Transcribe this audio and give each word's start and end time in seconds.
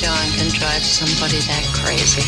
John 0.00 0.26
can 0.36 0.48
drive 0.58 0.82
somebody 0.82 1.38
that 1.48 1.64
crazy. 1.78 2.22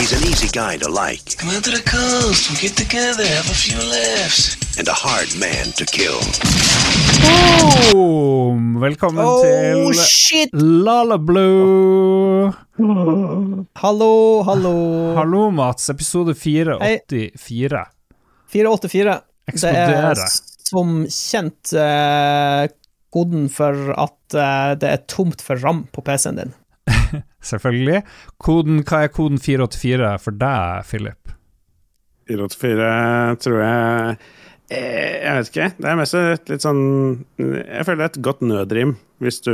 He's 0.00 0.12
an 0.12 0.22
easy 0.28 0.48
guy 0.48 0.76
to 0.78 0.88
like 0.90 1.36
Come 1.38 1.50
out 1.50 1.64
to 1.64 1.70
the 1.70 1.82
coast, 1.82 2.50
we'll 2.50 2.60
get 2.60 2.76
together, 2.76 3.24
have 3.24 3.48
a 3.50 3.54
few 3.54 3.78
laughs. 3.78 4.56
and 4.78 4.88
a 4.88 4.92
hard 4.92 5.28
man 5.40 5.72
to 5.78 5.84
kill. 5.86 6.20
Boom! 7.92 8.76
Velkommen 8.80 9.24
Oh, 9.24 9.42
til 9.42 9.94
shit! 9.94 10.48
Lala 10.52 11.16
Blue. 11.18 12.52
Hallo, 13.82 14.42
hallo. 14.42 15.14
Hallo, 15.16 15.50
Mats. 15.50 15.88
Episode 15.88 16.34
484. 16.34 17.84
484. 18.48 19.20
Det 19.46 19.54
Eksplodere. 19.54 20.10
er 20.10 20.14
som 20.66 21.06
kjent 21.08 21.72
eh, 21.72 22.66
koden 23.16 23.48
for 23.52 23.94
at 23.96 24.36
eh, 24.36 24.72
det 24.80 24.92
er 24.92 25.04
tomt 25.08 25.44
for 25.44 25.60
ram 25.64 25.86
på 25.92 26.04
PC-en 26.04 26.40
din. 26.40 26.54
Selvfølgelig. 27.50 28.02
Koden, 28.42 28.82
hva 28.84 29.06
er 29.06 29.14
koden 29.14 29.40
484 29.40 30.10
for 30.22 30.36
deg, 30.36 30.84
Philip? 30.90 31.32
484 32.26 33.38
tror 33.44 33.60
jeg 33.62 34.16
eh, 34.74 35.14
Jeg 35.22 35.34
vet 35.38 35.50
ikke. 35.52 35.68
Det 35.78 35.90
er 35.90 35.98
mest 36.00 36.16
et 36.18 36.50
litt 36.50 36.64
sånn 36.64 36.80
Jeg 37.38 37.86
føler 37.86 38.00
det 38.00 38.06
er 38.06 38.10
et 38.10 38.24
godt 38.26 38.42
nødrim 38.42 38.96
hvis 39.22 39.38
du 39.46 39.52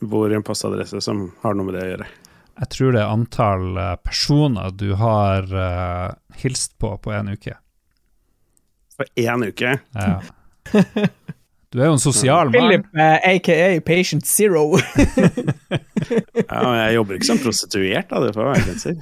bor 0.00 0.32
i 0.32 0.36
en 0.36 0.44
postadresse 0.44 0.98
som 1.04 1.28
har 1.44 1.54
noe 1.54 1.68
med 1.68 1.76
det 1.76 1.84
å 1.84 1.90
gjøre. 1.92 2.08
Jeg 2.56 2.70
tror 2.72 2.96
det 2.96 3.02
er 3.02 3.12
antall 3.12 3.78
eh, 3.78 3.92
personer 4.02 4.72
du 4.74 4.88
har 4.98 5.46
uh, 5.52 6.16
hilst 6.40 6.74
på 6.80 6.90
på 7.04 7.12
en 7.14 7.30
uke. 7.36 7.54
På 8.96 9.06
én 9.20 9.46
uke. 9.46 9.76
Ja. 9.94 10.18
Du 11.74 11.80
er 11.82 11.88
jo 11.90 11.96
en 11.96 12.00
sosial 12.02 12.50
mann. 12.52 12.54
Philip, 12.54 12.84
uh, 12.94 13.16
aka 13.26 13.80
Patient 13.86 14.26
Zero. 14.26 14.68
Ja, 16.46 16.60
men 16.62 16.76
jeg 16.78 16.94
jobber 16.94 17.16
ikke 17.16 17.26
som 17.26 17.38
prostituert, 17.42 18.06
da. 18.10 18.20
Det 18.22 18.34
får 18.36 18.46
være 18.46 18.60
grenser. 18.62 18.98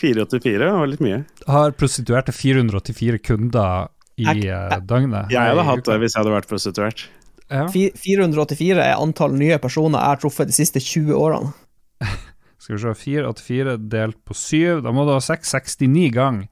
484 0.00 0.70
var 0.74 0.88
litt 0.90 1.02
mye. 1.04 1.18
Har 1.46 1.74
prostituerte 1.78 2.32
484 2.34 3.20
kunder 3.22 3.86
i 4.18 4.26
uh, 4.26 4.74
døgnet. 4.82 5.30
Jeg 5.30 5.52
hadde 5.52 5.66
hatt 5.68 5.84
det 5.86 5.98
hvis 6.02 6.16
jeg 6.16 6.22
hadde 6.24 6.32
vært 6.34 6.48
prostituert. 6.50 7.04
Ja. 7.48 7.68
484 7.70 8.82
er 8.82 8.96
antall 8.98 9.36
nye 9.38 9.60
personer 9.62 10.02
jeg 10.02 10.12
har 10.16 10.20
truffet 10.24 10.50
de 10.50 10.56
siste 10.58 10.82
20 10.82 11.14
årene. 11.16 11.54
Skal 12.64 12.74
vi 12.76 12.82
se, 12.82 12.96
484 13.04 13.78
delt 13.94 14.18
på 14.26 14.34
7, 14.36 14.82
da 14.84 14.92
må 14.92 15.06
du 15.06 15.14
ha 15.14 15.22
669 15.22 16.10
gang, 16.18 16.42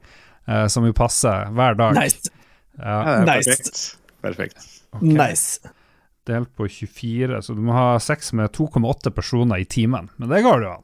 uh, 0.47 0.65
som 0.71 0.87
jo 0.87 0.95
passer 0.97 1.51
hver 1.57 1.75
dag. 1.77 1.99
Nice. 1.99 2.31
Ja, 2.79 2.95
Ja, 2.95 3.03
det 3.03 3.19
er 3.19 3.29
Nice. 3.35 3.51
perfekt. 3.51 3.85
Perfekt. 4.23 4.73
Ok. 4.97 5.07
Nice. 5.17 5.73
Delt 6.27 6.51
på 6.59 6.67
24, 6.67 7.41
så 7.45 7.55
du 7.55 7.61
må 7.63 7.71
ha 7.77 7.97
sex 8.03 8.33
med 8.35 8.51
2,8 8.51 9.13
personer 9.15 9.61
i 9.63 9.65
timen. 9.65 10.09
Men 10.17 10.29
det 10.29 10.43
går 10.43 10.63
jo 10.65 10.73
an, 10.73 10.83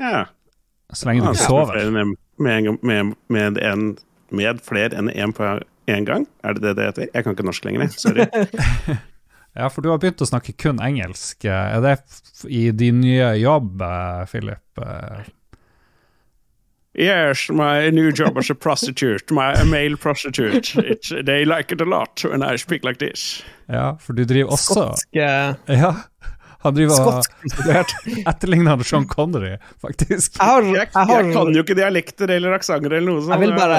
Ja. 0.00 0.24
så 0.92 1.06
lenge 1.10 1.20
du 1.22 1.28
ikke 1.28 1.36
med 1.36 1.44
sover. 1.44 1.82
en- 1.82 2.16
Med, 2.38 2.64
gang- 2.64 2.78
med, 2.82 3.14
med, 3.32 3.58
en, 3.64 3.96
med 4.30 4.58
flere 4.60 4.90
enn 4.98 5.08
én 5.08 5.32
på 5.32 5.46
én 5.88 6.04
gang? 6.04 6.26
Er 6.44 6.52
det 6.54 6.62
det 6.62 6.74
det 6.76 6.84
heter? 6.90 7.06
Jeg 7.14 7.24
kan 7.24 7.32
ikke 7.36 7.46
norsk 7.48 7.64
lenger. 7.64 7.88
Sorry. 7.88 8.26
Ja, 9.56 9.70
for 9.72 9.80
du 9.80 9.88
har 9.88 9.96
begynt 9.96 10.20
å 10.20 10.26
snakke 10.28 10.52
kun 10.52 10.76
engelsk. 10.84 11.46
Er 11.48 11.80
det 11.80 11.94
i 12.52 12.66
din 12.76 12.98
nye 13.00 13.30
jobb, 13.40 13.80
eh, 13.80 14.26
Philip? 14.28 14.82
Yes, 16.98 17.50
my 17.50 17.90
new 17.90 18.10
job 18.12 18.38
as 18.38 18.48
a 18.50 18.54
prostitute, 18.54 19.30
my 19.30 19.52
a 19.52 19.64
male 19.64 19.96
prostitute. 20.00 20.72
It's, 20.92 21.10
they 21.10 21.44
like 21.44 21.72
it 21.74 21.80
a 21.80 21.84
lot 21.84 22.24
when 22.24 22.42
I 22.42 22.56
speak 22.56 22.84
like 22.84 22.98
this. 22.98 23.42
Ja, 23.68 23.96
for 24.00 24.12
du 24.16 24.24
driver 24.24 24.54
også 24.56 24.74
Skotsk 24.78 25.16
eh, 25.18 25.54
Ja, 25.76 25.90
han 26.62 26.74
driver 26.74 27.20
etterligner 28.26 28.82
Sean 28.82 29.04
Connery, 29.08 29.56
faktisk. 29.82 30.38
Jeg 30.38 30.46
har, 30.48 30.62
Jeg, 30.62 30.88
har 30.94 31.12
jeg 31.22 31.34
kan 31.34 31.52
jo 31.54 31.62
ikke 31.62 31.76
dialekter 31.78 32.32
eller 32.36 32.56
aksenter 32.56 32.96
eller 32.96 33.12
noe 33.12 33.22
sånt. 33.22 33.34
Jeg 33.36 33.42
vil, 33.44 33.54
bare, 33.58 33.78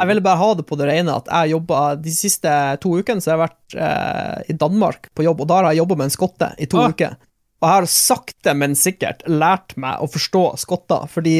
Jeg 0.00 0.08
vil 0.10 0.22
bare 0.24 0.40
ha 0.40 0.48
det 0.58 0.66
på 0.66 0.78
det 0.80 0.88
rene 0.90 1.14
at 1.20 1.30
jeg 1.30 1.52
jobba 1.56 1.82
de 2.00 2.14
siste 2.16 2.56
to 2.82 2.96
ukene 2.98 3.22
så 3.22 3.32
har 3.34 3.36
jeg 3.38 3.44
vært 3.46 3.78
eh, 3.86 4.50
i 4.54 4.58
Danmark 4.58 5.10
på 5.14 5.26
jobb, 5.28 5.44
og 5.44 5.50
da 5.52 5.60
har 5.60 5.70
jeg 5.72 5.82
jobba 5.84 6.00
med 6.00 6.08
en 6.08 6.16
skotte 6.16 6.52
i 6.58 6.66
to 6.72 6.80
Ah. 6.82 6.90
uker. 6.94 7.16
Og 7.56 7.64
jeg 7.70 7.72
har 7.72 7.86
sakte, 7.88 8.52
men 8.54 8.74
sikkert 8.76 9.22
lært 9.32 9.76
meg 9.80 10.02
å 10.04 10.08
forstå 10.12 10.42
skotter, 10.60 11.06
fordi 11.08 11.38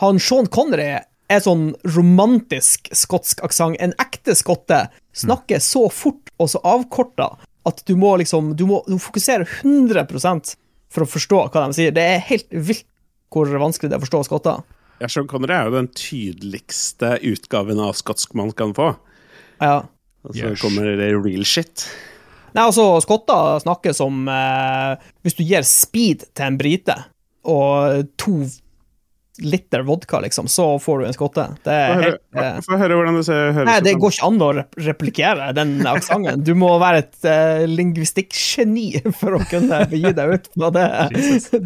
han 0.00 0.18
Sean 0.22 0.48
Connery 0.52 0.98
er 1.30 1.42
sånn 1.44 1.70
romantisk 1.94 2.88
skotsk 2.96 3.42
aksent. 3.46 3.78
En 3.80 3.94
ekte 4.02 4.34
skotte 4.38 4.86
snakker 5.16 5.60
så 5.62 5.86
fort 5.92 6.32
og 6.40 6.50
så 6.50 6.60
avkorta 6.66 7.34
at 7.68 7.82
du 7.86 7.92
må 8.00 8.14
liksom 8.16 8.54
Du 8.56 8.64
må, 8.66 8.80
du 8.88 8.96
må 8.96 9.02
fokusere 9.02 9.44
100 9.62 10.06
for 10.90 11.04
å 11.04 11.10
forstå 11.10 11.42
hva 11.52 11.66
de 11.68 11.76
sier. 11.76 11.92
Det 11.94 12.02
er 12.02 12.24
helt 12.30 12.48
vilt 12.50 12.86
hvor 13.30 13.46
vanskelig 13.62 13.90
det 13.92 13.94
er 13.98 14.00
å 14.00 14.06
forstå 14.06 14.24
skotter. 14.26 14.62
Ja, 15.00 15.08
Sean 15.08 15.28
Connery 15.30 15.54
er 15.54 15.68
jo 15.68 15.76
den 15.76 15.88
tydeligste 15.96 17.14
utgaven 17.24 17.78
av 17.80 17.94
skotsk 17.96 18.34
man 18.36 18.50
kan 18.56 18.74
få. 18.76 18.94
Ja. 19.62 19.84
Og 20.26 20.34
så 20.34 20.50
Yes. 20.50 20.60
kommer 20.60 20.84
det 20.98 21.12
real 21.14 21.44
shit. 21.44 21.86
Nei, 22.52 22.64
altså, 22.66 22.98
skotter 23.00 23.60
snakker 23.62 23.94
som 23.94 24.26
eh, 24.28 24.96
Hvis 25.22 25.36
du 25.38 25.44
gir 25.46 25.62
speed 25.62 26.26
til 26.34 26.44
en 26.48 26.58
brite 26.58 26.96
og 27.46 28.08
to 28.20 28.42
liter 29.40 29.82
vodka, 29.86 30.20
liksom, 30.20 30.48
så 30.48 30.78
får 30.78 30.98
du 31.00 31.06
en 31.08 31.16
skotte. 31.16 31.46
Det 31.64 31.74
er 31.74 32.02
helt 32.04 32.20
eh, 32.36 32.60
få 32.66 32.78
høre 32.80 32.98
hvordan 32.98 33.18
det 33.18 33.24
ser, 33.28 33.50
høres 33.56 33.68
Nei, 33.70 33.80
det 33.86 33.96
går 34.02 34.14
ikke 34.14 34.28
an 34.30 34.40
å 34.44 34.50
replikere 34.86 35.50
den 35.56 35.74
aksenten. 35.88 36.44
Du 36.46 36.52
må 36.58 36.70
være 36.82 37.04
et 37.04 37.28
uh, 37.28 37.66
lingvistikkgeni 37.70 38.88
for 39.20 39.38
å 39.38 39.42
kunne 39.50 39.84
begi 39.90 40.14
deg 40.16 40.34
ut 40.36 40.50
på 40.54 40.72
det, 40.76 40.88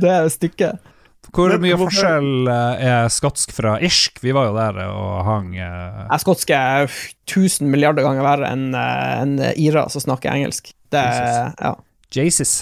det 0.05 0.19
stykket. 0.35 0.91
Hvor 1.35 1.55
mye 1.59 1.75
hvorfor- 1.75 1.89
forskjell 1.89 2.51
eh, 2.53 2.85
er 2.91 3.09
skotsk 3.11 3.55
fra 3.57 3.79
irsk? 3.83 4.21
Vi 4.23 4.35
var 4.37 4.51
jo 4.51 4.55
der 4.55 4.77
og 4.85 5.25
hang 5.27 5.49
uh... 5.57 6.05
Er 6.05 6.21
skotsk 6.23 6.53
er 6.55 6.87
1000 6.87 7.67
milliarder 7.73 8.07
ganger 8.07 8.27
verre 8.27 8.53
enn 8.55 8.69
enn 8.77 9.35
ira 9.57 9.89
som 9.91 10.05
snakker 10.05 10.31
engelsk. 10.35 10.71
Det 10.95 11.03
Jesus. 11.03 11.59
Ja. 11.59 11.75
Jesus. 12.15 12.55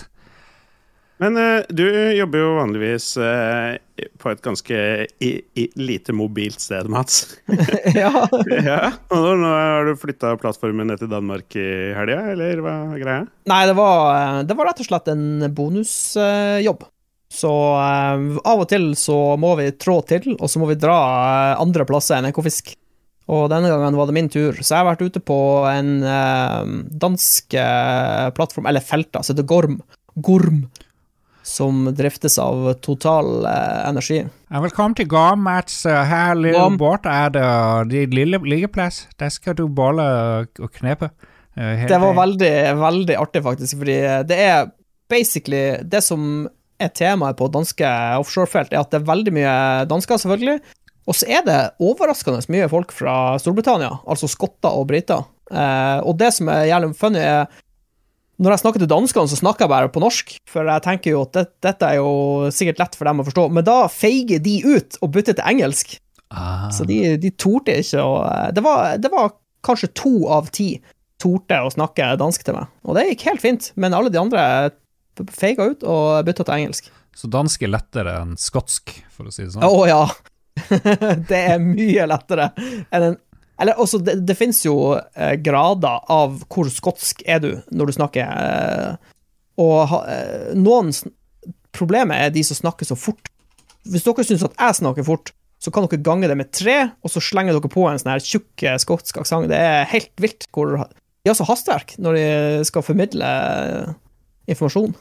Men 1.23 1.37
uh, 1.39 1.63
du 1.69 1.85
jobber 2.17 2.41
jo 2.41 2.55
vanligvis 2.57 3.13
uh, 3.21 3.77
på 4.19 4.31
et 4.33 4.41
ganske 4.43 4.79
i, 5.23 5.31
i, 5.55 5.67
lite 5.79 6.15
mobilt 6.17 6.59
sted, 6.61 6.89
Mats. 6.91 7.37
ja. 7.95 8.11
ja, 8.71 8.81
og 9.15 9.29
nå, 9.39 9.53
har 9.53 9.87
du 9.87 10.01
flytta 10.01 10.35
plattformen 10.43 10.91
ned 10.91 11.05
til 11.05 11.13
Danmark 11.13 11.55
i 11.55 11.69
helga, 11.95 12.25
eller 12.35 12.65
hva 12.65 12.75
er 12.97 13.05
greia? 13.05 13.23
Nei, 13.53 13.61
det 13.71 13.79
var, 13.79 14.03
eh, 14.17 14.41
det 14.49 14.59
var 14.59 14.71
rett 14.73 14.83
og 14.83 14.91
slett 14.91 15.13
en 15.15 15.47
bonusjobb. 15.55 16.89
Så 17.33 17.49
av 17.49 18.61
og 18.61 18.67
til 18.69 18.91
så 18.99 19.17
må 19.41 19.55
vi 19.63 19.71
trå 19.79 20.01
til, 20.05 20.35
og 20.35 20.51
så 20.51 20.61
må 20.61 20.67
vi 20.69 20.81
dra 20.81 20.99
andre 21.63 21.87
plasser 21.89 22.19
enn 22.19 22.29
Ekofisk. 22.29 22.75
Og 23.33 23.47
denne 23.49 23.71
gangen 23.71 23.97
var 23.97 24.11
det 24.11 24.19
min 24.19 24.29
tur, 24.29 24.59
så 24.59 24.75
jeg 24.75 24.83
har 24.83 24.91
vært 24.91 25.07
ute 25.07 25.23
på 25.25 25.39
en 25.71 25.95
dansk 27.01 27.57
plattform, 28.37 28.69
eller 28.69 28.85
felt, 28.85 29.15
som 29.15 29.33
heter 29.33 29.49
Gorm. 29.49 29.79
Gorm. 30.21 30.67
Som 31.43 31.89
driftes 31.95 32.39
av 32.39 32.69
Total 32.85 33.45
eh, 33.45 33.89
Energi. 33.89 34.21
Velkommen 34.63 34.95
til 34.95 35.09
Gorm, 35.11 35.43
Mats. 35.43 35.81
Eh, 35.87 36.05
Her 36.07 36.37
lille 36.39 36.69
bort 36.79 37.07
er 37.11 37.33
det 37.35 37.47
din 37.91 38.15
lille 38.15 38.39
liggeplass. 38.47 39.07
Der 39.19 39.33
skal 39.35 39.57
du 39.59 39.65
bolle 39.67 40.05
og 40.47 40.71
knepe. 40.79 41.11
Eh, 41.59 41.83
Det 41.91 41.99
var 41.99 42.15
veldig, 42.15 42.53
veldig 42.79 43.17
artig, 43.19 43.43
faktisk, 43.43 43.81
fordi 43.83 43.99
det 44.31 44.39
er 44.39 44.71
basically 45.11 45.83
Det 45.83 46.01
som 46.03 46.47
er 46.81 46.89
temaet 46.95 47.37
på 47.37 47.51
danske 47.53 47.91
offshorefelt, 48.19 48.73
er 48.73 48.81
at 48.81 48.91
det 48.95 49.03
er 49.03 49.11
veldig 49.11 49.35
mye 49.35 49.57
dansker, 49.91 50.23
selvfølgelig. 50.23 50.61
Og 51.11 51.19
så 51.19 51.27
er 51.27 51.43
det 51.47 51.59
overraskende 51.83 52.41
mye 52.55 52.71
folk 52.71 52.95
fra 52.95 53.35
Storbritannia, 53.43 53.91
altså 54.07 54.31
skotter 54.31 54.71
og 54.71 54.87
briter. 54.91 55.27
Eh, 55.51 55.99
og 56.07 56.17
det 56.23 56.31
som 56.39 56.49
er 56.49 56.69
jævlig 56.71 56.95
funny, 56.97 57.19
er 57.19 57.47
når 58.43 58.55
jeg 58.55 58.63
snakker 58.65 58.83
til 58.83 58.91
danskene, 58.91 59.31
så 59.31 59.39
snakker 59.39 59.67
jeg 59.67 59.73
bare 59.73 59.91
på 59.93 60.03
norsk, 60.03 60.33
for 60.51 60.67
jeg 60.67 60.85
tenker 60.85 61.15
jo 61.15 61.25
at 61.27 61.37
det, 61.37 61.45
dette 61.65 61.89
er 61.89 62.01
jo 62.01 62.49
sikkert 62.55 62.81
lett 62.83 62.97
for 62.99 63.09
dem 63.09 63.23
å 63.23 63.27
forstå, 63.29 63.45
men 63.55 63.67
da 63.67 63.77
feiger 63.93 64.43
de 64.43 64.57
ut 64.67 64.99
og 65.01 65.13
bytter 65.15 65.39
til 65.39 65.53
engelsk. 65.53 65.95
Ah. 66.33 66.67
Så 66.75 66.87
de, 66.89 66.99
de 67.21 67.31
torde 67.37 67.77
ikke 67.83 68.03
å 68.03 68.17
det 68.57 68.65
var, 68.65 68.97
det 68.99 69.13
var 69.13 69.35
kanskje 69.63 69.93
to 69.99 70.15
av 70.33 70.49
ti 70.55 70.75
torde 71.23 71.61
å 71.63 71.71
snakke 71.71 72.15
dansk 72.19 72.43
til 72.47 72.59
meg, 72.59 72.71
og 72.83 72.99
det 72.99 73.07
gikk 73.13 73.29
helt 73.31 73.45
fint, 73.45 73.71
men 73.79 73.95
alle 73.95 74.11
de 74.11 74.19
andre 74.19 74.45
feiga 75.31 75.69
ut 75.71 75.85
og 75.87 76.25
bytta 76.27 76.49
til 76.49 76.57
engelsk. 76.57 76.91
Så 77.15 77.29
dansk 77.31 77.63
er 77.63 77.75
lettere 77.75 78.17
enn 78.23 78.39
skotsk, 78.41 78.95
for 79.13 79.29
å 79.29 79.35
si 79.35 79.45
det 79.45 79.53
sånn? 79.55 79.67
Å 79.67 79.71
oh, 79.71 79.85
ja! 79.87 80.07
det 81.31 81.39
er 81.39 81.63
mye 81.63 82.05
lettere 82.11 82.51
enn 82.93 83.13
en 83.13 83.21
Eller 83.61 83.79
også, 83.81 84.01
det, 84.03 84.21
det 84.27 84.37
fins 84.39 84.63
jo 84.65 84.95
eh, 84.97 85.35
grader 85.43 86.07
av 86.11 86.41
hvor 86.49 86.71
skotsk 86.73 87.23
er 87.29 87.43
du 87.43 87.51
når 87.71 87.91
du 87.91 87.97
snakker 87.99 88.31
eh, 88.33 89.13
Og 89.61 89.99
eh, 90.07 90.55
noen 90.57 90.95
Problemet 91.73 92.21
er 92.21 92.33
de 92.35 92.43
som 92.45 92.59
snakker 92.59 92.85
så 92.85 92.93
fort. 93.01 93.31
Hvis 93.89 94.05
dere 94.05 94.25
syns 94.29 94.43
at 94.45 94.59
jeg 94.61 94.77
snakker 94.77 95.07
fort, 95.07 95.31
så 95.63 95.71
kan 95.73 95.87
dere 95.87 96.03
gange 96.05 96.29
det 96.29 96.37
med 96.37 96.51
tre, 96.53 96.91
og 97.01 97.13
så 97.13 97.23
slenger 97.23 97.57
dere 97.57 97.71
på 97.73 97.87
en 97.89 98.01
sånn 98.01 98.13
her 98.13 98.25
tjukk 98.25 98.65
eh, 98.67 98.77
skotsk 98.83 99.23
aksent. 99.23 99.49
Det 99.49 99.57
er 99.57 99.89
helt 99.93 100.13
vilt 100.21 100.49
hvor 100.53 100.75
De 100.83 101.31
har 101.31 101.39
så 101.39 101.47
hastverk 101.49 101.95
når 102.03 102.19
de 102.19 102.27
skal 102.69 102.85
formidle 102.85 103.25
eh, 103.25 103.95
informasjon. 104.53 104.93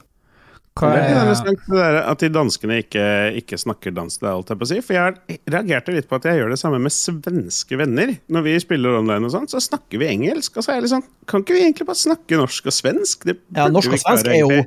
Hva 0.80 0.88
Det 0.96 1.00
er 1.04 1.18
er 1.20 1.32
det 1.36 1.56
der 1.68 1.98
at 2.08 2.22
de 2.24 2.30
danskene 2.32 2.78
ikke, 2.80 3.04
ikke 3.42 3.58
snakker 3.60 3.92
dansk, 3.92 4.22
er 4.24 4.32
alt 4.32 4.54
jeg 4.54 4.60
på 4.62 4.64
å 4.64 4.70
si. 4.70 4.78
For 4.86 4.96
jeg 4.96 5.40
reagerte 5.52 5.96
litt 5.96 6.08
på 6.08 6.16
at 6.16 6.28
jeg 6.30 6.40
gjør 6.40 6.54
det 6.54 6.60
samme 6.62 6.80
med 6.80 6.96
svenske 6.96 7.80
venner. 7.82 8.14
Når 8.32 8.46
vi 8.48 8.54
spiller 8.64 9.00
online 9.02 9.28
og 9.28 9.34
sånn, 9.36 9.50
så 9.52 9.60
snakker 9.60 10.00
vi 10.00 10.08
engelsk. 10.08 10.56
Og 10.56 10.64
så 10.64 10.72
er 10.72 10.80
jeg 10.80 10.88
litt 10.88 10.94
sånn 10.96 11.08
Kan 11.28 11.44
ikke 11.44 11.58
vi 11.58 11.66
egentlig 11.66 11.90
bare 11.90 12.00
snakke 12.00 12.40
norsk 12.40 12.72
og 12.72 12.78
svensk? 12.78 13.28
Det 13.28 13.36
Ja, 13.58 13.68
norsk 13.68 13.98
og 13.98 14.00
svensk 14.00 14.32
er 14.32 14.40
jo. 14.40 14.62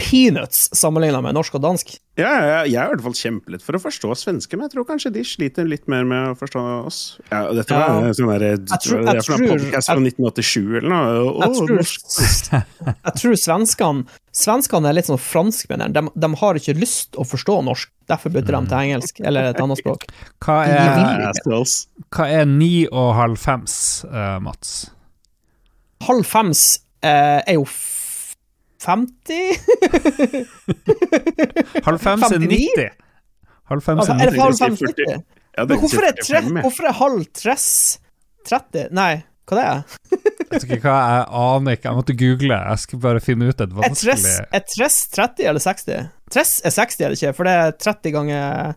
Peanuts 0.00 0.68
sammenligna 0.76 1.20
med 1.22 1.36
norsk 1.36 1.54
og 1.58 1.62
dansk. 1.62 1.92
Ja, 2.20 2.30
ja, 2.44 2.56
jeg 2.68 2.76
er 2.76 2.88
i 2.90 2.92
hvert 2.94 3.04
fall 3.04 3.14
kjempelett 3.16 3.62
for 3.64 3.76
å 3.78 3.80
forstå 3.80 4.10
svenske, 4.18 4.56
men 4.58 4.66
jeg 4.66 4.74
tror 4.74 4.86
kanskje 4.88 5.12
de 5.14 5.22
sliter 5.24 5.68
litt 5.68 5.86
mer 5.88 6.04
med 6.08 6.32
å 6.32 6.36
forstå 6.36 6.62
oss. 6.86 6.98
Ja, 7.30 7.46
dette 7.56 7.72
var 7.76 8.00
Ja. 8.02 8.10
sånn 8.16 8.32
der, 8.32 8.56
tror- 8.82 9.04
er 9.06 9.14
jeg 9.14 9.24
fra 9.24 9.36
en 9.38 9.40
tror- 9.46 9.54
podcast 9.54 9.88
fra 9.88 10.00
1987 10.00 10.76
eller 10.80 10.88
noe. 10.90 11.14
Oh, 11.30 11.40
Jeg 11.46 11.56
tror, 11.60 11.78
jeg 13.06 13.14
tror 13.22 13.38
svenskene 13.44 14.06
Svenskene 14.30 14.86
er 14.86 14.94
litt 14.94 15.08
sånn 15.08 15.18
franskmennene. 15.18 15.90
De, 15.92 16.02
de 16.14 16.28
har 16.38 16.54
ikke 16.54 16.76
lyst 16.78 17.16
å 17.18 17.24
forstå 17.26 17.56
norsk, 17.66 17.90
derfor 18.06 18.30
bytter 18.30 18.54
de 18.54 18.68
til 18.70 18.78
engelsk 18.78 19.18
eller 19.26 19.48
et 19.50 19.58
annet 19.60 19.80
språk. 19.80 20.04
Hva 20.38 20.60
er, 20.70 21.32
hva 22.14 22.28
er 22.30 22.46
ni 22.46 22.86
og 22.86 23.14
halv 23.18 23.40
fems, 23.42 24.04
uh, 24.06 24.38
Mats? 24.38 24.90
Halv 26.06 26.22
fems 26.30 26.62
eh, 27.02 27.40
er 27.42 27.58
jo 27.58 27.64
50? 28.80 29.60
Halv 31.86 32.00
fem 32.02 32.22
er 32.24 32.28
90. 32.38 32.90
Halv 33.70 33.82
fem 33.84 34.00
Altså, 34.00 34.12
er 34.14 34.20
er 34.26 34.34
90. 34.34 34.42
halv 34.42 34.56
fem 34.58 34.76
40. 34.76 34.94
90? 34.96 35.24
Ja, 35.58 35.64
Men 35.66 35.78
hvorfor 35.82 36.06
er, 36.06 36.14
tre, 36.24 36.40
hvorfor 36.62 36.86
er 36.88 36.94
halv 37.00 37.24
tress 37.36 37.66
30? 38.48 38.86
Nei, 38.96 39.10
hva 39.50 39.58
det 39.58 39.64
er 39.66 39.80
Vet 40.50 40.64
ikke 40.66 40.78
hva, 40.82 40.94
jeg 41.14 41.24
aner 41.40 41.76
ikke. 41.76 41.86
Jeg 41.90 41.98
måtte 42.00 42.14
google. 42.18 42.56
Jeg 42.70 42.78
skal 42.82 42.98
bare 43.04 43.20
finne 43.22 43.50
ut 43.52 43.60
et 43.62 43.74
vanskelig 43.76 44.32
er 44.50 44.64
tress 44.66 44.96
30 45.14 45.46
eller 45.50 45.62
60? 45.62 46.08
Tress 46.34 46.56
er 46.66 46.74
60, 46.74 47.04
eller 47.06 47.18
ikke? 47.18 47.34
For 47.38 47.46
det 47.50 47.54
er 47.60 47.76
30 47.78 48.14
ganger 48.16 48.72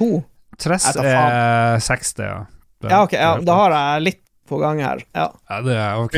2. 0.00 0.08
Tress 0.64 0.86
er 0.96 1.80
60, 1.84 2.14
ja. 2.24 2.38
Det- 2.80 2.90
Ja, 2.92 3.02
ok, 3.04 3.12
ja, 3.16 3.34
da 3.44 3.54
har 3.60 3.74
jeg 3.76 4.02
litt 4.06 4.22
på 4.48 4.58
gang 4.62 4.80
her. 4.84 5.00
Ja. 5.16 5.26
Ja, 5.50 5.60
det 5.66 5.76
er 5.76 6.00
ok. 6.04 6.16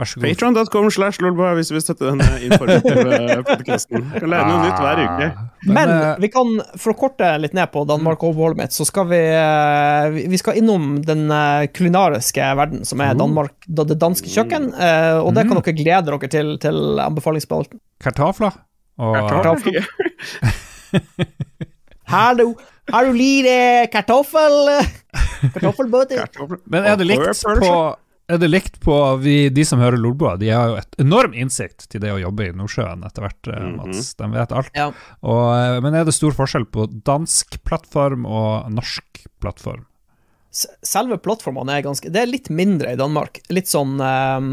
Vær 0.00 0.08
så 0.08 0.16
god. 0.16 0.24
Patreon.com 0.24 0.86
slash 0.94 1.20
lolboa 1.20 1.50
hvis 1.58 1.68
du 1.68 1.74
vil 1.76 1.82
støtte 1.84 2.06
denne 2.08 2.28
informative 2.46 3.42
podkasten. 3.50 4.06
Kan 4.14 4.30
lære 4.32 4.46
noe 4.48 4.62
nytt 4.64 4.80
hver 4.80 5.02
uke. 5.02 5.26
Men, 5.66 5.74
Men 5.76 5.92
eh, 5.92 6.14
vi 6.24 6.30
kan, 6.32 6.54
for 6.80 6.94
å 6.94 6.96
korte 7.02 7.28
litt 7.42 7.52
ned 7.54 7.68
på 7.74 7.82
Danmark-oppholdet 7.90 8.56
mitt, 8.62 8.72
så 8.72 8.86
skal 8.88 9.06
vi 9.12 9.20
eh, 9.20 10.06
vi- 10.14 10.24
Vi 10.32 10.40
skal 10.40 10.56
innom 10.62 10.94
den 11.04 11.26
eh, 11.30 11.66
kulinariske 11.76 12.48
verden, 12.56 12.86
som 12.88 13.00
er 13.04 13.12
Danmark, 13.20 13.52
det 13.68 13.98
danske 14.00 14.32
kjøkken. 14.32 14.70
eh, 14.74 15.18
Og 15.20 15.34
det 15.36 15.44
kan 15.50 15.60
dere 15.60 15.76
glede 15.76 16.04
dere 16.08 16.28
til 16.38 16.54
til 16.64 16.98
anbefalingsspalten. 17.04 17.78
Kartafler. 18.02 18.56
og 18.98 19.16
Kartoffel. 19.28 19.76
Hallo, 22.12 22.54
har 22.92 23.04
du 23.06 23.12
lite 23.16 23.86
kartoffel? 23.92 24.56
Kartoffelbøtter? 25.54 26.26
Men 26.66 26.84
er 26.84 26.96
det 27.00 27.06
likt 27.08 27.44
på 27.62 27.72
er 28.32 28.40
det 28.40 28.48
likt 28.50 28.80
på 28.82 28.94
vi, 29.22 29.36
de 29.52 29.64
som 29.68 29.80
hører 29.82 30.00
Lolboa? 30.00 30.34
De 30.40 30.50
har 30.52 30.72
jo 30.72 30.78
et 30.80 31.00
enorm 31.02 31.34
innsikt 31.36 31.86
til 31.92 32.02
det 32.02 32.12
å 32.14 32.20
jobbe 32.20 32.48
i 32.48 32.54
Nordsjøen 32.56 33.04
etter 33.06 33.26
hvert, 33.26 33.50
eh, 33.52 33.66
Mats. 33.76 34.12
De 34.18 34.28
vet 34.32 34.54
alt. 34.58 34.70
Ja. 34.78 34.90
Og, 35.20 35.46
eh, 35.56 35.78
men 35.84 35.96
er 35.98 36.06
det 36.08 36.16
stor 36.16 36.34
forskjell 36.36 36.66
på 36.72 36.88
dansk 37.06 37.60
plattform 37.68 38.26
og 38.28 38.70
norsk 38.72 39.26
plattform? 39.42 39.84
Selve 40.52 41.16
plattformene 41.16 41.78
er 41.78 41.84
ganske 41.86 42.10
Det 42.12 42.20
er 42.20 42.28
litt 42.28 42.50
mindre 42.52 42.92
i 42.92 42.98
Danmark. 43.00 43.40
Litt 43.48 43.70
sånn 43.72 43.94
um, 43.96 44.50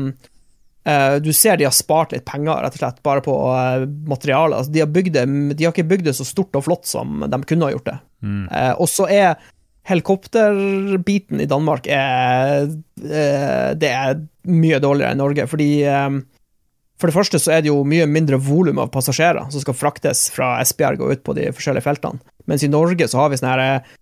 uh, 0.88 1.16
Du 1.20 1.34
ser 1.36 1.60
de 1.60 1.68
har 1.68 1.76
spart 1.76 2.14
litt 2.16 2.24
penger, 2.24 2.62
rett 2.64 2.78
og 2.78 2.80
slett, 2.80 3.02
bare 3.04 3.24
på 3.26 3.36
uh, 3.36 3.84
materialet. 4.08 4.62
Altså, 4.62 4.72
de, 4.72 4.84
har 4.86 4.94
bygd 4.96 5.18
det, 5.18 5.26
de 5.60 5.68
har 5.68 5.76
ikke 5.76 5.90
bygd 5.92 6.08
det 6.08 6.16
så 6.16 6.28
stort 6.28 6.56
og 6.56 6.64
flott 6.70 6.88
som 6.88 7.26
de 7.28 7.42
kunne 7.44 7.68
ha 7.68 7.76
gjort 7.76 7.92
det. 7.92 7.98
Eh, 8.28 8.74
og 8.76 8.90
så 8.92 9.08
er 9.12 9.36
helikopterbiten 9.88 11.42
i 11.42 11.48
Danmark 11.50 11.88
er, 11.88 12.68
eh, 13.04 13.70
Det 13.80 13.90
er 13.90 14.20
mye 14.50 14.80
dårligere 14.80 15.12
enn 15.12 15.22
Norge, 15.22 15.48
fordi 15.48 15.84
ehm, 15.84 16.26
for 17.00 17.08
det 17.08 17.16
første 17.16 17.40
så 17.40 17.54
er 17.56 17.62
det 17.62 17.72
jo 17.72 17.84
mye 17.88 18.06
mindre 18.06 18.38
volum 18.38 18.80
av 18.80 18.92
passasjerer 18.92 19.52
som 19.52 19.62
skal 19.62 19.78
fraktes 19.78 20.30
fra 20.36 20.58
Esbjerg 20.60 21.00
og 21.00 21.12
ut 21.12 21.24
på 21.24 21.36
de 21.38 21.48
forskjellige 21.56 21.86
feltene. 21.86 22.20
Mens 22.46 22.64
i 22.64 22.72
Norge 22.72 23.08
så 23.08 23.22
har 23.22 23.30
vi 23.30 23.40
sånne 23.40 23.54
her 23.56 23.64
eh, 23.64 23.96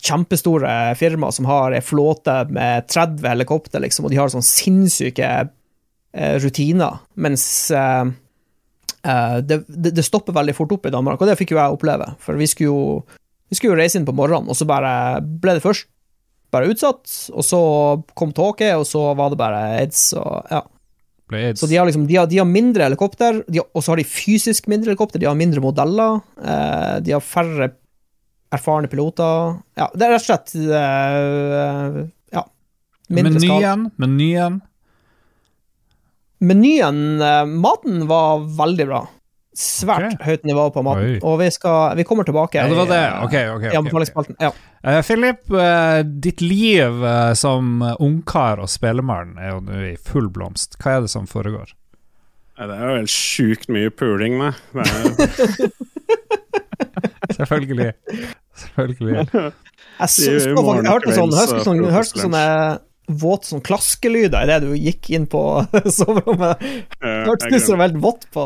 kjempestore 0.00 0.94
firmaer 0.98 1.34
som 1.36 1.48
har 1.48 1.76
ei 1.76 1.82
flåte 1.84 2.34
med 2.52 2.88
30 2.88 3.26
helikopter, 3.28 3.82
liksom, 3.84 4.06
og 4.06 4.12
de 4.12 4.18
har 4.20 4.32
sånn 4.32 4.46
sinnssyke 4.46 5.28
eh, 5.28 6.36
rutiner, 6.42 7.00
mens 7.20 7.44
eh, 7.70 8.04
eh, 9.04 9.38
det, 9.44 9.62
det, 9.68 9.94
det 9.98 10.06
stopper 10.06 10.36
veldig 10.36 10.56
fort 10.56 10.72
opp 10.76 10.88
i 10.88 10.94
Danmark, 10.94 11.20
og 11.20 11.30
det 11.30 11.36
fikk 11.40 11.54
jo 11.54 11.60
jeg 11.60 11.76
oppleve, 11.76 12.14
for 12.22 12.40
vi 12.40 12.48
skulle 12.50 12.72
jo, 12.72 13.19
vi 13.50 13.58
skulle 13.58 13.74
jo 13.74 13.80
reise 13.80 13.98
inn 13.98 14.06
på 14.08 14.14
morgenen, 14.16 14.50
og 14.50 14.56
så 14.58 14.66
bare 14.68 14.92
ble 15.20 15.56
det 15.58 15.64
først 15.64 15.88
bare 16.50 16.70
utsatt, 16.72 17.06
og 17.30 17.44
så 17.46 17.60
kom 18.18 18.32
tåke, 18.34 18.72
og 18.78 18.86
så 18.88 19.10
var 19.18 19.30
det 19.32 19.38
bare 19.38 19.64
aids, 19.80 20.10
og 20.18 20.46
ja. 20.50 20.64
Så 21.54 21.68
de 21.70 21.76
har 21.78 21.86
liksom, 21.86 22.08
de 22.10 22.16
har, 22.18 22.26
de 22.26 22.40
har 22.40 22.48
mindre 22.48 22.88
helikopter, 22.88 23.44
de 23.46 23.60
har, 23.60 23.68
og 23.70 23.84
så 23.86 23.92
har 23.92 24.00
de 24.00 24.06
fysisk 24.08 24.66
mindre 24.70 24.90
helikopter, 24.90 25.22
de 25.22 25.28
har 25.30 25.38
mindre 25.38 25.62
modeller, 25.62 26.18
eh, 26.42 26.96
de 27.06 27.14
har 27.14 27.22
færre 27.22 27.68
erfarne 28.50 28.90
piloter. 28.90 29.60
Ja, 29.78 29.86
det 29.94 30.08
er 30.08 30.16
rett 30.16 30.24
og 30.24 30.26
slett 30.26 30.56
eh, 30.58 32.00
Ja. 32.34 32.42
Mindre 33.14 33.42
skala. 33.42 33.76
menyen, 33.76 33.86
menyen 34.02 34.58
Menyen, 36.40 37.00
eh, 37.20 37.44
maten 37.46 38.06
var 38.08 38.42
veldig 38.58 38.86
bra. 38.90 39.04
Svært 39.50 40.12
okay. 40.12 40.26
høyt 40.28 40.44
nivå 40.46 40.68
på 40.70 40.82
maten, 40.86 41.16
Oi. 41.16 41.20
og 41.26 41.40
vi, 41.40 41.48
skal, 41.50 41.96
vi 41.98 42.04
kommer 42.06 42.26
tilbake 42.28 42.60
Ja, 42.60 42.68
det 42.70 42.76
var 42.78 42.86
det. 42.86 43.00
Okay, 43.26 43.48
okay, 43.48 43.48
Ok, 43.48 43.56
ok. 43.56 43.64
ok, 43.66 43.72
i 43.74 43.78
anbefalingsspalten. 43.80 44.36
Ja. 44.38 44.50
Eh, 44.86 45.00
Philip, 45.02 45.42
uh, 45.50 46.00
ditt 46.06 46.40
liv 46.44 47.02
uh, 47.02 47.32
som 47.34 47.82
ungkar 47.98 48.62
og 48.62 48.70
spelemann 48.70 49.34
er 49.42 49.56
jo 49.56 49.62
nå 49.66 49.80
i 49.90 49.96
full 49.98 50.30
blomst. 50.30 50.78
Hva 50.78 50.98
er 50.98 51.06
det 51.06 51.10
som 51.12 51.26
foregår? 51.30 51.74
Det 52.60 52.76
er 52.76 52.84
jo 52.84 52.96
helt 53.00 53.12
sjukt 53.12 53.70
mye 53.72 53.90
puling, 53.90 54.38
da. 54.38 54.52
Det 54.76 54.86
er, 54.86 55.72
Selvfølgelig. 57.40 57.92
Selvfølgelig. 58.54 59.26
Jeg 60.00 60.08
så, 60.08 60.22
så 60.40 60.52
faktisk, 60.56 60.78
jeg 60.80 60.88
hørte 60.88 61.12
sånn, 61.12 61.32
hørte 61.36 61.64
sånn, 61.64 61.80
hørte 61.92 62.22
sånne 62.22 62.44
våte 63.20 63.50
sånn 63.50 63.62
klaskelyder 63.64 64.46
idet 64.46 64.62
du 64.64 64.70
gikk 64.72 65.10
inn 65.12 65.26
på 65.28 65.42
soverommet. 65.98 66.62
Hørtes 67.02 67.52
ut 67.52 67.66
som 67.66 67.82
veldig 67.82 68.00
vått 68.00 68.24
på 68.32 68.44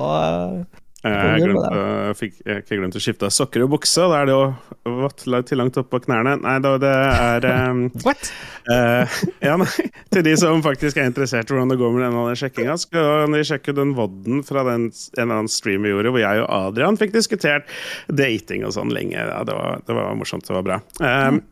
Jeg 1.04 1.12
På 1.20 1.28
har 1.28 1.38
gulvet 1.42 1.64
glemt, 1.68 1.76
å- 1.76 2.14
fikk 2.16 2.38
ikke 2.58 2.78
glemt 2.80 2.96
å 2.96 3.02
skifte 3.04 3.28
sokker 3.32 3.64
og 3.66 3.74
bukse, 3.74 4.06
da 4.08 4.22
er 4.22 4.28
det 4.30 4.34
jo 4.34 4.98
vått 5.02 5.24
til 5.50 5.58
langt 5.60 5.76
opp 5.80 5.90
på 5.92 6.00
knærne. 6.06 6.38
Nei, 6.40 6.54
da, 6.64 6.72
det 6.80 6.92
er 6.94 7.46
um, 7.68 7.82
What? 8.06 8.30
Uh, 8.70 9.04
Ja, 9.44 9.58
nei, 9.60 9.68
til 10.14 10.24
de 10.24 10.34
som 10.40 10.62
faktisk 10.64 10.96
er 11.00 11.10
interessert 11.10 11.50
i 11.50 11.54
hvordan 11.56 11.72
det 11.74 11.78
går 11.82 11.92
med 11.92 12.06
denne 12.06 12.36
sjekkinga, 12.40 12.78
skal 12.80 13.28
de 13.34 13.42
sjekke 13.44 13.74
den 13.76 13.92
vodden 13.98 14.40
fra 14.48 14.64
den, 14.70 14.88
en 14.88 15.22
eller 15.26 15.42
annen 15.42 15.52
stream 15.52 15.84
vi 15.84 15.92
gjorde, 15.92 16.14
hvor 16.14 16.24
jeg 16.24 16.44
og 16.46 16.48
Adrian 16.70 16.96
fikk 17.00 17.12
diskutert 17.16 17.68
dating 18.08 18.64
og 18.64 18.72
sånn 18.76 18.92
lenge. 18.94 19.18
Ja, 19.20 19.42
det, 19.44 19.52
var, 19.56 19.82
det 19.84 19.98
var 20.00 20.14
morsomt, 20.16 20.48
det 20.48 20.56
var 20.56 20.64
bra. 20.70 20.80
Um, 21.04 21.42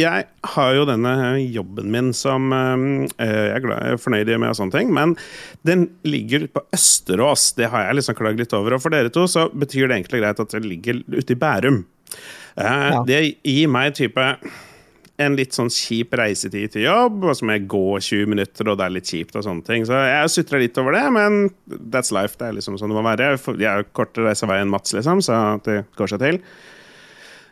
jeg 0.00 0.26
har 0.54 0.72
jo 0.76 0.86
denne 0.88 1.12
jobben 1.52 1.90
min 1.92 2.10
som 2.16 2.48
um, 2.52 2.86
eh, 3.20 3.34
jeg 3.50 3.54
er 3.58 3.64
glad 3.64 3.84
jeg 3.84 3.96
er 3.96 4.02
fornøyd 4.02 4.32
med 4.36 4.52
og 4.52 4.58
sånne 4.58 4.76
ting, 4.76 4.92
men 4.96 5.14
den 5.68 5.88
ligger 6.08 6.48
på 6.52 6.64
Østerås. 6.76 7.50
Det 7.58 7.70
har 7.72 7.86
jeg 7.88 8.00
liksom 8.00 8.18
klagd 8.18 8.42
litt 8.42 8.56
over. 8.56 8.76
Og 8.76 8.84
for 8.84 8.94
dere 8.94 9.12
to 9.12 9.26
så 9.30 9.48
betyr 9.52 9.88
det 9.90 10.00
egentlig 10.00 10.24
greit 10.24 10.42
at 10.42 10.56
det 10.56 10.64
ligger 10.66 11.04
ute 11.12 11.36
i 11.36 11.38
Bærum. 11.38 11.84
Eh, 12.56 12.64
Ja. 12.64 13.04
Det 13.06 13.22
gir 13.46 13.70
meg 13.70 13.94
type 13.94 14.26
en 15.20 15.36
litt 15.36 15.52
sånn 15.56 15.68
kjip 15.72 16.14
reisetid 16.16 16.72
til 16.74 16.86
jobb, 16.86 17.20
og 17.28 17.36
så 17.36 17.44
må 17.44 17.56
jeg 17.58 17.68
gå 17.70 17.84
20 18.00 18.30
minutter, 18.32 18.70
og 18.72 18.78
det 18.80 18.86
er 18.86 18.94
litt 18.94 19.10
kjipt 19.10 19.36
og 19.36 19.44
sånne 19.44 19.66
ting. 19.66 19.84
Så 19.88 19.98
jeg 19.98 20.32
sutra 20.32 20.60
litt 20.62 20.78
over 20.80 20.96
det, 20.96 21.04
men 21.12 21.40
that's 21.92 22.12
life. 22.14 22.38
Det 22.40 22.48
er 22.48 22.56
liksom 22.56 22.78
sånn 22.80 22.92
det 22.92 22.96
må 22.96 23.04
være. 23.04 23.34
Jeg 23.60 23.84
jo 23.84 23.88
kortere 23.96 24.30
reisevei 24.30 24.60
enn 24.62 24.72
Mats, 24.72 24.94
liksom, 24.96 25.20
så 25.24 25.60
det 25.66 25.82
går 26.00 26.14
seg 26.14 26.24
til. 26.24 26.40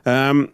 Um, 0.08 0.46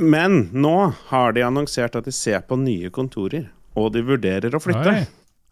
men 0.00 0.46
nå 0.56 0.74
har 1.10 1.36
de 1.36 1.44
annonsert 1.44 1.98
at 1.98 2.08
de 2.08 2.14
ser 2.14 2.42
på 2.48 2.58
nye 2.60 2.90
kontorer, 2.94 3.50
og 3.78 3.92
de 3.94 4.02
vurderer 4.06 4.56
å 4.56 4.62
flytte. 4.62 4.96
Oi. 4.96 5.06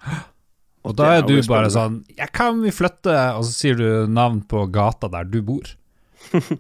Og 0.89 0.95
da 0.97 1.09
er 1.11 1.19
er 1.19 1.25
du 1.27 1.35
bare 1.51 1.69
sånn 1.75 1.97
Jeg 2.17 2.31
kan 2.33 2.61
vi 2.63 2.71
flytte? 2.73 3.13
Og 3.37 3.43
så 3.45 3.51
sier 3.51 3.77
du 3.77 4.07
navn 4.09 4.39
på 4.49 4.63
gata 4.73 5.11
der 5.11 5.27
du 5.29 5.41
bor. 5.45 5.67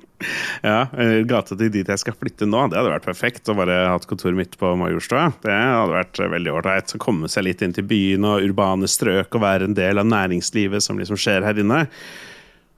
Ja, 0.63 0.89
eh, 0.99 1.21
Gata 1.29 1.55
til 1.55 1.71
dit 1.71 1.87
jeg 1.87 2.01
skal 2.03 2.17
flytte 2.19 2.47
nå, 2.49 2.65
det 2.69 2.79
hadde 2.81 2.93
vært 2.93 3.07
perfekt. 3.07 3.49
Å 3.49 3.55
bare 3.57 3.77
ha 3.87 3.95
kontoret 3.95 4.09
kontor 4.11 4.37
midt 4.39 4.57
på 4.59 4.73
Majorstua. 4.81 5.29
Det 5.45 5.55
hadde 5.55 5.95
vært 5.95 6.21
eh, 6.21 6.31
veldig 6.35 6.55
ålreit. 6.59 6.97
Komme 7.03 7.31
seg 7.31 7.47
litt 7.47 7.63
inn 7.65 7.77
til 7.77 7.87
byen 7.89 8.27
og 8.27 8.43
urbane 8.45 8.91
strøk 8.91 9.39
og 9.39 9.45
være 9.45 9.69
en 9.71 9.79
del 9.79 10.03
av 10.03 10.11
næringslivet 10.11 10.85
som 10.85 10.99
liksom 11.01 11.21
skjer 11.21 11.47
her 11.47 11.63
inne. 11.63 11.85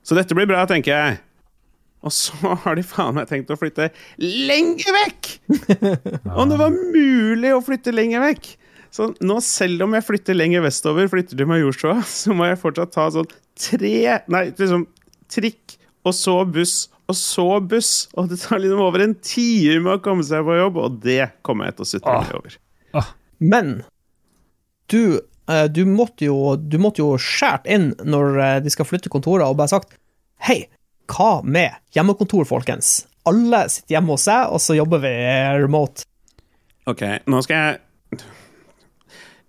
Så 0.04 0.16
dette 0.18 0.36
blir 0.36 0.48
bra, 0.50 0.66
tenker 0.68 0.92
jeg. 0.92 1.18
Og 2.06 2.14
så 2.14 2.54
har 2.64 2.78
de 2.78 2.84
faen 2.86 3.16
meg 3.18 3.28
tenkt 3.30 3.52
å 3.52 3.58
flytte 3.60 3.90
lenger 4.22 4.96
vekk! 4.96 5.30
Om 6.32 6.52
det 6.52 6.60
var 6.60 6.74
mulig 6.74 7.52
å 7.54 7.62
flytte 7.64 7.94
lenger 7.94 8.24
vekk! 8.24 8.54
Så 8.90 9.12
nå, 9.22 9.36
selv 9.46 9.84
om 9.86 9.92
jeg 9.94 10.02
flytter 10.02 10.34
lenger 10.34 10.64
vestover, 10.64 11.06
flytter 11.10 11.38
til 11.38 11.46
Majorstua, 11.50 12.00
så 12.22 12.34
må 12.36 12.48
jeg 12.48 12.60
fortsatt 12.62 12.94
ta 12.96 13.06
sånn 13.14 13.28
tre 13.60 13.92
Nei, 14.32 14.48
liksom 14.56 14.88
trikk, 15.30 15.76
og 16.08 16.16
så 16.16 16.40
buss, 16.48 16.88
og 17.10 17.16
så 17.18 17.46
buss. 17.62 17.92
Og 18.18 18.30
det 18.32 18.40
tar 18.42 18.62
liksom 18.62 18.82
over 18.82 19.04
en 19.04 19.14
time 19.22 19.94
å 19.94 20.02
komme 20.02 20.24
seg 20.26 20.42
på 20.46 20.56
jobb, 20.58 20.80
og 20.80 20.98
det 21.04 21.30
kommer 21.46 21.68
jeg 21.68 21.78
til 21.78 21.86
å 21.86 21.90
sutre 21.92 22.16
meg 22.24 22.34
over. 22.40 22.56
Men 23.40 23.70
du, 24.90 25.20
eh, 25.48 25.66
du 25.70 25.84
måtte 25.88 26.26
jo 26.26 26.56
Du 26.58 26.74
måtte 26.82 27.00
jo 27.00 27.14
skjært 27.16 27.64
inn 27.70 27.92
når 28.02 28.40
eh, 28.42 28.56
de 28.64 28.72
skal 28.74 28.88
flytte 28.88 29.12
kontorer, 29.12 29.46
og 29.46 29.56
bare 29.60 29.70
sagt 29.72 29.94
Hei, 30.44 30.64
hva 31.10 31.40
med 31.44 31.74
hjemmekontor, 31.96 32.46
folkens? 32.48 33.00
Alle 33.28 33.66
sitter 33.72 33.98
hjemme 33.98 34.14
hos 34.16 34.24
seg, 34.28 34.48
og 34.54 34.62
så 34.62 34.76
jobber 34.78 35.02
vi 35.02 35.12
remote. 35.60 36.06
Ok, 36.88 37.02
nå 37.30 37.42
skal 37.44 37.60
jeg 37.60 38.22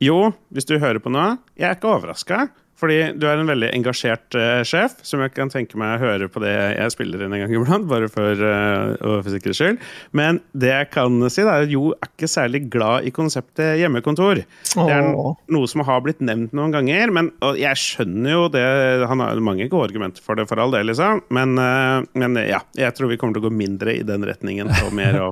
Jo, 0.01 0.17
hvis 0.49 0.65
du 0.67 0.75
hører 0.81 0.99
på 1.01 1.11
nå, 1.13 1.23
jeg 1.55 1.69
er 1.69 1.77
ikke 1.77 1.91
overraska. 1.93 2.47
Fordi 2.81 2.97
du 3.19 3.27
er 3.29 3.37
en 3.37 3.49
veldig 3.49 3.69
engasjert 3.75 4.37
uh, 4.37 4.61
sjef, 4.65 4.97
som 5.05 5.21
jeg 5.21 5.35
kan 5.35 5.51
tenke 5.53 5.77
meg 5.77 5.99
å 5.99 6.01
høre 6.01 6.29
på 6.31 6.41
det 6.41 6.51
jeg 6.51 6.93
spiller 6.95 7.21
inn 7.21 7.35
en 7.35 7.43
gang 7.43 7.53
iblant, 7.53 7.85
bare 7.89 8.09
for, 8.09 8.41
uh, 8.41 8.95
for 8.97 9.29
sikkerhets 9.29 9.61
skyld. 9.61 9.83
Men 10.17 10.41
det 10.57 10.71
jeg 10.71 10.89
kan 10.95 11.19
si, 11.29 11.43
er 11.45 11.67
at 11.67 11.71
Jo 11.71 11.91
er 11.93 12.09
ikke 12.09 12.29
særlig 12.31 12.63
glad 12.73 13.05
i 13.05 13.13
konseptet 13.13 13.77
hjemmekontor. 13.79 14.41
Det 14.71 14.87
er 14.95 15.11
noe 15.13 15.69
som 15.69 15.85
har 15.85 16.01
blitt 16.05 16.23
nevnt 16.25 16.55
noen 16.57 16.73
ganger, 16.73 17.13
men 17.13 17.31
jeg 17.59 17.79
skjønner 17.79 18.33
jo 18.33 18.47
det 18.51 18.65
Han 19.09 19.21
har 19.23 19.39
mange 19.43 19.67
gode 19.71 19.89
argumenter 19.91 20.23
for 20.25 20.39
det, 20.39 20.47
for 20.49 20.61
all 20.61 20.73
del, 20.73 20.89
liksom. 20.89 21.21
Men, 21.33 21.53
uh, 21.61 22.01
men 22.17 22.39
ja, 22.47 22.63
jeg 22.77 22.97
tror 22.97 23.13
vi 23.13 23.19
kommer 23.21 23.37
til 23.37 23.45
å 23.45 23.49
gå 23.49 23.55
mindre 23.61 23.93
i 23.99 24.05
den 24.07 24.25
retningen, 24.25 24.71
og 24.81 24.95
mer 24.97 25.19
å 25.21 25.31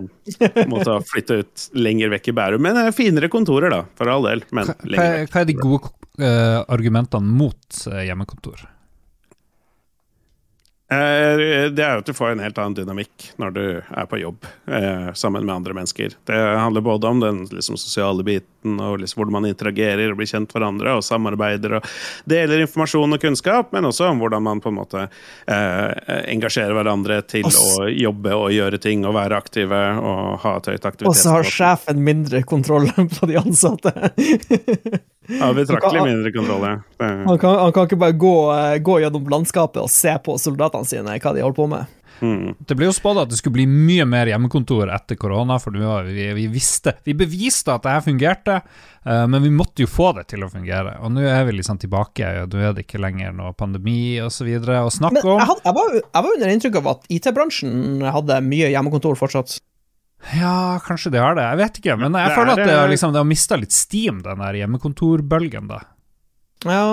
måtte 0.70 1.00
flytte 1.10 1.42
ut 1.42 1.70
lenger 1.74 2.14
vekk 2.14 2.30
i 2.30 2.38
Bærum. 2.38 2.66
Men 2.70 2.94
finere 2.94 3.32
kontorer, 3.32 3.74
da, 3.74 3.84
for 3.98 4.12
all 4.12 4.30
del. 4.30 4.46
Men 4.54 4.70
lenger 4.86 5.24
vekk. 5.24 5.34
hva 5.34 5.42
er 5.42 5.50
de 5.50 5.58
gode 5.58 5.99
eh, 6.22 6.60
argumentene 6.68 7.26
mot 7.26 7.88
eh, 7.92 8.04
hjemmekontor? 8.10 8.68
Eh, 10.92 11.70
Det 11.70 11.84
er 11.86 11.94
jo 11.94 12.02
at 12.02 12.08
du 12.10 12.16
får 12.18 12.34
en 12.34 12.42
helt 12.42 12.58
annen 12.58 12.78
dynamikk 12.80 13.32
når 13.38 13.52
du 13.54 13.64
er 13.78 14.08
på 14.10 14.18
jobb 14.20 14.46
eh, 14.66 15.12
sammen 15.14 15.46
med 15.46 15.56
andre 15.56 15.76
mennesker. 15.78 16.16
Det 16.26 16.40
handler 16.58 16.82
både 16.82 17.08
om 17.08 17.20
den 17.22 17.44
liksom, 17.46 17.78
sosiale 17.78 18.26
biten 18.26 18.59
og 18.64 19.00
liksom, 19.00 19.20
hvordan 19.20 19.36
man 19.38 19.48
interagerer 19.50 20.12
og 20.12 20.20
blir 20.20 20.30
kjent 20.30 20.52
hverandre 20.54 20.98
og 20.98 21.04
samarbeider 21.06 21.78
og 21.80 21.90
deler 22.30 22.64
informasjon 22.66 23.16
og 23.16 23.22
kunnskap, 23.24 23.72
men 23.76 23.88
også 23.90 24.10
om 24.10 24.22
hvordan 24.22 24.44
man 24.46 24.64
på 24.64 24.72
en 24.72 24.80
måte 24.80 25.06
eh, 25.06 25.86
engasjerer 26.34 26.76
hverandre 26.76 27.22
til 27.30 27.48
Og 27.50 27.60
å 27.60 27.88
jobbe 27.90 28.36
og 28.36 28.52
gjøre 28.54 28.82
ting 28.82 29.06
og 29.08 29.16
være 29.16 29.40
aktive 29.40 29.80
og 30.00 30.40
ha 30.44 30.56
et 30.60 30.72
høyt 30.74 30.90
Og 31.08 31.16
så 31.18 31.38
har 31.38 31.48
sjefen 31.48 32.04
mindre 32.04 32.44
kontroll 32.48 32.90
på 33.20 33.30
de 33.30 33.40
ansatte. 33.40 33.94
Ja, 35.30 35.52
betraktelig 35.54 36.04
mindre 36.04 36.32
kontroll, 36.34 36.66
ja. 36.66 36.76
Han 37.00 37.38
kan, 37.38 37.60
han 37.62 37.74
kan 37.74 37.88
ikke 37.88 38.00
bare 38.02 38.18
gå, 38.18 38.36
eh, 38.56 38.78
gå 38.84 39.00
gjennom 39.04 39.30
landskapet 39.30 39.82
og 39.84 39.92
se 39.94 40.16
på 40.26 40.36
soldatene 40.42 40.90
sine, 40.90 41.20
hva 41.22 41.36
de 41.36 41.46
holder 41.46 41.58
på 41.60 41.70
med. 41.70 41.99
Mm. 42.22 42.56
Det 42.60 42.76
ble 42.76 42.90
jo 42.90 42.96
spådd 42.96 43.22
at 43.24 43.32
det 43.32 43.40
skulle 43.40 43.60
bli 43.60 43.66
mye 43.70 44.06
mer 44.10 44.30
hjemmekontor 44.32 44.92
etter 44.92 45.18
korona, 45.20 45.60
for 45.62 45.76
vi, 45.76 46.26
vi 46.36 46.48
visste 46.52 46.98
Vi 47.06 47.16
beviste 47.18 47.72
at 47.74 47.86
det 47.86 47.94
her 47.96 48.04
fungerte, 48.04 48.58
uh, 49.08 49.26
men 49.32 49.44
vi 49.46 49.54
måtte 49.54 49.86
jo 49.86 49.92
få 49.92 50.12
det 50.18 50.28
til 50.34 50.44
å 50.44 50.52
fungere. 50.52 50.98
Og 51.04 51.14
nå 51.16 51.24
er 51.24 51.46
vi 51.48 51.56
liksom 51.60 51.80
tilbake, 51.82 52.34
og 52.44 52.54
nå 52.56 52.66
er 52.66 52.76
det 52.76 52.86
ikke 52.88 53.02
lenger 53.02 53.36
noe 53.36 53.56
pandemi 53.58 54.20
osv. 54.24 54.50
å 54.50 54.92
snakke 54.94 55.24
jeg, 55.24 55.32
om. 55.32 55.44
had, 55.44 55.64
jeg, 55.64 55.78
var, 55.80 55.98
jeg 56.02 56.28
var 56.28 56.36
under 56.36 56.54
inntrykk 56.56 56.80
av 56.82 56.94
at 56.96 57.10
IT-bransjen 57.20 58.08
hadde 58.18 58.42
mye 58.48 58.72
hjemmekontor 58.74 59.20
fortsatt. 59.20 59.60
Ja, 60.36 60.80
kanskje 60.84 61.14
de 61.14 61.22
har 61.24 61.38
det, 61.38 61.46
jeg 61.48 61.60
vet 61.62 61.80
ikke. 61.80 61.96
Men 62.02 62.18
jeg 62.18 62.32
Det 62.32 62.36
føler 62.36 62.52
er, 62.52 62.58
at 62.60 62.68
det, 62.68 62.76
har 62.82 62.92
liksom, 62.92 63.14
det 63.16 63.22
har 63.22 63.30
mista 63.30 63.60
litt 63.60 63.76
steam, 63.76 64.20
den 64.26 64.44
der 64.44 64.60
hjemmekontorbølgen, 64.60 65.70
da. 65.72 65.80
Ja. 66.68 66.84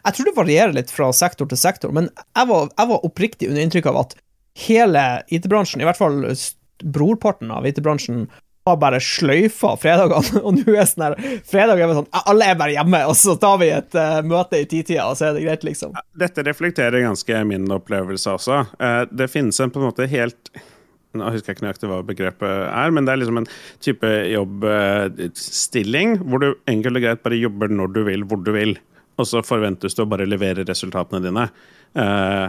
Jeg 0.00 0.16
tror 0.16 0.26
det 0.26 0.36
varierer 0.36 0.74
litt 0.74 0.90
fra 0.92 1.10
sektor 1.14 1.48
til 1.50 1.60
sektor, 1.60 1.92
men 1.94 2.08
jeg 2.08 2.48
var, 2.48 2.70
jeg 2.72 2.90
var 2.90 3.06
oppriktig 3.06 3.50
under 3.50 3.62
inntrykk 3.62 3.90
av 3.92 4.00
at 4.04 4.16
hele 4.58 5.22
IT-bransjen, 5.28 5.82
i 5.82 5.88
hvert 5.88 5.98
fall 5.98 6.22
brorparten 6.80 7.50
av 7.52 7.66
IT-bransjen, 7.68 8.28
har 8.68 8.76
bare 8.76 9.00
sløyfa 9.02 9.72
fredagene, 9.80 10.40
og 10.46 10.58
nå 10.58 10.74
er 10.76 10.88
sånn 10.88 11.06
her 11.06 11.14
Fredag 11.48 11.80
er 11.80 11.88
bare 11.88 12.00
sånn 12.02 12.10
Alle 12.28 12.50
er 12.52 12.58
bare 12.60 12.74
hjemme, 12.74 13.00
og 13.08 13.16
så 13.18 13.32
tar 13.40 13.56
vi 13.62 13.70
et 13.72 13.96
uh, 13.96 14.18
møte 14.26 14.60
i 14.60 14.66
titida, 14.68 15.06
og 15.08 15.16
så 15.18 15.30
er 15.30 15.38
det 15.38 15.46
greit, 15.46 15.64
liksom. 15.66 15.96
Dette 16.20 16.44
reflekterer 16.46 17.02
ganske 17.06 17.40
min 17.48 17.64
opplevelse 17.72 18.36
også. 18.36 18.60
Uh, 18.76 19.06
Det 19.08 19.30
finnes 19.32 19.60
en 19.64 19.72
på 19.72 19.80
en 19.80 19.88
måte 19.88 20.08
helt 20.10 20.52
Nå 21.16 21.26
husker 21.34 21.50
jeg 21.50 21.56
ikke 21.56 21.64
nøyaktig 21.64 21.88
hva 21.90 21.96
begrepet 22.06 22.52
er, 22.70 22.92
men 22.94 23.02
det 23.02 23.10
er 23.10 23.18
liksom 23.18 23.40
en 23.40 23.48
type 23.82 24.10
jobbstilling 24.30 26.20
hvor 26.22 26.38
du 26.38 26.52
enkelt 26.70 27.00
og 27.00 27.02
greit 27.02 27.24
bare 27.24 27.40
jobber 27.40 27.72
når 27.74 27.90
du 27.96 28.00
vil, 28.06 28.22
hvor 28.30 28.38
du 28.46 28.52
vil, 28.54 28.76
og 29.18 29.26
så 29.26 29.42
forventes 29.42 29.98
du 29.98 30.04
å 30.04 30.06
bare 30.06 30.28
levere 30.30 30.62
resultatene 30.68 31.18
dine. 31.24 31.48
Eh, 31.98 32.46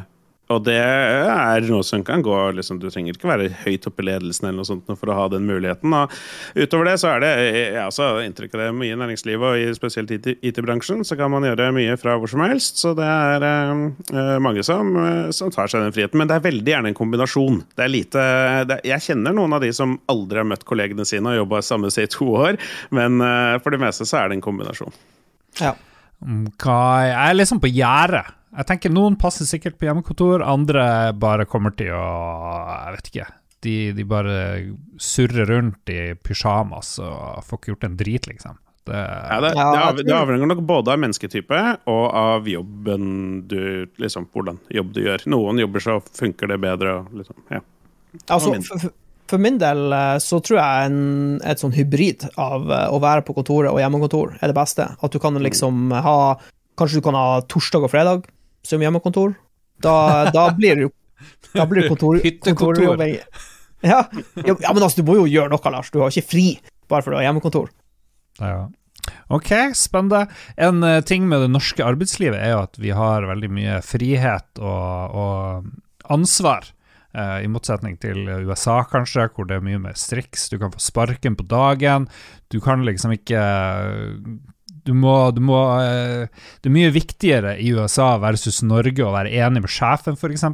og 0.51 0.65
det 0.67 0.77
er 0.77 1.67
noe 1.70 1.86
som 1.88 2.03
kan 2.05 2.24
gå 2.25 2.38
liksom, 2.58 2.79
Du 2.81 2.89
trenger 2.91 3.15
ikke 3.15 3.29
være 3.29 3.50
høyt 3.63 3.88
oppe 3.89 4.03
i 4.03 4.08
ledelsen 4.10 4.48
eller 4.48 4.62
noe 4.62 4.67
sånt 4.67 4.89
for 4.91 5.12
å 5.12 5.17
ha 5.17 5.27
den 5.31 5.48
muligheten. 5.48 5.93
Og 5.96 6.13
utover 6.55 6.91
det 6.91 6.98
så 7.01 7.13
er 7.13 7.24
det 7.24 7.31
jeg 7.41 7.86
også 7.86 8.10
inntrykk 8.25 8.55
av 8.58 8.63
det 8.63 8.70
mye 8.77 8.96
i 8.96 9.00
næringslivet, 9.00 9.46
og 9.48 9.62
i 9.62 9.75
spesielt 9.77 10.12
IT 10.15 10.29
IT-bransjen, 10.51 11.03
så 11.08 11.17
kan 11.20 11.31
man 11.34 11.46
gjøre 11.46 11.72
mye 11.75 11.98
fra 12.00 12.17
hvor 12.20 12.31
som 12.31 12.43
helst. 12.46 12.81
Så 12.81 12.93
det 12.98 13.08
er 13.08 13.46
eh, 13.48 13.86
eh, 14.13 14.34
mange 14.43 14.65
som, 14.67 14.91
eh, 15.01 15.29
som 15.36 15.53
tar 15.53 15.72
seg 15.72 15.86
den 15.86 15.96
friheten. 15.96 16.20
Men 16.22 16.31
det 16.31 16.38
er 16.38 16.48
veldig 16.48 16.75
gjerne 16.75 16.91
en 16.91 16.98
kombinasjon. 16.98 17.62
Det 17.77 17.86
er 17.86 17.93
lite 17.93 18.25
det 18.70 18.79
er, 18.79 18.89
Jeg 18.93 19.08
kjenner 19.10 19.36
noen 19.38 19.58
av 19.58 19.63
de 19.63 19.72
som 19.75 19.98
aldri 20.12 20.41
har 20.41 20.50
møtt 20.50 20.67
kollegene 20.67 21.08
sine 21.08 21.34
og 21.34 21.43
jobba 21.43 21.63
samme 21.65 21.91
sted 21.93 22.10
i 22.10 22.12
to 22.12 22.27
år, 22.34 22.60
men 22.96 23.22
uh, 23.24 23.58
for 23.62 23.74
det 23.74 23.81
meste 23.81 24.08
så 24.08 24.22
er 24.22 24.31
det 24.31 24.39
en 24.39 24.46
kombinasjon. 24.46 24.93
Ja. 25.62 25.74
Hva, 26.62 26.81
jeg 27.08 27.17
er 27.17 27.38
liksom 27.38 27.62
på 27.62 27.72
gjerdet. 27.72 28.40
Jeg 28.51 28.67
tenker 28.67 28.91
Noen 28.91 29.15
passer 29.20 29.48
sikkert 29.48 29.77
på 29.79 29.88
hjemmekontor, 29.88 30.43
andre 30.43 30.84
bare 31.15 31.46
kommer 31.48 31.72
til 31.77 31.93
å 31.96 32.01
Jeg 32.88 32.96
vet 32.98 33.12
ikke. 33.13 33.27
De, 33.62 33.75
de 33.93 34.03
bare 34.10 34.36
surrer 35.00 35.46
rundt 35.51 35.91
i 35.93 36.00
pysjamas 36.17 36.96
og 37.05 37.43
får 37.46 37.60
ikke 37.62 37.72
gjort 37.75 37.86
en 37.88 37.98
drit, 38.00 38.27
liksom. 38.27 38.58
Det, 38.89 38.98
Ja, 38.98 39.38
det, 39.43 39.51
det, 39.53 39.65
av, 39.86 40.00
det 40.01 40.15
avhenger 40.17 40.50
nok 40.50 40.63
både 40.65 40.96
av 40.96 41.03
mennesketype 41.03 41.60
og 41.91 42.05
av 42.17 42.48
jobben 42.50 43.03
du 43.48 43.60
liksom, 44.01 44.25
Hvordan 44.34 44.58
jobb 44.74 44.89
du 44.96 45.03
gjør. 45.05 45.27
Noen 45.29 45.62
jobber 45.62 45.84
så 45.86 46.00
funker 46.17 46.50
det 46.50 46.58
bedre. 46.63 46.96
Og, 47.03 47.12
liksom, 47.22 47.38
ja. 47.53 47.62
Altså, 48.27 48.55
for, 48.67 48.81
for- 48.88 48.98
for 49.31 49.39
min 49.39 49.55
del 49.62 49.93
eh, 49.96 50.17
så 50.20 50.41
tror 50.43 50.58
jeg 50.60 50.88
en, 50.89 50.98
et 51.48 51.62
sånn 51.62 51.72
hybrid 51.72 52.25
av 52.41 52.65
eh, 52.67 52.89
å 52.91 52.98
være 53.00 53.24
på 53.24 53.31
kontoret 53.38 53.72
og 53.72 53.77
hjemmekontor 53.79 54.34
er 54.41 54.51
det 54.51 54.58
beste. 54.58 54.89
At 55.00 55.13
du 55.15 55.22
kan 55.24 55.38
liksom 55.39 55.93
ha 55.96 56.15
Kanskje 56.75 57.00
du 57.00 57.05
kan 57.05 57.15
ha 57.15 57.38
torsdag 57.48 57.86
og 57.88 57.91
fredag 57.93 58.25
som 58.68 58.82
hjemmekontor. 58.84 59.36
Da, 59.82 59.96
da 60.34 60.50
blir 60.53 60.75
det 60.77 60.84
jo 60.88 60.91
Da 61.56 61.65
blir 61.70 61.88
kontor, 61.89 62.20
Hyttekontor. 62.25 63.01
Ja. 63.82 64.03
ja, 64.46 64.56
ja, 64.62 64.74
men 64.74 64.84
altså, 64.84 65.01
du 65.01 65.08
må 65.10 65.15
jo 65.20 65.25
gjøre 65.30 65.50
noe, 65.53 65.72
Lars. 65.74 65.89
Du 65.94 66.00
har 66.01 66.13
ikke 66.13 66.30
fri 66.36 66.46
bare 66.91 67.01
for 67.01 67.13
du 67.13 67.18
har 67.18 67.25
hjemmekontor. 67.30 67.70
Ja. 68.41 68.68
Ok, 69.34 69.50
spennende. 69.77 70.25
En 70.62 70.84
eh, 70.86 71.00
ting 71.08 71.25
med 71.30 71.41
det 71.41 71.50
norske 71.53 71.82
arbeidslivet 71.86 72.38
er 72.38 72.53
jo 72.53 72.60
at 72.65 72.77
vi 72.82 72.91
har 72.94 73.25
veldig 73.30 73.50
mye 73.53 73.80
frihet 73.86 74.62
og, 74.62 75.15
og 75.18 76.12
ansvar. 76.13 76.68
eh, 77.15 77.39
I 77.46 77.50
motsetning 77.50 77.98
til 78.01 78.22
USA, 78.46 78.82
kanskje, 78.91 79.30
hvor 79.34 79.50
det 79.50 79.58
er 79.58 79.65
mye 79.65 79.82
mer 79.82 79.98
striks. 79.98 80.50
Du 80.53 80.60
kan 80.62 80.74
få 80.74 80.80
sparken 80.84 81.38
på 81.39 81.48
dagen. 81.50 82.06
Du 82.53 82.60
kan 82.62 82.86
liksom 82.86 83.15
ikke 83.18 83.41
du 84.88 84.93
må, 84.97 85.13
du 85.35 85.41
må 85.45 85.59
eh, 85.81 86.29
Det 86.61 86.69
er 86.69 86.73
mye 86.73 86.93
viktigere 86.93 87.55
i 87.61 87.71
USA 87.75 88.13
versus 88.21 88.61
Norge 88.65 89.05
å 89.05 89.13
være 89.13 89.33
enig 89.43 89.63
med 89.63 89.71
sjefen, 89.71 90.17
f.eks. 90.17 90.45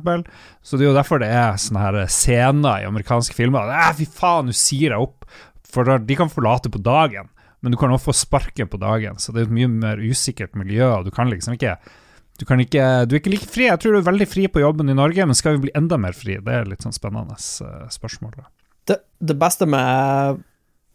Så 0.61 0.79
det 0.79 0.85
er 0.85 0.91
jo 0.91 0.97
derfor 0.97 1.21
det 1.23 1.31
er 1.31 1.59
sånne 1.61 1.83
her 1.85 1.99
scener 2.11 2.83
i 2.83 2.89
amerikanske 2.89 3.37
filmer. 3.37 3.71
Fy 3.97 4.09
faen, 4.17 4.49
nå 4.49 4.57
sier 4.57 4.95
jeg 4.95 5.07
opp! 5.07 5.27
For 5.67 5.97
de 5.99 6.15
kan 6.17 6.31
forlate 6.31 6.71
på 6.71 6.79
dagen, 6.79 7.27
men 7.59 7.73
du 7.73 7.77
kan 7.79 7.91
også 7.91 8.09
få 8.09 8.15
sparken 8.15 8.69
på 8.71 8.79
dagen. 8.81 9.17
Så 9.19 9.33
det 9.33 9.43
er 9.43 9.49
et 9.49 9.55
mye 9.57 9.71
mer 9.71 9.99
usikkert 9.99 10.55
miljø, 10.57 10.85
og 10.95 11.07
du 11.07 11.11
kan 11.13 11.31
liksom 11.31 11.57
ikke 11.57 11.75
du, 12.37 12.45
ikke, 12.45 12.83
du 13.09 13.15
er 13.15 13.19
ikke 13.19 13.33
like 13.33 13.49
fri. 13.49 13.65
Jeg 13.65 13.81
tror 13.81 13.95
du 13.95 13.99
er 13.99 14.11
veldig 14.11 14.27
fri 14.29 14.45
på 14.51 14.61
jobben 14.61 14.91
i 14.91 14.97
Norge, 14.97 15.25
men 15.25 15.37
skal 15.37 15.55
vi 15.55 15.65
bli 15.65 15.73
enda 15.77 15.97
mer 15.99 16.13
fri? 16.13 16.37
Det 16.43 16.53
er 16.53 16.69
litt 16.69 16.85
sånn 16.85 16.95
spennende 16.95 17.33
eh, 17.33 17.87
spørsmål. 17.93 18.37
Det, 18.87 18.99
det 19.19 19.35
beste 19.41 19.67
med 19.69 20.43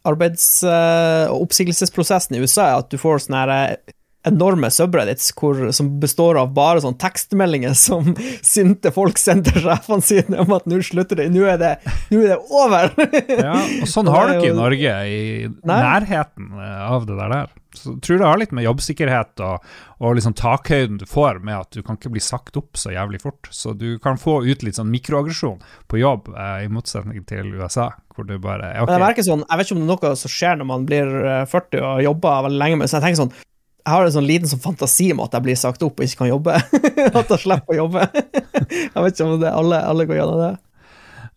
arbeids- 0.07 0.63
eh, 0.67 1.25
og 1.31 1.47
oppsigelsesprosessen 1.47 2.37
i 2.37 2.43
USA 2.43 2.69
er 2.71 2.79
at 2.83 2.89
du 2.91 2.99
får 3.01 3.25
sånne 3.25 3.43
her 3.43 3.53
eh, 3.55 3.93
enorme 4.27 4.69
subreddits 4.71 5.33
hvor, 5.35 5.57
som 5.75 5.89
består 5.99 6.37
av 6.39 6.53
bare 6.55 6.83
sånn 6.83 6.95
tekstmeldinger 6.99 7.73
som 7.75 8.13
sinte 8.53 8.93
folk 8.95 9.19
sender 9.19 9.57
sjefene 9.65 10.05
sine 10.05 10.39
om 10.43 10.53
at 10.55 10.67
nå 10.69 10.79
slutter 10.85 11.19
det, 11.19 11.29
nå 11.33 11.43
er 11.49 11.59
det, 11.61 11.73
nå 12.13 12.21
er 12.23 12.31
det 12.33 12.39
over. 12.47 12.93
Ja, 13.27 13.57
og 13.81 13.89
sånn 13.91 14.11
har 14.11 14.29
du 14.29 14.37
ikke 14.37 14.53
i 14.53 14.55
Norge, 14.63 14.95
i 15.09 15.19
Nei. 15.49 15.81
nærheten 15.89 16.53
eh, 16.55 16.79
av 16.87 17.09
det 17.09 17.19
der. 17.19 17.51
Så 17.73 17.95
tror 18.05 18.19
det 18.21 18.27
har 18.29 18.37
litt 18.37 18.51
med 18.53 18.67
jobbsikkerhet 18.67 19.41
og, 19.41 19.63
og 19.97 20.15
liksom 20.19 20.35
takhøyden 20.37 20.99
du 21.01 21.07
får 21.09 21.39
med 21.41 21.57
at 21.57 21.73
du 21.73 21.81
kan 21.81 21.97
ikke 21.97 22.11
bli 22.13 22.21
sagt 22.21 22.59
opp 22.59 22.77
så 22.77 22.93
jævlig 22.93 23.23
fort. 23.23 23.49
Så 23.49 23.73
du 23.73 23.97
kan 24.03 24.19
få 24.21 24.43
ut 24.45 24.63
litt 24.63 24.77
sånn 24.77 24.91
mikroaggresjon 24.93 25.57
på 25.89 25.99
jobb, 25.99 26.29
eh, 26.37 26.67
i 26.67 26.71
motsetning 26.71 27.25
til 27.27 27.49
USA, 27.57 27.89
hvor 28.13 28.27
du 28.27 28.35
bare 28.37 28.69
Men 28.73 28.77
jeg 28.77 28.85
Ok, 28.85 28.93
merker 29.03 29.25
sånn, 29.25 29.45
jeg 29.47 29.59
vet 29.59 29.69
ikke 29.69 29.77
om 29.77 29.81
det 29.81 29.87
er 29.87 29.95
noe 29.95 30.19
som 30.23 30.33
skjer 30.35 30.59
når 30.59 30.69
man 30.69 30.85
blir 30.89 31.17
eh, 31.23 31.41
40 31.49 31.87
og 31.89 32.05
jobber 32.07 32.45
veldig 32.47 32.61
lenge, 32.61 32.79
men 32.81 32.91
så 32.91 32.99
jeg 32.99 33.07
tenker 33.07 33.23
sånn 33.25 33.35
jeg 33.83 33.91
har 33.91 34.05
en 34.07 34.13
sånn 34.15 34.27
liten 34.27 34.47
sånn 34.47 34.63
fantasi 34.63 35.09
om 35.11 35.21
at 35.25 35.33
jeg 35.35 35.43
blir 35.43 35.57
sagt 35.59 35.81
opp 35.83 35.97
og 35.99 36.05
ikke 36.05 36.21
kan 36.21 36.29
jobbe. 36.29 36.55
at 37.19 37.33
jeg 37.35 37.41
slipper 37.41 37.75
å 37.75 37.81
jobbe. 37.81 38.05
Jeg 38.93 39.03
vet 39.03 39.17
ikke 39.17 39.25
om 39.27 39.41
det 39.41 39.49
alle, 39.51 39.79
alle 39.83 40.05
går 40.07 40.17
gjennom 40.21 40.39
det. 40.39 40.53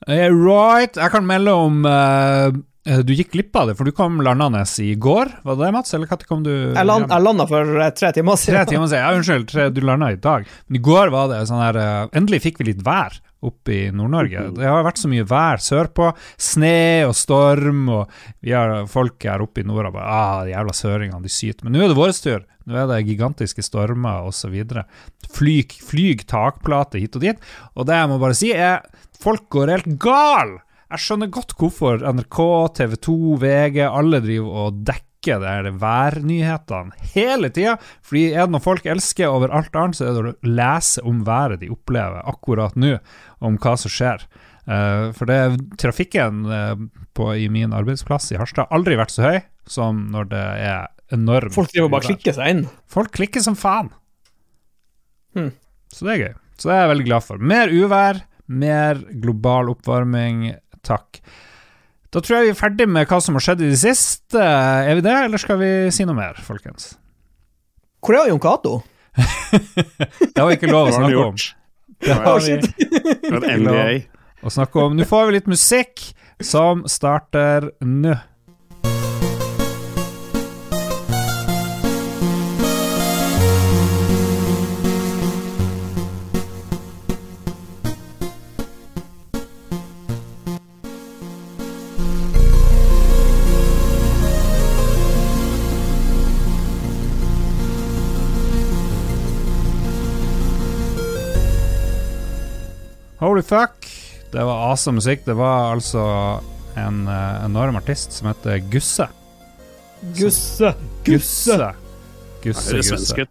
Eh, 0.06 0.28
right. 0.30 0.95
Jeg 0.95 1.11
kan 1.11 1.26
melde 1.26 1.52
om 1.56 1.87
eh, 1.88 2.54
eh, 2.87 3.00
Du 3.02 3.12
gikk 3.16 3.33
glipp 3.33 3.56
av 3.59 3.71
det, 3.71 3.75
for 3.78 3.88
du 3.88 3.95
kom 3.97 4.21
landende 4.23 4.62
i 4.85 4.92
går. 4.95 5.33
Var 5.42 5.59
det 5.59 5.64
det, 5.64 5.71
Mats? 5.75 5.95
Eller 5.97 6.12
når 6.12 6.26
kom 6.28 6.45
du 6.47 6.52
Jeg, 6.52 6.87
land, 6.87 7.09
jeg 7.11 7.26
landa 7.26 7.49
for 7.50 7.80
eh, 7.80 7.92
tre 7.97 8.12
timer 8.14 8.38
siden. 8.38 8.61
Tre 8.61 8.76
timer 8.76 8.92
siden. 8.92 9.02
Ja, 9.02 9.14
unnskyld, 9.16 9.49
tre, 9.50 9.68
du 9.75 9.83
landa 9.83 10.12
i 10.14 10.21
dag. 10.21 10.47
Men 10.68 10.78
i 10.78 10.85
går 10.87 11.11
var 11.14 11.33
det 11.33 11.42
sånn 11.50 11.64
her 11.64 11.80
uh, 11.80 12.16
Endelig 12.16 12.45
fikk 12.47 12.62
vi 12.62 12.71
litt 12.71 12.87
vær 12.87 13.18
oppe 13.48 13.74
i 13.74 13.80
Nord-Norge. 13.94 14.42
Det 14.56 14.66
har 14.66 14.84
vært 14.86 15.00
så 15.00 15.10
mye 15.10 15.26
vær 15.28 15.62
sørpå. 15.62 16.10
Sne 16.40 17.06
og 17.08 17.14
storm, 17.18 17.86
og 17.92 18.12
vi 18.44 18.54
har 18.56 18.88
folk 18.90 19.22
her 19.26 19.44
oppe 19.44 19.62
i 19.62 19.66
nord 19.68 19.90
og 19.90 19.96
bare 19.96 20.18
ah, 20.18 20.44
de 20.46 20.54
jævla 20.54 20.76
søringene, 20.76 21.22
de 21.24 21.32
syter. 21.32 21.64
Men 21.66 21.76
nå 21.76 21.84
er 21.84 21.92
det 21.92 21.98
vår 21.98 22.14
tur. 22.18 22.44
Nå 22.66 22.78
er 22.80 22.90
det 22.90 23.00
gigantiske 23.06 23.62
stormer 23.62 24.26
osv. 24.26 24.54
Flyg, 25.36 25.74
flyg 25.86 26.26
takplater 26.30 27.02
hit 27.02 27.18
og 27.18 27.26
dit. 27.26 27.50
Og 27.74 27.88
det 27.88 27.98
jeg 28.00 28.10
må 28.10 28.20
bare 28.22 28.38
si, 28.38 28.52
er 28.52 28.86
folk 29.22 29.48
går 29.54 29.76
helt 29.76 29.92
gal! 30.02 30.58
Jeg 30.86 31.02
skjønner 31.02 31.30
godt 31.34 31.56
hvorfor 31.58 32.04
NRK, 32.14 32.38
TV 32.78 32.92
2, 33.02 33.16
VG, 33.42 33.80
alle 33.88 34.20
driver 34.22 34.60
og 34.62 34.84
dekker 34.86 35.05
det 35.25 35.50
her 35.50 35.68
værnyhetene 35.80 37.12
hele 37.14 37.50
tida. 37.50 37.76
Fordi 38.04 38.28
er 38.32 38.46
det 38.46 38.54
noe 38.54 38.62
folk 38.64 38.87
elsker 38.87 39.32
over 39.32 39.54
alt 39.54 39.75
annet, 39.76 39.99
så 39.99 40.06
er 40.06 40.18
det 40.18 40.35
å 40.35 40.50
lese 40.58 41.02
om 41.06 41.25
været 41.26 41.62
de 41.62 41.70
opplever 41.73 42.23
akkurat 42.28 42.76
nå, 42.76 42.96
om 43.40 43.58
hva 43.58 43.75
som 43.80 43.92
skjer. 43.92 44.26
Uh, 44.66 45.12
for 45.14 45.30
det, 45.30 45.40
trafikken 45.78 46.42
uh, 46.50 46.75
på, 47.14 47.30
i 47.38 47.46
min 47.52 47.75
arbeidsplass 47.76 48.32
i 48.35 48.38
Harstad 48.40 48.66
har 48.66 48.80
aldri 48.80 48.96
vært 48.99 49.14
så 49.14 49.23
høy 49.23 49.37
som 49.70 50.08
når 50.11 50.30
det 50.32 50.46
er 50.66 50.88
enormt 51.14 51.54
Folk 51.54 51.70
driver 51.70 51.92
bare 51.92 52.08
klikker 52.08 52.35
seg 52.35 52.50
inn. 52.50 52.64
Folk 52.90 53.12
klikker 53.14 53.42
som 53.44 53.54
faen. 53.58 53.92
Hmm. 55.37 55.52
Så 55.92 56.06
det 56.06 56.16
er 56.16 56.23
gøy. 56.25 56.35
Så 56.56 56.70
det 56.70 56.76
er 56.76 56.82
jeg 56.82 56.92
veldig 56.94 57.06
glad 57.11 57.26
for. 57.26 57.42
Mer 57.52 57.73
uvær, 57.73 58.23
mer 58.46 59.02
global 59.23 59.70
oppvarming. 59.75 60.49
Takk. 60.87 61.20
Da 62.16 62.23
tror 62.25 62.38
jeg 62.38 62.46
vi 62.46 62.52
er 62.54 62.56
ferdig 62.56 62.85
med 62.88 63.11
hva 63.11 63.18
som 63.20 63.35
har 63.37 63.42
skjedd 63.44 63.61
i 63.61 63.66
det 63.68 63.76
siste. 63.76 64.40
Er 64.40 64.94
vi 64.96 65.02
det, 65.04 65.16
eller 65.26 65.40
skal 65.40 65.58
vi 65.61 65.66
si 65.92 66.06
noe 66.08 66.16
mer, 66.16 66.38
folkens? 66.40 66.94
Hvor 68.00 68.16
er 68.16 68.30
Jon 68.30 68.40
Cato? 68.40 68.78
Det 70.32 70.38
har 70.38 70.49
vi 70.49 70.56
ikke 70.56 70.70
lov 70.70 70.88
å 70.88 70.94
snakke 70.96 71.26
om. 71.26 71.37
Det 72.00 72.16
har 72.16 72.40
vi 72.40 72.56
ikke 72.56 73.58
lov 73.66 74.46
å 74.49 74.54
snakke 74.54 74.87
om. 74.87 74.96
Nå 74.96 75.04
får 75.11 75.28
vi 75.28 75.37
litt 75.37 75.50
musikk 75.52 76.06
som 76.40 76.87
starter 76.88 77.68
nå. 77.85 78.16
Holy 103.18 103.42
fuck. 103.42 103.87
Det 104.32 104.44
var 104.44 104.70
awesome 104.70 104.96
musikk. 105.00 105.25
Det 105.25 105.35
var 105.35 105.73
altså 105.73 106.02
en 106.76 107.06
uh, 107.08 107.44
enorm 107.44 107.76
artist 107.76 108.12
som 108.12 108.28
heter 108.28 108.58
Gusse. 108.73 109.06
Gusse. 110.18 110.75
Gusse. 111.04 111.73
Gusse, 112.44 112.76
Gusse. 112.76 113.26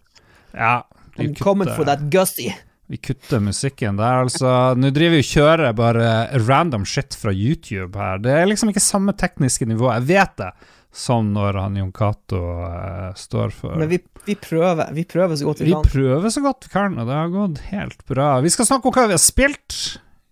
Ja. 0.52 0.86
Vi 1.16 1.28
I'm 1.28 1.36
coming 1.38 1.70
for 1.76 1.84
that 1.84 2.00
Gussie. 2.10 2.54
vi 2.86 2.96
kutter 2.96 3.40
musikken 3.40 3.96
der, 3.98 4.22
altså. 4.26 4.74
Nå 4.78 4.90
driver 4.94 5.16
vi 5.16 5.22
og 5.24 5.30
kjører 5.30 5.76
bare 5.78 6.10
random 6.46 6.84
shit 6.86 7.16
fra 7.18 7.32
YouTube 7.34 7.98
her. 7.98 8.20
Det 8.22 8.34
er 8.34 8.46
liksom 8.46 8.70
ikke 8.70 8.82
samme 8.82 9.14
tekniske 9.18 9.66
nivå, 9.66 9.88
jeg 9.94 10.06
vet 10.10 10.36
det, 10.38 10.50
som 10.96 11.28
når 11.34 11.58
han 11.60 11.76
Jon 11.76 11.92
Cato 11.94 12.40
uh, 12.40 13.12
står 13.18 13.52
for 13.54 13.76
Men 13.76 13.90
vi, 13.90 14.00
vi 14.24 14.36
prøver. 14.40 14.88
Vi 14.96 15.04
prøver 15.08 15.36
så 15.36 15.48
godt 15.48 15.60
vi 15.60 15.68
Vi 15.68 15.76
kan. 15.76 15.88
prøver 15.92 16.32
så 16.32 16.42
godt 16.44 16.66
vi 16.66 16.72
kan, 16.72 16.98
og 16.98 17.08
det 17.08 17.18
har 17.18 17.32
gått 17.34 17.62
helt 17.70 18.04
bra. 18.08 18.28
Vi 18.44 18.52
skal 18.54 18.68
snakke 18.70 18.88
om 18.88 18.96
hva 18.96 19.08
vi 19.10 19.16
har 19.18 19.22
spilt 19.22 19.80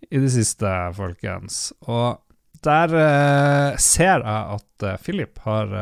i 0.08 0.20
det 0.20 0.30
siste, 0.32 0.72
folkens. 0.96 1.66
Og 1.84 2.20
der 2.64 2.94
uh, 2.96 3.80
ser 3.80 4.24
jeg 4.24 4.58
at 4.58 4.86
uh, 4.88 4.96
Philip 5.04 5.42
har 5.44 5.74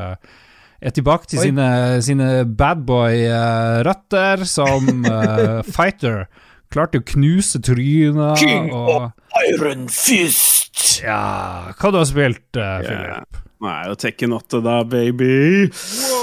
er 0.83 0.91
tilbake 0.91 1.29
til 1.31 1.39
Oi. 1.39 1.45
sine, 1.47 1.67
sine 2.03 2.29
badboy-røtter 2.59 4.43
som 4.51 4.89
fighter. 5.77 6.25
Klarte 6.73 7.03
å 7.03 7.05
knuse 7.05 7.61
trynet 7.63 8.41
King 8.41 8.71
og 8.75 9.13
Iron 9.47 9.87
Fist! 9.93 11.03
Ja, 11.03 11.73
hva 11.77 11.91
du 11.93 11.99
har 12.01 12.09
spilt, 12.09 12.57
eh, 12.57 12.79
Philip? 12.87 13.39
Ja. 13.39 13.49
Er 13.63 13.93
jo 13.93 13.95
Tekken 13.95 14.33
8 14.35 14.59
da, 14.65 14.81
baby. 14.85 15.69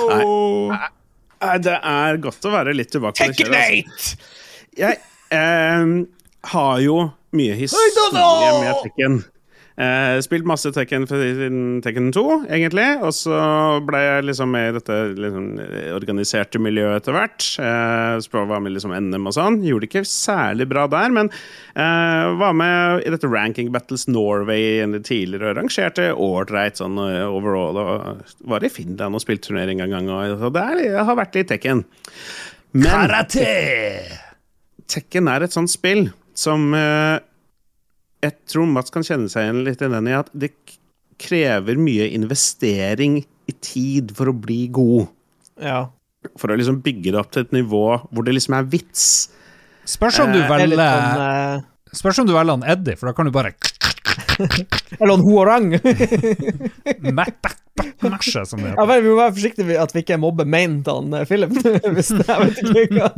Nei, 0.10 0.24
nei, 1.40 1.58
det 1.64 1.78
er 1.78 2.20
godt 2.20 2.48
å 2.50 2.52
være 2.52 2.76
litt 2.76 2.92
tilbake 2.92 3.16
på 3.16 3.32
det 3.32 3.46
kjøret. 3.46 3.56
8! 3.56 3.94
altså. 3.94 4.36
Jeg 4.80 5.00
eh, 5.36 5.94
har 6.54 6.82
jo 6.84 6.98
mye 7.36 7.56
historie 7.60 8.52
med 8.60 8.82
Tekken. 8.84 9.22
Eh, 9.80 10.18
spilt 10.20 10.44
masse 10.44 10.74
Tekken 10.76 11.06
siden 11.08 11.80
Tekken 11.80 12.10
2, 12.12 12.24
egentlig. 12.52 12.88
Og 13.00 13.14
så 13.16 13.38
ble 13.88 14.02
jeg 14.04 14.26
liksom 14.28 14.52
med 14.52 14.66
i 14.68 14.74
dette 14.76 14.98
liksom, 15.16 15.46
organiserte 15.96 16.60
miljøet 16.60 17.00
etter 17.00 17.16
hvert. 17.16 17.46
Eh, 17.64 18.42
var 18.50 18.60
med 18.60 18.76
liksom 18.76 18.92
NM 18.92 19.30
og 19.32 19.38
sånn. 19.38 19.62
Gjorde 19.64 19.88
det 19.88 19.92
ikke 19.94 20.10
særlig 20.10 20.68
bra 20.72 20.84
der, 20.92 21.16
men 21.16 21.32
eh, 21.32 22.28
var 22.42 22.58
med 22.60 23.06
i 23.08 23.14
dette 23.16 23.32
Ranking 23.32 23.72
Battles 23.72 24.10
Norway 24.12 24.84
tidligere 25.00 25.54
og 25.54 25.62
rangerte 25.62 26.10
ålreit 26.12 26.82
sånn 26.82 27.00
eh, 27.06 27.24
overall. 27.24 27.80
Og 27.80 28.36
var 28.52 28.68
i 28.68 28.74
Finland 28.74 29.16
og 29.16 29.24
spilte 29.24 29.48
turnering 29.48 29.80
en 29.86 29.96
gang. 29.96 30.12
Og, 30.12 30.36
så 30.44 30.52
det 30.60 30.66
er, 30.74 30.84
jeg 30.90 31.08
har 31.08 31.22
vært 31.24 31.40
i 31.40 31.48
Tekken. 31.54 31.86
Men 32.76 33.16
Tekken 34.90 35.30
er 35.32 35.46
et 35.46 35.56
sånt 35.56 35.72
spill 35.72 36.10
som 36.40 36.74
eh, 36.76 37.20
jeg 38.24 38.36
tror 38.52 38.68
Mats 38.68 38.92
kan 38.94 39.06
kjenne 39.06 39.32
seg 39.32 39.46
igjen 39.48 39.64
litt 39.68 39.82
i 39.84 39.90
den 39.92 40.10
i 40.10 40.18
at 40.18 40.30
det 40.36 40.52
krever 41.20 41.80
mye 41.80 42.08
investering 42.16 43.22
i 43.50 43.56
tid 43.64 44.14
for 44.16 44.32
å 44.32 44.36
bli 44.36 44.66
god. 44.76 45.10
Ja. 45.60 45.88
For 46.40 46.52
å 46.52 46.58
liksom 46.60 46.82
bygge 46.84 47.14
det 47.14 47.20
opp 47.20 47.32
til 47.36 47.46
et 47.46 47.56
nivå 47.56 47.84
hvor 48.12 48.28
det 48.28 48.36
liksom 48.36 48.58
er 48.60 48.68
vits. 48.72 49.30
Spørs 49.88 50.20
om 50.24 50.34
du 50.36 50.40
Eh, 50.40 50.46
er 50.46 50.52
velger 50.52 50.84
eh, 50.84 51.68
Spørs 51.96 52.20
om 52.22 52.28
du 52.28 52.36
velger 52.36 52.60
han 52.60 52.68
Eddie, 52.70 53.00
for 53.00 53.10
da 53.10 53.16
kan 53.18 53.26
du 53.26 53.34
bare 53.34 53.56
Eller 55.00 55.14
en 55.14 55.26
huarang. 55.26 55.72
Mæsje, 58.02 58.46
som 58.46 58.60
det 58.60 58.70
heter. 58.74 58.80
Ja, 58.80 59.00
vi 59.00 59.08
må 59.10 59.16
være 59.20 59.34
forsiktige 59.36 59.66
med 59.68 59.78
at 59.80 59.94
vi 59.96 60.02
ikke 60.04 60.18
mobber 60.20 60.48
main 60.50 60.80
til 60.84 60.98
han 60.98 61.14
eh, 61.16 61.26
Philip. 61.30 61.54
Hvis 61.96 62.10
det, 62.16 62.26
jeg 62.28 62.50
vet 62.50 62.60
ikke 62.64 62.98
hva. 62.98 63.10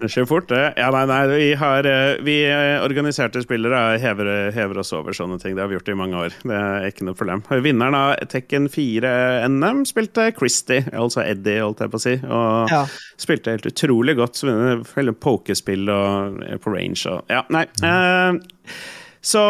Det 0.00 0.10
skjer 0.12 0.28
fort, 0.30 0.48
det. 0.52 0.62
Ja, 0.80 0.88
nei, 0.94 1.02
nei, 1.10 1.18
vi 1.32 1.48
har 1.60 1.88
eh, 1.90 2.22
Vi 2.24 2.36
eh, 2.48 2.76
organiserte 2.84 3.42
spillere 3.44 3.82
hever, 4.02 4.30
hever 4.56 4.80
oss 4.82 4.92
over 4.96 5.16
sånne 5.16 5.38
ting. 5.42 5.56
Det 5.58 5.64
har 5.64 5.70
vi 5.72 5.78
gjort 5.78 5.92
i 5.92 5.98
mange 5.98 6.22
år. 6.26 6.36
Det 6.46 6.56
er 6.60 6.88
ikke 6.90 7.08
noe 7.08 7.18
problem. 7.18 7.44
Vinneren 7.66 7.98
av 7.98 8.14
Tekken 8.32 8.68
4-NM 8.72 9.84
spilte 9.88 10.30
Christie, 10.36 10.86
altså 10.96 11.24
Eddie, 11.26 11.60
holdt 11.64 11.84
jeg 11.84 11.92
på 11.94 12.00
å 12.00 12.04
si. 12.06 12.16
Og 12.26 12.72
Ja. 12.72 12.82
spilte 13.20 13.54
helt 13.56 13.68
utrolig 13.70 14.16
godt. 14.18 14.40
Hele 14.96 15.12
pokerspill 15.16 15.88
og 15.92 16.40
på 16.64 16.72
range 16.74 17.04
og 17.12 17.32
Ja, 17.32 17.44
nei. 17.52 17.66
eh, 17.84 18.40
så 19.26 19.42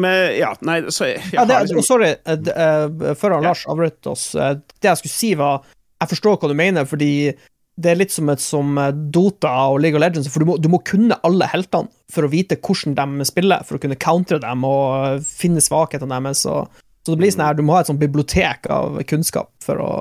med, 0.00 0.38
Ja, 0.38 0.54
nei, 0.66 0.80
så 0.92 1.06
jeg, 1.10 1.22
Ja, 1.34 1.44
det, 1.44 1.58
liksom- 1.68 1.84
sorry, 1.86 2.14
uh, 2.26 3.14
før 3.18 3.36
han 3.36 3.46
Lars 3.46 3.64
avbrøt 3.68 4.06
oss. 4.10 4.34
eh, 4.34 4.54
Det 4.80 4.88
jeg 4.90 5.00
skulle 5.02 5.14
si, 5.14 5.34
var 5.34 5.62
Jeg 6.00 6.08
forstår 6.14 6.38
hva 6.40 6.48
du 6.48 6.54
mener, 6.56 6.84
fordi 6.88 7.34
det 7.80 7.90
er 7.92 7.96
litt 7.96 8.12
som 8.12 8.28
et 8.28 8.40
som 8.40 8.74
Dota 9.12 9.48
og 9.70 9.80
League 9.80 9.96
of 9.96 10.02
Legends, 10.02 10.28
for 10.28 10.40
du 10.40 10.46
må, 10.46 10.58
du 10.60 10.68
må 10.68 10.82
kunne 10.84 11.16
alle 11.24 11.46
heltene 11.48 11.88
for 12.12 12.26
å 12.26 12.30
vite 12.32 12.56
hvordan 12.60 12.94
de 13.18 13.24
spiller, 13.24 13.62
for 13.64 13.78
å 13.78 13.80
kunne 13.80 13.96
countre 13.96 14.40
dem 14.42 14.64
og 14.68 15.22
finne 15.24 15.60
svakhetene 15.64 16.08
deres. 16.20 16.42
Så, 16.44 16.66
så 17.06 17.14
det 17.14 17.18
blir 17.22 17.32
sånn 17.32 17.46
her, 17.46 17.54
du 17.56 17.62
må 17.62 17.76
ha 17.76 17.80
et 17.80 17.88
sånt 17.88 18.00
bibliotek 18.02 18.66
av 18.68 18.98
kunnskap 19.08 19.48
for 19.64 19.80
å 19.80 19.92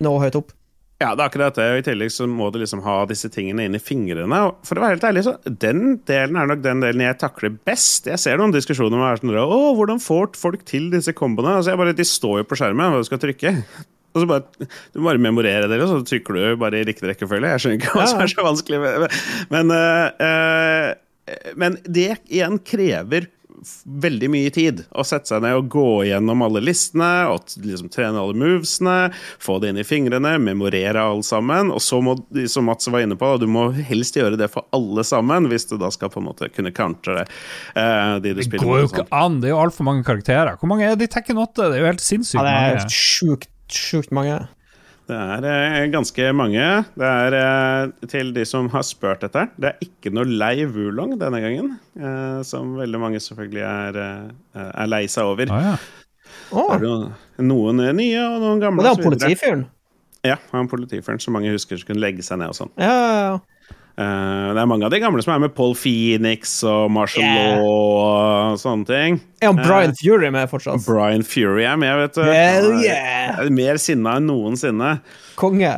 nå 0.00 0.12
høyt 0.22 0.38
opp. 0.38 0.52
Ja, 1.00 1.14
det 1.16 1.22
er 1.24 1.28
akkurat 1.30 1.56
det. 1.56 1.64
og 1.72 1.78
I 1.80 1.84
tillegg 1.86 2.10
så 2.12 2.26
må 2.28 2.50
du 2.52 2.58
liksom 2.60 2.82
ha 2.84 2.98
disse 3.08 3.30
tingene 3.32 3.64
inn 3.64 3.76
i 3.78 3.80
fingrene. 3.80 4.26
Og 4.44 4.66
for 4.68 4.76
å 4.76 4.82
være 4.84 4.98
helt 4.98 5.06
ærlig, 5.08 5.22
så 5.24 5.32
den 5.48 5.94
delen 6.08 6.36
er 6.36 6.50
nok 6.50 6.60
den 6.66 6.82
delen 6.84 7.00
jeg 7.06 7.16
takler 7.22 7.54
best. 7.64 8.04
Jeg 8.10 8.20
ser 8.20 8.36
noen 8.36 8.52
diskusjoner 8.52 9.00
om 9.00 9.16
sånn, 9.22 9.32
Å, 9.40 9.60
hvordan 9.78 10.02
får 10.04 10.36
folk 10.36 10.66
til 10.68 10.90
disse 10.92 11.14
komboene? 11.16 11.56
Altså, 11.56 11.72
jeg 11.72 11.80
bare, 11.80 11.96
de 11.96 12.04
står 12.04 12.42
jo 12.42 12.48
på 12.50 12.58
skjermen 12.60 12.92
hva 12.92 13.00
du 13.00 13.08
skal 13.08 13.22
trykke. 13.22 13.54
Og 14.10 14.24
så 14.24 14.26
bare, 14.26 14.68
Du 14.92 15.00
må 15.00 15.06
bare 15.12 15.22
memorere 15.22 15.68
det, 15.70 15.80
og 15.80 15.88
så 15.88 16.00
trykker 16.10 16.34
du 16.36 16.56
bare 16.60 16.80
i 16.82 16.86
riktig 16.88 17.08
rekkefølge. 17.14 17.54
Jeg 17.54 17.62
skjønner 17.64 17.80
ikke 17.80 17.92
hva 17.96 18.06
som 18.10 18.20
er 18.24 18.32
så 18.34 18.44
vanskelig. 18.44 18.80
med- 18.84 19.20
Men, 19.54 19.70
øh, 19.70 20.10
øh, 20.20 21.54
men 21.56 21.76
det 21.86 22.08
igjen 22.28 22.58
krever 22.66 23.28
veldig 23.84 24.28
mye 24.32 24.50
tid 24.54 24.84
å 24.96 25.04
sette 25.06 25.30
seg 25.32 25.42
ned 25.44 25.56
og 25.58 25.68
gå 25.72 25.86
gjennom 26.08 26.42
alle 26.46 26.62
listene, 26.64 27.10
og 27.32 27.48
liksom 27.60 27.90
trene 27.92 28.20
alle 28.20 28.36
movesene, 28.38 29.10
få 29.42 29.58
det 29.62 29.72
inn 29.72 29.80
i 29.82 29.86
fingrene, 29.86 30.34
memorere 30.42 31.02
alle 31.02 31.24
sammen. 31.26 31.70
Og 31.74 31.82
så 31.84 32.00
må, 32.04 32.16
som 32.50 32.68
Mats 32.70 32.88
var 32.90 33.04
inne 33.04 33.18
på, 33.20 33.32
du 33.40 33.46
må 33.50 33.68
helst 33.76 34.16
gjøre 34.18 34.38
det 34.40 34.50
for 34.52 34.66
alle 34.76 35.04
sammen, 35.06 35.48
hvis 35.50 35.68
du 35.70 35.76
da 35.80 35.90
skal 35.94 36.12
på 36.12 36.22
en 36.22 36.28
måte 36.30 36.48
kunne 36.54 36.72
countre 36.76 37.20
det. 37.20 37.26
eh, 37.76 38.14
de 38.20 38.34
du 38.34 38.40
Det 38.42 38.48
spiller 38.48 38.66
går 38.66 38.80
jo 38.84 38.88
ikke 38.92 39.08
an, 39.10 39.40
det 39.42 39.50
er 39.50 39.56
jo 39.56 39.60
altfor 39.64 39.86
mange 39.88 40.04
karakterer. 40.06 40.56
Hvor 40.60 40.70
mange 40.72 40.86
er 40.88 40.96
det 40.96 41.10
i 41.10 41.12
Tekken 41.14 41.38
8? 41.40 41.68
Det 41.70 41.76
er 41.78 41.84
jo 41.84 41.90
helt 41.92 42.04
sinnssykt 42.04 42.40
Ja, 42.40 42.46
det 42.46 42.54
er 42.56 42.80
mange. 42.80 42.90
sjukt, 42.94 43.48
sjukt 43.70 44.10
mange. 44.16 44.40
Det 45.10 45.18
er 45.18 45.46
eh, 45.50 45.88
ganske 45.90 46.26
mange. 46.36 46.66
Det 46.98 47.08
er 47.08 47.36
eh, 47.40 48.08
til 48.10 48.30
de 48.36 48.44
som 48.46 48.68
har 48.70 48.84
spurt 48.86 49.24
etter. 49.26 49.48
Det 49.58 49.72
er 49.72 49.82
ikke 49.86 50.12
noe 50.14 50.28
lei 50.28 50.66
Wulong 50.70 51.16
denne 51.18 51.40
gangen, 51.42 51.72
eh, 51.98 52.38
som 52.46 52.76
veldig 52.78 53.00
mange 53.02 53.22
selvfølgelig 53.22 53.64
er, 53.66 54.00
er 54.60 54.90
lei 54.90 55.04
seg 55.10 55.32
over. 55.32 55.50
Ah, 55.56 55.72
ja. 55.72 55.74
oh. 56.54 56.72
Det 56.78 56.92
er 57.42 57.48
noen 57.50 57.82
nye 57.98 58.22
og 58.28 58.38
noen 58.44 58.62
gamle. 58.62 58.84
og 58.84 58.86
det 58.86 58.94
er 58.94 59.08
politifyren? 59.08 59.66
Ja, 60.26 60.36
han 60.52 60.68
politifyren 60.68 61.20
som 61.22 61.34
mange 61.34 61.50
husker 61.54 61.80
som 61.80 61.88
kunne 61.88 62.02
legge 62.04 62.22
seg 62.22 62.42
ned 62.42 62.52
og 62.52 62.58
sånn. 62.60 62.72
Ja, 62.78 62.92
ja, 62.92 63.20
ja. 63.24 63.38
Eh, 64.00 64.50
det 64.54 64.60
er 64.62 64.68
mange 64.70 64.86
av 64.86 64.92
de 64.94 65.00
gamle 65.02 65.22
som 65.24 65.34
er 65.34 65.42
med. 65.44 65.52
Paul 65.56 65.74
Phoenix 65.76 66.60
og 66.66 66.88
Marshall 66.94 67.26
Yeah. 67.26 67.60
Law 67.60 67.98
og 68.00 68.60
sånne 68.60 68.88
ting. 68.88 69.20
Er 69.42 69.50
han 69.52 69.60
Brian 69.60 69.94
Fury 69.98 70.30
med 70.32 70.48
fortsatt? 70.50 70.80
Brian 70.86 71.24
Fury 71.26 71.66
er 71.68 71.76
med, 71.80 71.92
vet 72.00 72.16
du. 72.16 72.24
Hell 72.24 72.70
yeah! 72.80 73.40
er 73.42 73.52
Mer 73.52 73.80
sinna 73.82 74.16
enn 74.20 74.28
noensinne. 74.30 74.96
Konge. 75.40 75.74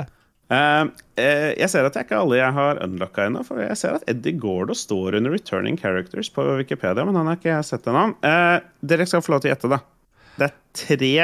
Uh, 0.52 0.90
eh, 1.16 1.50
jeg 1.56 1.70
ser 1.72 1.86
at 1.88 1.94
det 1.94 2.02
er 2.02 2.06
ikke 2.06 2.20
alle 2.20 2.38
jeg 2.38 2.54
har 2.58 2.82
unlocka 2.84 3.26
ennå. 3.26 3.42
For 3.48 3.62
jeg 3.64 3.78
ser 3.80 3.98
at 3.98 4.06
Eddie 4.10 4.38
Gordo 4.38 4.76
står 4.76 5.18
under 5.18 5.34
returning 5.34 5.80
characters 5.80 6.30
på 6.30 6.44
Wikipedia, 6.60 7.06
men 7.08 7.18
han 7.18 7.30
har 7.30 7.40
ikke 7.40 7.50
jeg 7.50 7.70
sett 7.72 7.88
ennå. 7.90 8.10
Eh, 8.28 8.58
dere 8.92 9.08
skal 9.08 9.24
få 9.24 9.34
lov 9.34 9.42
til 9.42 9.50
å 9.50 9.56
gjette, 9.56 9.72
da. 9.72 9.80
Det 10.38 10.50
er 10.50 10.60
tre 10.86 11.16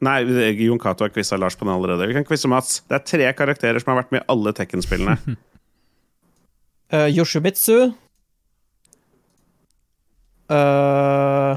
Nei, 0.00 0.22
Jon 0.64 0.78
Cato 0.80 1.04
har 1.04 1.10
quiza 1.12 1.36
Lars 1.36 1.58
på 1.60 1.66
den 1.66 1.74
allerede. 1.74 2.06
Vi 2.08 2.14
kan 2.16 2.24
quize 2.24 2.48
Mats. 2.48 2.78
Det 2.88 2.96
er 2.96 3.02
tre 3.04 3.26
karakterer 3.36 3.82
som 3.82 3.92
har 3.92 3.98
vært 4.00 4.14
med 4.14 4.22
i 4.22 4.28
alle 4.32 4.54
Tekken-spillene. 4.56 5.18
Uh, 6.90 7.06
Yoshibitsu. 7.06 7.92
Uh, 10.50 11.54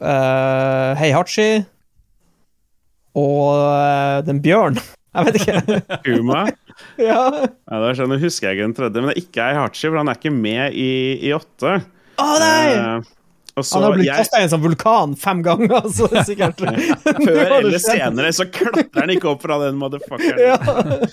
uh, 0.00 0.94
Heihachi. 1.00 1.64
Og 3.18 4.26
den 4.26 4.42
bjørn. 4.44 4.78
Jeg 5.18 5.26
vet 5.26 5.38
ikke. 5.40 5.82
Kuma. 6.06 6.46
ja. 7.10 7.22
Ja, 7.42 7.78
det 7.80 7.84
er 7.90 7.98
sånn, 7.98 8.12
Nå 8.12 8.18
husker 8.22 8.50
jeg 8.50 8.58
ikke 8.58 8.66
den 8.68 8.74
tredje, 8.76 9.02
men 9.02 9.10
det 9.10 9.16
er 9.16 9.22
ikke 9.24 9.46
Heihachi 9.50 9.88
for 9.88 9.98
han 9.98 10.10
er 10.12 10.18
ikke 10.20 10.34
med 10.34 10.76
i, 10.78 10.90
i 11.26 11.32
åtte. 11.34 11.78
Å 12.18 12.26
nei! 12.42 12.66
Eh, 12.76 13.14
så 13.58 13.80
Han 13.80 13.88
har 13.88 13.96
blitt 13.96 14.12
kasta 14.14 14.38
i 14.38 14.44
en 14.46 14.52
sånn 14.52 14.62
vulkan 14.62 15.16
fem 15.18 15.40
ganger, 15.42 15.72
altså, 15.80 16.06
sikkert. 16.28 16.60
Før 16.62 17.56
eller 17.56 17.80
senere 17.82 18.30
så 18.36 18.46
klatrer 18.54 19.00
han 19.00 19.10
ikke 19.10 19.32
opp 19.32 19.42
fra 19.42 19.56
den 19.64 19.80
motherfuckeren. 19.80 20.38
Ja. 20.38 21.08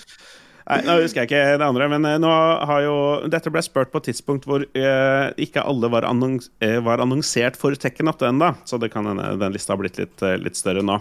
Nei, 0.66 0.80
nå 0.82 0.96
husker 0.98 1.22
jeg 1.22 1.28
ikke 1.30 1.58
det 1.60 1.66
andre, 1.66 1.86
men 1.92 2.06
eh, 2.08 2.16
nå 2.18 2.30
har 2.66 2.80
jo 2.82 2.94
Dette 3.30 3.52
ble 3.54 3.62
spurt 3.62 3.92
på 3.92 4.00
et 4.02 4.08
tidspunkt 4.08 4.48
hvor 4.48 4.64
eh, 4.66 5.26
ikke 5.46 5.62
alle 5.62 5.90
var, 5.92 6.06
annons, 6.08 6.48
eh, 6.64 6.80
var 6.82 7.02
annonsert 7.04 7.58
for 7.60 7.76
Tekken 7.78 8.10
8 8.10 8.32
ennå, 8.32 8.48
så 8.66 8.80
det 8.82 8.90
kan 8.94 9.06
hende 9.06 9.28
den 9.38 9.54
lista 9.54 9.74
har 9.74 9.80
blitt 9.82 10.00
litt, 10.00 10.16
eh, 10.26 10.34
litt 10.42 10.58
større 10.58 10.82
nå. 10.86 10.98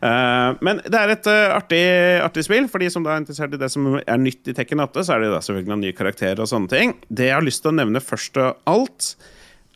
Eh, 0.00 0.62
men 0.64 0.80
det 0.86 1.02
er 1.02 1.12
et 1.12 1.28
eh, 1.28 1.52
artig, 1.52 1.82
artig 2.24 2.46
spill. 2.48 2.70
For 2.72 2.80
de 2.80 2.88
som 2.94 3.04
da 3.04 3.12
er 3.12 3.22
interessert 3.22 3.52
i 3.52 3.60
det 3.60 3.68
som 3.74 3.90
er 4.00 4.22
nytt 4.22 4.48
i 4.48 4.56
Tekken 4.56 4.80
8, 4.80 5.04
så 5.04 5.16
er 5.16 5.26
det 5.26 5.34
da 5.34 5.42
selvfølgelig 5.44 5.74
noen 5.74 5.84
nye 5.84 5.98
karakterer 5.98 6.40
og 6.40 6.48
sånne 6.48 6.72
ting. 6.72 6.96
Det 7.12 7.28
jeg 7.28 7.36
har 7.36 7.44
lyst 7.44 7.64
til 7.66 7.74
å 7.74 7.78
nevne 7.82 8.00
først 8.00 8.40
og 8.40 8.72
alt, 8.72 9.12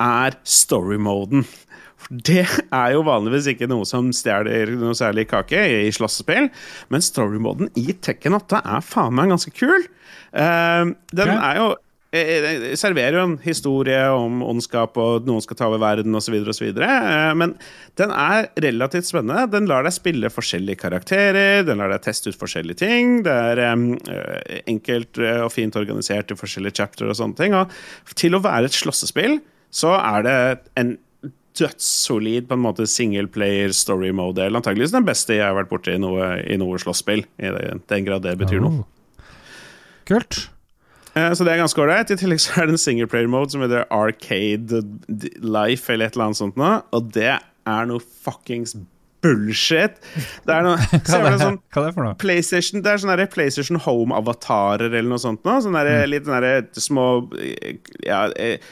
er 0.03 0.37
story-moden. 0.44 1.44
For 1.97 2.21
det 2.29 2.45
er 2.67 2.93
jo 2.95 3.07
vanligvis 3.07 3.49
ikke 3.53 3.69
noe 3.71 3.87
som 3.89 4.13
stjeler 4.15 4.75
noe 4.79 4.97
særlig 4.97 5.27
kake 5.33 5.65
i 5.87 5.95
slåssespill, 5.95 6.51
men 6.93 7.05
story-moden 7.05 7.73
i 7.81 7.89
Tekken 8.05 8.37
8 8.37 8.63
er 8.63 8.85
faen 8.85 9.17
meg 9.17 9.33
ganske 9.33 9.53
kul. 9.57 9.89
Uh, 10.37 10.93
den 11.17 11.33
er 11.33 11.61
jo 11.61 11.67
eh, 12.17 12.75
serverer 12.79 13.19
jo 13.19 13.25
en 13.25 13.37
historie 13.45 13.99
om 14.13 14.43
ondskap 14.45 14.99
og 15.01 15.27
noen 15.29 15.43
skal 15.45 15.59
ta 15.59 15.69
over 15.71 15.81
verden 15.83 16.15
osv., 16.19 16.37
men 17.41 17.57
den 17.99 18.13
er 18.13 18.51
relativt 18.63 19.09
spennende. 19.09 19.47
Den 19.53 19.69
lar 19.71 19.87
deg 19.87 19.97
spille 19.97 20.31
forskjellige 20.33 20.83
karakterer, 20.85 21.65
den 21.67 21.81
lar 21.81 21.93
deg 21.93 22.05
teste 22.05 22.33
ut 22.33 22.41
forskjellige 22.41 22.83
ting. 22.85 23.19
Det 23.27 23.35
er 23.53 23.65
eh, 23.65 24.63
enkelt 24.67 25.23
eh, 25.23 25.43
og 25.45 25.53
fint 25.55 25.81
organisert 25.81 26.33
i 26.33 26.39
forskjellige 26.39 26.79
chapter 26.83 27.09
og 27.09 27.19
sånne 27.19 27.41
ting. 27.41 27.57
Og 27.57 28.17
til 28.19 28.37
å 28.37 28.45
være 28.45 28.71
et 28.71 28.79
slåssespill 28.79 29.41
så 29.77 29.97
er 29.99 30.25
det 30.25 30.39
en 30.81 30.95
dødssolid 31.59 32.49
på 32.49 32.57
en 32.57 32.62
måte 32.64 32.87
singleplayer 32.90 33.73
story 33.77 34.11
mode-del. 34.16 34.57
Antakeligvis 34.59 34.95
den 34.95 35.07
beste 35.09 35.37
jeg 35.38 35.47
har 35.47 35.57
vært 35.57 35.71
borti 35.73 35.95
i 35.97 36.01
noe, 36.03 36.35
i 36.45 36.59
noe 36.61 36.79
slåsspill. 36.83 37.25
I 37.40 37.53
den, 37.57 37.83
den 37.90 38.07
grad 38.09 38.25
det 38.27 38.37
betyr 38.40 38.62
noe. 38.64 38.85
Oh. 38.85 39.25
Kult. 40.07 40.45
Eh, 41.16 41.33
Så 41.33 41.45
det 41.47 41.55
er 41.55 41.62
ganske 41.64 41.81
ålreit. 41.83 42.12
I 42.12 42.19
tillegg 42.21 42.42
så 42.45 42.61
er 42.61 42.69
det 42.69 42.77
en 42.77 42.83
singleplayer 42.83 43.31
mode 43.33 43.51
som 43.55 43.64
heter 43.64 43.87
Arcade 43.90 44.83
Life 45.42 45.92
eller 45.92 46.07
et 46.11 46.14
eller 46.19 46.29
annet 46.29 46.40
sånt 46.42 46.61
noe, 46.61 46.83
og 46.95 47.11
det 47.16 47.33
er 47.66 47.88
noe 47.90 48.05
fuckings 48.23 48.77
bullshit. 49.25 49.99
Det 50.47 50.55
er 50.55 50.67
noe 50.67 50.77
Hva 51.07 51.21
er 51.21 51.27
det, 51.31 51.41
sånn 51.43 51.59
hva 51.73 51.83
er 51.83 51.89
det 51.89 51.97
for 51.97 52.07
noe? 52.07 52.19
PlayStation, 52.21 52.85
det 52.85 52.93
er 52.93 53.03
sånne 53.03 53.29
PlayStation 53.33 53.81
Home-avatarer 53.87 54.93
eller 54.93 55.11
noe 55.15 55.23
sånt. 55.23 55.43
Noe. 55.47 55.63
Sånne 55.65 55.85
der, 55.87 56.07
litt 56.11 56.29
sånne 56.29 56.45
der 56.45 56.87
små 56.87 57.11
ja, 58.07 58.27
eh, 58.39 58.63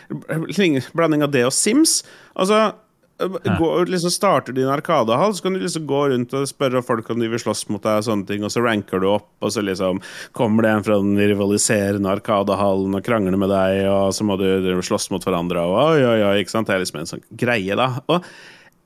Blanding 0.95 1.27
av 1.27 1.35
det 1.35 1.47
og 1.49 1.55
Sims. 1.55 2.03
Og 2.35 2.51
så 2.51 2.61
eh, 2.67 3.39
gå, 3.59 3.71
liksom 3.91 4.13
starter 4.13 4.55
du 4.55 4.63
i 4.63 4.67
en 4.67 4.75
arkadehall, 4.75 5.35
så 5.37 5.47
kan 5.47 5.57
du 5.57 5.63
liksom 5.63 5.89
gå 5.91 6.05
rundt 6.13 6.37
og 6.37 6.47
spørre 6.51 6.85
folk 6.87 7.11
om 7.13 7.23
de 7.23 7.31
vil 7.33 7.43
slåss 7.43 7.67
mot 7.73 7.83
deg, 7.83 8.03
og 8.03 8.09
sånne 8.09 8.29
ting, 8.31 8.47
og 8.47 8.53
så 8.53 8.63
ranker 8.65 9.03
du 9.03 9.09
opp, 9.15 9.31
og 9.45 9.55
så 9.55 9.65
liksom 9.65 10.03
kommer 10.37 10.67
det 10.67 10.75
en 10.75 10.87
fra 10.87 11.01
den 11.03 11.19
rivaliserende 11.19 12.15
arkadehallen 12.19 12.99
og 12.99 13.05
krangler 13.07 13.39
med 13.41 13.53
deg, 13.55 13.85
og 13.91 14.15
så 14.17 14.27
må 14.27 14.39
du 14.41 14.73
slåss 14.85 15.11
mot 15.15 15.25
hverandre, 15.25 15.67
og 15.67 15.79
oi, 15.95 16.01
oi, 16.03 16.19
oi, 16.31 16.39
ikke 16.43 16.57
sant? 16.57 16.71
Det 16.71 16.77
er 16.79 16.85
liksom 16.85 17.03
en 17.03 17.13
sånn 17.15 17.29
greie, 17.45 17.79
da. 17.79 17.93
Og 18.11 18.27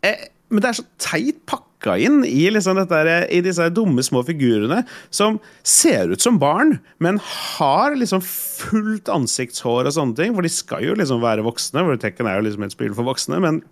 eh, 0.07 0.29
men 0.49 0.63
det 0.65 0.71
er 0.71 0.77
så 0.79 0.85
teit 1.03 1.41
pakka 1.49 1.97
inn 2.01 2.23
i, 2.27 2.49
liksom 2.51 2.79
her- 2.81 3.27
i 3.31 3.41
disse 3.45 3.69
dumme 3.71 4.03
små 4.03 4.23
figurene 4.27 4.81
som 5.15 5.37
ser 5.63 6.11
ut 6.11 6.25
som 6.25 6.39
barn, 6.41 6.79
men 6.99 7.21
har 7.23 7.95
liksom 7.95 8.23
fullt 8.25 9.09
ansiktshår 9.13 9.87
og 9.87 9.95
sånne 9.95 10.17
ting. 10.17 10.35
For 10.35 10.43
de 10.43 10.49
skal 10.53 10.85
jo 10.89 10.97
liksom 10.99 11.21
være 11.23 11.45
voksne, 11.47 11.85
for 11.85 12.01
Tekken 12.01 12.27
er 12.27 12.41
jo 12.41 12.49
liksom 12.49 12.65
et 12.67 12.73
spill 12.75 12.97
for 12.97 13.05
voksne. 13.07 13.39
Men 13.45 13.63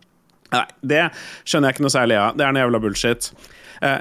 nei, 0.53 0.65
det 0.85 1.07
skjønner 1.45 1.71
jeg 1.73 1.79
ikke 1.79 1.87
noe 1.89 1.97
særlig 1.97 2.21
av. 2.21 2.37
Det 2.37 2.47
er 2.47 2.53
noe 2.55 2.67
jævla 2.67 2.83
bullshit. 2.85 3.31
Eh, 3.83 3.99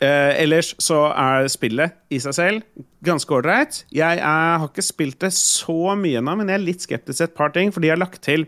eh, 0.00 0.32
ellers 0.44 0.74
så 0.82 1.00
er 1.16 1.48
spillet 1.52 1.96
i 2.12 2.20
seg 2.22 2.36
selv 2.36 2.86
ganske 3.06 3.32
ålreit. 3.34 3.82
Jeg 3.94 4.18
er, 4.20 4.58
har 4.60 4.68
ikke 4.70 4.84
spilt 4.84 5.20
det 5.24 5.32
så 5.36 5.94
mye 5.98 6.20
ennå, 6.20 6.36
men 6.38 6.48
jeg 6.52 6.60
er 6.60 6.64
litt 6.68 6.86
skeptisk 6.86 7.20
til 7.20 7.28
et 7.30 7.36
par 7.38 7.52
ting, 7.54 7.72
for 7.74 7.80
de 7.84 7.92
har 7.92 8.00
lagt 8.00 8.22
til 8.26 8.46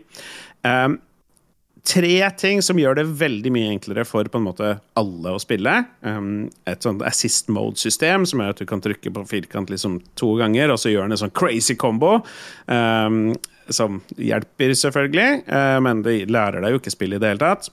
eh, 0.67 0.89
tre 1.87 2.29
ting 2.39 2.61
som 2.65 2.79
gjør 2.79 2.99
det 2.99 3.05
veldig 3.19 3.51
mye 3.53 3.71
enklere 3.73 4.05
for 4.07 4.27
på 4.29 4.39
en 4.39 4.47
måte 4.47 4.71
alle 4.99 5.33
å 5.35 5.41
spille. 5.41 5.75
Um, 6.01 6.49
et 6.69 6.85
sånt 6.85 7.03
assist 7.07 7.51
mode-system 7.53 8.27
som 8.29 8.43
er 8.43 8.53
at 8.53 8.61
du 8.61 8.67
kan 8.69 8.83
trykke 8.83 9.13
på 9.15 9.25
firkant 9.29 9.71
liksom 9.71 9.99
to 10.19 10.33
ganger, 10.39 10.73
og 10.73 10.81
så 10.81 10.93
gjør 10.93 11.07
den 11.07 11.17
en 11.17 11.23
sånn 11.23 11.35
crazy 11.35 11.77
combo. 11.79 12.19
Um, 12.67 13.33
som 13.69 13.99
hjelper, 14.17 14.73
selvfølgelig, 14.73 15.43
uh, 15.45 15.77
men 15.85 16.01
det 16.05 16.23
lærer 16.31 16.63
deg 16.65 16.73
jo 16.73 16.81
ikke 16.81 16.95
spille 16.95 17.19
i 17.19 17.21
det 17.21 17.35
hele 17.35 17.43
tatt. 17.43 17.69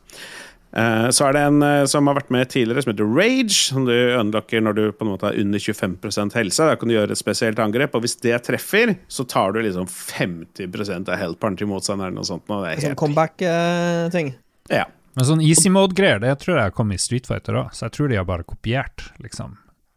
Uh, 0.75 1.07
så 1.15 1.29
er 1.29 1.37
det 1.37 1.43
en 1.47 1.63
uh, 1.63 1.85
som 1.89 2.09
har 2.11 2.19
vært 2.19 2.33
med 2.35 2.51
tidligere, 2.53 2.83
som 2.85 2.93
heter 2.93 3.13
Rage, 3.17 3.55
som 3.71 3.87
du 3.87 3.95
unlocker 4.19 4.61
når 4.65 4.77
du 4.77 4.83
på 4.93 5.07
en 5.07 5.13
måte 5.15 5.31
er 5.31 5.39
under 5.41 5.63
25% 5.63 6.37
helse. 6.37 6.67
Da 6.69 6.75
kan 6.77 6.91
du 6.91 6.97
gjøre 6.97 7.15
et 7.15 7.21
spesielt 7.23 7.61
angrep, 7.63 7.95
og 7.97 8.03
hvis 8.05 8.19
det 8.25 8.35
treffer, 8.49 8.97
så 9.09 9.25
tar 9.31 9.55
du 9.57 9.63
liksom 9.65 9.87
50% 9.89 11.09
av 11.13 11.21
healthparen 11.23 11.57
til 11.57 11.71
motstanderen. 11.71 12.19
og 12.19 12.27
sånt. 12.29 12.45
Og 12.51 12.65
det 12.67 12.75
er 12.75 12.85
Sånn 12.89 12.99
comeback-ting. 12.99 14.35
ja. 14.73 14.85
Men 15.17 15.25
sånn 15.25 15.41
easy 15.41 15.71
mode-greier, 15.73 16.19
det 16.21 16.35
tror 16.43 16.59
jeg 16.61 16.75
kom 16.77 16.91
i 16.93 16.99
Street 17.01 17.25
Fighter 17.25 17.57
òg, 17.57 17.71
så 17.73 17.87
jeg 17.87 17.95
tror 17.97 18.11
de 18.13 18.19
har 18.21 18.27
bare 18.29 18.45
kopiert, 18.45 19.07
liksom, 19.25 19.55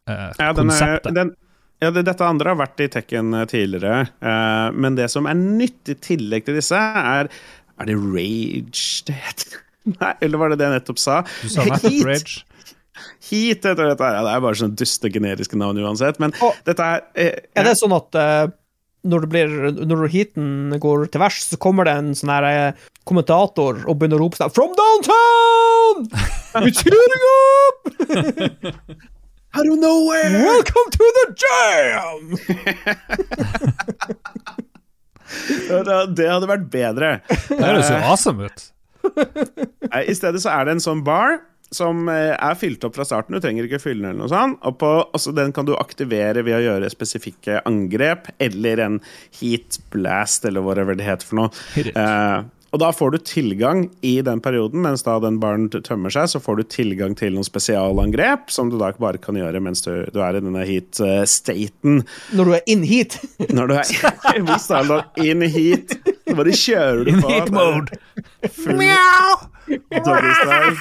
eh, 0.07 0.29
Ja, 0.39 0.53
den 0.55 0.69
er, 0.71 0.77
konseptet. 0.79 1.13
den, 1.17 1.33
ja 1.83 1.89
det, 1.91 2.05
dette 2.07 2.23
andre 2.23 2.53
har 2.53 2.59
vært 2.61 2.79
i 2.79 2.87
Tekken 2.87 3.33
eh, 3.35 3.43
tidligere, 3.51 4.05
eh, 4.23 4.69
men 4.71 4.95
det 4.95 5.09
som 5.11 5.27
er 5.27 5.35
nytt 5.35 5.91
i 5.91 5.97
tillegg 5.99 6.45
til 6.47 6.55
disse, 6.55 6.79
er 6.79 7.27
Er 7.79 7.85
det 7.91 7.97
Rage 7.99 9.03
det 9.07 9.15
heter? 9.15 9.59
Nei, 10.01 10.13
eller 10.25 10.41
var 10.41 10.53
det 10.53 10.59
det 10.61 10.69
jeg 10.69 10.77
nettopp 10.77 11.01
sa? 11.01 11.21
Du 11.41 11.49
sa 11.51 11.65
Heat. 11.65 12.05
Rage. 12.07 12.45
Heat 13.29 13.63
heter 13.63 13.85
dette 13.91 14.03
her. 14.03 14.17
Ja, 14.19 14.23
det 14.25 14.31
er 14.33 14.43
bare 14.43 14.59
sånne 14.59 14.79
duste 14.79 15.11
generiske 15.13 15.59
navn 15.59 15.79
uansett, 15.81 16.19
men 16.21 16.33
og, 16.43 16.57
dette 16.67 16.83
er 16.83 17.05
eh, 17.15 17.35
Er 17.57 17.69
det 17.69 17.77
sånn 17.79 17.95
at 17.95 18.17
eh, 18.19 18.45
når, 19.07 19.23
det 19.23 19.29
blir, 19.31 19.47
når 19.87 20.07
heaten 20.11 20.75
går 20.81 21.07
til 21.13 21.23
vers, 21.23 21.37
så 21.47 21.59
kommer 21.61 21.87
det 21.87 21.95
en 21.95 22.11
sånn 22.17 22.33
her 22.33 22.47
eh, 22.49 22.87
kommentator 23.07 23.85
og 23.85 23.99
begynner 23.99 24.19
å 24.19 24.25
rope 24.25 24.39
sånn 24.39 24.55
From 24.55 24.75
downtown! 24.77 25.95
We're 26.59 26.73
heating 26.73 27.23
up! 27.29 27.77
Out 29.55 29.65
of 29.65 29.79
nowhere! 29.81 30.43
Welcome 30.43 30.89
to 30.93 31.05
the 31.19 31.25
jam! 31.45 32.21
Det 36.17 36.25
hadde 36.25 36.47
vært 36.49 36.69
bedre. 36.73 37.09
Det 37.29 37.59
høres 37.61 37.89
jo 37.91 37.97
awesome 38.01 38.49
ut. 38.49 38.63
I 40.09 40.15
stedet 40.17 40.41
så 40.43 40.53
er 40.53 40.67
det 40.67 40.77
en 40.77 40.83
sånn 40.83 41.05
bar 41.07 41.39
som 41.71 42.07
eh, 42.09 42.33
er 42.33 42.57
fylt 42.57 42.83
opp 42.87 42.97
fra 42.97 43.05
starten. 43.05 43.35
Du 43.35 43.43
trenger 43.43 43.67
ikke 43.67 43.81
fylle 43.81 44.07
den 44.07 44.15
eller 44.15 44.25
noe 44.25 44.31
sånt. 44.31 44.59
Og 44.65 44.77
på, 44.81 44.91
også 45.15 45.33
den 45.37 45.53
kan 45.55 45.67
du 45.67 45.75
aktivere 45.77 46.43
ved 46.45 46.57
å 46.57 46.63
gjøre 46.65 46.91
spesifikke 46.93 47.61
angrep, 47.69 48.31
eller 48.41 48.85
en 48.85 49.01
heat 49.39 49.81
blast, 49.93 50.47
eller 50.49 50.65
whatever 50.65 50.97
det 50.97 51.07
heter 51.07 51.29
for 51.29 51.43
noe. 51.43 51.89
Eh, 51.89 52.47
og 52.69 52.81
da 52.83 52.91
får 52.93 53.15
du 53.15 53.17
tilgang 53.25 53.87
i 54.05 54.19
den 54.25 54.41
perioden, 54.45 54.83
mens 54.85 55.01
da 55.05 55.15
den 55.23 55.39
baren 55.41 55.69
tømmer 55.73 56.13
seg, 56.13 56.29
så 56.29 56.41
får 56.43 56.59
du 56.59 56.67
tilgang 56.69 57.15
til 57.17 57.33
noen 57.33 57.47
spesialangrep, 57.47 58.51
som 58.53 58.69
du 58.69 58.77
da 58.77 58.91
ikke 58.91 59.05
bare 59.07 59.21
kan 59.21 59.39
gjøre 59.39 59.61
mens 59.63 59.81
du, 59.85 59.91
du 60.13 60.19
er 60.21 60.37
i 60.37 60.43
denne 60.43 60.65
heat-staten. 60.69 62.03
Når 62.37 62.51
du 62.51 62.55
er 62.59 62.69
in 62.69 62.85
heat. 62.85 63.17
Når 63.49 63.71
du 63.71 63.75
er 63.79 63.89
er 64.69 65.25
in 65.25 65.41
heat, 65.49 65.97
så 66.29 66.35
bare 66.39 66.55
kjører 66.55 67.03
du 67.05 67.11
In 67.13 67.21
på. 67.23 67.29
heat 67.33 67.49
mode. 67.51 67.99
Full 68.55 68.83
doggystyle. 70.05 70.75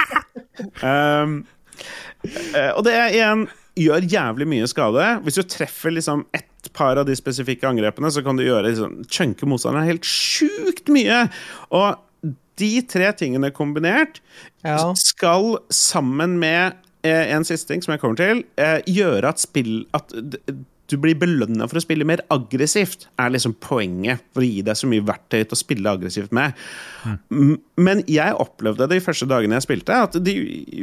Um, 0.82 1.38
eh, 2.54 2.70
og 2.74 2.84
det 2.86 2.96
igjen 3.14 3.46
gjør 3.78 4.06
jævlig 4.10 4.48
mye 4.50 4.66
skade. 4.70 5.06
Hvis 5.26 5.38
du 5.38 5.44
treffer 5.46 5.94
liksom 5.94 6.24
ett 6.34 6.70
par 6.74 6.98
av 6.98 7.06
de 7.06 7.14
spesifikke 7.16 7.68
angrepene, 7.68 8.10
så 8.10 8.22
kan 8.26 8.36
du 8.38 8.42
gjøre 8.46 8.66
liksom, 8.72 8.96
chunke 9.10 9.46
motstanderen 9.48 9.86
helt 9.88 10.06
sjukt 10.08 10.90
mye. 10.92 11.24
Og 11.70 12.32
de 12.58 12.72
tre 12.90 13.12
tingene 13.14 13.52
kombinert 13.54 14.18
Ja. 14.66 14.90
skal 14.98 15.60
sammen 15.70 16.38
med 16.42 16.74
eh, 17.06 17.30
en 17.36 17.44
siste 17.46 17.70
ting 17.70 17.84
som 17.84 17.92
jeg 17.94 18.00
kommer 18.02 18.18
til, 18.18 18.42
eh, 18.58 18.80
gjøre 18.90 19.30
at 19.30 19.38
spill 19.38 19.84
At 19.94 20.10
du 20.88 20.96
blir 21.00 21.18
belønna 21.20 21.66
for 21.68 21.78
å 21.78 21.84
spille 21.84 22.06
mer 22.08 22.22
aggressivt, 22.32 23.06
er 23.20 23.32
liksom 23.34 23.54
poenget. 23.64 24.24
For 24.32 24.44
å 24.44 24.48
gi 24.48 24.64
deg 24.64 24.78
så 24.78 24.88
mye 24.90 25.04
verktøy 25.04 25.42
til 25.42 25.54
å 25.54 25.60
spille 25.60 25.92
aggressivt 25.92 26.34
med. 26.36 26.56
Mm. 27.28 27.56
Men 27.80 28.02
jeg 28.08 28.36
opplevde 28.40 28.86
det 28.88 28.98
de 28.98 29.04
første 29.04 29.28
dagene 29.28 29.58
jeg 29.58 29.68
spilte, 29.68 30.02
at 30.08 30.16
de 30.24 30.36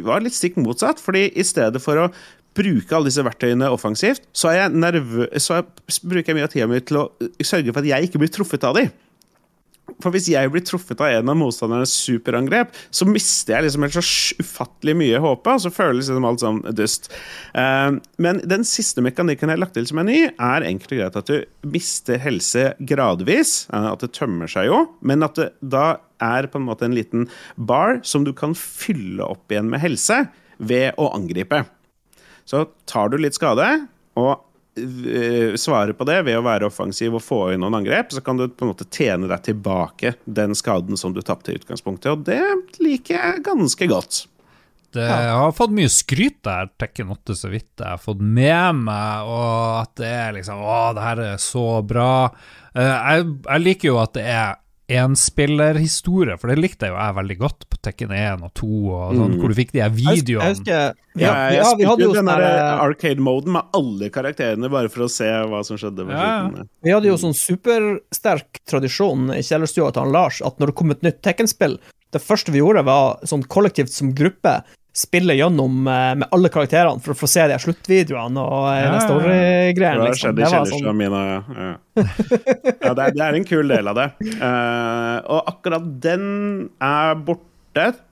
var 0.05 0.23
litt 0.23 0.37
stikk 0.37 0.59
motsatt. 0.61 1.01
fordi 1.01 1.27
i 1.33 1.45
stedet 1.45 1.81
for 1.81 2.05
å 2.05 2.09
bruke 2.55 2.95
alle 2.95 3.09
disse 3.09 3.23
verktøyene 3.25 3.71
offensivt, 3.73 4.23
så, 4.31 4.53
jeg 4.55 4.71
nervø 4.71 5.27
så 5.41 5.63
bruker 6.07 6.31
jeg 6.31 6.37
mye 6.37 6.47
av 6.47 6.53
tida 6.53 6.69
mi 6.71 6.79
til 6.79 7.01
å 7.01 7.07
sørge 7.43 7.73
for 7.73 7.81
at 7.81 7.89
jeg 7.89 8.07
ikke 8.07 8.21
blir 8.21 8.31
truffet 8.31 8.67
av 8.67 8.77
de. 8.77 8.85
For 10.03 10.11
hvis 10.11 10.27
jeg 10.27 10.51
blir 10.51 10.63
truffet 10.67 10.99
av 11.01 11.07
en 11.07 11.29
av 11.31 11.37
motstandernes 11.39 11.93
superangrep, 12.05 12.73
så 12.91 13.07
mister 13.07 13.55
jeg 13.55 13.67
liksom 13.67 13.85
helt 13.85 13.95
så 13.95 14.03
ufattelig 14.43 14.95
mye 14.99 15.21
håpet, 15.23 15.51
og 15.53 15.63
så 15.63 15.71
føles 15.73 16.09
liksom 16.09 16.27
alt 16.27 16.43
sånn 16.43 16.61
dust. 16.75 17.09
Eh, 17.55 17.97
men 18.21 18.41
den 18.43 18.65
siste 18.67 19.03
mekanikken 19.05 19.49
jeg 19.51 19.55
har 19.57 19.63
lagt 19.63 19.77
til 19.77 19.87
som 19.89 20.01
er 20.03 20.09
ny, 20.09 20.17
er 20.35 20.67
enkelt 20.67 20.95
og 20.95 20.99
greit 21.01 21.19
at 21.21 21.31
du 21.31 21.69
mister 21.75 22.19
helse 22.21 22.67
gradvis. 22.83 23.55
eh, 23.71 23.87
At 23.93 24.03
det 24.03 24.11
tømmer 24.17 24.51
seg 24.51 24.69
jo, 24.71 24.81
men 25.01 25.23
at 25.25 25.39
det 25.39 25.49
da 25.61 25.85
er 26.23 26.47
på 26.47 26.59
en 26.61 26.67
måte 26.67 26.85
en 26.87 26.95
liten 26.95 27.25
bar 27.57 27.99
som 28.07 28.23
du 28.23 28.31
kan 28.35 28.53
fylle 28.55 29.23
opp 29.25 29.51
igjen 29.51 29.67
med 29.71 29.83
helse 29.83 30.25
ved 30.59 30.93
å 31.01 31.09
angripe. 31.15 31.65
Så 32.47 32.67
tar 32.87 33.09
du 33.11 33.17
litt 33.19 33.35
skade, 33.35 33.65
og 34.15 34.44
øh, 34.77 35.55
svarer 35.59 35.95
på 35.97 36.07
det 36.07 36.19
ved 36.27 36.37
å 36.39 36.43
være 36.45 36.67
offensiv 36.69 37.17
og 37.17 37.23
få 37.23 37.39
inn 37.53 37.63
noen 37.63 37.77
angrep, 37.81 38.11
så 38.13 38.23
kan 38.25 38.37
du 38.39 38.47
på 38.49 38.65
en 38.65 38.71
måte 38.73 38.87
tjene 38.91 39.29
deg 39.31 39.43
tilbake 39.47 40.15
den 40.25 40.55
skaden 40.57 40.99
som 40.99 41.13
du 41.15 41.21
tapte 41.25 41.53
i 41.53 41.59
utgangspunktet, 41.59 42.11
og 42.11 42.25
det 42.27 42.41
liker 42.83 43.17
jeg 43.19 43.43
ganske 43.45 43.87
godt. 43.91 44.25
Det 44.95 45.03
har 45.11 45.51
fått 45.51 45.73
mye 45.75 45.91
skryt 45.91 46.37
der, 46.47 46.69
Tekken 46.79 47.09
8, 47.11 47.35
så 47.35 47.49
vidt 47.51 47.81
jeg 47.81 47.89
har 47.89 47.99
fått 47.99 48.21
med 48.23 48.77
meg, 48.85 49.27
og 49.27 49.81
at 49.81 49.91
det 49.99 50.11
er 50.11 50.37
liksom 50.37 50.61
Å, 50.63 50.77
det 50.95 51.03
her 51.03 51.23
er 51.33 51.41
så 51.43 51.65
bra. 51.83 52.11
Eh, 52.71 52.93
Jeg, 53.09 53.25
jeg 53.43 53.63
liker 53.65 53.91
jo 53.91 53.97
at 53.99 54.13
det 54.15 54.23
er 54.31 54.53
enspillerhistorie, 54.91 56.35
for 56.37 56.51
det 56.51 56.59
likte 56.59 56.85
jeg 56.85 56.93
jo 56.93 56.99
jeg 56.99 57.15
veldig 57.17 57.37
godt 57.39 57.65
på 57.71 57.79
Tekken 57.87 58.11
1 58.13 58.43
og 58.45 58.51
2, 58.59 58.67
og 58.93 59.15
sånn, 59.17 59.33
hvor 59.41 59.49
du 59.49 59.57
fikk 59.57 59.73
de 59.73 59.81
her 59.81 59.89
Jeg 59.89 59.95
husker, 59.97 60.19
videoene. 60.19 60.45
jeg 60.45 60.57
husker 60.59 60.75
ja, 60.75 60.91
jeg 61.15 61.57
ja, 61.57 61.63
vi 61.63 61.71
spilte 61.71 61.89
hadde 61.89 62.05
jo 62.05 62.11
den 62.11 62.19
sånn 62.19 62.43
der, 62.43 62.59
arcade-moden 62.85 63.55
med 63.55 63.77
alle 63.79 64.11
karakterene, 64.13 64.69
bare 64.69 64.91
for 64.93 65.07
å 65.07 65.09
se 65.09 65.31
hva 65.49 65.63
som 65.65 65.79
skjedde. 65.81 66.05
Ja. 66.11 66.65
Vi 66.85 66.93
hadde 66.93 67.09
jo 67.09 67.17
sånn 67.21 67.37
supersterk 67.37 68.61
tradisjon 68.69 69.33
i 69.33 69.41
kjellerstua 69.45 69.89
til 69.95 70.05
han 70.05 70.13
Lars 70.13 70.41
at 70.45 70.61
når 70.61 70.71
det 70.71 70.77
kom 70.81 70.93
et 70.93 71.05
nytt 71.07 71.21
Tekken-spill, 71.25 71.79
det 72.13 72.21
første 72.23 72.53
vi 72.53 72.61
gjorde, 72.61 72.85
var 72.85 73.25
sånn 73.27 73.43
kollektivt 73.49 73.91
som 73.91 74.13
gruppe 74.15 74.59
spille 74.95 75.35
gjennom 75.35 75.87
eh, 75.91 76.11
med 76.21 76.27
alle 76.31 76.49
karakterene 76.53 77.01
for 77.03 77.11
å 77.11 77.17
få 77.19 77.27
se 77.27 77.43
de 77.51 77.57
sluttvideoene 77.59 78.43
og 78.43 78.67
eh, 78.71 78.77
Ja, 78.79 78.85
den 78.85 78.95
ja. 78.95 79.01
story-greien. 79.07 79.75
Det 79.75 79.87
har 79.89 80.05
Liksom. 80.05 80.21
skjedd 80.21 80.39
i 80.39 80.43
Det 80.43 80.51
var 80.53 80.69
sånn, 80.71 81.01
mine. 81.01 81.23
Ja. 81.59 81.73
Ja, 82.85 82.93
det, 82.93 83.01
er, 83.09 83.11
det 83.17 83.25
er 83.25 83.39
en 83.41 83.47
kul 83.49 83.67
del 83.71 83.91
av 83.91 83.99
det. 83.99 84.07
Uh, 84.39 85.17
og 85.35 85.51
akkurat 85.51 85.85
den 86.03 86.25
er 86.83 87.15
borte. 87.27 87.51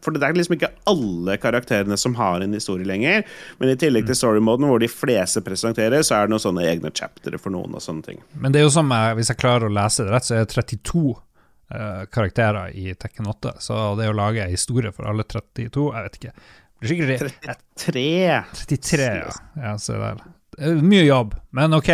For 0.03 0.11
det 0.11 0.27
er 0.27 0.35
liksom 0.35 0.57
ikke 0.57 0.73
alle 0.91 1.37
karakterene 1.39 1.95
som 1.99 2.17
har 2.19 2.43
en 2.43 2.51
historie 2.55 2.83
lenger. 2.87 3.21
Men 3.61 3.71
i 3.71 3.77
tillegg 3.79 4.09
til 4.09 4.17
story-moden, 4.19 4.67
hvor 4.67 4.81
de 4.83 4.89
fleste 4.91 5.39
presenterer, 5.45 6.03
så 6.03 6.17
er 6.17 6.25
det 6.27 6.33
noen 6.35 6.43
sånne 6.43 6.65
egne 6.67 6.91
chaptere 6.91 7.39
for 7.39 7.55
noen. 7.55 7.71
og 7.79 7.83
sånne 7.85 8.03
ting. 8.09 8.19
Men 8.35 8.51
det 8.51 8.59
er 8.59 8.67
jo 8.67 8.73
som 8.75 8.91
jeg, 8.91 9.15
hvis 9.21 9.31
jeg 9.31 9.39
klarer 9.39 9.69
å 9.69 9.75
lese 9.77 10.03
det 10.03 10.11
rett, 10.17 10.27
så 10.27 10.35
er 10.35 10.43
det 10.43 10.51
32 10.57 11.05
eh, 11.79 12.03
karakterer 12.11 12.75
i 12.75 12.91
Tekken 12.99 13.29
8, 13.31 13.55
så 13.63 13.79
det 13.95 14.09
å 14.11 14.17
lage 14.19 14.43
en 14.43 14.51
historie 14.51 14.91
for 14.91 15.07
alle 15.07 15.23
32, 15.23 15.87
jeg 15.95 16.09
vet 16.09 16.19
ikke. 16.19 16.33
Sikkert 16.83 17.33
Tre! 17.79 18.43
33, 18.53 19.01
ja. 19.03 19.31
ja 19.63 19.77
se 19.81 19.97
der. 19.97 20.21
Er 20.59 20.83
mye 20.85 21.05
jobb, 21.05 21.33
men 21.55 21.73
ok. 21.77 21.89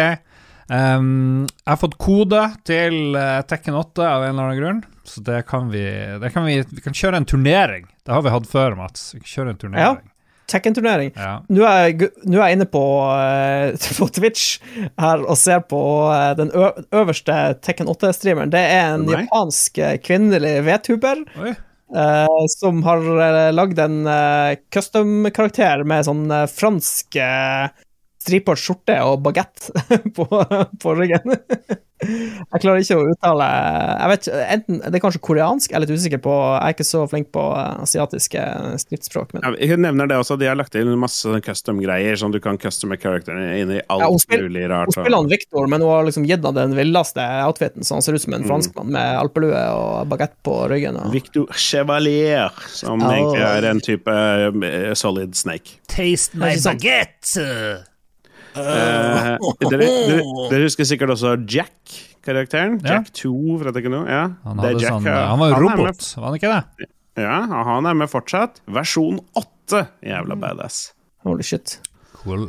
Um, 0.70 1.48
jeg 1.50 1.72
har 1.72 1.80
fått 1.82 1.98
kode 1.98 2.44
til 2.68 3.16
eh, 3.18 3.40
Tekken 3.50 3.74
8 3.74 4.04
av 4.06 4.26
en 4.28 4.36
eller 4.36 4.44
annen 4.44 4.60
grunn, 4.60 4.82
så 5.08 5.24
det 5.26 5.40
kan 5.50 5.72
vi, 5.74 5.82
det 6.22 6.30
kan 6.30 6.46
vi 6.46 6.60
Vi 6.62 6.84
kan 6.86 6.94
kjøre 6.94 7.18
en 7.18 7.26
turnering. 7.26 7.88
Det 8.06 8.14
har 8.14 8.22
vi 8.26 8.34
hatt 8.34 8.50
før, 8.50 8.78
Mats. 8.78 9.16
Vi 9.16 9.24
kan 9.24 9.32
kjøre 9.32 9.56
en 9.56 9.62
turnering. 9.64 10.04
Tekken-turnering. 10.50 11.12
Ja. 11.14 11.32
Nå 11.46 11.66
er, 11.66 11.80
jeg, 11.88 12.10
nå 12.26 12.40
er 12.40 12.50
jeg 12.50 12.58
inne 12.58 12.70
på, 12.70 12.84
uh, 13.06 13.90
på 14.02 14.10
Twitch 14.14 14.60
her 15.02 15.26
og 15.26 15.38
ser 15.42 15.64
på 15.70 15.82
uh, 16.10 16.34
den 16.38 16.54
øverste 16.54 17.40
Tekken 17.66 17.90
8-streameren. 17.90 18.54
Det 18.54 18.62
er 18.62 18.94
en 18.94 19.08
Nei. 19.10 19.24
japansk 19.24 19.82
kvinnelig 20.06 20.56
VTuber 20.70 21.26
Oi. 21.42 21.56
Eh, 21.96 22.46
som 22.50 22.84
har 22.84 23.04
uh, 23.04 23.52
lagd 23.54 23.80
en 23.80 24.02
uh, 24.08 24.56
custom-karakter 24.74 25.84
med 25.88 26.08
sånn 26.08 26.28
uh, 26.32 26.46
fransk 26.50 27.18
stripete 28.20 28.60
skjorte 28.60 28.98
og 29.08 29.22
bagett 29.24 29.70
på, 30.18 30.26
på 30.84 30.96
ryggen. 31.00 31.38
jeg 32.00 32.62
klarer 32.64 32.80
ikke 32.80 32.96
å 32.96 33.08
uttale 33.12 33.46
Jeg 34.00 34.10
vet 34.12 34.22
ikke, 34.30 34.44
enten, 34.56 34.78
Det 34.86 34.96
er 34.96 35.02
kanskje 35.04 35.20
koreansk, 35.28 35.72
jeg 35.74 35.76
er 35.76 35.84
litt 35.84 35.92
usikker 35.92 36.22
på 36.24 36.32
Jeg 36.32 36.62
er 36.70 36.76
ikke 36.78 36.86
så 36.88 37.02
flink 37.12 37.28
på 37.36 37.42
uh, 37.44 37.82
asiatiske 37.84 38.44
skriftspråk. 38.86 39.34
Men 39.36 39.44
Ja, 39.44 39.52
jeg 39.60 39.82
nevner 39.84 40.08
det 40.08 40.16
også, 40.22 40.38
De 40.40 40.48
har 40.48 40.56
lagt 40.60 40.78
inn 40.80 40.94
masse 41.00 41.42
custom-greier, 41.44 42.16
sånn 42.22 42.32
du 42.32 42.40
kan 42.44 42.60
custome 42.62 42.96
characterene 43.00 43.58
inn 43.60 43.74
i 43.76 43.82
alt 43.92 44.06
Ja, 44.06 44.08
hun 44.14 44.22
spiller- 44.24 44.48
mulig 44.48 44.64
rart. 44.72 44.88
Hun 44.94 44.96
spiller 45.02 45.20
han 45.20 45.32
Victor, 45.34 45.68
men 45.72 45.84
hun 45.84 45.92
har 45.92 46.08
liksom 46.08 46.28
gitt 46.30 46.48
han 46.48 46.56
den 46.56 46.78
villeste 46.80 47.26
outfiten, 47.44 47.84
så 47.88 47.98
han 48.00 48.06
ser 48.08 48.16
ut 48.16 48.24
som 48.24 48.38
en 48.40 48.48
franskmann 48.48 48.94
med 48.96 49.20
alpelue 49.20 49.66
og 49.76 50.08
bagett 50.14 50.38
på 50.48 50.56
ryggen. 50.72 51.00
Og... 51.04 51.12
Victor 51.16 51.52
Chevalier, 51.60 52.56
som 52.72 53.04
Ja. 53.04 53.12
egentlig 53.18 53.44
er 53.50 53.70
en 53.74 53.84
type 53.84 54.16
eh, 54.72 54.94
solid 55.00 55.36
snake. 55.36 55.80
Taste 55.92 56.40
my 56.40 56.56
baguette! 56.64 57.89
Eh, 58.60 59.50
dere, 59.64 59.80
dere, 59.80 60.22
dere 60.52 60.62
husker 60.68 60.88
sikkert 60.90 61.14
også 61.16 61.36
Jack-karakteren? 61.50 62.80
Ja. 62.84 63.00
Jack 63.00 63.12
2 63.14 63.60
fra 63.64 63.74
Tekno. 63.76 64.04
2. 64.06 64.10
Ja, 64.12 64.24
Han, 64.46 64.58
det 64.62 64.70
er 64.74 64.80
Jack, 64.84 64.94
sånn, 64.94 65.10
han 65.10 65.40
var 65.42 65.54
jo 65.56 65.60
robot, 65.66 66.08
var 66.20 66.30
han 66.32 66.40
ikke 66.40 66.54
det? 66.56 66.90
Ja, 67.20 67.40
han 67.74 67.90
er 67.90 67.98
med 68.00 68.10
fortsatt. 68.12 68.62
Versjon 68.72 69.20
8. 69.36 69.86
Jævla 70.06 70.36
Mm. 70.38 70.40
badass. 70.46 70.94
Holy 71.26 71.44
shit. 71.44 71.80
Cool. 72.24 72.48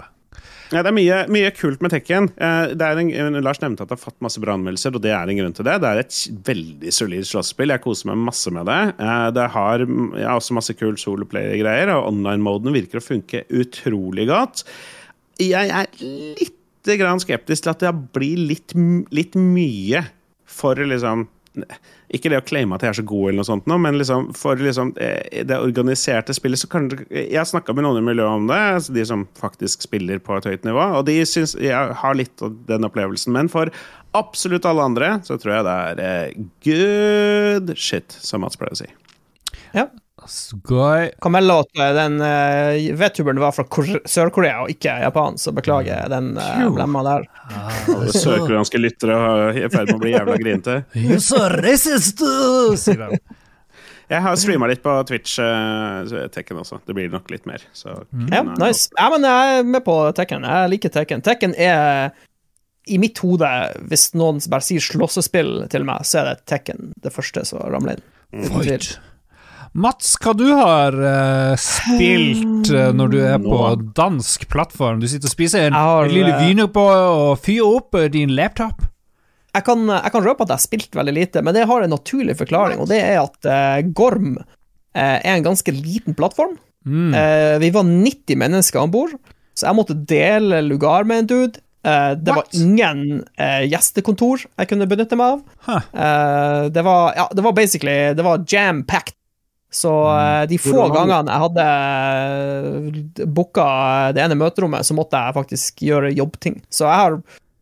Ja, 0.71 0.85
det 0.85 0.93
er 0.93 0.95
mye, 0.95 1.17
mye 1.27 1.51
kult 1.51 1.81
med 1.83 1.91
Tekken. 1.91 2.29
Eh, 2.39 2.67
Det 2.79 2.81
er 2.87 2.99
en, 3.03 3.43
Lars 3.43 3.59
nevnte 3.59 3.83
at 3.83 3.89
det 3.91 3.97
har 3.99 4.05
fått 4.13 4.21
masse 4.23 4.39
bra 4.39 4.55
anmeldelser, 4.55 4.95
og 4.95 5.03
det 5.03 5.11
er 5.11 5.27
en 5.29 5.37
grunn 5.41 5.53
til 5.57 5.65
det. 5.67 5.81
Det 5.83 5.89
er 5.91 5.99
et 5.99 6.45
veldig 6.47 6.93
solid 6.95 7.27
slåsspill. 7.27 7.73
Jeg 7.75 7.83
koser 7.83 8.07
meg 8.07 8.17
masse 8.29 8.53
med 8.55 8.67
det. 8.71 8.95
Eh, 9.01 9.31
Det 9.35 9.49
har 9.51 9.79
ja, 9.81 10.37
også 10.39 10.55
masse 10.55 10.73
kul 10.79 10.95
soloplayer-greier, 10.95 11.91
og 11.97 12.13
online-moden 12.13 12.73
virker 12.73 13.01
å 13.01 13.03
funke 13.03 13.43
utrolig 13.51 14.29
godt. 14.29 14.63
Jeg 15.41 15.73
er 15.73 15.89
litt 16.41 16.57
skeptisk 17.25 17.65
til 17.65 17.73
at 17.73 17.83
det 17.83 17.93
blir 18.15 18.41
litt, 18.51 18.75
litt 19.13 19.37
mye 19.37 20.05
for 20.49 20.77
liksom 20.77 21.29
ikke 22.15 22.31
det 22.31 22.39
å 22.41 22.45
claime 22.47 22.77
at 22.77 22.85
jeg 22.85 22.93
er 22.93 22.99
så 23.01 23.05
god, 23.07 23.25
eller 23.29 23.41
noe 23.41 23.49
sånt, 23.49 23.69
men 23.71 23.99
liksom, 23.99 24.29
for 24.39 24.61
liksom, 24.61 24.93
eh, 25.03 25.43
det 25.47 25.59
organiserte 25.59 26.35
spillet 26.35 26.63
så 26.63 26.69
kan 26.71 26.89
Jeg 27.11 27.37
har 27.37 27.47
snakka 27.47 27.75
med 27.75 27.85
noen 27.85 27.99
i 27.99 28.07
miljøet 28.07 28.39
om 28.43 28.47
det, 28.51 28.59
altså 28.77 28.95
de 28.95 29.05
som 29.07 29.27
faktisk 29.39 29.83
spiller 29.87 30.23
på 30.23 30.37
et 30.39 30.47
høyt 30.47 30.67
nivå, 30.67 30.83
og 30.99 31.07
de 31.07 31.19
syns 31.27 31.57
jeg 31.59 31.75
har 32.03 32.19
litt 32.19 32.43
av 32.43 32.55
den 32.69 32.87
opplevelsen. 32.87 33.35
Men 33.35 33.51
for 33.51 33.71
absolutt 34.17 34.67
alle 34.67 34.87
andre 34.91 35.11
så 35.27 35.39
tror 35.39 35.57
jeg 35.57 35.67
det 35.67 35.77
er 35.77 36.05
eh, 36.07 36.39
good 36.67 37.75
shit, 37.77 38.15
som 38.23 38.47
Mats 38.47 38.59
pleier 38.59 38.75
å 38.75 38.83
si. 38.83 38.91
Ja. 39.75 39.89
Skøy. 40.31 41.11
Kan 41.23 41.35
melde 41.35 41.57
at 41.65 41.81
eh, 41.81 41.91
den 41.97 42.21
uh, 42.23 43.01
VTuberen 43.01 43.41
var 43.43 43.55
fra 43.57 43.65
Sør-Korea 44.07 44.63
og 44.65 44.71
ikke 44.71 44.95
Japan, 45.03 45.39
så 45.41 45.53
beklager 45.57 45.91
jeg 45.91 46.13
den 46.13 46.33
uh, 46.39 46.69
blemma 46.75 47.03
der. 47.07 47.27
Alle 47.51 48.15
sørkoreanske 48.15 48.79
lyttere 48.79 49.19
er 49.19 49.59
i 49.59 49.67
ferd 49.73 49.91
med 49.91 49.99
å 49.99 50.03
bli 50.05 50.15
jævla 50.15 50.39
grinete. 50.41 50.79
You're 50.95 51.21
so 51.25 51.43
racist, 51.59 52.23
sier. 52.79 53.19
Jeg 54.11 54.25
har 54.25 54.39
streama 54.43 54.67
litt 54.71 54.83
på 54.83 54.95
Twitch, 55.07 55.37
uh, 55.43 56.07
Tekken 56.35 56.63
også. 56.63 56.81
Det 56.87 56.95
blir 56.99 57.11
nok 57.11 57.31
litt 57.35 57.47
mer. 57.51 57.67
Så, 57.75 57.95
Ja, 58.31 58.43
nice. 58.47 58.89
Ja, 58.99 59.11
men 59.13 59.27
jeg 59.27 59.59
er 59.59 59.69
med 59.75 59.87
på 59.87 59.99
Tekken. 60.19 60.47
Jeg 60.47 60.75
liker 60.77 60.95
Tekken. 60.95 61.27
Tekken 61.27 61.59
er 61.59 62.15
i 62.91 62.99
mitt 62.99 63.19
hode, 63.23 63.51
hvis 63.91 64.11
noen 64.19 64.41
bare 64.51 64.67
sier 64.67 64.83
slåssespill 64.83 65.69
til 65.71 65.87
meg, 65.87 66.07
så 66.09 66.23
er 66.23 66.33
det 66.33 66.49
Tekken 66.51 66.91
det 67.03 67.15
første 67.15 67.45
som 67.47 67.63
ramler 67.71 67.99
inn. 67.99 68.11
Uten 68.31 68.61
tvil. 68.63 68.91
Fight. 68.91 69.10
Mats, 69.73 70.17
hva 70.19 70.33
du 70.35 70.49
har 70.51 70.97
uh, 70.99 71.55
spilt 71.61 72.73
uh, 72.75 72.91
når 72.97 73.13
du 73.13 73.19
er 73.23 73.37
på 73.43 73.59
dansk 73.95 74.49
plattform? 74.51 74.99
Du 74.99 75.07
sitter 75.07 75.31
og 75.31 75.35
spiser 75.35 75.69
en, 75.69 75.77
har, 75.79 76.09
en 76.09 76.15
lille 76.15 76.33
wiener 76.41 76.71
på 76.75 76.83
og 76.91 77.37
fyrer 77.45 77.77
opp 77.79 77.95
eh, 78.01 78.09
din 78.11 78.35
laptop. 78.35 78.83
Jeg 79.55 79.67
kan, 79.67 79.87
jeg 79.91 80.15
kan 80.15 80.27
røpe 80.27 80.45
at 80.45 80.51
jeg 80.53 80.59
har 80.59 80.63
spilt 80.63 80.99
veldig 80.99 81.15
lite, 81.15 81.43
men 81.43 81.55
det 81.55 81.69
har 81.71 81.83
en 81.83 81.95
naturlig 81.95 82.37
forklaring, 82.39 82.83
og 82.83 82.91
det 82.91 82.99
er 83.03 83.21
at 83.23 83.47
eh, 83.51 83.87
Gorm 83.95 84.37
eh, 84.39 85.17
er 85.19 85.33
en 85.37 85.47
ganske 85.47 85.75
liten 85.75 86.19
plattform. 86.19 86.57
Mm. 86.87 87.15
Eh, 87.15 87.57
vi 87.63 87.73
var 87.75 87.87
90 87.87 88.39
mennesker 88.43 88.83
om 88.83 88.93
bord, 88.95 89.17
så 89.55 89.69
jeg 89.69 89.79
måtte 89.79 89.99
dele 89.99 90.63
lugar 90.67 91.07
med 91.07 91.25
en 91.25 91.31
dude. 91.31 91.65
Uh, 91.81 92.13
det 92.13 92.35
What? 92.37 92.51
var 92.53 92.61
ingen 92.61 93.23
uh, 93.41 93.63
gjestekontor 93.65 94.43
jeg 94.45 94.69
kunne 94.69 94.85
benytte 94.85 95.17
meg 95.17 95.39
av. 95.39 95.39
Huh. 95.65 95.87
Uh, 95.95 96.65
det 96.69 96.83
var 96.85 97.15
Ja, 97.17 97.25
det 97.33 97.41
var 97.41 97.55
basically 97.57 97.95
Det 98.13 98.27
var 98.27 98.43
jam-packed. 98.45 99.15
Så 99.71 99.91
eh, 100.19 100.47
de 100.51 100.57
få 100.59 100.89
gangene 100.91 101.31
jeg 101.31 101.43
hadde 101.45 103.27
booka 103.31 103.67
det 104.17 104.25
ene 104.25 104.39
møterommet, 104.41 104.87
så 104.87 104.97
måtte 104.99 105.21
jeg 105.21 105.37
faktisk 105.37 105.85
gjøre 105.87 106.11
jobbting. 106.17 106.57
Så 106.73 106.89
jeg 106.89 106.99
har, 107.05 107.17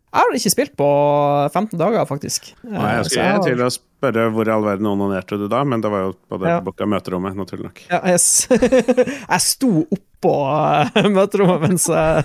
jeg 0.08 0.22
har 0.22 0.38
ikke 0.38 0.52
spilt 0.54 0.74
på 0.78 0.88
15 1.52 1.76
dager, 1.80 2.06
faktisk. 2.08 2.52
Eh, 2.64 2.72
Nei, 2.72 2.94
jeg 2.96 3.10
skulle 3.10 3.28
har- 3.34 3.44
til 3.44 3.60
å 3.66 3.70
spørre 3.74 4.28
hvor 4.32 4.48
i 4.48 4.54
all 4.54 4.64
verden 4.64 4.86
onanerte 4.88 5.36
du 5.38 5.48
da, 5.52 5.62
men 5.64 5.80
det 5.84 5.90
var 5.92 6.06
jo 6.06 6.12
på 6.30 6.38
det 6.40 6.48
Ja. 6.48 6.60
booka 6.64 6.86
møterommet, 6.88 7.36
naturlig 7.36 7.64
nok. 7.68 7.82
Ja, 7.90 8.00
jeg, 8.04 8.20
jeg 9.34 9.40
sto 9.44 9.72
oppå 9.84 10.34
eh, 10.96 11.08
møterommet 11.12 11.60
mens 11.68 11.88
jeg 11.92 12.24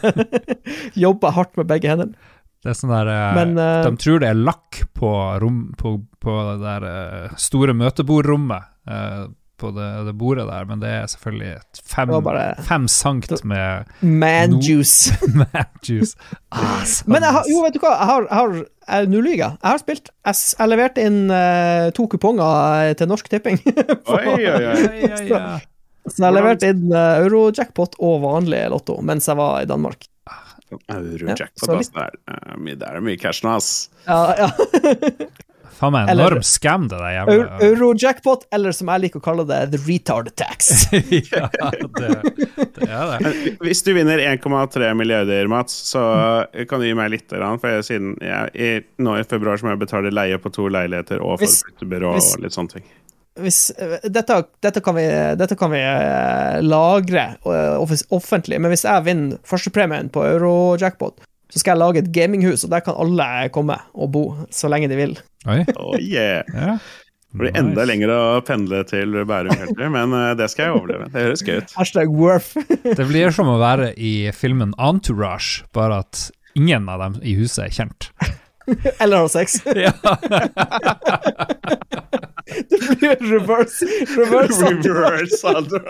jobba 1.06 1.32
hardt 1.36 1.58
med 1.60 1.67
begge 1.67 1.89
hendene. 1.91 2.15
Det 2.63 2.72
er 2.72 2.78
sånn 2.80 2.93
der 2.96 3.10
eh, 3.12 3.36
Men, 3.36 3.58
uh, 3.60 3.84
De 3.84 3.98
tror 4.00 4.22
det 4.24 4.30
er 4.32 4.38
lakk 4.39 4.84
på, 4.96 5.10
rom, 5.43 5.74
på, 5.76 5.98
på 6.24 6.36
det 6.54 6.60
der 6.63 6.86
eh, 6.88 7.34
store 7.36 7.74
møtebordrommet 7.76 8.69
eh, 8.88 9.26
på 9.62 9.70
det, 9.76 9.88
det 10.08 10.13
bordet 10.18 10.44
der, 10.50 10.66
men 10.68 10.80
det 10.82 10.89
er 10.89 11.06
selvfølgelig 11.12 11.52
fem, 11.94 12.10
bare- 12.26 12.56
fem 12.66 12.88
sankt 12.92 13.32
med 13.48 13.86
Man 14.02 14.56
No. 14.56 14.60
juice. 14.66 15.13
mad 15.39 15.70
juice. 15.88 16.16
Ah, 16.52 16.82
Men 17.06 17.22
jeg 17.24 17.32
har, 17.38 17.44
jo, 17.52 17.62
vet 17.63 17.74
du 17.78 17.80
hva, 17.84 17.92
jeg 18.00 18.10
har, 18.10 18.26
jeg 18.30 18.39
har 18.42 19.06
Nå 19.08 19.22
lyver 19.24 19.38
jeg. 19.39 19.54
Jeg 19.62 19.70
har 19.70 19.80
spilt. 19.80 20.10
Jeg, 20.28 20.39
jeg 20.60 20.68
leverte 20.74 21.04
inn 21.08 21.20
uh, 21.32 21.86
to 21.96 22.04
kuponger 22.12 22.89
eh, 22.89 22.96
til 23.00 23.08
Norsk 23.08 23.30
Tipping. 23.32 23.62
Oi, 24.18 24.26
oi, 24.34 24.42
oi. 24.42 24.42
ja, 24.44 24.74
ja, 24.74 25.22
ja. 25.30 25.44
Så 26.10 26.26
jeg 26.26 26.36
leverte 26.36 26.74
inn 26.74 26.89
uh, 26.92 27.22
eurojackpot 27.24 27.96
og 28.04 28.18
vanlig 28.26 28.66
lotto 28.74 28.98
mens 29.08 29.30
jeg 29.32 29.39
var 29.39 29.62
i 29.63 29.70
Danmark. 29.70 30.04
Eurojackpot, 30.89 31.63
så 31.63 31.78
litt- 31.78 31.96
altså. 31.96 32.60
Det 32.74 32.89
er 32.89 33.00
mye 33.06 33.20
cash 33.22 33.46
nå, 33.46 33.56
ass. 33.56 33.72
Ja, 34.10 34.34
ja. 34.42 34.50
Faen 35.78 35.94
meg 35.96 36.10
Eller- 36.12 36.32
enorm 36.32 36.46
scam, 36.48 36.88
det 36.92 37.00
der 37.02 37.16
jævla 37.16 37.60
Eurojackpot, 37.68 38.48
eller 38.54 38.76
som 38.76 38.92
jeg 38.94 39.06
liker 39.06 39.22
å 39.22 39.26
kalle 39.26 39.46
det, 39.50 39.60
the 39.74 39.82
retard 39.88 40.32
tax. 40.40 40.72
ja, 40.94 41.50
det, 41.54 42.10
det 42.78 42.90
er 42.90 43.14
det. 43.14 43.34
Hvis 43.64 43.84
du 43.86 43.94
vinner 43.98 44.22
1,3 44.22 44.94
milliarder, 45.00 45.48
Mats, 45.52 45.76
så 45.92 46.04
kan 46.70 46.82
du 46.82 46.88
gi 46.88 46.98
meg 46.98 47.14
litt, 47.16 47.30
for 47.34 47.70
jeg, 47.70 47.88
siden 47.90 48.18
jeg, 48.22 48.54
i, 48.54 48.74
nå 49.04 49.18
i 49.20 49.28
februar 49.28 49.60
så 49.60 49.68
må 49.68 49.76
jeg 49.76 49.84
betale 49.86 50.14
leie 50.14 50.40
på 50.42 50.52
to 50.54 50.70
leiligheter 50.72 51.24
og 51.24 51.40
for 51.42 51.62
flyttebyrå 51.64 52.18
og 52.18 52.44
litt 52.44 52.56
sånne 52.56 52.78
ting. 52.78 52.92
Hvis, 53.34 53.72
eh, 53.82 53.98
dette, 54.14 54.44
dette 54.62 54.82
kan 54.86 54.96
vi, 54.96 55.06
dette 55.40 55.56
kan 55.58 55.72
vi 55.74 55.80
eh, 55.82 56.60
lagre 56.62 57.24
eh, 57.42 57.94
offentlig, 58.14 58.60
men 58.62 58.74
hvis 58.74 58.86
jeg 58.86 59.06
vinner 59.08 59.40
førstepremien 59.48 60.12
på 60.14 60.26
eurojackpot, 60.36 61.24
så 61.54 61.62
skal 61.62 61.76
jeg 61.76 61.82
lage 61.84 62.02
et 62.02 62.12
gaminghus, 62.16 62.63
og 62.66 62.72
der 62.74 62.82
kan 62.82 62.98
alle 62.98 63.30
komme 63.54 63.78
og 63.94 64.10
bo 64.16 64.24
så 64.50 64.72
lenge 64.74 64.89
de 64.89 64.98
vil. 64.98 65.13
Oi. 65.46 65.60
Oh, 65.78 65.94
yeah. 66.02 66.42
Ja. 66.50 66.78
Det 67.34 67.39
blir 67.42 67.56
enda 67.58 67.82
lenger 67.89 68.12
å 68.13 68.22
pendle 68.46 68.84
til 68.86 69.16
Bærum, 69.26 69.54
men 69.94 70.12
eh, 70.18 70.34
det 70.38 70.52
skal 70.54 70.68
jeg 70.68 70.76
overleve. 70.78 71.08
Det 71.13 71.24
høres 71.28 71.42
gøy 71.46 71.56
ut. 71.63 71.72
Hashtag 71.78 72.12
worth. 72.13 72.52
Det 73.00 73.08
blir 73.10 73.34
som 73.34 73.50
å 73.50 73.56
være 73.62 73.92
i 73.98 74.30
filmen 74.38 74.76
Entourage, 74.78 75.63
bare 75.74 76.04
at 76.06 76.28
ingen 76.54 76.86
av 76.94 77.02
dem 77.02 77.18
i 77.26 77.34
huset 77.39 77.66
er 77.66 77.74
kjent. 77.74 78.10
eller 79.02 79.24
har 79.26 79.32
sex. 79.34 79.58
Ja. 79.86 79.94
det 82.70 82.80
blir 83.00 83.18
reverse. 83.32 83.86
reverse. 84.13 84.70
Reverse, 84.86 85.42
altså. 85.48 85.82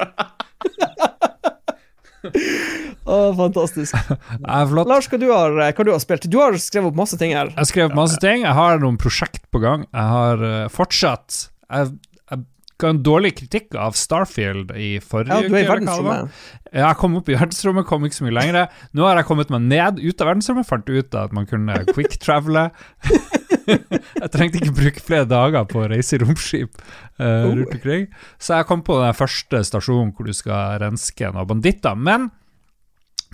Å, 3.13 3.17
fantastisk. 3.35 3.97
Lars, 4.87 5.09
hva 5.11 5.19
du 5.19 5.27
har, 5.31 5.57
hva 5.59 5.85
du 5.85 5.91
har 5.91 6.01
spilt? 6.03 6.29
Du 6.31 6.39
har 6.39 6.55
skrevet 6.61 6.91
opp 6.91 7.01
masse 7.03 7.19
ting 7.19 7.35
her. 7.35 7.51
Jeg 7.51 7.59
har 7.59 7.69
skrevet 7.69 7.97
masse 7.97 8.19
ting. 8.23 8.45
Jeg 8.45 8.57
har 8.57 8.81
noen 8.83 8.97
prosjekt 9.01 9.45
på 9.53 9.61
gang. 9.63 9.85
Jeg 9.91 10.09
har 10.13 10.43
uh, 10.43 10.71
fortsatt 10.71 11.45
Jeg, 11.67 11.93
jeg 12.31 12.43
ga 12.81 12.91
en 12.93 13.03
dårlig 13.05 13.33
kritikk 13.41 13.77
av 13.79 13.97
Starfield 13.99 14.73
i 14.79 14.95
forrige 15.03 15.35
Ja, 15.35 15.47
du 15.47 15.53
er 15.53 15.61
i 15.61 15.67
uke, 15.67 15.73
verdensrommet. 15.75 16.41
Ja, 16.71 16.87
Jeg 16.87 16.99
kom 17.03 17.19
opp 17.19 17.29
i 17.29 17.37
verdensrommet, 17.37 17.87
kom 17.89 18.07
ikke 18.07 18.21
så 18.21 18.27
mye 18.27 18.37
lenger. 18.39 18.83
Nå 18.97 19.07
har 19.07 19.19
jeg 19.19 19.29
kommet 19.29 19.53
meg 19.53 19.67
ned 19.67 20.01
ut 20.01 20.23
av 20.23 20.31
verdensrommet, 20.31 20.69
fant 20.69 20.89
ut 20.89 21.19
at 21.19 21.35
man 21.35 21.49
kunne 21.49 21.83
quick-travele. 21.91 22.69
jeg 24.21 24.31
trengte 24.33 24.59
ikke 24.59 24.75
bruke 24.77 25.03
flere 25.03 25.27
dager 25.29 25.65
på 25.69 25.83
å 25.83 25.89
reise 25.91 26.17
i 26.17 26.21
romskip 26.23 26.77
uh, 27.21 27.49
rundt 27.49 27.75
omkring. 27.77 28.07
Så 28.41 28.59
jeg 28.59 28.69
kom 28.69 28.85
på 28.85 28.99
den 29.01 29.17
første 29.17 29.63
stasjonen 29.67 30.13
hvor 30.15 30.29
du 30.29 30.35
skal 30.35 30.79
renske 30.83 31.31
noen 31.33 31.49
banditter. 31.49 31.97
Men 31.97 32.31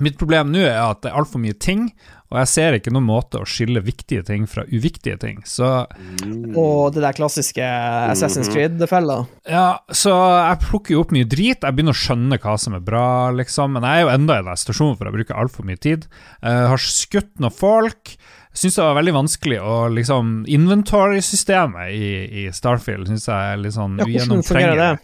mitt 0.04 0.20
problem 0.20 0.54
nå 0.54 0.64
er 0.64 0.80
at 0.80 1.04
det 1.04 1.12
er 1.12 1.20
altfor 1.20 1.42
mye 1.44 1.58
ting, 1.60 1.90
og 2.30 2.38
jeg 2.44 2.50
ser 2.52 2.76
ikke 2.78 2.92
noen 2.94 3.08
måte 3.08 3.40
å 3.42 3.48
skille 3.50 3.82
viktige 3.82 4.22
ting 4.28 4.46
fra 4.50 4.62
uviktige 4.70 5.18
ting. 5.22 5.40
Så 5.50 5.66
Og 5.90 6.94
det 6.94 7.02
der 7.02 7.18
klassiske 7.18 7.66
Assassin's 7.66 8.52
Creed-fella. 8.54 9.24
Ja, 9.50 9.82
så 9.90 10.14
jeg 10.14 10.62
plukker 10.68 10.94
jo 10.94 11.04
opp 11.04 11.14
mye 11.16 11.28
drit. 11.30 11.66
Jeg 11.66 11.76
begynner 11.76 11.98
å 11.98 12.02
skjønne 12.04 12.38
hva 12.42 12.54
som 12.62 12.78
er 12.78 12.86
bra, 12.86 13.08
liksom. 13.34 13.74
Men 13.76 13.88
jeg 13.88 13.98
er 13.98 14.06
jo 14.06 14.14
enda 14.14 14.38
i 14.38 14.46
den 14.46 14.62
stasjonen 14.62 15.00
for 15.00 15.10
jeg 15.10 15.18
bruker 15.18 15.42
altfor 15.42 15.66
mye 15.66 15.82
tid. 15.82 16.06
Jeg 16.46 16.70
har 16.74 16.86
skutt 16.86 17.34
noen 17.42 17.56
folk. 17.56 18.14
Jeg 18.50 18.64
syns 18.64 18.80
det 18.80 18.86
var 18.88 18.98
veldig 18.98 19.14
vanskelig 19.14 19.60
å 19.62 19.74
liksom 19.94 20.32
Inventory-systemet 20.50 21.92
i, 21.94 22.08
i 22.42 22.48
Starfield 22.56 23.08
syns 23.12 23.28
jeg 23.30 23.54
er 23.54 23.62
litt 23.62 23.76
sånn 23.78 24.00
Ja, 24.02 24.08
ugjennomtrengelig. 24.10 25.00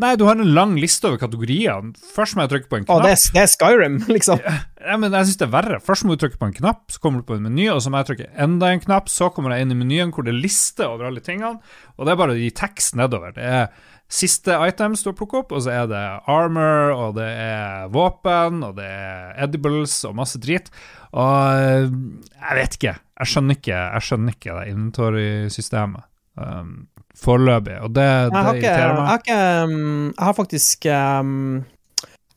Nei, 0.00 0.12
du 0.14 0.22
har 0.24 0.38
en 0.38 0.52
lang 0.54 0.76
liste 0.78 1.08
over 1.08 1.18
kategoriene. 1.18 1.90
Først 2.14 2.36
må 2.38 2.44
jeg 2.44 2.52
trykke 2.52 2.68
på 2.70 2.78
en 2.78 2.84
Å, 2.86 2.94
knapp. 2.94 3.04
det 3.08 3.12
er, 3.16 3.22
det 3.34 3.40
er 3.42 3.50
Skyrim, 3.50 3.96
liksom. 4.16 4.38
Ja, 4.46 4.96
men 5.02 5.10
jeg 5.10 5.26
synes 5.28 5.40
det 5.40 5.46
er 5.48 5.52
verre. 5.56 5.78
Først 5.82 6.06
må 6.06 6.14
du 6.14 6.22
trykke 6.22 6.38
på 6.40 6.46
en 6.46 6.54
knapp, 6.56 6.84
så 6.94 7.02
kommer 7.02 7.20
du 7.24 7.26
på 7.26 7.34
en 7.36 7.42
meny, 7.48 7.66
og 7.74 7.82
så 7.82 7.90
må 7.90 7.98
jeg 8.00 8.12
trykke 8.12 8.28
enda 8.46 8.70
en 8.70 8.84
knapp, 8.84 9.10
så 9.10 9.32
kommer 9.34 9.56
jeg 9.56 9.66
inn 9.66 9.74
i 9.74 9.78
menyen 9.82 10.14
hvor 10.14 10.24
det 10.26 10.32
er 10.36 10.38
liste 10.44 10.86
over 10.86 11.10
alle 11.10 11.24
tingene, 11.26 11.58
og 11.98 12.06
det 12.06 12.14
er 12.14 12.20
bare 12.22 12.36
å 12.36 12.38
gi 12.38 12.52
tekst 12.62 12.94
nedover. 13.02 13.34
Det 13.34 13.42
er 13.50 13.66
siste 14.10 14.54
items 14.66 15.02
du 15.04 15.10
har 15.10 15.18
plukket 15.18 15.42
opp, 15.42 15.52
og 15.58 15.66
så 15.66 15.74
er 15.74 15.90
det 15.90 16.04
armor, 16.30 16.94
og 16.94 17.18
det 17.18 17.26
er 17.42 17.90
våpen, 17.94 18.62
og 18.70 18.78
det 18.78 18.86
er 18.94 19.34
edibles 19.48 19.98
og 20.06 20.16
masse 20.22 20.38
drit. 20.42 20.70
Og 21.10 21.64
øh, 21.64 21.90
jeg 22.36 22.60
vet 22.60 22.78
ikke. 22.78 22.94
Jeg 23.20 23.32
skjønner 23.32 23.58
ikke, 23.58 23.76
jeg 23.76 24.06
skjønner 24.06 24.36
ikke 24.36 24.54
det 24.56 24.70
inventory-systemet. 24.70 26.06
Um, 26.40 26.86
Foreløpig. 27.20 27.76
Og 27.84 27.90
det, 27.92 28.06
det 28.32 28.38
ikke, 28.38 28.54
irriterer 28.54 28.86
jeg 28.86 28.96
meg. 28.96 29.08
har, 29.10 29.20
ikke, 29.20 29.40
um, 29.64 30.06
jeg 30.14 30.24
har 30.24 30.36
faktisk 30.38 30.86
um, 30.94 31.34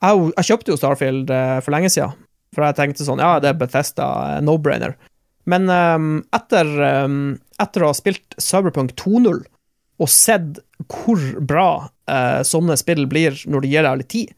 jeg, 0.04 0.28
jeg 0.36 0.48
kjøpte 0.50 0.72
jo 0.72 0.78
Starfield 0.80 1.32
eh, 1.32 1.56
for 1.64 1.74
lenge 1.74 1.90
siden, 1.92 2.14
for 2.54 2.66
jeg 2.66 2.78
tenkte 2.78 3.06
sånn 3.06 3.22
Ja, 3.22 3.38
det 3.42 3.52
er 3.52 3.58
Bethesda, 3.60 4.08
eh, 4.34 4.44
no-brainer. 4.44 4.96
Men 5.50 5.68
um, 5.68 6.12
etter, 6.34 6.70
um, 7.04 7.34
etter 7.60 7.84
å 7.84 7.90
ha 7.90 7.96
spilt 7.96 8.36
Cyberpunk 8.40 8.94
2.0 9.00 9.42
og 10.02 10.10
sett 10.10 10.58
hvor 10.90 11.20
bra 11.44 11.68
uh, 11.86 12.40
sånne 12.44 12.76
spill 12.80 13.04
blir 13.10 13.36
når 13.46 13.64
de 13.64 13.72
gir 13.72 13.86
deg 13.86 14.00
litt 14.00 14.10
tid, 14.12 14.32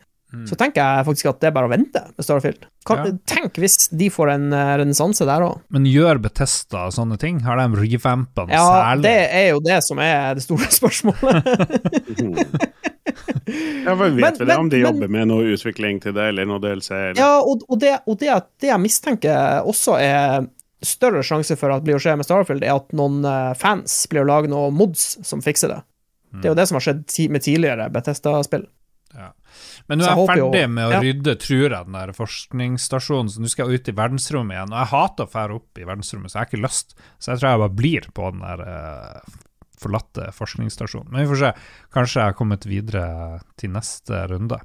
så 0.47 0.57
tenker 0.59 0.83
jeg 0.83 1.05
faktisk 1.07 1.29
at 1.31 1.39
det 1.41 1.47
er 1.49 1.53
bare 1.55 1.69
å 1.69 1.71
vente 1.71 2.01
med 2.13 2.25
Starfield. 2.27 2.65
Kan, 2.87 2.99
Ja. 3.07 3.13
Tenk 3.31 3.57
hvis 3.63 3.89
de 3.95 4.09
får 4.13 4.31
en 4.35 4.49
uh, 4.53 4.75
renessanse 4.81 5.25
der 5.25 5.45
òg. 5.47 5.61
Men 5.73 5.87
gjør 5.89 6.19
Betesta 6.23 6.89
sånne 6.93 7.17
ting? 7.23 7.39
Har 7.47 7.57
de 7.63 7.67
revampa 7.79 8.45
noe 8.45 8.53
Ja, 8.53 8.67
særlig? 8.67 9.03
det 9.07 9.15
er 9.39 9.47
jo 9.55 9.61
det 9.65 9.79
som 9.87 9.99
er 10.03 10.35
det 10.37 10.43
store 10.45 10.69
spørsmålet. 10.81 11.47
Ja, 13.87 13.95
men 13.95 14.17
vet 14.17 14.41
vi 14.41 14.45
det 14.45 14.57
om 14.59 14.69
de 14.69 14.77
men- 14.77 14.87
jobber 14.87 15.09
med 15.09 15.29
noe 15.31 15.47
utvikling 15.55 16.01
til 16.03 16.13
det, 16.17 16.29
eller 16.33 16.47
noe 16.51 16.59
DLC? 16.63 16.91
Eller? 16.91 17.21
Ja, 17.21 17.33
og, 17.41 17.63
og, 17.69 17.79
det, 17.81 17.95
og 18.07 18.19
det, 18.21 18.31
det 18.61 18.71
jeg 18.73 18.83
mistenker 18.83 19.63
også 19.67 19.97
er 20.03 20.47
større 20.83 21.23
sjanse 21.25 21.57
for 21.59 21.73
at 21.73 21.85
blir 21.87 21.97
å 21.97 22.03
skje 22.03 22.17
med 22.19 22.27
Starfield, 22.29 22.63
er 22.67 22.75
at 22.77 22.91
noen 22.99 23.23
eh, 23.25 23.53
fans 23.59 24.03
blir 24.11 24.27
å 24.27 24.29
lage 24.29 24.51
noen 24.53 24.75
mods 24.77 25.15
som 25.27 25.41
fikser 25.43 25.73
det. 25.73 25.81
Det 26.37 26.51
er 26.51 26.53
jo 26.53 26.59
det 26.59 26.67
som 26.69 26.77
har 26.77 26.85
skjedd 26.85 27.31
med 27.33 27.43
tidligere 27.47 27.87
Bethesda-spill. 27.95 28.67
Men 29.87 30.01
nå 30.01 30.07
er 30.07 30.11
jeg 30.11 30.19
jeg 30.19 30.31
ferdig 30.33 30.63
med 30.73 30.85
å 30.89 30.93
ja. 30.95 31.01
rydde, 31.05 31.35
tror 31.43 31.65
jeg, 31.65 31.73
den 31.77 31.97
der 31.99 32.13
forskningsstasjonen, 32.17 33.33
så 33.33 33.43
nå 33.43 33.51
skal 33.53 33.71
jeg 33.71 33.81
ut 33.83 33.91
i 33.91 33.97
verdensrommet 33.97 34.57
igjen. 34.57 34.73
Og 34.75 34.81
jeg 34.81 34.93
hater 34.93 35.27
å 35.27 35.33
fære 35.33 35.59
opp 35.61 35.81
i 35.81 35.87
verdensrommet, 35.87 36.33
så 36.33 36.39
jeg 36.39 36.43
har 36.43 36.51
ikke 36.51 36.65
lyst. 36.65 36.97
Så 37.19 37.33
jeg 37.33 37.43
tror 37.43 37.51
jeg 37.53 37.63
bare 37.65 37.79
blir 37.83 38.09
på 38.17 38.31
den 38.35 38.43
der 38.47 38.65
uh, 38.67 39.37
forlatte 39.81 40.31
forskningsstasjonen. 40.37 41.13
Men 41.13 41.23
vi 41.23 41.31
får 41.33 41.43
se. 41.43 41.53
Kanskje 41.95 42.21
jeg 42.21 42.33
har 42.33 42.39
kommet 42.39 42.67
videre 42.69 43.07
til 43.61 43.73
neste 43.75 44.25
runde. 44.33 44.61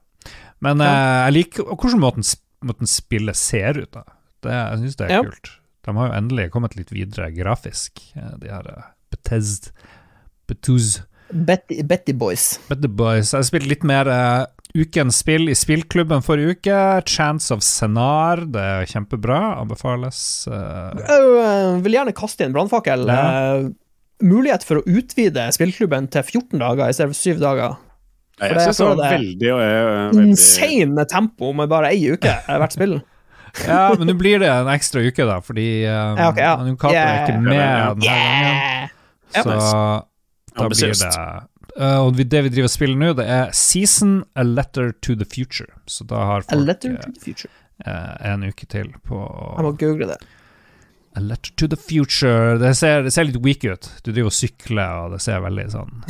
Men 0.61 0.84
eh, 0.86 1.17
jeg 1.26 1.36
liker 1.38 1.72
hvordan 1.72 2.01
måten, 2.01 2.26
måten 2.67 2.89
spillet 2.89 3.38
ser 3.38 3.80
ut, 3.82 3.89
da. 3.95 4.05
Det, 4.41 4.53
jeg 4.53 4.82
syns 4.84 4.99
det 4.99 5.07
er 5.07 5.15
Ja. 5.15 5.24
kult. 5.26 5.55
De 5.82 5.95
har 5.97 6.11
jo 6.11 6.17
endelig 6.17 6.51
kommet 6.53 6.76
litt 6.78 6.91
videre 6.93 7.32
grafisk, 7.34 8.01
eh, 8.15 8.36
de 8.41 8.51
her 8.53 8.67
uh, 8.69 8.91
Betesd 9.09 9.72
Betuz. 10.47 10.99
Betty, 11.32 11.82
Betty 11.88 12.13
Boys. 12.13 12.59
Betty 12.69 12.88
Boys. 12.88 13.32
Jeg 13.32 13.39
har 13.39 13.47
spilt 13.47 13.69
litt 13.69 13.86
mer 13.88 14.09
eh, 14.11 14.45
ukens 14.76 15.17
spill 15.22 15.49
i 15.51 15.55
spillklubben 15.57 16.24
forrige 16.24 16.55
uke. 16.57 16.80
Chance 17.09 17.51
of 17.53 17.61
Senar, 17.65 18.45
det 18.51 18.61
er 18.61 18.86
kjempebra. 18.89 19.39
Anbefales. 19.61 20.47
eh, 20.47 21.01
Jeg 21.07 21.82
vil 21.84 21.91
gjerne 21.97 22.13
kaste 22.15 22.45
inn 22.45 22.53
brannfakkel. 22.55 23.05
Ja. 23.07 23.57
Eh, 23.57 23.69
mulighet 24.24 24.63
for 24.63 24.80
å 24.82 24.84
utvide 24.86 25.47
spillklubben 25.55 26.09
til 26.13 26.24
14 26.24 26.59
dager 26.61 26.88
i 26.89 26.93
stedet 26.93 27.15
for 27.15 27.22
7 27.22 27.39
dager. 27.41 27.78
Jeg 28.41 28.47
For 28.49 28.55
det- 28.55 28.63
syns 28.67 28.78
det 28.78 28.88
var 28.88 28.95
det- 28.95 29.11
veldig, 29.19 29.51
veldig 30.15 30.28
Insane 30.30 31.05
tempo 31.05 31.53
med 31.53 31.69
bare 31.69 31.91
ei 31.91 32.11
uke 32.13 32.26
eh, 32.47 32.57
hvert 32.57 32.72
spill. 32.74 33.01
ja, 33.67 33.93
men 33.99 34.07
nå 34.07 34.13
blir 34.17 34.39
det 34.39 34.47
en 34.47 34.67
ekstra 34.72 35.01
uke, 35.05 35.26
da, 35.28 35.39
fordi 35.41 35.84
um, 35.86 36.15
Ja, 36.17 36.30
ok, 36.30 36.38
ja. 36.38 36.55
Cato 36.80 36.95
er 36.95 37.28
ikke 37.28 37.41
med 37.41 37.53
yeah. 37.53 37.93
denne 37.93 38.05
gangen. 38.07 38.89
Ja. 39.36 39.43
Så 39.43 40.05
da 40.55 40.67
blir 40.69 40.95
det 40.95 41.51
eh, 41.78 41.97
Og 42.01 42.17
det 42.17 42.43
vi 42.47 42.51
driver 42.53 42.69
og 42.69 42.74
spiller 42.74 42.99
nå, 42.99 43.13
det 43.19 43.28
er 43.30 43.55
Season 43.55 44.22
A 44.36 44.45
Letter 44.47 44.91
to 45.01 45.15
the 45.15 45.28
Future. 45.28 45.72
Så 45.86 46.07
da 46.09 46.24
har 46.28 46.45
A 46.47 46.59
letter 46.59 46.95
eh, 46.95 47.01
to 47.01 47.11
the 47.11 47.24
future. 47.24 47.51
Uh, 47.82 48.13
en 48.30 48.43
uke 48.45 48.67
til 48.69 48.91
på 49.09 49.17
Jeg 49.17 49.65
må 49.65 49.72
google 49.74 50.11
det. 50.13 50.19
A 51.15 51.19
Letter 51.19 51.51
to 51.57 51.67
the 51.67 51.80
Future. 51.80 52.57
Det 52.61 52.76
ser, 52.78 53.01
det 53.03 53.11
ser 53.13 53.28
litt 53.28 53.41
weak 53.43 53.65
ut. 53.65 53.89
Du 54.03 54.11
driver 54.11 54.30
og 54.30 54.36
sykler, 54.38 55.05
og 55.05 55.15
det 55.15 55.22
ser 55.24 55.41
veldig 55.43 55.67
sånn 55.74 55.97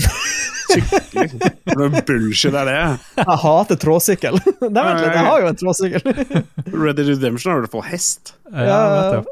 Noe 0.71 2.01
bullshit 2.07 2.55
er 2.55 2.67
det? 2.69 2.75
Jeg 3.17 3.37
hater 3.43 3.79
tråsykkel. 3.81 4.37
Nei, 4.61 4.83
vent 4.85 5.01
litt, 5.01 5.17
jeg 5.17 5.25
har 5.27 5.41
jo 5.43 5.49
en 5.49 5.59
tråsykkel. 5.59 6.05
Red 6.83 6.99
Dead 6.99 7.09
Redemption 7.09 7.51
har 7.51 7.65
du 7.65 7.71
fått 7.71 7.89
hest. 7.91 8.33
Ja, 8.51 8.79
nettopp. 8.95 9.29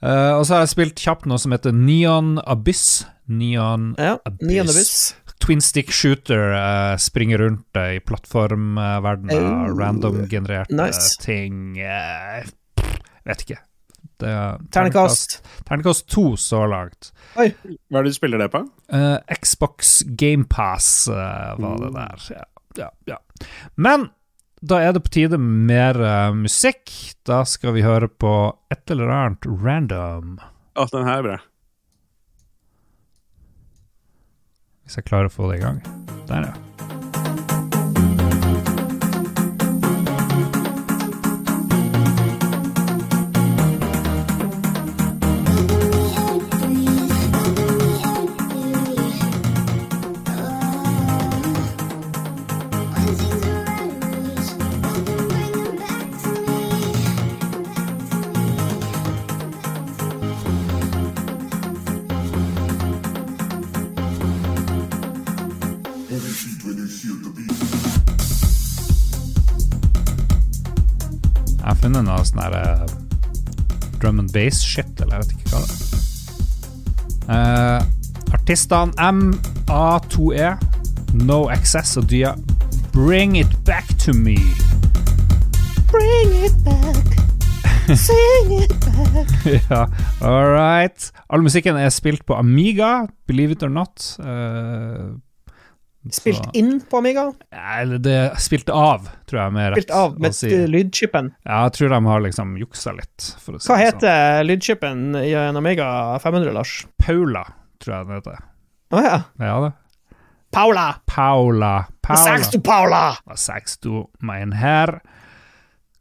Uh, 0.00 0.38
og 0.38 0.46
så 0.46 0.56
har 0.56 0.64
jeg 0.64 0.72
spilt 0.72 1.02
kjapt 1.02 1.28
noe 1.28 1.40
som 1.42 1.52
heter 1.52 1.74
Neon 1.76 2.36
Abyss. 2.46 3.04
Neon 3.28 3.90
Ja, 4.00 4.16
Abyss. 4.24 4.48
Neon 4.48 4.70
buss. 4.72 4.94
Twin 5.38 5.62
stick 5.64 5.92
shooter 5.94 6.52
uh, 6.52 6.96
springer 7.00 7.38
rundt 7.44 7.78
uh, 7.78 7.94
i 7.96 8.02
plattformverdenen. 8.04 9.38
uh, 9.38 9.70
Random-genererte 9.78 10.74
nice. 10.76 11.16
ting. 11.24 11.78
pff, 11.78 13.00
vet 13.28 13.46
ikke. 13.46 13.62
Det 14.18 14.30
er 14.34 14.58
Ternekast. 14.74 15.38
Ternekast 15.68 16.08
to 16.10 16.32
så 16.40 16.64
langt. 16.66 17.12
Oi. 17.38 17.52
Hva 17.86 18.00
er 18.00 18.06
det 18.06 18.14
du 18.14 18.16
spiller 18.16 18.42
det 18.42 18.48
på? 18.50 18.64
Eh, 18.90 19.36
Xbox 19.38 20.00
GamePass 20.18 20.88
uh, 21.12 21.54
var 21.60 21.76
det 21.84 21.90
der. 21.94 22.24
Ja, 22.34 22.46
ja, 22.80 22.88
ja. 23.14 23.18
Men 23.78 24.08
da 24.58 24.80
er 24.82 24.96
det 24.96 25.04
på 25.06 25.12
tide 25.14 25.38
med 25.38 25.68
mer 25.70 26.00
uh, 26.02 26.34
musikk. 26.34 26.90
Da 27.28 27.44
skal 27.46 27.76
vi 27.78 27.86
høre 27.86 28.10
på 28.10 28.32
et 28.74 28.90
eller 28.90 29.12
annet 29.14 29.46
random. 29.46 30.40
Å, 30.74 30.88
den 30.90 31.06
her 31.06 31.20
er 31.20 31.28
bra. 31.28 31.38
Hvis 34.88 34.96
jeg 34.96 35.04
klarer 35.04 35.28
å 35.28 35.32
få 35.32 35.50
det 35.50 35.58
i 35.58 35.60
gang. 35.60 35.82
Der, 36.30 36.46
ja. 36.48 37.17
Har 72.18 72.26
funnet 72.26 72.32
sånn 72.32 72.42
her 72.42 72.54
eh, 72.58 73.98
drum 73.98 74.18
and 74.22 74.32
bass-shit, 74.34 75.00
eller 75.02 75.18
jeg 75.18 75.24
vet 75.24 75.32
ikke 75.36 75.52
hva 75.52 75.60
det 75.62 75.76
er. 75.76 75.94
Uh, 77.28 77.80
artistene 78.32 78.92
MA2E, 78.96 80.52
No 81.20 81.42
Access 81.52 81.96
og 82.00 82.08
Dia 82.08 82.34
Bring 82.94 83.36
It 83.38 83.52
Back 83.68 83.90
To 84.04 84.14
Me. 84.16 84.38
Bring 85.92 86.34
it 86.44 86.56
back. 86.64 87.18
Sing 87.96 88.52
it 88.62 88.74
back. 88.84 89.32
ja, 89.70 89.86
all 90.20 90.50
right. 90.52 91.10
All 91.28 91.44
musikken 91.44 91.76
er 91.76 91.92
spilt 91.92 92.26
på 92.26 92.36
Amiga, 92.36 93.06
believe 93.26 93.52
it 93.52 93.62
or 93.62 93.72
not. 93.72 94.16
Eh, 94.20 95.08
Spilt 96.10 96.38
så- 96.44 96.50
inn 96.54 96.80
på 96.80 96.98
Amiga. 96.98 97.32
Eller 97.52 97.98
det 97.98 98.12
er 98.12 98.34
spilt 98.40 98.70
av, 98.70 99.08
tror 99.26 99.40
jeg 99.40 99.46
er 99.46 99.50
mer 99.50 99.72
Spilt 99.76 99.90
av 99.90 100.18
med 100.20 100.30
å 100.30 100.34
si. 100.34 100.48
lydchipen. 100.48 101.32
Ja, 101.44 101.64
jeg 101.64 101.72
tror 101.72 101.88
de 101.90 102.04
har 102.06 102.20
liksom 102.20 102.56
juksa 102.58 102.94
litt. 102.96 103.34
For 103.40 103.52
å 103.52 103.60
si 103.60 103.68
Hva 103.68 103.76
det 103.76 103.92
sånn. 103.92 104.00
heter 104.00 104.44
lydchipen 104.46 105.16
i 105.16 105.32
en 105.34 105.56
Amiga 105.56 106.18
500, 106.22 106.52
Lars? 106.54 106.86
Paula, 106.98 107.44
tror 107.80 107.98
jeg 107.98 108.06
den 108.06 108.14
heter. 108.22 108.38
Å 108.92 109.02
ja. 109.04 109.22
Ja, 109.38 109.60
det. 109.66 109.72
Paula! 110.50 111.00
Paula. 111.06 111.86
Paula. 112.00 112.24
Sex 112.24 112.48
to 112.50 112.58
Paula! 112.60 113.18
Hva 113.28 113.36
sagst 113.36 113.82
du, 113.82 114.06
mein 114.22 114.52
herr? 114.52 115.00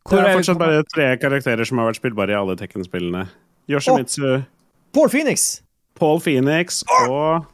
Det 0.07 0.13
Hvor 0.13 0.19
er 0.23 0.29
er 0.29 0.37
fortsatt 0.37 0.57
bare 0.61 0.83
tre 0.87 1.17
karakterer 1.17 1.65
som 1.67 1.79
har 1.79 1.89
vært 1.91 1.99
spillbare 1.99 2.29
i 2.31 2.37
alle 2.39 2.55
Tekken-spillene. 2.55 3.27
Yoshimitsu, 3.67 4.45
Paul 4.93 5.09
Phoenix. 5.09 5.61
Paul 5.99 6.19
Phoenix 6.21 6.81
og 7.09 7.45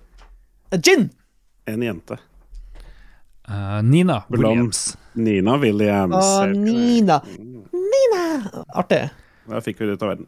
Gin! 0.83 1.09
en 1.65 1.81
jente. 1.81 2.19
Eh, 3.49 3.81
Nina. 3.83 4.23
Williams. 4.29 4.97
Nina 5.13 5.57
Williams. 5.57 6.15
Og 6.15 6.55
Nina. 6.57 7.19
Nina! 7.73 8.23
Artig. 8.73 9.09
Da 9.49 9.61
fikk 9.63 9.81
vi 9.81 9.89
det 9.89 9.97
ut 9.97 10.05
av 10.05 10.13
verden. 10.13 10.27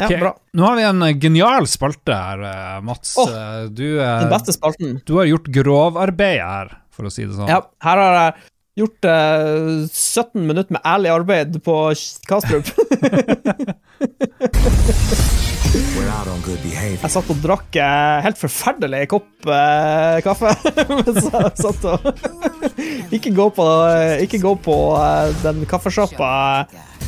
Ja, 0.00 0.08
bra. 0.08 0.32
Nå 0.56 0.64
har 0.64 0.76
vi 0.78 0.84
en 0.88 1.20
genial 1.20 1.66
spalte 1.68 2.16
her, 2.16 2.44
eh, 2.48 2.80
Mats. 2.84 3.16
Eh, 3.20 3.64
du, 3.68 3.98
Den 3.98 4.30
beste 4.32 4.52
spalten. 4.56 5.00
du 5.04 5.14
har 5.18 5.28
gjort 5.28 5.50
grovarbeid 5.52 6.40
her, 6.40 6.78
for 6.90 7.08
å 7.08 7.12
si 7.12 7.26
det 7.26 7.36
sånn. 7.36 7.50
Ja, 7.52 7.60
her 7.84 8.02
har 8.02 8.16
jeg 8.20 8.32
gjort 8.76 9.08
uh, 9.08 9.84
17 9.88 10.46
minutter 10.48 10.72
med 10.76 10.84
ærlig 10.84 11.12
arbeid 11.12 11.60
på 11.64 11.76
Kastrup. 12.28 12.68
We're 15.76 16.08
out 16.08 16.28
on 16.32 16.40
good 16.40 16.56
behavior. 16.64 17.00
Jeg 17.02 17.12
satt 17.12 17.28
og 17.32 17.40
drakk 17.44 17.76
eh, 17.76 18.18
helt 18.24 18.38
forferdelig 18.40 19.02
kopp 19.12 19.48
eh, 19.52 20.18
kaffe. 20.24 20.52
Mens 21.02 21.26
jeg 21.26 21.50
satt 21.60 21.84
og 21.90 22.06
Ikke 23.16 23.32
gå 23.36 23.46
på, 23.54 23.66
ikke 24.24 24.40
gå 24.40 24.52
på 24.64 24.76
eh, 24.96 25.34
den 25.42 25.60
kaffesjappa 25.68 26.30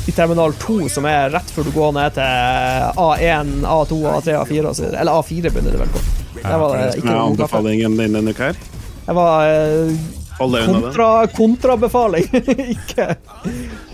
i 0.08 0.12
terminal 0.16 0.52
2 0.60 0.76
som 0.92 1.08
er 1.08 1.32
rett 1.32 1.48
før 1.52 1.68
du 1.68 1.72
går 1.74 1.94
ned 1.96 2.14
til 2.18 3.00
A1, 3.04 3.54
A2, 3.68 3.98
A3, 4.12 4.36
A4 4.42 4.68
og 4.70 4.76
så 4.76 4.84
videre. 4.86 5.00
Eller 5.00 5.16
A4 5.22 5.48
begynner 5.48 5.74
det 5.76 5.80
vel 5.86 5.94
på. 5.96 6.04
Der 6.38 6.60
var 6.60 6.76
det 6.76 6.84
ikke 7.00 7.08
noen 7.08 7.16
noe 7.16 7.40
kaffe. 7.40 7.62
anbefalingen 7.62 7.96
din 8.02 8.18
denne 8.20 8.36
uka 8.36 8.50
her. 8.52 8.60
Det 9.08 9.16
var 9.16 9.48
eh, 9.48 9.96
kontra, 10.38 11.08
kontrabefaling. 11.36 12.28
ikke 12.76 13.08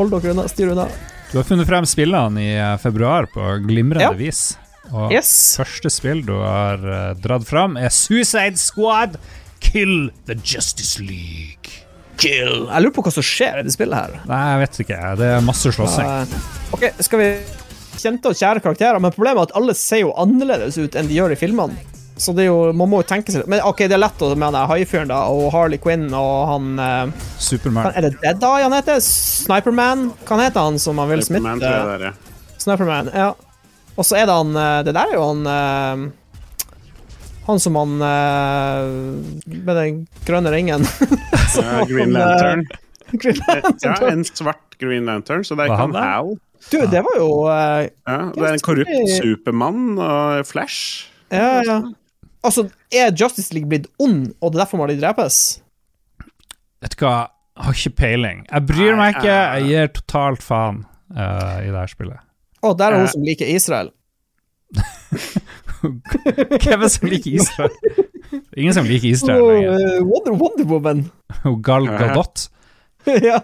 Hold 0.00 0.14
dere 0.18 0.34
unna. 0.34 0.48
Styr 0.50 0.74
unna. 0.74 0.90
Du 1.30 1.38
har 1.40 1.46
funnet 1.46 1.66
frem 1.66 1.86
spillene 1.86 2.42
i 2.42 2.52
februar 2.82 3.30
på 3.30 3.46
glimrende 3.70 4.10
Ja. 4.10 4.12
vis. 4.18 4.44
Og 4.92 5.14
Yes. 5.14 5.30
første 5.58 5.90
spill 5.92 6.20
du 6.26 6.34
har 6.42 6.82
uh, 6.84 7.14
dratt 7.16 7.46
fram, 7.48 7.78
er 7.80 7.94
Suicide 7.94 8.60
Squad 8.60 9.16
Kill 9.64 10.10
the 10.28 10.36
Justice 10.36 11.00
League. 11.00 11.80
Kill. 12.20 12.68
Jeg 12.68 12.84
lurer 12.84 12.94
på 12.94 13.02
hva 13.06 13.12
som 13.14 13.24
skjer 13.26 13.62
i 13.62 13.66
det 13.66 13.72
spillet 13.74 13.96
her. 13.96 14.20
Nei, 14.28 14.42
jeg 14.52 14.62
vet 14.62 14.80
ikke. 14.84 15.00
Det 15.18 15.30
er 15.34 15.44
masse 15.44 15.72
slåssing. 15.74 16.06
Uh, 16.06 16.74
ok, 16.76 16.90
skal 17.02 17.22
vi 17.22 17.30
Kjente 17.94 18.26
og 18.26 18.34
kjære 18.34 18.58
karakterer, 18.58 18.98
men 18.98 19.12
problemet 19.14 19.38
er 19.38 19.48
at 19.48 19.58
alle 19.58 19.74
ser 19.78 20.00
jo 20.02 20.14
annerledes 20.18 20.74
ut 20.80 20.96
enn 20.98 21.06
de 21.06 21.14
gjør 21.14 21.34
i 21.34 21.38
filmene. 21.38 21.76
Så 22.18 22.34
det 22.34 22.44
er 22.44 22.50
jo, 22.52 22.58
man 22.76 22.90
må 22.90 23.00
jo 23.00 23.06
tenke 23.10 23.32
seg 23.34 23.42
Men 23.50 23.58
ok, 23.66 23.88
det 23.90 23.96
er 23.96 23.98
lett 23.98 24.20
å 24.22 24.28
der 24.38 24.68
haifyren 24.70 25.10
da, 25.10 25.24
og 25.34 25.48
Harley 25.50 25.80
Quinn 25.82 26.06
og 26.14 26.34
han 26.52 26.68
uh, 26.78 27.24
Superman. 27.42 27.90
Er 27.90 28.06
det 28.06 28.12
Dead 28.22 28.46
Eye 28.46 28.66
han 28.66 28.76
heter? 28.76 29.00
Sniperman? 29.02 30.12
Hva 30.28 30.38
heter 30.44 30.68
han 30.68 30.78
som 30.78 31.00
han 31.02 31.10
vil 31.10 31.24
smitte? 31.26 31.42
Superman, 31.42 31.64
tror 31.64 31.74
jeg 31.74 31.88
det 31.88 31.96
er, 31.96 32.06
ja. 32.12 32.58
Sniperman, 32.62 33.10
ja. 33.14 33.32
Og 33.94 34.06
så 34.06 34.18
er 34.18 34.28
det 34.28 34.34
han 34.34 34.56
eh, 34.58 34.78
Det 34.86 34.94
der 34.96 35.10
er 35.12 35.18
jo 35.18 35.24
han 35.28 35.50
eh, 35.50 36.04
Han 37.48 37.60
som 37.62 37.76
han 37.78 37.92
eh, 38.02 38.88
med 39.44 39.74
den 39.78 40.00
grønne 40.26 40.54
ringen. 40.54 40.86
Ja, 41.54 41.84
Green 41.86 42.14
Lantern. 42.16 42.64
Green 43.20 43.38
Lantern. 43.46 43.98
Ja, 44.00 44.08
en 44.10 44.24
svart 44.24 44.78
Green 44.80 45.04
Lantern, 45.06 45.44
så 45.44 45.54
det 45.54 45.66
er 45.66 45.74
ikke 45.74 45.82
han 45.84 45.94
han? 45.94 46.08
Hal. 46.08 46.32
Du, 46.72 46.78
det 46.90 47.02
var 47.04 47.18
jo 47.20 47.28
uh, 47.44 47.84
Ja, 47.84 48.16
det 48.32 48.46
er 48.48 48.56
en 48.56 48.64
korrupt 48.64 49.12
Supermann 49.12 50.00
og 50.00 50.46
Flash. 50.48 51.10
Ja, 51.28 51.60
ja. 51.66 51.76
Altså, 52.44 52.66
er 52.92 53.12
Justice 53.12 53.52
League 53.54 53.68
blitt 53.68 53.86
ond, 54.00 54.32
og 54.40 54.52
det 54.52 54.58
er 54.58 54.64
derfor 54.64 54.80
må 54.80 54.88
de 54.88 54.96
drepes? 54.98 55.40
Vet 56.84 56.96
du 56.96 57.04
hva, 57.04 57.14
jeg 57.54 57.68
har 57.68 57.78
ikke 57.78 57.96
peiling. 58.00 58.44
Jeg 58.48 58.66
bryr 58.72 58.98
meg 58.98 59.18
ikke, 59.18 59.36
jeg 59.36 59.68
gir 59.68 59.92
totalt 60.00 60.44
faen 60.44 60.82
uh, 61.12 61.60
i 61.60 61.68
det 61.68 61.76
her 61.76 61.92
spillet. 61.92 62.23
Å, 62.64 62.72
der 62.78 62.94
er 62.94 63.02
hun 63.02 63.06
Eh. 63.08 63.12
som 63.12 63.22
liker 63.26 63.50
Israel. 63.52 63.92
Hvem 65.84 66.72
er 66.72 66.80
det 66.80 66.90
som 66.94 67.08
liker 67.10 67.36
Israel? 67.36 67.74
Ingen 68.56 68.74
som 68.74 68.86
liker 68.88 69.08
Israel 69.10 69.42
Oh, 69.44 69.50
lenger. 69.52 69.70
eh, 69.98 70.02
Wonder, 70.08 70.32
Wonder 70.40 70.64
Woman. 70.70 71.02
Og 71.44 71.58
Gal 71.66 71.86
Gadot. 71.86 72.46
ja. 73.28 73.36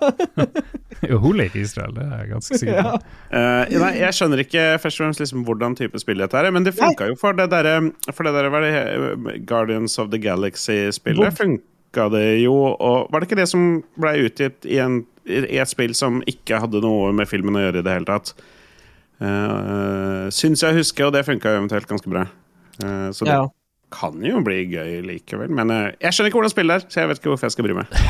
Jo, 1.04 1.18
hun 1.20 1.36
liker 1.36 1.60
Israel, 1.60 1.92
det 1.98 2.06
er 2.06 2.22
jeg 2.22 2.30
ganske 2.30 2.58
sikker 2.62 2.78
ja. 2.78 2.94
på. 2.94 3.10
Eh, 3.36 3.74
nei, 3.82 3.90
jeg 4.00 4.16
skjønner 4.16 4.40
ikke 4.46 4.62
først 4.80 4.96
og 4.96 5.04
fremst 5.04 5.20
liksom 5.20 5.42
hvordan 5.44 5.76
type 5.76 6.00
spill 6.00 6.22
dette 6.24 6.40
er, 6.40 6.48
men 6.54 6.64
det 6.64 6.72
funka 6.78 7.10
jo 7.10 7.16
for 7.20 7.36
det 7.36 7.50
derre 7.52 7.74
For 8.08 8.24
det 8.24 8.32
derre 8.38 8.52
var 8.54 8.64
det 8.64 8.72
eh, 8.80 9.36
Guardians 9.48 9.98
of 10.00 10.08
the 10.14 10.20
Galaxy-spillet 10.24 11.36
funka 11.36 12.06
det 12.14 12.24
jo, 12.40 12.54
og 12.72 13.10
var 13.12 13.20
det 13.20 13.28
ikke 13.28 13.40
det 13.42 13.48
som 13.52 13.68
ble 14.00 14.14
utgitt 14.24 14.64
i, 14.64 14.78
en, 14.80 15.02
i 15.28 15.58
et 15.60 15.68
spill 15.70 15.92
som 15.98 16.22
ikke 16.30 16.62
hadde 16.64 16.80
noe 16.84 17.12
med 17.12 17.28
filmen 17.28 17.58
å 17.60 17.66
gjøre 17.66 17.82
i 17.82 17.86
det 17.90 17.96
hele 17.98 18.08
tatt? 18.08 18.32
Uh, 19.20 20.28
syns 20.32 20.62
jeg 20.64 20.76
husker, 20.80 21.08
og 21.08 21.14
det 21.16 21.26
funka 21.26 21.52
eventuelt 21.58 21.88
ganske 21.90 22.08
bra. 22.12 22.26
Uh, 22.80 23.08
så 23.12 23.26
det 23.28 23.34
ja. 23.36 23.42
kan 23.92 24.20
jo 24.24 24.40
bli 24.46 24.62
gøy 24.72 25.00
likevel, 25.04 25.50
men 25.52 25.72
uh, 25.74 25.88
jeg 26.00 26.14
skjønner 26.16 26.30
ikke 26.32 26.40
hvordan 26.40 26.54
spillet 26.54 26.78
er, 26.78 26.86
så 26.88 27.02
jeg 27.02 27.10
vet 27.10 27.20
ikke 27.20 27.32
hvorfor 27.34 27.50
jeg 27.50 27.56
skal 27.56 27.68
bry 27.68 27.76
meg. 27.82 27.92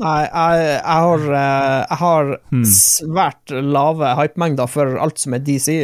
Nei, 0.00 0.18
jeg, 0.24 0.66
jeg 0.78 1.04
har, 1.04 1.24
jeg 1.34 1.98
har 2.00 2.28
Hmm. 2.50 2.62
svært 2.72 3.50
lave 3.52 4.12
hypemengder 4.16 4.70
for 4.70 4.94
alt 5.02 5.18
som 5.20 5.34
er 5.36 5.42
DC. 5.44 5.74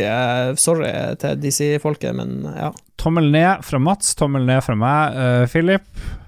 Sorry 0.63 0.89
til 1.21 1.41
DC-folket, 1.43 2.15
men 2.17 2.47
ja. 2.55 2.71
Tommel 3.03 3.29
ned 3.35 3.67
fra 3.67 3.81
Mats, 3.83 4.15
tommel 4.19 4.47
ned 4.49 4.63
fra 4.65 4.79
meg. 4.79 5.19
Uh, 5.19 5.45
Philip, 5.51 5.85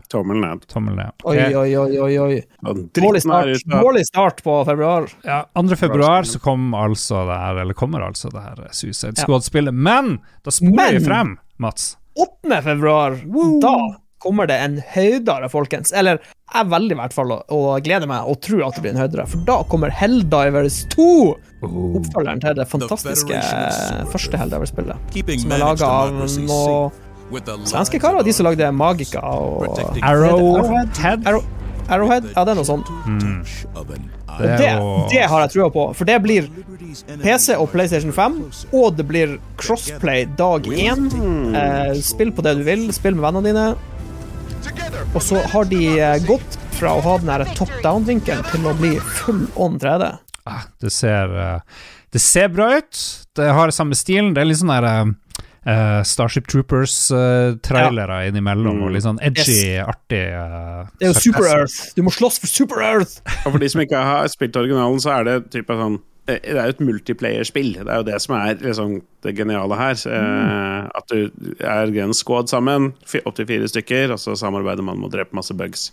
Tommel 0.09 0.41
ned. 0.41 0.65
tommel 0.69 0.97
ned. 0.97 1.13
Oi, 1.29 1.37
oi, 1.55 1.77
oi, 1.77 1.99
oi. 2.01 2.19
oi. 2.19 2.37
Er 2.65 3.21
start, 3.21 3.67
Målig 3.69 4.07
start 4.09 4.43
på 4.43 4.57
februar. 4.65 5.09
Ja, 5.25 5.43
2. 5.55 5.77
februar 5.77 6.23
så 6.29 6.41
kom 6.41 6.73
altså 6.75 7.27
det 7.29 7.39
her, 7.43 7.63
eller 7.63 7.77
kommer 7.77 8.07
altså 8.07 8.33
det 8.33 8.43
her 8.43 8.69
Suicide 8.73 9.21
Squad-spillet. 9.21 9.75
Men 9.75 10.19
da 10.45 10.55
spoler 10.55 10.97
vi 10.97 11.05
frem, 11.05 11.37
Mats. 11.61 11.97
8. 12.19 12.63
februar, 12.65 13.19
da 13.63 13.77
kommer 14.19 14.49
det 14.51 14.57
en 14.59 14.79
høydere, 14.95 15.49
folkens. 15.53 15.93
Eller 15.95 16.19
jeg 16.49 16.71
veldig 16.73 16.97
i 16.97 16.99
hvert 16.99 17.15
fall 17.15 17.35
og, 17.37 17.69
gleder 17.85 18.09
meg 18.11 18.27
og 18.27 18.41
tror 18.45 18.65
at 18.67 18.79
det 18.79 18.85
blir 18.87 18.97
en 18.97 19.03
høydere, 19.03 19.27
for 19.31 19.45
da 19.47 19.61
kommer 19.71 19.93
Helldivers 19.95 20.81
2! 20.95 21.11
Oppfølgeren 21.59 22.41
til 22.43 22.55
det 22.59 22.67
fantastiske 22.71 23.43
første 24.13 24.41
Helldivers-spillet. 24.41 25.19
Som 25.43 25.55
er 25.55 25.63
laga 25.63 25.93
av 25.93 26.13
democracy 26.15 27.08
svenske 27.69 28.01
karer, 28.03 28.25
de 28.27 28.35
som 28.35 28.49
lagde 28.49 28.71
Magica 28.73 29.23
og 29.23 29.79
Arrow, 30.03 30.59
Arrowhead. 30.59 31.27
Arrow, 31.27 31.45
Arrowhead? 31.89 32.31
Ja, 32.35 32.45
det 32.45 32.55
er 32.55 32.59
noe 32.59 32.69
sånt. 32.69 32.89
Mm. 33.07 33.43
Det 34.39 34.49
det, 34.61 34.71
det 35.11 35.23
har 35.27 35.43
jeg 35.43 35.51
trua 35.57 35.69
på, 35.75 35.85
for 35.99 36.07
det 36.07 36.19
blir 36.23 36.47
PC 37.25 37.57
og 37.57 37.71
PlayStation 37.73 38.13
5, 38.15 38.37
og 38.77 38.97
det 38.99 39.07
blir 39.09 39.37
crossplay 39.59 40.29
dag 40.39 40.69
én. 40.69 41.09
Eh, 41.59 41.95
spill 42.05 42.31
på 42.35 42.45
det 42.47 42.59
du 42.61 42.65
vil, 42.69 42.87
spill 42.95 43.17
med 43.19 43.27
vennene 43.27 43.51
dine. 43.51 43.67
Og 45.17 45.23
så 45.25 45.43
har 45.53 45.69
de 45.71 45.83
eh, 45.97 46.17
gått 46.29 46.59
fra 46.79 46.95
å 46.95 47.03
ha 47.03 47.17
den 47.19 47.33
her 47.33 47.45
top 47.59 47.73
down-vinkelen 47.83 48.47
til 48.53 48.69
å 48.69 48.75
bli 48.79 48.95
full 49.19 49.47
on 49.59 49.81
3D. 49.83 50.13
Ah, 50.49 50.69
det 50.81 50.93
ser 50.95 51.35
eh, 51.35 51.81
Det 52.15 52.21
ser 52.23 52.53
bra 52.53 52.71
ut. 52.79 53.01
Det 53.37 53.49
har 53.53 53.75
samme 53.75 53.97
stilen. 53.99 54.35
Det 54.37 54.45
er 54.45 54.49
litt 54.49 54.61
sånn 54.63 54.73
der 54.73 55.15
eh, 55.69 55.79
eh, 55.99 56.03
Starship 56.09 56.49
Troopers-trailere 56.51 58.19
innimellom, 58.31 58.83
og 58.87 58.95
litt 58.95 59.05
sånn 59.07 59.21
edgy, 59.25 59.77
artig 59.83 60.25
uh, 60.33 60.89
Det 60.99 61.09
er 61.09 61.15
jo. 61.15 61.23
Super 61.29 61.49
Earth. 61.53 61.79
Du 61.97 62.03
må 62.07 62.13
slåss 62.15 62.41
for 62.43 62.51
Super 62.51 62.85
Earth! 62.85 63.21
Og 63.45 63.55
for 63.55 63.63
de 63.63 63.71
som 63.73 63.83
ikke 63.85 64.05
har 64.11 64.29
spilt 64.33 64.57
originalen, 64.59 65.01
så 65.03 65.19
er 65.19 65.29
det 65.29 65.37
type 65.55 65.77
sånn 65.79 66.01
eh, 66.29 66.41
det 66.43 66.57
er 66.57 66.71
jo 66.71 66.77
et 66.77 66.85
multiplayer-spill. 66.91 67.73
Det 67.81 67.89
er 67.89 68.03
jo 68.03 68.09
det 68.11 68.21
som 68.25 68.37
er 68.41 68.61
liksom, 68.65 68.99
det 69.25 69.37
geniale 69.39 69.79
her. 69.81 69.99
Mm. 70.05 70.91
At 70.99 71.13
du 71.13 71.57
er 71.65 71.99
en 72.05 72.17
squad 72.17 72.51
sammen, 72.53 72.93
opptil 73.25 73.49
fire 73.49 73.69
stykker, 73.71 74.17
og 74.17 74.23
så 74.23 74.37
samarbeider 74.39 74.85
man 74.87 75.01
med 75.01 75.11
å 75.11 75.15
drepe 75.19 75.37
masse 75.39 75.57
bugs. 75.57 75.91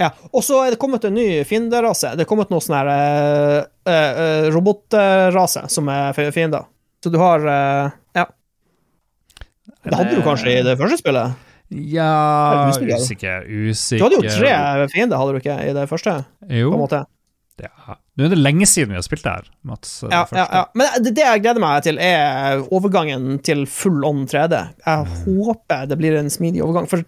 Ja, 0.00 0.10
Og 0.32 0.44
så 0.44 0.62
er 0.64 0.72
det 0.72 0.80
kommet 0.80 1.04
en 1.04 1.14
ny 1.14 1.44
fienderase. 1.44 2.14
Det 2.16 2.24
er 2.24 2.28
kommet 2.28 2.52
noe 2.52 2.62
sånn 2.64 2.78
her 2.78 2.88
uh, 2.88 3.56
eh, 3.84 4.20
eh, 4.24 4.46
robotrase 4.54 5.66
som 5.68 5.90
er 5.92 6.14
fi- 6.16 6.30
fiender. 6.32 6.64
Så 7.04 7.12
du 7.12 7.18
har 7.20 7.44
uh, 7.44 7.90
Ja. 8.16 8.24
Det 9.84 9.94
hadde 9.96 10.16
du 10.18 10.22
kanskje 10.26 10.58
i 10.58 10.62
det 10.66 10.76
første 10.80 10.98
spillet? 11.00 11.38
Ja 11.70 12.66
Usikker. 12.70 13.46
Usikker, 13.46 13.98
Du 14.00 14.04
hadde 14.04 14.18
jo 14.18 14.34
tre 14.34 14.88
fiender, 14.90 15.16
hadde 15.20 15.32
du 15.36 15.38
ikke, 15.38 15.56
i 15.70 15.72
det 15.76 15.86
første? 15.90 16.14
På 16.42 16.74
en 16.74 16.82
måte. 16.82 17.04
ja. 17.62 17.96
Nå 18.18 18.26
er 18.26 18.32
det 18.34 18.38
lenge 18.40 18.66
siden 18.68 18.90
vi 18.92 18.98
har 18.98 19.04
spilt 19.06 19.22
det 19.24 19.32
her, 19.32 19.46
Mats. 19.64 20.02
eh, 20.02 20.10
Ja, 20.12 20.24
ja, 20.34 20.46
ja. 20.52 20.64
Men 20.74 20.88
det, 21.04 21.14
det 21.16 21.22
jeg 21.24 21.42
gleder 21.44 21.60
meg 21.62 21.82
til, 21.86 21.98
er 21.98 22.60
overgangen 22.74 23.38
til 23.46 23.62
full 23.70 24.04
on 24.04 24.26
3D. 24.26 24.58
Jeg 24.84 25.06
håper 25.24 25.86
det 25.88 25.96
blir 26.00 26.18
en 26.18 26.28
smidig 26.32 26.60
overgang. 26.64 26.88
For, 26.90 27.04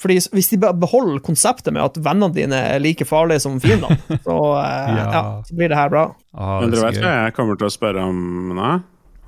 fordi 0.00 0.18
Hvis 0.34 0.48
de 0.50 0.58
beholder 0.58 1.20
konseptet 1.24 1.72
med 1.72 1.82
at 1.84 1.96
vennene 2.02 2.34
dine 2.34 2.56
er 2.74 2.78
like 2.82 3.04
farlige 3.08 3.40
som 3.40 3.60
fiendene, 3.60 3.96
så, 4.26 4.36
eh, 4.58 4.96
Ja. 4.98 5.06
ja, 5.12 5.22
så 5.46 5.54
blir 5.56 5.68
det 5.72 5.76
her 5.78 5.88
bra. 5.88 6.04
Ah, 6.34 6.60
Men 6.60 6.70
det 6.70 6.78
er 6.78 6.82
dere 6.82 6.90
vet 6.92 7.02
hva 7.04 7.14
jeg 7.24 7.34
kommer 7.38 7.56
til 7.60 7.66
å 7.70 7.74
spørre 7.78 8.04
om 8.10 8.52
nå? 8.58 8.70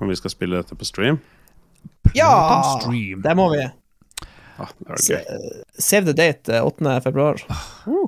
Om 0.01 0.09
vi 0.11 0.15
skal 0.19 0.31
spille 0.35 0.59
dette 0.61 0.75
på 0.75 0.85
stream? 0.85 1.21
Ja! 2.13 2.61
stream. 2.79 3.21
Det 3.23 3.33
må 3.37 3.49
vi. 3.53 3.63
Ah, 4.61 4.67
det. 4.85 4.97
Save 5.81 6.05
the 6.05 6.13
date 6.13 6.49
eh, 6.53 6.61
8. 6.65 6.99
februar. 7.01 7.35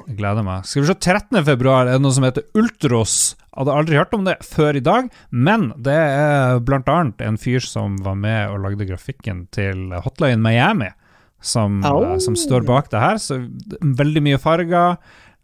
Jeg 0.07 0.17
gleder 0.19 0.43
meg. 0.45 0.65
Skal 0.69 0.84
vi 0.84 0.88
se, 0.91 0.95
13. 1.01 1.39
februar 1.47 1.88
er 1.89 1.93
det 1.97 2.01
noe 2.03 2.13
som 2.13 2.23
heter 2.28 2.43
Ultros. 2.57 3.15
Hadde 3.55 3.71
aldri 3.73 3.97
hørt 3.97 4.13
om 4.13 4.26
det 4.28 4.36
før 4.45 4.76
i 4.78 4.84
dag, 4.84 5.07
men 5.32 5.71
det 5.82 5.95
er 5.95 6.59
blant 6.67 6.89
annet 6.91 7.21
en 7.26 7.38
fyr 7.41 7.59
som 7.65 7.95
var 8.05 8.15
med 8.19 8.49
og 8.51 8.59
lagde 8.67 8.86
grafikken 8.89 9.45
til 9.55 9.78
Hotline 10.05 10.41
Miami, 10.43 10.89
som, 11.41 11.82
eh, 11.86 12.17
som 12.21 12.36
står 12.38 12.61
bak 12.67 12.89
det 12.93 12.99
her. 13.01 13.15
Så 13.21 13.39
veldig 13.82 14.21
mye 14.28 14.38
farger. 14.41 14.97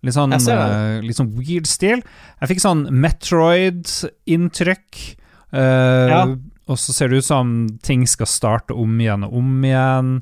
Litt 0.03 0.15
sånn, 0.17 0.33
eh, 0.33 1.01
litt 1.01 1.15
sånn 1.17 1.33
weird 1.37 1.67
stil. 1.69 2.01
Jeg 2.41 2.49
fikk 2.53 2.61
sånn 2.61 2.85
Metroid-inntrykk. 2.93 5.15
Uh, 5.51 6.07
Ja. 6.09 6.25
Og 6.71 6.79
så 6.79 6.95
ser 6.95 7.11
det 7.11 7.21
ut 7.21 7.27
som 7.27 7.55
ting 7.83 8.05
skal 8.09 8.29
starte 8.29 8.75
om 8.77 8.99
igjen 9.01 9.25
og 9.27 9.35
om 9.41 9.65
igjen. 9.67 10.13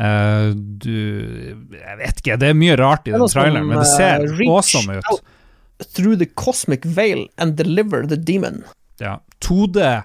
Uh, 0.00 0.50
du 0.56 0.94
Jeg 1.76 1.98
vet 2.00 2.22
ikke, 2.22 2.38
det 2.40 2.48
er 2.48 2.56
mye 2.58 2.78
rart 2.80 3.06
i 3.06 3.12
den 3.14 3.26
traileren, 3.28 3.68
men 3.68 3.82
det 3.82 3.90
ser 3.92 4.24
uh, 4.24 4.32
reach 4.38 4.54
awesome 4.56 4.98
ut. 4.98 5.22
Through 5.92 6.18
the 6.18 6.28
cosmic 6.38 6.86
veil 6.86 7.26
and 7.36 7.56
deliver 7.58 8.06
the 8.08 8.16
demon. 8.16 8.62
Ja. 9.02 9.18
2D, 9.42 10.02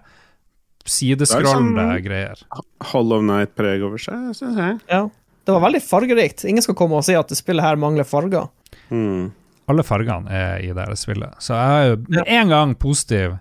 sideskrollende 0.89 2.01
greier. 2.01 2.35
Hall 2.49 2.63
sånn- 2.65 2.67
greier. 2.83 2.91
Hollow 2.91 3.23
Night-preg 3.25 3.85
over 3.85 4.01
seg, 4.01 4.31
syns 4.37 4.57
jeg. 4.57 4.79
Ja. 4.89 5.05
Det 5.47 5.55
var 5.55 5.63
veldig 5.63 5.83
fargerikt. 5.85 6.43
Ingen 6.49 6.65
skal 6.65 6.75
komme 6.75 6.97
og 6.99 7.05
si 7.07 7.15
at 7.15 7.29
det 7.31 7.37
spillet 7.39 7.63
her 7.63 7.77
mangler 7.79 8.07
farger. 8.07 8.49
Mm. 8.91 9.29
Alle 9.71 9.83
fargene 9.83 10.31
er 10.31 10.63
i 10.63 10.73
det 10.75 10.87
spillet. 10.99 11.37
Så 11.43 11.55
jeg 11.55 11.93
er 11.93 12.01
med 12.07 12.23
en 12.27 12.51
gang 12.51 12.73
positiv. 12.79 13.37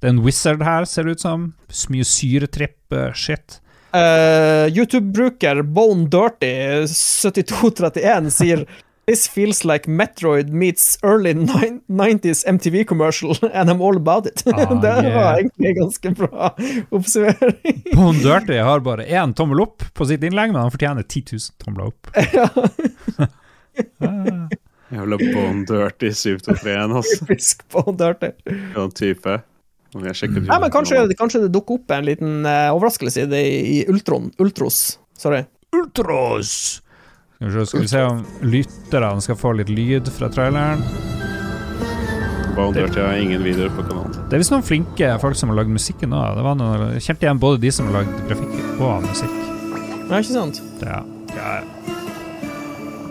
Det 0.00 0.10
er 0.10 0.14
en 0.14 0.24
wizard 0.24 0.62
her, 0.66 0.84
ser 0.84 1.06
det 1.06 1.16
ut 1.16 1.24
som. 1.24 1.46
Så 1.68 1.92
Mye 1.92 2.04
syretripp-shit. 2.04 3.60
Uh, 3.96 4.66
YouTube-bruker 4.76 5.62
Bone 5.62 6.08
Dirty 6.12 6.84
7231 6.90 8.30
sier 8.34 8.66
This 9.06 9.28
feels 9.28 9.64
like 9.64 9.86
Metroid 9.88 10.48
meets 10.50 10.98
early 11.02 11.32
90s 11.32 12.44
MTV 12.44 12.84
commercial, 12.84 13.36
and 13.52 13.70
I'm 13.70 13.80
all 13.80 13.96
about 13.96 14.26
it. 14.26 14.42
Ah, 14.52 14.74
det 14.82 14.88
yeah. 14.88 15.14
var 15.14 15.38
egentlig 15.38 15.76
ganske 15.76 16.10
bra 16.10 16.56
oppsummering. 16.90 17.82
Bone 17.94 18.18
Dirty 18.18 18.58
har 18.58 18.80
bare 18.80 19.06
én 19.06 19.34
tommel 19.34 19.60
opp 19.60 19.82
på 19.94 20.06
sitt 20.10 20.24
innlegg, 20.26 20.52
men 20.52 20.62
han 20.62 20.70
fortjener 20.74 21.02
10 21.02 21.22
000 21.32 21.40
tomler 21.64 21.86
opp. 21.86 22.10
Jævla 24.88 25.16
Bone 25.22 25.64
Dirty 25.70 26.10
721, 26.10 26.96
altså. 26.96 27.24
Typisk 27.26 27.62
Bone 27.70 27.96
Dirty. 28.02 28.32
Sånn 28.74 28.90
type. 28.98 29.38
Nei, 29.94 30.58
men 30.60 30.72
kanskje, 30.74 31.04
kanskje 31.18 31.44
det 31.46 31.52
dukker 31.54 31.78
opp 31.78 31.92
en 31.94 32.08
liten 32.08 32.40
uh, 32.44 32.74
overraskelse 32.74 33.24
i 33.24 33.28
det 33.30 33.42
i 33.46 33.78
Ultron. 33.88 34.32
Ultros. 34.42 34.98
Sorry. 35.16 35.44
Ultros! 35.76 36.82
Skal 37.36 37.80
vi, 37.82 37.88
se, 37.88 38.00
om 38.00 38.22
lytterne 38.48 39.20
skal 39.20 39.36
få 39.36 39.52
litt 39.58 39.68
lyd 39.68 40.08
fra 40.12 40.30
traileren. 40.32 40.80
Kanalen. 42.56 44.14
Det 44.30 44.38
er 44.38 44.40
visst 44.40 44.52
noen 44.54 44.64
flinke 44.64 45.10
folk 45.20 45.36
som 45.36 45.52
har 45.52 45.58
lagd 45.58 45.72
musikken. 45.74 46.14
Det 46.14 46.44
noen, 46.46 46.86
jeg 46.96 47.04
kjente 47.04 47.26
igjen 47.26 47.42
både 47.42 47.60
de 47.60 47.72
som 47.76 47.90
har 47.90 47.98
lagd 48.00 48.22
grafikk 48.30 48.80
og 48.80 49.04
musikk. 49.04 49.34
Ja, 50.06 50.22
ikke 50.22 50.30
sant? 50.30 50.62
Det, 50.80 50.88
ja. 50.88 51.02
Ja. 51.36 51.58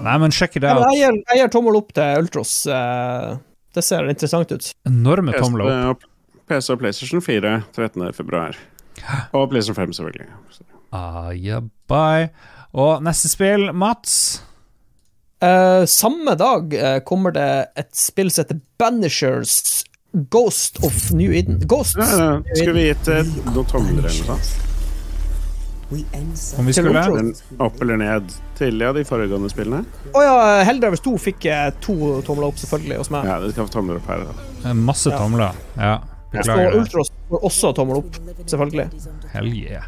Nei, 0.06 0.16
men 0.22 0.34
sjekk 0.34 0.58
det 0.58 0.70
Ja, 0.70 0.80
out. 0.82 0.98
jeg, 0.98 1.22
gir, 1.38 1.52
tommel 1.54 1.78
opp 1.78 1.94
til 1.94 2.26
Ultros. 2.26 2.66
eh, 2.66 3.38
det 3.76 3.84
ser 3.86 4.10
interessant 4.10 4.52
ut. 4.52 4.72
Enorme 4.90 5.34
tomler 5.38 5.92
opp. 5.94 6.06
PC 6.48 6.70
og 6.74 6.80
PlayStation 6.80 7.22
4 7.22 7.62
13. 7.76 8.14
februar. 8.14 8.58
Og 9.34 9.50
PlayStation 9.50 9.76
5, 9.76 9.94
selvfølgelig. 9.94 10.28
Ah, 10.94 11.32
yeah, 11.34 11.62
bye. 11.90 12.30
Og 12.74 13.04
neste 13.04 13.30
spill, 13.30 13.72
Mats. 13.74 14.44
Eh, 15.44 15.86
samme 15.86 16.36
dag 16.36 16.74
eh, 16.74 17.00
kommer 17.04 17.32
det 17.36 17.50
et 17.76 17.92
spill 17.96 18.32
som 18.32 18.46
heter 18.46 18.60
Banishers 18.80 19.84
Ghost 20.32 20.80
of 20.84 21.12
New 21.12 21.34
Eden. 21.34 21.60
Ghost 21.68 21.98
Ja, 21.98 22.08
ja. 22.20 22.56
Skulle 22.56 22.78
vi 22.78 22.88
gitt 22.88 23.10
eh, 23.12 23.28
noen 23.52 23.68
tomler 23.68 24.00
eller 24.00 24.30
noe 24.30 24.40
sånt? 24.40 24.72
Om 26.58 26.66
vi 26.66 26.74
skulle 26.74 27.04
Opp 27.62 27.82
eller 27.84 28.00
ned 28.02 28.32
til 28.58 28.82
ja, 28.82 28.90
de 28.96 29.04
foregående 29.06 29.52
spillene? 29.52 29.84
Å 30.16 30.24
ja, 30.24 30.34
Helldrivers 30.66 31.04
2 31.06 31.14
fikk 31.28 31.46
to 31.84 31.96
tomler 32.26 32.48
opp, 32.50 32.58
selvfølgelig, 32.60 32.98
hos 33.04 33.12
meg. 33.14 33.28
Ja, 33.30 33.38
det 33.44 33.54
skal 33.54 33.68
få 33.68 33.76
tomler 33.76 34.00
opp 34.00 34.10
her. 34.10 34.26
Da. 34.26 34.74
Masse 34.74 35.14
tomler. 35.14 35.54
Ja, 35.78 36.00
beklager 36.38 36.72
Og 36.76 36.80
Ultros 36.84 37.12
får 37.30 37.46
også 37.50 37.74
tommel 37.76 37.98
opp, 38.04 38.18
selvfølgelig. 38.46 38.88
Hell 39.34 39.52
yeah. 39.54 39.86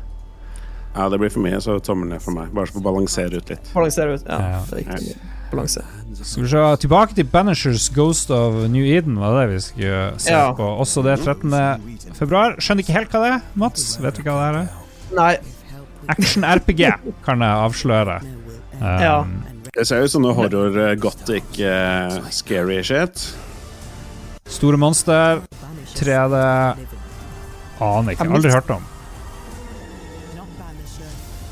Ja, 0.97 1.07
det 1.13 1.19
blir 1.21 1.29
for 1.29 1.43
mye, 1.45 1.59
så 1.61 1.77
tommel 1.85 2.09
ned 2.09 2.21
for 2.23 2.33
meg. 2.33 2.49
Bare 2.57 2.65
for 2.71 2.79
å 2.81 2.85
balansere 2.87 3.37
ut 3.37 3.49
litt. 3.53 3.67
Balansere 3.73 4.15
ut. 4.17 4.23
Ja, 4.25 4.63
Ja. 4.81 5.17
Balanse. 5.51 5.79
Skal 6.27 6.43
vi 6.43 6.49
se 6.51 6.61
Tilbake 6.83 7.15
til 7.15 7.23
Banishers 7.31 7.85
Ghost 7.95 8.31
of 8.35 8.53
New 8.69 8.83
Eden, 8.83 9.15
var 9.21 9.37
det 9.47 9.53
vi 9.53 9.59
skulle 9.63 10.19
se 10.19 10.31
Ja. 10.33 10.51
på. 10.53 10.65
Også 10.81 11.03
det 11.05 11.19
13. 11.23 11.53
februar. 12.17 12.57
Skjønner 12.59 12.83
ikke 12.83 12.97
helt 12.97 13.09
hva 13.11 13.21
det 13.23 13.31
er, 13.37 13.41
Mats? 13.55 13.97
Vet 14.01 14.15
du 14.15 14.23
hva 14.23 14.51
det 14.51 14.59
er? 14.65 14.69
Nei, 15.15 15.37
Action-RPG, 16.09 16.81
kan 17.23 17.39
jeg 17.39 17.63
avsløre. 17.67 18.21
Um, 18.81 19.01
Ja. 19.01 19.25
Det 19.77 19.85
ser 19.87 20.01
ut 20.03 20.09
som 20.11 20.23
noe 20.23 20.33
horror, 20.33 20.75
eh, 20.89 20.95
gothic, 20.95 21.59
eh, 21.59 22.19
scary 22.31 22.81
shit. 22.83 23.33
Store 24.47 24.77
monster, 24.79 25.41
3D 25.97 26.37
Aner 27.83 28.13
ikke. 28.15 28.27
Aldri 28.33 28.51
hørt 28.53 28.69
om. 28.73 28.85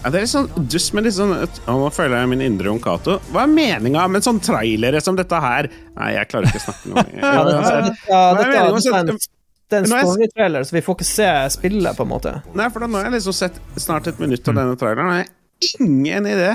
Ja, 0.06 0.12
det 0.14 0.20
er 0.20 0.24
litt 0.28 0.30
sånn 0.36 0.68
dust 0.70 0.92
med 0.94 1.08
litt 1.08 1.16
sånn 1.16 1.32
Nå 1.66 1.88
føler 1.94 2.20
jeg 2.20 2.30
min 2.30 2.42
indre 2.46 2.70
Jon 2.70 2.82
Cato. 2.82 3.16
Hva 3.34 3.48
er 3.48 3.50
meninga 3.50 4.04
med 4.14 4.26
sånn 4.26 4.38
trailere 4.44 5.00
som 5.02 5.18
dette 5.18 5.40
her? 5.42 5.66
Nei, 5.96 6.12
jeg 6.14 6.30
klarer 6.30 6.52
ikke 6.52 6.62
å 6.62 6.66
snakke 6.68 6.92
noe. 6.92 7.06
ja, 7.24 7.32
Jeg, 7.32 7.96
ja, 8.12 8.20
dette, 8.38 8.52
meningen 8.52 8.78
dette 8.78 8.92
er 8.94 9.00
en, 9.00 9.10
sånn- 9.10 9.24
det 9.66 9.80
er 9.80 9.88
en 9.88 9.96
er 9.98 10.06
storytrailer, 10.06 10.68
så 10.70 10.76
vi 10.78 10.84
får 10.86 10.98
ikke 11.00 11.08
se 11.10 11.30
spillet, 11.58 11.98
på 11.98 12.06
en 12.06 12.12
måte. 12.12 12.36
nei, 12.54 12.68
for 12.70 12.86
da 12.86 12.90
nå 12.92 13.00
har 13.02 13.08
jeg 13.10 13.16
liksom 13.18 13.34
sett 13.34 13.58
snart 13.82 14.12
et 14.12 14.22
minutt 14.22 14.46
av 14.54 14.60
denne 14.60 14.78
traileren, 14.78 15.10
og 15.10 15.18
jeg 15.18 15.26
har 15.26 15.88
ingen 15.90 16.30
idé 16.30 16.52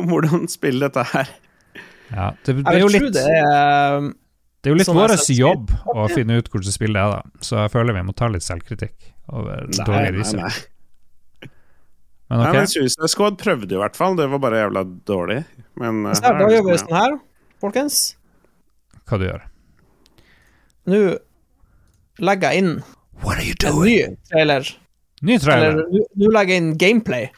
om 0.00 0.08
hvordan 0.08 0.48
spille 0.48 0.88
dette 0.88 1.04
her. 1.12 1.34
Ja, 2.08 2.30
det, 2.46 2.56
det 2.62 2.72
er 2.72 2.80
jo 2.80 2.88
litt 2.88 3.02
Jeg 3.02 3.10
litt 3.10 3.18
det 3.20 3.26
er 3.36 4.08
Det 4.64 4.70
er 4.70 4.72
jo 4.72 4.78
litt 4.80 4.88
Sånn 4.88 4.96
vår 4.96 5.12
jobb 5.36 5.72
å 5.92 6.06
finne 6.08 6.38
ut 6.40 6.46
hvordan 6.48 6.72
spillet 6.72 6.96
er, 6.96 7.10
da. 7.18 7.42
Så 7.44 7.58
jeg 7.60 7.72
føler 7.74 7.96
vi 7.98 8.04
må 8.08 8.14
ta 8.16 8.30
litt 8.32 8.44
selvkritikk 8.46 9.10
over 9.28 9.66
Nei, 9.68 9.76
dårlig 9.76 9.98
nei, 9.98 10.12
nei. 10.14 10.20
research. 10.22 10.62
Men 12.32 12.40
Nei, 12.40 12.46
ok, 12.48 12.56
men 12.56 12.70
Suicide 12.72 13.10
Squad 13.12 13.36
prøvde 13.42 13.76
i 13.76 13.80
hvert 13.82 13.98
fall. 13.98 14.16
Det 14.16 14.24
var 14.32 14.40
bare 14.40 14.62
jævla 14.62 14.82
dårlig. 15.06 15.42
Men 15.80 16.00
her, 16.08 16.38
Da 16.40 16.48
gjør 16.48 16.64
vi 16.70 16.78
sånn, 16.80 16.94
her, 16.96 17.18
folkens. 17.60 17.98
hva 19.04 19.18
du 19.20 19.26
gjør 19.28 19.44
Nå 20.88 21.00
legger 22.24 22.52
jeg 22.56 22.64
inn 22.64 22.72
What 23.24 23.38
are 23.38 23.44
you 23.44 23.54
en 23.68 23.78
ny 23.84 24.16
trailer. 24.32 24.72
Ny 25.24 25.38
trailer. 25.40 25.78
Nå 25.92 26.32
legger 26.32 26.54
jeg 26.56 26.62
inn 26.64 26.72
gameplay 26.80 27.28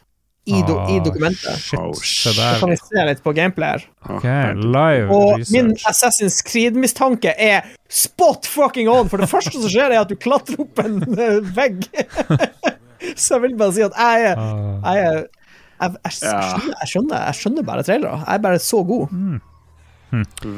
i, 0.46 0.60
do, 0.62 0.76
i 0.86 0.96
Ah, 1.00 1.04
dokumentet. 1.04 1.56
Shit, 1.58 1.78
Oh, 1.80 1.92
Så 1.92 2.32
kan 2.60 2.70
vi 2.70 2.76
se 2.78 3.04
litt 3.08 3.22
på 3.24 3.32
gameplay 3.34 3.72
her. 3.74 3.86
ja. 4.22 4.52
Live 4.54 5.10
Og 5.10 5.40
min. 5.50 5.72
Assassin's 5.90 6.38
Creed-mistanke 6.46 7.32
er 7.38 7.64
spot 7.90 8.46
fucking 8.46 8.88
on! 8.88 9.08
For 9.10 9.18
det 9.18 9.28
første 9.30 9.52
som 9.58 9.66
skjer, 9.68 9.90
er 9.96 10.00
at 10.04 10.08
du 10.12 10.14
klatrer 10.16 10.60
opp 10.62 10.78
en 10.84 11.00
eh, 11.18 11.40
vegg. 11.56 11.88
Så 13.16 13.34
jeg 13.36 13.42
vil 13.42 13.56
bare 13.58 13.74
si 13.76 13.82
at 13.84 13.92
jeg 13.98 14.22
er 14.22 14.36
jeg, 14.36 14.36
Jeg, 14.36 15.02
er- 15.06 15.26
jeg, 15.76 15.96
jeg, 16.04 16.12
skjønner, 16.16 16.70
jeg, 16.80 16.88
skjønner, 16.92 17.24
jeg 17.26 17.34
skjønner 17.40 17.66
bare 17.68 17.82
trailere. 17.84 18.20
Jeg 18.22 18.34
er 18.38 18.44
bare 18.46 18.58
så 18.64 18.80
god. 18.88 19.08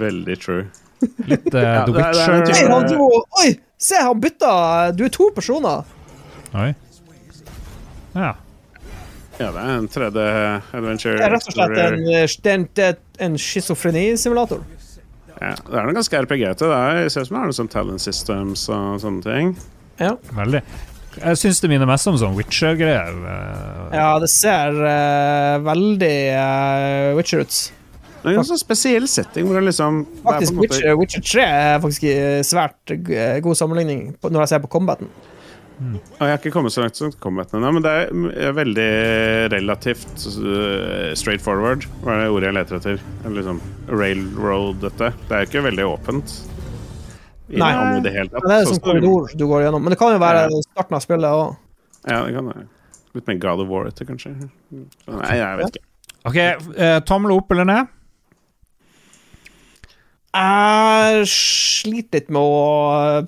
Veldig 0.04 0.36
true. 0.44 0.66
litt 1.26 1.46
uh, 1.48 1.50
The 1.50 1.62
er- 1.62 1.80
er 1.80 1.92
Witcher. 1.94 2.44
Nei, 2.44 2.60
han 2.74 2.86
dro 2.92 3.08
Oi! 3.42 3.48
Se, 3.78 3.94
han 4.02 4.20
bytta! 4.20 4.52
Du 4.98 5.04
er 5.06 5.12
to 5.14 5.30
personer. 5.34 5.84
Oi. 6.58 6.72
Ja. 8.14 8.32
Ja, 9.38 9.52
det 9.54 9.62
er 9.62 9.70
en 9.76 9.86
3D-adventure. 9.88 11.14
Det 11.18 11.24
er 11.28 11.32
rett 11.36 11.46
og 11.46 11.54
slett 11.54 11.78
en, 11.78 12.00
eh, 12.10 12.26
det 12.42 12.50
er 12.50 12.56
en, 12.58 12.68
det 12.74 12.88
er 13.22 13.36
schizofrenisimulator. 13.38 14.64
Ja, 15.38 15.52
det 15.54 15.78
er 15.78 15.86
noe 15.86 15.94
ganske 15.94 16.18
RPG-ete. 16.24 16.66
Det 16.66 17.12
ser 17.14 17.22
ut 17.22 17.28
som 17.30 17.36
det 17.36 17.40
har 17.44 17.50
noen 17.52 17.58
sånn 17.60 17.70
talent 17.70 18.02
systems 18.02 18.64
og 18.74 18.98
sånne 19.04 19.22
ting. 19.22 19.52
Ja. 20.02 20.16
Veldig. 20.34 20.62
Jeg 21.18 21.38
syns 21.40 21.62
det 21.62 21.70
minner 21.70 21.86
mest 21.90 22.06
om 22.10 22.18
sånn 22.18 22.34
Witcher-greier. 22.38 23.14
eh, 23.14 23.94
ja, 23.94 24.10
det 24.22 24.28
ser 24.30 24.74
uh, 24.74 25.58
veldig 25.66 26.16
uh, 26.34 27.16
Witcher 27.18 27.42
ut. 27.46 27.58
Det 28.18 28.34
er 28.34 28.40
en 28.42 28.46
sånn 28.46 28.58
spesiell 28.58 29.06
setting 29.06 29.46
hvor 29.46 29.60
det 29.60 29.68
liksom 29.70 30.02
det 30.02 30.18
er 30.18 30.22
på 30.22 30.32
Faktisk, 30.32 30.52
en 30.52 30.58
måte- 30.58 30.74
Witcher, 30.74 30.96
Witcher 30.98 31.22
3 31.22 31.42
er 31.46 31.80
faktisk 31.86 32.06
svært 32.50 32.94
god 33.46 33.58
sammenligning 33.58 34.00
når 34.18 34.40
jeg 34.42 34.50
ser 34.52 34.62
på 34.66 34.70
combaten. 34.74 35.10
Og 35.78 36.22
jeg 36.24 36.32
har 36.32 36.38
ikke 36.40 36.50
kommet 36.50 36.74
så 36.74 36.82
langt 36.82 36.98
som 36.98 37.12
Combat 37.22 37.52
ennå, 37.54 37.70
men 37.76 37.84
det 37.84 37.90
er 37.94 38.08
mm, 38.10 38.26
veldig 38.56 38.86
relativt 39.52 40.24
uh, 40.26 41.14
straight 41.18 41.42
forward, 41.44 41.86
hva 42.02 42.16
er 42.16 42.24
det 42.24 42.32
ordet 42.34 42.48
jeg 42.48 42.56
leter 42.56 42.78
etter. 42.80 43.04
Liksom 43.36 43.60
railroad, 43.92 44.80
dette. 44.82 45.12
Det 45.28 45.36
er 45.36 45.44
jo 45.44 45.50
ikke 45.52 45.64
veldig 45.68 45.86
åpent. 45.86 46.34
I 47.48 47.62
Nei. 47.62 47.70
det 48.04 48.12
hele 48.12 48.28
tatt. 48.32 48.44
Det 48.44 48.56
er 48.56 48.66
Så 48.66 48.74
sånn 48.74 48.84
korridor 48.84 49.30
du 49.38 49.46
går 49.48 49.64
gjennom. 49.64 49.86
Men 49.86 49.94
det 49.94 50.00
kan 50.00 50.12
jo 50.12 50.18
være 50.20 50.42
Ja. 50.50 50.64
starten 50.66 50.98
av 50.98 51.04
spillet 51.06 51.38
òg. 51.38 51.54
Ja, 52.08 52.24
det 52.26 52.34
kan 52.34 52.50
det. 52.50 52.66
Litt 53.14 53.30
mer 53.30 53.38
God 53.46 53.62
of 53.64 53.70
War 53.70 53.86
etter, 53.88 54.04
kanskje. 54.04 54.34
Nei, 54.74 55.36
jeg 55.38 55.62
vet 55.62 55.78
ikke. 55.78 55.86
Ok, 56.28 56.38
uh, 56.74 56.98
tommel 57.08 57.32
opp 57.38 57.54
eller 57.54 57.64
ned? 57.70 57.94
Jeg 60.34 61.24
sliter 61.32 62.18
litt 62.20 62.28
med 62.34 62.42
å 62.42 63.26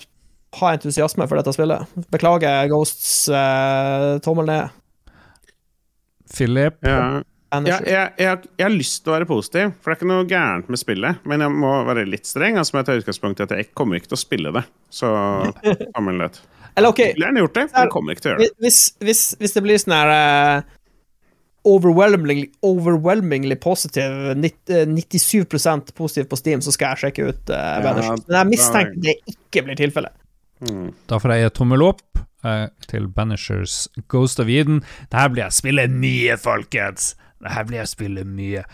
ha 0.59 0.75
entusiasme 0.75 1.27
for 1.31 1.39
dette 1.39 1.55
spillet. 1.55 1.97
Beklager 2.11 2.69
Ghosts 2.73 3.29
eh, 3.29 4.19
tommel 4.25 4.49
ned. 4.51 4.79
Philip? 6.31 6.79
Ja. 6.87 6.97
ja 7.51 7.61
Jeg, 7.67 7.87
jeg, 7.91 8.11
jeg, 8.59 8.65
har 8.65 8.73
lyst 8.75 9.03
til 9.03 9.13
å 9.13 9.17
være 9.17 9.29
positiv, 9.31 9.73
for 9.79 9.91
det 9.91 9.97
er 9.97 10.01
ikke 10.01 10.11
noe 10.11 10.27
gærent 10.31 10.71
med 10.71 10.81
spillet. 10.83 11.23
Men 11.31 11.47
jeg 11.47 11.55
må 11.63 11.73
være 11.89 12.07
litt 12.09 12.27
streng. 12.31 12.59
Altså, 12.61 12.79
jeg 12.79 12.89
tar 12.89 13.03
utgangspunkt 13.03 13.43
i 13.43 13.47
at 13.47 13.55
jeg 13.57 13.71
kommer 13.79 13.99
ikke 13.99 14.13
til 14.13 14.19
å 14.19 14.25
spille 14.25 14.55
det. 14.59 14.65
Så 14.95 15.11
tommelen 15.95 16.25
ned. 16.25 16.43
Eller 16.79 16.95
OK, 16.95 17.01
Jeg 17.03 17.19
gjerne 17.19 17.43
gjort 17.43 17.57
det, 17.57 17.65
men 17.71 17.83
jeg 17.83 17.95
kommer 17.95 18.15
ikke 18.15 18.27
til 18.27 18.31
å 18.31 18.35
gjøre 18.35 18.47
det. 18.47 18.53
hvis, 18.63 18.83
hvis, 19.03 19.25
hvis 19.41 19.57
det 19.57 19.63
blir 19.65 19.81
sånn 19.83 19.97
her 19.97 20.13
uh, 20.15 20.77
overwhelmingly, 21.67 22.47
overwhelmingly 22.65 23.59
positive, 23.61 24.31
eh, 24.33 24.87
97% 24.87 25.93
positiv 25.99 26.31
på 26.31 26.39
Steam, 26.39 26.63
så 26.63 26.73
skal 26.75 26.95
jeg 26.95 27.05
sjekke 27.05 27.27
ut 27.33 27.53
uh, 27.53 27.83
Banishers. 27.85 28.25
Men 28.29 28.39
jeg 28.39 28.51
mistenker 28.55 29.03
det 29.09 29.19
ikke 29.35 29.67
blir 29.67 29.83
tilfellet. 29.83 30.20
Da 31.09 31.21
får 31.21 31.35
jeg 31.35 31.47
gi 31.47 31.53
tommel 31.57 31.85
opp 31.87 32.21
eh, 32.45 32.67
til 32.91 33.09
Banishers 33.09 33.87
Ghost 34.13 34.43
of 34.43 34.51
Eden. 34.53 34.83
Det 35.09 35.21
her 35.21 35.33
blir 35.33 35.47
jeg 35.47 35.59
spille 35.61 35.89
mye, 35.93 36.37
folkens! 36.41 37.15
Det 37.41 37.55
her 37.55 37.65
blir 37.65 37.79
jeg 37.81 37.89
spille 37.89 38.25
mye. 38.29 38.67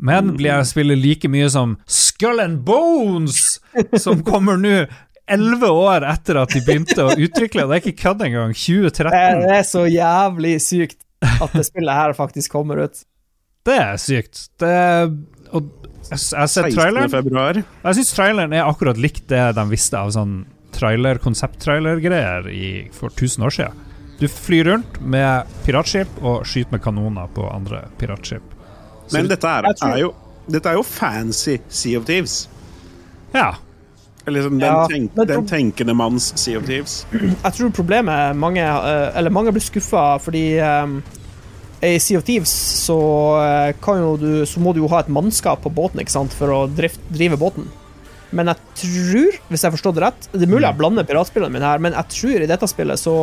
Men 0.00 0.30
blir 0.38 0.54
jeg 0.54 0.68
spille 0.70 0.94
like 0.96 1.28
mye 1.28 1.50
som 1.52 1.74
Skull 1.84 2.40
and 2.40 2.62
Bones, 2.64 3.58
som 4.00 4.22
kommer 4.24 4.56
nå 4.56 4.86
elleve 5.28 5.68
år 5.68 6.06
etter 6.06 6.38
at 6.40 6.54
de 6.54 6.62
begynte 6.64 7.02
å 7.02 7.12
utvikle, 7.12 7.66
og 7.66 7.72
det 7.72 7.76
er 7.76 7.82
ikke 7.82 8.02
kødd 8.06 8.24
engang, 8.28 8.54
2013. 8.56 9.42
Det 9.42 9.52
er 9.58 9.66
så 9.68 9.84
jævlig 9.90 10.54
sykt 10.64 11.02
at 11.26 11.52
det 11.52 11.66
spillet 11.66 11.98
her 11.98 12.16
faktisk 12.16 12.54
kommer 12.56 12.86
ut. 12.86 13.04
Det 13.66 13.76
er 13.82 14.00
sykt. 14.00 14.46
Det 14.62 14.70
er, 14.70 15.10
og 15.50 15.68
jeg, 16.06 16.20
jeg 16.30 16.74
traileren. 16.76 17.64
Jeg 17.82 17.98
syns 17.98 18.12
traileren 18.14 18.54
er 18.54 18.68
akkurat 18.68 19.00
likt 19.00 19.26
det 19.28 19.42
de 19.58 19.64
visste 19.72 19.98
av 19.98 20.14
sånn 20.14 20.38
trailer, 20.76 21.20
konsept-trailer-greier 21.22 22.48
for 22.94 23.12
1000 23.12 23.46
år 23.48 23.56
siden. 23.58 23.84
Du 24.18 24.28
flyr 24.28 24.64
rundt 24.70 25.00
med 25.00 25.50
piratskip 25.66 26.20
og 26.22 26.46
skyter 26.48 26.76
med 26.76 26.82
kanoner 26.84 27.28
på 27.36 27.44
andre 27.52 27.82
piratskip. 28.00 28.54
Men 29.12 29.28
dette 29.30 29.50
er, 29.50 29.68
er 29.70 30.00
jo 30.00 30.14
Dette 30.46 30.70
er 30.70 30.78
jo 30.78 30.82
fancy 30.86 31.58
Sea 31.68 31.98
of 31.98 32.06
Thieves. 32.06 32.46
Ja. 33.34 33.56
Eller 34.26 34.40
liksom 34.40 34.58
den, 34.58 34.66
Ja, 34.66 34.86
tenk, 34.90 35.14
den 35.28 35.46
tenkende 35.46 35.94
manns 35.94 36.32
Sea 36.38 36.58
of 36.58 36.66
Thieves. 36.66 37.04
Jeg 37.12 37.52
tror 37.58 37.70
problemet 37.74 38.36
mange 38.38 38.62
eh, 38.62 39.18
Eller 39.18 39.30
mange 39.30 39.52
blir 39.54 39.62
skuffa 39.62 40.16
fordi 40.22 40.58
um, 40.62 41.00
i 41.84 41.98
Sea 42.00 42.18
of 42.18 42.24
Thieves 42.24 42.52
så, 42.86 42.98
eh, 43.42 43.74
kan 43.82 44.00
jo 44.00 44.14
du, 44.16 44.30
så 44.46 44.62
må 44.64 44.72
du 44.72 44.80
jo 44.80 44.88
ha 44.90 45.02
et 45.04 45.12
mannskap 45.12 45.60
på 45.62 45.70
båten 45.70 46.00
ikke 46.00 46.14
sant, 46.14 46.32
for 46.34 46.50
å 46.54 46.60
drift, 46.72 47.02
drive 47.12 47.36
båten. 47.38 47.68
Men 48.30 48.50
jeg 48.50 48.56
tror, 48.82 49.36
hvis 49.48 49.62
jeg 49.62 49.68
har 49.68 49.74
forstått 49.76 49.98
det 49.98 50.02
rett 50.02 50.28
Det 50.32 50.42
er 50.42 50.50
mulig 50.50 50.66
jeg 50.66 50.78
blander 50.80 51.06
piratspillene 51.06 51.54
mine 51.54 51.68
her, 51.68 51.82
men 51.82 51.94
jeg 51.94 52.10
tror 52.16 52.42
i 52.42 52.48
dette 52.50 52.68
spillet 52.70 52.98
så 53.00 53.16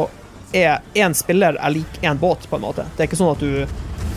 er 0.54 0.84
én 0.96 1.16
spiller 1.18 1.58
er 1.58 1.74
lik 1.74 1.98
én 2.06 2.20
båt, 2.22 2.46
på 2.50 2.56
en 2.60 2.64
måte. 2.64 2.86
Det 2.96 3.04
er 3.04 3.10
ikke 3.10 3.20
sånn 3.20 3.34
at 3.34 3.42
du 3.42 3.66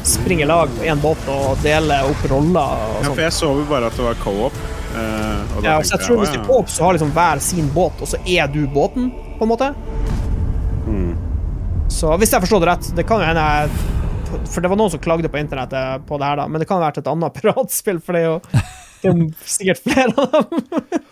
springer 0.06 0.46
lag 0.46 0.70
på 0.76 0.84
én 0.86 1.00
båt 1.02 1.28
og 1.32 1.58
deler 1.64 2.06
opp 2.06 2.26
roller 2.30 2.82
Ja, 3.02 3.08
for 3.08 3.22
jeg 3.24 3.34
så 3.34 3.50
jo 3.58 3.64
bare 3.66 3.88
at 3.90 3.96
det 3.98 4.04
var 4.06 4.18
co-op. 4.22 4.58
Uh, 4.94 5.62
Ja, 5.64 5.78
så 5.82 5.96
jeg 5.96 5.98
tenkte 5.98 6.04
tror 6.04 6.20
hvis 6.22 6.34
du 6.34 6.38
er 6.38 6.46
co-op, 6.46 6.70
så 6.70 6.84
har 6.86 6.96
liksom 6.96 7.12
hver 7.16 7.42
sin 7.42 7.70
båt, 7.74 8.04
og 8.04 8.12
så 8.12 8.20
er 8.22 8.52
du 8.52 8.62
båten, 8.70 9.10
på 9.38 9.48
en 9.48 9.50
måte. 9.50 9.72
Mm. 10.86 11.16
Så 11.92 12.12
hvis 12.20 12.32
jeg 12.32 12.44
forstår 12.44 12.62
det 12.62 12.70
rett, 12.70 12.90
det 12.96 13.06
kan 13.08 13.22
jo 13.22 13.26
hende 13.28 13.42
jeg 13.42 13.70
For 14.50 14.62
det 14.62 14.68
var 14.70 14.78
noen 14.78 14.90
som 14.90 15.00
klagde 15.02 15.30
på 15.30 15.38
internettet 15.38 16.06
på 16.06 16.18
det 16.18 16.28
her, 16.28 16.40
da, 16.40 16.46
men 16.50 16.62
det 16.62 16.66
kan 16.68 16.80
ha 16.80 16.88
vært 16.88 17.00
et 17.02 17.10
annet 17.10 17.34
piratspill, 17.40 18.00
for 18.04 18.16
det 18.16 18.22
er 18.22 18.28
jo, 18.30 18.62
det 19.02 19.10
er 19.10 19.20
sikkert 19.48 19.82
flere 19.84 20.24
av 20.24 20.34
dem. 20.34 20.64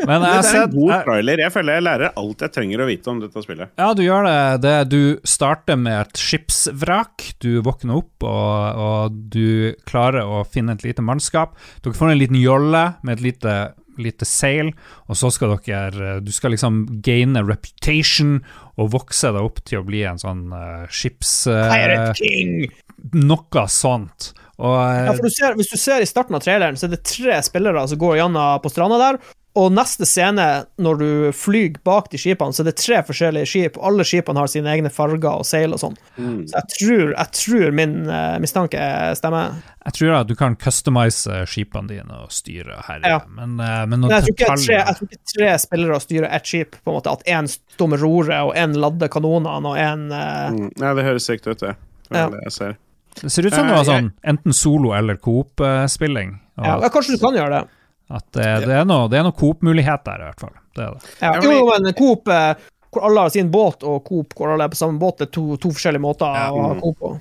Men 0.05 0.25
jeg 0.25 0.25
har 0.25 0.31
er 0.31 0.39
en 0.39 0.49
sett 0.49 0.75
god 0.75 0.95
trailer. 1.07 1.43
Jeg 1.45 1.55
føler 1.55 1.79
jeg 1.79 1.87
lærer 1.87 2.19
alt 2.21 2.45
jeg 2.45 2.55
trenger 2.55 2.83
å 2.83 2.89
vite 2.89 3.13
om 3.13 3.23
dette 3.23 3.45
spillet. 3.45 3.73
Ja, 3.81 3.93
du 3.97 4.03
gjør 4.05 4.29
det. 4.29 4.41
det. 4.65 4.75
Du 4.93 5.01
starter 5.29 5.79
med 5.81 6.01
et 6.01 6.21
skipsvrak. 6.21 7.29
Du 7.45 7.51
våkner 7.67 8.01
opp, 8.03 8.27
og, 8.27 8.83
og 8.89 9.23
du 9.35 9.75
klarer 9.89 10.27
å 10.27 10.43
finne 10.49 10.77
et 10.77 10.85
lite 10.87 11.05
mannskap. 11.05 11.57
Dere 11.85 11.97
får 11.97 12.15
en 12.15 12.21
liten 12.21 12.41
jolle 12.41 12.85
med 13.03 13.19
et 13.19 13.25
lite, 13.29 13.57
lite 14.01 14.29
seil, 14.29 14.73
og 15.09 15.19
så 15.19 15.31
skal 15.35 15.57
dere 15.65 16.19
Du 16.25 16.33
skal 16.35 16.55
liksom 16.57 16.85
gaine 17.05 17.45
reputation 17.47 18.41
og 18.75 18.91
vokse 18.97 19.31
deg 19.31 19.45
opp 19.45 19.61
til 19.69 19.81
å 19.81 19.87
bli 19.87 20.03
en 20.09 20.19
sånn 20.19 20.49
uh, 20.51 20.89
skips... 20.91 21.45
Uh, 21.47 21.69
Pirate 21.71 22.17
King! 22.19 22.65
noe 23.13 23.67
sånt. 23.69 24.33
Og 24.59 24.75
eh, 24.81 25.05
Ja, 25.09 25.15
for 25.17 25.23
du 25.27 25.31
ser, 25.35 25.55
hvis 25.59 25.73
du 25.73 25.79
ser 25.81 26.03
i 26.05 26.07
starten 26.11 26.37
av 26.37 26.45
traileren, 26.45 26.77
så 26.79 26.87
er 26.87 26.95
det 26.97 27.05
tre 27.09 27.41
spillere 27.43 27.87
som 27.91 27.99
går 27.99 28.21
gjennom 28.23 28.61
på 28.63 28.71
stranda 28.71 29.01
der. 29.01 29.19
Og 29.55 29.69
neste 29.71 30.03
scene, 30.03 30.45
når 30.83 30.97
du 30.99 31.11
flyr 31.31 31.77
bak 31.87 32.09
de 32.11 32.19
skipene, 32.19 32.51
så 32.51 32.65
er 32.65 32.73
det 32.73 32.75
tre 32.81 32.97
forskjellige 33.07 33.47
skip. 33.47 33.77
og 33.79 33.85
Alle 33.87 34.03
skipene 34.03 34.43
har 34.43 34.51
sine 34.51 34.67
egne 34.73 34.91
farger 34.91 35.29
og 35.31 35.47
seil 35.47 35.77
og 35.77 35.79
sånn. 35.79 35.95
Mm. 36.19 36.41
Så 36.51 36.59
jeg 36.59 36.73
tror, 36.73 37.13
jeg 37.13 37.31
tror 37.39 37.77
min 37.79 37.95
uh, 38.11 38.35
mistanke 38.43 38.81
stemmer. 39.15 39.55
jeg 39.87 39.95
tror 40.01 40.17
at 40.19 40.27
du 40.27 40.35
kan 40.35 40.57
customize 40.59 41.39
skipene 41.47 41.87
dine 41.93 42.19
og 42.25 42.35
styre 42.35 42.81
her, 42.89 43.07
Ja. 43.07 43.21
men, 43.31 43.55
uh, 43.63 43.87
men 43.87 44.01
Men 44.03 44.11
jeg 44.11 44.27
tror, 44.27 44.35
ikke 44.35 44.59
tre, 44.67 44.81
jeg 44.81 44.99
tror 44.99 45.13
ikke 45.13 45.33
tre 45.37 45.53
spillere 45.69 46.01
styrer 46.03 46.29
ett 46.35 46.51
skip, 46.51 46.75
på 46.83 46.91
en 46.91 46.99
måte. 46.99 47.15
At 47.15 47.23
én 47.31 47.47
står 47.47 47.93
med 47.95 48.03
roret, 48.03 48.41
og 48.43 48.57
én 48.59 48.75
lader 48.75 49.07
kanonene, 49.07 49.71
og 49.71 49.79
én 49.79 50.09
uh... 50.11 50.51
Mm. 50.51 50.73
Ja, 50.83 50.95
det 50.99 51.07
høres 51.07 51.31
riktig 51.31 51.55
ut, 51.55 51.63
det. 51.63 51.77
Det 52.11 52.19
Ja. 52.19 52.27
det 52.29 52.43
jeg 52.49 52.53
ser. 52.59 52.75
Det 53.21 53.31
ser 53.31 53.47
ut 53.47 53.55
som 53.55 53.67
det 53.67 53.73
Eh, 53.73 53.77
var 53.79 53.85
sånn 53.89 54.13
enten 54.25 54.53
solo- 54.53 54.93
eller 54.97 55.17
coop-spilling. 55.17 56.39
ja, 56.57 56.79
ja, 56.83 56.89
Kanskje 56.89 57.17
du 57.19 57.19
kan 57.27 57.35
gjøre 57.35 57.51
det. 57.61 57.69
At 58.11 58.25
det, 58.37 58.45
det 58.67 58.75
er 58.77 58.85
noe, 58.85 59.09
det 59.09 59.17
er 59.19 59.23
noe 59.25 59.33
Coop-mulighet 59.33 60.05
der, 60.05 60.21
i 60.21 60.27
hvert 60.29 60.41
fall. 60.41 60.53
Det 60.77 60.83
er 60.85 60.91
det. 60.93 61.13
Ja. 61.23 61.31
Ja, 61.33 61.41
Jo, 61.43 61.71
men 61.73 61.93
Coop 61.97 62.29
eh, 62.29 62.55
hvor 62.95 63.07
alle 63.09 63.21
har 63.25 63.31
sin 63.35 63.49
båt, 63.51 63.83
og 63.83 64.05
Coop 64.07 64.35
hvor 64.37 64.53
alle 64.53 64.65
er 64.69 64.69
på 64.75 64.77
samme 64.79 65.01
båt, 65.01 65.19
det 65.19 65.29
er 65.29 65.33
to, 65.33 65.57
to 65.57 65.71
forskjellige 65.75 66.03
måter 66.05 66.29
å 66.29 66.61
ha 66.69 66.75
Coop 66.83 66.99
på. 67.01 67.15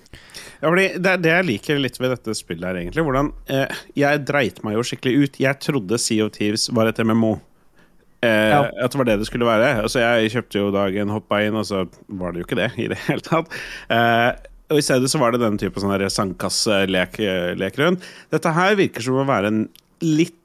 Ja, 0.61 0.67
fordi 0.69 0.83
det 0.99 1.13
er 1.13 1.17
det 1.23 1.31
jeg 1.31 1.45
liker 1.47 1.79
litt 1.79 1.97
ved 2.03 2.11
dette 2.17 2.35
spillet 2.37 2.67
her, 2.67 2.75
egentlig. 2.83 3.03
Hvordan 3.07 3.31
eh, 3.47 3.67
Jeg 3.95 4.25
dreit 4.27 4.61
meg 4.63 4.75
jo 4.77 4.83
skikkelig 4.85 5.15
ut. 5.23 5.39
Jeg 5.39 5.59
trodde 5.63 5.97
Sea 5.99 6.25
of 6.27 6.31
Thieves 6.35 6.67
var 6.75 6.91
et 6.91 6.99
MMO. 7.03 7.33
Eh, 8.21 8.49
Ja. 8.53 8.61
At 8.83 8.91
det 8.91 8.97
var 9.01 9.05
det 9.09 9.17
det 9.23 9.27
skulle 9.31 9.47
være. 9.49 9.73
Altså, 9.83 9.99
jeg 10.03 10.31
kjøpte 10.35 10.59
jo 10.61 10.69
dagen, 10.71 11.09
hoppa 11.15 11.41
inn, 11.47 11.55
og 11.55 11.65
så 11.65 11.87
var 12.07 12.31
det 12.35 12.43
jo 12.43 12.45
ikke 12.47 12.59
det 12.59 12.69
i 12.79 12.87
det 12.91 12.99
hele 13.07 13.23
tatt. 13.25 13.47
Eh, 13.89 14.31
og 14.71 14.79
I 14.79 14.85
stedet 14.85 15.11
så 15.11 15.19
var 15.21 15.33
det 15.33 15.43
den 15.43 15.59
type 15.61 15.81
sånn 15.81 15.91
her 15.93 16.05
sandkasselek 16.11 17.19
rundt. 17.81 18.05
Dette 18.33 18.53
her 18.55 18.77
virker 18.79 19.05
som 19.05 19.19
å 19.21 19.27
være 19.27 19.51
en 19.51 19.65
litt 20.03 20.39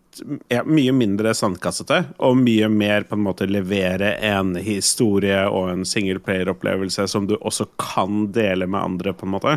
ja, 0.50 0.64
mye 0.66 0.92
mindre 0.96 1.32
sandkassete, 1.36 2.00
og 2.24 2.38
mye 2.40 2.68
mer 2.72 3.06
på 3.08 3.14
en 3.18 3.24
måte 3.26 3.46
levere 3.46 4.14
en 4.24 4.56
historie 4.58 5.40
og 5.46 5.70
en 5.72 5.84
singleplayer-opplevelse 5.86 7.06
som 7.10 7.28
du 7.30 7.36
også 7.38 7.68
kan 7.80 8.26
dele 8.34 8.66
med 8.66 8.80
andre, 8.80 9.14
på 9.14 9.28
en 9.28 9.34
måte. 9.36 9.56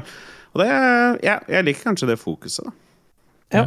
Og 0.53 0.61
det, 0.61 0.69
ja, 1.25 1.39
jeg 1.49 1.67
liker 1.67 1.89
kanskje 1.89 2.11
det 2.11 2.19
fokuset, 2.21 2.67
da. 2.67 2.77
Ja. 3.51 3.63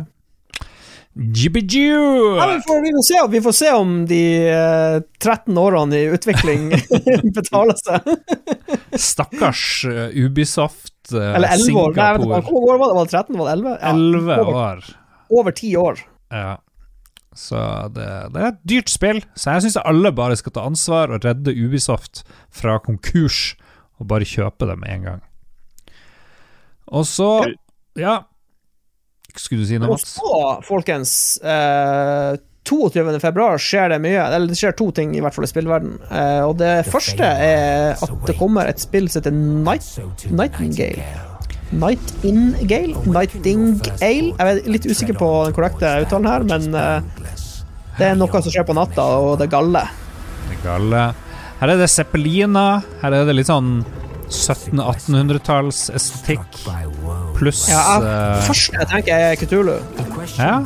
Jibbidu! 1.15 2.37
Ja, 2.37 2.47
vi, 2.47 2.61
får, 2.67 2.83
vi, 2.83 2.91
får 2.91 3.03
se, 3.07 3.19
vi 3.31 3.41
får 3.41 3.53
se 3.53 3.73
om 3.73 4.07
de 4.07 4.23
eh, 4.51 4.97
13 5.23 5.59
årene 5.59 6.01
i 6.01 6.09
utvikling 6.11 6.73
betaler 7.37 7.79
seg. 7.79 8.09
Stakkars 8.99 9.63
uh, 9.87 10.09
Ubisoft 10.11 11.13
uh, 11.15 11.37
Eller 11.37 11.55
11 11.55 11.79
år. 11.79 11.95
Nei, 11.95 12.09
vet 12.17 12.25
du, 12.25 12.51
Hvor 12.51 12.67
år 12.73 12.81
var 12.83 12.91
det? 12.91 12.99
Var 12.99 13.07
det 13.07 13.15
13? 13.15 13.39
Var 13.39 13.47
det 13.47 13.55
11? 13.55 13.77
Ja, 13.77 13.93
11 13.95 14.35
over, 14.35 14.59
år. 14.65 14.91
over 15.39 15.57
10 15.63 15.77
år. 15.85 16.03
Ja. 16.35 16.57
Så 17.35 17.63
det, 17.95 18.11
det 18.35 18.43
er 18.43 18.51
et 18.51 18.61
dyrt 18.75 18.91
spill, 18.91 19.23
så 19.35 19.57
jeg 19.57 19.67
syns 19.67 19.79
alle 19.83 20.15
bare 20.15 20.37
skal 20.39 20.55
ta 20.55 20.67
ansvar 20.67 21.15
og 21.15 21.25
redde 21.27 21.55
Ubisoft 21.55 22.23
fra 22.55 22.77
konkurs, 22.83 23.57
og 23.99 24.11
bare 24.11 24.27
kjøpe 24.27 24.67
det 24.71 24.77
med 24.83 24.99
en 24.99 25.09
gang. 25.11 25.25
Og 26.95 27.07
så 27.07 27.31
Ja. 27.99 28.25
Skulle 29.37 29.65
du 29.65 29.67
si 29.69 29.79
noe, 29.79 29.89
Og 29.91 29.99
Mats? 29.99 30.15
så, 30.19 30.41
folkens 30.67 31.15
eh, 31.43 32.37
22. 32.65 33.19
februar 33.21 33.59
skjer 33.61 33.91
det 33.93 33.99
mye. 34.05 34.23
Eller 34.29 34.47
det 34.49 34.57
skjer 34.57 34.77
to 34.79 34.91
ting, 34.97 35.13
i 35.19 35.21
hvert 35.25 35.35
fall 35.37 35.45
i 35.45 35.51
spillverden. 35.51 35.97
Eh, 36.09 36.41
og 36.47 36.57
det 36.63 36.73
første 36.89 37.27
er 37.27 37.95
at 37.99 38.15
det 38.29 38.37
kommer 38.39 38.71
et 38.71 38.81
spill 38.81 39.11
som 39.11 39.21
heter 39.23 39.35
Night, 39.35 39.91
Nightingale. 40.31 41.05
Nightingale? 41.75 42.95
Nightingale? 43.11 43.99
Jeg 44.01 44.31
er 44.39 44.61
litt 44.71 44.87
usikker 44.87 45.17
på 45.19 45.29
den 45.49 45.57
korrekte 45.57 45.91
uttalen 46.05 46.29
her, 46.31 46.47
men 46.47 46.71
eh, 46.79 47.27
det 47.99 48.09
er 48.13 48.17
noe 48.19 48.31
som 48.43 48.51
skjer 48.55 48.67
på 48.69 48.77
natta, 48.79 49.05
og 49.21 49.37
det 49.41 49.49
er 49.49 49.53
galle. 49.57 49.83
Det 50.49 50.61
gale. 50.65 51.05
Her 51.61 51.73
er 51.75 51.81
det 51.81 51.91
zeppeliner. 51.93 52.83
Her 53.03 53.19
er 53.21 53.29
det 53.29 53.37
litt 53.39 53.51
sånn 53.51 53.77
1700-1800-talls 54.35 55.89
estetikk 55.95 56.59
pluss 57.39 57.65
Ja, 57.71 57.83
jeg, 58.01 58.09
eh, 58.11 58.43
første 58.49 58.79
jeg 58.79 58.91
tenker, 58.93 59.27
er 59.31 59.39
Kutulu. 59.41 59.75
Ja. 60.39 60.59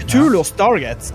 Kutulu 0.00 0.38
og 0.42 0.46
Stargate. 0.48 1.14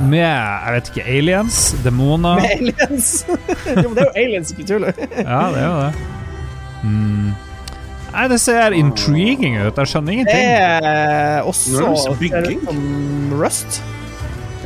Med, 0.00 0.18
jeg 0.18 0.72
vet 0.74 0.88
ikke, 0.90 1.04
aliens, 1.06 1.58
demoner 1.84 2.40
Med 2.40 2.50
aliens. 2.56 3.10
jo, 3.28 3.84
men 3.84 3.94
det 3.94 4.02
er 4.02 4.08
jo 4.08 4.16
aliens 4.24 4.50
i 4.50 4.58
Kutulu. 4.58 4.88
Ja, 4.88 5.42
det 5.52 5.60
er 5.60 5.66
jo 5.66 5.76
det. 5.84 5.92
Mm. 6.82 7.30
Nei, 8.10 8.26
det 8.32 8.40
ser 8.42 8.74
intriguing 8.74 9.58
ut. 9.60 9.76
Jeg 9.78 9.92
skjønner 9.92 10.16
ingenting. 10.16 10.34
Det 10.34 10.44
er 10.90 11.46
også 11.46 11.84
er 12.10 12.16
bygging. 12.18 12.62
som 12.66 13.34
Rust. 13.38 13.82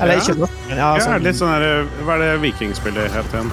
Eller 0.01 0.15
Ja. 0.15 0.21
ikke 0.21 0.35
Rust, 0.41 0.53
men 0.69 0.79
ja, 0.79 0.95
Ja, 0.97 1.01
sånn, 1.05 1.23
litt 1.23 1.37
sånn 1.39 1.53
her, 1.53 1.87
Hva 2.07 2.17
er 2.17 2.23
det 2.25 2.31
vikingspillet 2.43 3.13
het 3.15 3.35
igjen? 3.37 3.51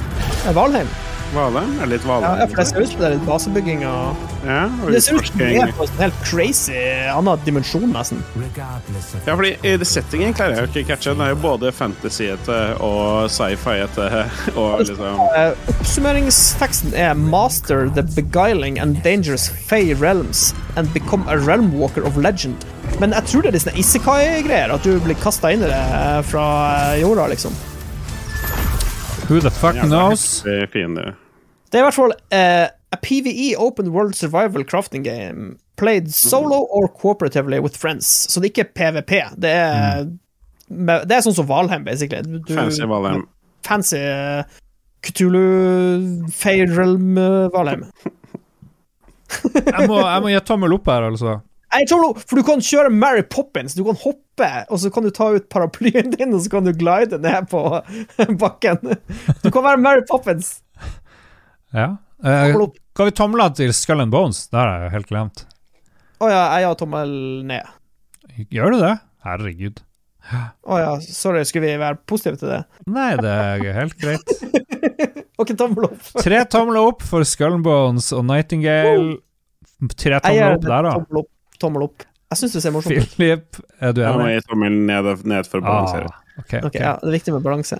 Valheim. 0.55 0.87
Valheim? 1.33 1.71
Er 1.79 1.85
det 1.87 1.89
litt 1.95 2.05
Ja, 2.05 2.11
Valheim? 2.19 2.39
ja, 2.41 2.45
for 2.47 2.55
det 2.61 2.67
ser 2.67 2.81
ut 2.81 2.89
som 2.91 2.99
det 3.01 3.05
er 3.07 3.13
litt 3.15 3.25
basebygging 3.27 3.85
og 3.87 4.15
Ja, 4.45 4.63
og 4.83 4.91
Det 4.91 5.01
ser 5.03 5.15
ut 5.19 5.27
som 5.27 5.37
det 5.37 5.49
er 5.61 5.71
på 5.77 5.83
en 5.85 5.97
helt 6.01 6.17
crazy 6.25 6.73
annen 7.13 7.39
dimensjon, 7.45 7.91
nesten. 7.93 8.23
Ja, 8.57 9.35
fordi 9.35 9.51
i 9.63 9.75
det 9.77 9.87
settingen 9.87 10.33
klarer 10.33 10.55
jeg 10.57 10.65
jo 10.65 10.71
ikke 10.71 10.81
å 10.83 10.87
catche. 10.95 11.13
Den 11.13 11.21
er 11.21 11.29
jo 11.29 11.35
både 11.43 11.71
fantasyete 11.71 12.57
og 12.81 13.29
sci-fi-ete 13.31 14.09
og 14.61 14.79
liksom 14.81 15.21
Eh, 15.31 15.53
oppsummeringsteksten 15.71 16.93
er 16.93 17.13
'Master 17.15 17.89
the 17.93 18.03
beguiling 18.03 18.79
and 18.79 19.01
dangerous 19.03 19.47
Fey 19.47 19.93
realms 19.93 20.53
and 20.75 20.91
become 20.93 21.23
a 21.29 21.37
realm 21.37 21.71
walker 21.73 22.01
of 22.03 22.17
legend'. 22.17 22.65
Men 22.99 23.11
jeg 23.13 23.23
tror 23.23 23.41
det 23.41 23.47
er 23.47 23.51
litt 23.53 23.63
sånne 23.63 23.77
isekai-greier, 23.79 24.73
at 24.73 24.83
du 24.83 24.99
blir 24.99 25.15
kasta 25.15 25.51
inn 25.53 25.63
i 25.63 25.67
det 25.69 25.79
eh, 25.93 26.21
fra 26.27 26.45
eh, 26.93 27.01
jorda, 27.01 27.27
liksom. 27.31 27.53
Who 29.29 29.39
the 29.39 29.49
fuck 29.49 29.75
Ja, 29.75 29.83
det 29.83 29.93
er 29.93 30.09
knows? 30.09 30.41
det 30.43 30.69
fiender. 30.73 31.13
Det 31.71 31.79
er 31.79 31.83
i 31.83 31.87
hvert 31.87 31.97
fall 31.97 32.13
uh, 32.13 32.67
a 32.91 32.97
PVE 32.99 33.53
open 33.57 33.91
world 33.95 34.15
survival 34.19 34.65
crafting 34.67 35.05
game 35.07 35.55
played 35.79 36.11
solo 36.13 36.65
or 36.69 36.87
cooperatively 36.87 37.59
with 37.63 37.79
friends. 37.79 38.07
Så 38.29 38.39
det 38.39 38.51
er 38.51 38.53
ikke 38.55 38.73
PVP. 38.77 39.13
Det 39.41 39.51
er, 39.51 40.09
med, 40.67 41.07
det 41.09 41.15
er 41.15 41.23
sånn 41.25 41.37
som 41.37 41.47
Valheim, 41.49 41.85
basically. 41.87 42.21
Du, 42.27 42.53
Fancy 42.53 42.85
Valheim. 42.85 43.23
Fancy 43.65 44.01
uh, 44.03 44.43
Cthulhu 45.01 46.27
Fairrealm 46.35 47.15
uh, 47.17 47.47
Valheim. 47.55 47.87
Jeg 49.31 49.87
må, 49.87 49.95
jeg 49.95 50.19
må 50.19 50.27
gi 50.27 50.39
tommel 50.43 50.73
opp 50.75 50.89
her, 50.91 51.05
altså. 51.07 51.37
Nei, 51.71 51.85
for 51.87 52.35
du 52.35 52.43
kan 52.43 52.59
kjøre 52.59 52.91
Mary 52.91 53.23
Poppins. 53.23 53.77
Du 53.77 53.85
kan 53.87 53.95
hoppe, 54.01 54.49
og 54.67 54.81
så 54.81 54.91
kan 54.91 55.05
du 55.05 55.11
ta 55.15 55.29
ut 55.37 55.47
paraplyen 55.51 56.11
din, 56.17 56.33
og 56.35 56.43
så 56.43 56.51
kan 56.51 56.67
du 56.67 56.73
glide 56.75 57.21
ned 57.23 57.47
på 57.51 57.61
bakken. 58.43 58.91
Du 59.39 59.47
kan 59.47 59.63
være 59.63 59.79
Mary 59.79 60.03
Poppins. 60.09 60.57
Ja. 61.75 61.97
Eh, 62.23 62.55
kan 62.95 63.07
vi 63.07 63.13
tomle 63.17 63.47
til 63.57 63.71
Skull 63.73 64.03
and 64.03 64.11
Bones? 64.13 64.43
Det 64.51 64.59
har 64.59 64.73
jeg 64.73 64.83
jo 64.85 64.91
helt 64.95 65.09
glemt. 65.09 65.45
Å 66.21 66.27
ja, 66.29 66.41
jeg 66.59 66.67
har 66.69 66.75
tommel 66.77 67.13
ned. 67.49 67.71
Gjør 68.53 68.75
du 68.75 68.83
det? 68.83 68.93
Herregud. 69.25 69.81
Å 70.31 70.77
ja, 70.77 70.91
sorry, 71.01 71.41
skulle 71.49 71.71
vi 71.71 71.79
være 71.81 71.97
positive 72.07 72.37
til 72.37 72.51
det? 72.53 72.59
Nei, 72.93 73.09
det 73.19 73.31
er 73.31 73.79
helt 73.81 73.97
greit. 74.01 74.35
Ok, 75.41 75.55
tommel 75.57 75.87
opp. 75.87 76.01
Tre 76.21 76.43
tomler 76.53 76.85
opp 76.91 77.01
for 77.01 77.25
Skull 77.25 77.55
and 77.55 77.63
Bones 77.65 78.11
og 78.13 78.27
Nightingale. 78.29 79.15
Tre 79.97 80.19
tommel 80.21 80.37
tomler 80.37 80.53
opp 80.53 80.67
der, 80.67 80.85
da. 80.85 80.91
Tommel 80.93 81.19
opp. 81.23 81.29
Tommel 81.63 81.85
opp. 81.87 82.03
Jeg 82.29 82.39
syns 82.43 82.53
det 82.53 82.61
ser 82.61 82.73
morsomt 82.75 82.99
ut. 83.01 83.15
Philip, 83.15 83.57
er 83.81 83.95
du 83.97 84.03
Jeg 84.03 84.19
må 84.19 84.27
enig? 84.27 84.35
gi 84.35 84.43
tommel 84.51 84.77
ned, 84.91 85.09
ned 85.31 85.49
for 85.49 85.63
å 85.63 85.65
balansere. 85.65 86.11
Ah, 86.11 86.19
okay, 86.35 86.43
okay. 86.43 86.61
okay, 86.69 86.83
ja, 86.85 86.93
Det 87.01 87.09
er 87.09 87.15
viktig 87.17 87.33
med 87.33 87.47
balanse. 87.47 87.79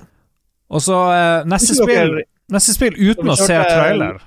Og 0.74 0.82
så 0.82 0.98
eh, 1.14 1.46
neste 1.54 1.78
spill 1.78 2.18
Neste 2.50 2.74
spill 2.74 2.96
uten 2.98 3.30
å 3.30 3.36
se 3.40 3.54
trailer. 3.54 4.22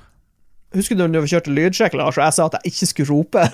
Husker 0.74 0.96
du 0.98 1.04
når 1.06 1.22
vi 1.22 1.28
kjørte 1.30 1.52
lydsjekk, 1.54 1.94
Lars, 1.94 2.16
og 2.18 2.24
jeg 2.24 2.34
sa 2.34 2.46
at 2.48 2.54
jeg 2.58 2.72
ikke 2.72 2.86
skulle 2.90 3.10
rope? 3.14 3.42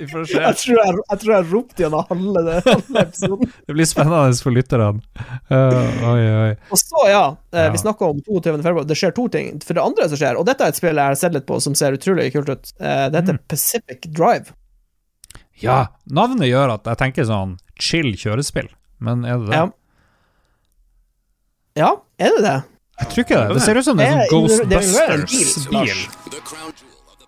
Vi 0.00 0.06
får 0.08 0.24
se. 0.30 0.38
Jeg 0.40 0.56
tror 0.56 0.78
jeg, 0.78 0.94
jeg, 1.10 1.18
tror 1.20 1.32
jeg 1.34 1.46
ropte 1.50 1.82
gjennom 1.82 2.04
halve, 2.08 2.42
det- 2.46 2.60
halve 2.64 3.00
episoden. 3.02 3.50
Det 3.68 3.74
blir 3.76 3.88
spennende 3.90 4.38
for 4.40 4.54
lytterne. 4.54 5.02
Uh, 5.50 6.06
oi, 6.08 6.22
oi. 6.46 6.52
Og 6.72 6.78
så, 6.80 7.02
ja, 7.10 7.24
eh, 7.52 7.66
Ja. 7.66 7.72
vi 7.74 7.78
snakka 7.82 8.08
om 8.08 8.22
22. 8.24 8.54
februar. 8.64 8.86
Det 8.88 8.96
skjer 8.96 9.12
to 9.14 9.26
ting. 9.34 9.58
For 9.66 9.76
det 9.76 9.82
andre 9.84 10.06
som 10.08 10.16
skjer, 10.22 10.38
og 10.40 10.46
dette 10.48 10.64
er 10.64 10.72
et 10.72 10.78
spill 10.78 10.96
jeg 10.96 11.04
har 11.12 11.18
sett 11.20 11.34
litt 11.36 11.46
på 11.50 11.58
som 11.60 11.76
ser 11.76 11.98
utrolig 11.98 12.30
kult 12.32 12.48
ut, 12.48 12.72
eh, 12.80 13.04
det 13.12 13.20
heter 13.20 13.38
Pacific 13.50 14.08
Drive. 14.08 14.54
Ja, 15.60 15.82
navnet 16.08 16.48
gjør 16.48 16.74
at 16.78 16.88
jeg 16.88 16.96
tenker 17.02 17.28
sånn 17.28 17.58
chill 17.78 18.14
kjørespill, 18.16 18.70
men 19.04 19.26
er 19.28 19.36
det 19.42 19.50
det? 19.50 19.58
Ja. 19.60 19.66
ja, 21.82 21.90
er 22.20 22.36
det 22.36 22.42
det? 22.46 22.56
Jeg 23.00 23.08
tror 23.10 23.24
ikke 23.24 23.38
det. 23.40 23.54
Det 23.56 23.62
ser 23.64 23.78
ut 23.80 23.84
som 23.86 24.00
en 24.00 24.04
Det 24.04 24.12
er- 24.12 24.28
sånn 24.28 24.72
er 24.72 25.24
Ghostbusters-bil. 25.24 26.00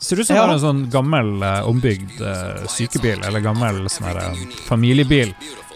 Ser 0.03 0.19
ut 0.21 0.27
som 0.27 0.37
Ja. 0.37 0.43
det 0.47 0.51
er 0.51 0.55
en 0.55 0.61
sånn 0.67 0.91
gammel 0.91 1.43
eh, 1.47 1.61
ombygd 1.69 2.21
uh, 2.21 2.67
sykebil, 2.67 3.21
eller 3.25 3.41
gammel 3.41 3.85
sånn 3.89 4.09
her, 4.11 4.17
eh, 4.19 4.35
familiebil 4.67 5.31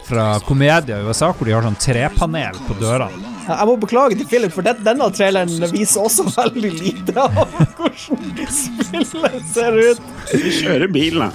fra 0.07 0.39
komedier 0.47 0.99
i 1.01 1.07
USA, 1.07 1.33
hvor 1.33 1.47
de 1.47 1.53
har 1.55 1.63
sånn 1.63 1.79
trepanel 1.79 2.59
på 2.67 2.75
dørene. 2.81 3.23
Ja, 3.47 3.57
Jeg 3.61 3.67
må 3.71 3.77
beklage 3.81 4.17
til 4.19 4.27
Philip, 4.27 4.53
for 4.53 4.63
det, 4.67 4.77
denne 4.85 5.07
traileren 5.15 5.49
viser 5.71 6.03
også 6.03 6.27
veldig 6.35 6.73
lite 6.75 7.17
av 7.17 7.31
hvordan 7.79 8.51
spillet 8.51 9.47
ser 9.55 9.79
ut. 9.79 10.01
Vi 10.33 10.51
kjører 10.61 10.93
bil, 10.93 11.19
da. 11.23 11.31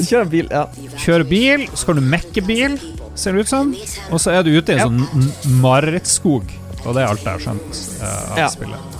Kjører 0.00 0.30
bil, 0.30 0.48
ja. 0.50 0.64
Kjøre 0.96 1.28
bil, 1.28 1.66
så 1.76 1.86
kan 1.90 1.96
du 2.00 2.02
mekke 2.08 2.44
bil, 2.46 2.78
ser 3.14 3.32
det 3.36 3.40
ut 3.44 3.48
som. 3.52 3.74
Og 4.10 4.20
så 4.20 4.32
er 4.38 4.42
du 4.48 4.50
ute 4.56 4.72
i 4.72 4.80
en 4.80 5.00
sånn 5.04 5.60
marerittskog, 5.60 6.48
og 6.84 6.94
det 6.96 7.02
er 7.02 7.10
alt 7.10 7.24
jeg 7.26 7.32
har 7.32 7.42
skjønt 7.44 7.80
uh, 8.00 8.32
av 8.32 8.38
Ja. 8.38 8.48
spillet. 8.52 8.98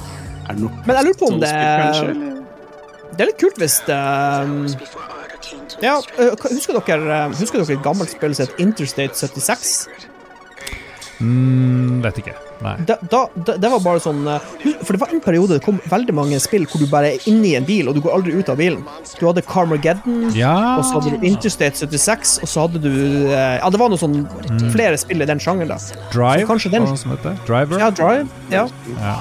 Er 0.49 0.57
det 0.59 0.63
noe 0.65 0.83
Men 0.87 0.97
jeg 0.97 1.05
lurer 1.09 1.19
på 1.21 1.31
om 1.31 1.41
det 1.41 1.51
kanskje, 1.55 2.09
eller? 2.11 2.37
Det 3.11 3.25
er 3.25 3.29
litt 3.31 3.41
kult 3.41 3.59
hvis 3.59 3.79
det 3.87 3.99
um, 4.47 4.57
Ja, 5.83 5.97
øh, 6.21 6.35
husker 6.51 6.77
dere, 6.79 7.19
husker 7.35 7.63
dere 7.63 7.77
et 7.79 7.85
gammelt 7.85 8.13
spill 8.13 8.35
som 8.37 8.47
het 8.47 8.61
Interstate 8.63 9.17
76? 9.17 9.89
Mm, 11.21 12.01
vet 12.05 12.19
ikke. 12.23 12.35
Nei. 12.65 12.75
Da, 12.89 12.97
da, 13.13 13.55
det 13.57 13.71
var 13.73 13.81
bare 13.81 14.01
sånn 14.05 14.19
øh, 14.29 14.43
For 14.85 14.93
det 14.93 15.01
var 15.01 15.13
en 15.15 15.23
periode 15.25 15.57
det 15.57 15.63
kom 15.65 15.79
veldig 15.89 16.13
mange 16.17 16.37
spill 16.45 16.67
hvor 16.69 16.83
du 16.83 16.87
bare 16.91 17.15
er 17.15 17.29
inni 17.31 17.55
en 17.57 17.65
bil, 17.69 17.89
og 17.89 17.97
du 17.97 18.03
går 18.05 18.17
aldri 18.19 18.35
ut 18.37 18.51
av 18.53 18.59
bilen. 18.61 18.85
Du 19.19 19.25
hadde 19.29 19.45
Carmageddon, 19.49 20.31
Ja 20.37 20.55
og 20.79 20.85
så 20.85 20.99
hadde 20.99 21.17
du 21.21 21.27
Interstate 21.29 21.77
76, 21.87 22.39
og 22.45 22.53
så 22.53 22.67
hadde 22.67 22.83
du 22.85 22.91
øh, 22.93 23.35
Ja, 23.35 23.69
det 23.73 23.81
var 23.81 23.93
noe 23.93 24.01
sånn 24.01 24.23
flere 24.75 24.97
spill 25.01 25.25
i 25.25 25.29
den 25.29 25.41
sjangeren, 25.43 25.73
da. 25.73 25.79
Drive, 26.13 26.47
så 26.61 26.73
den- 26.73 26.89
Driver? 27.47 27.79
Ja, 27.81 27.91
Drive. 27.91 28.29
Ja. 28.53 28.67
Ja. 28.99 29.17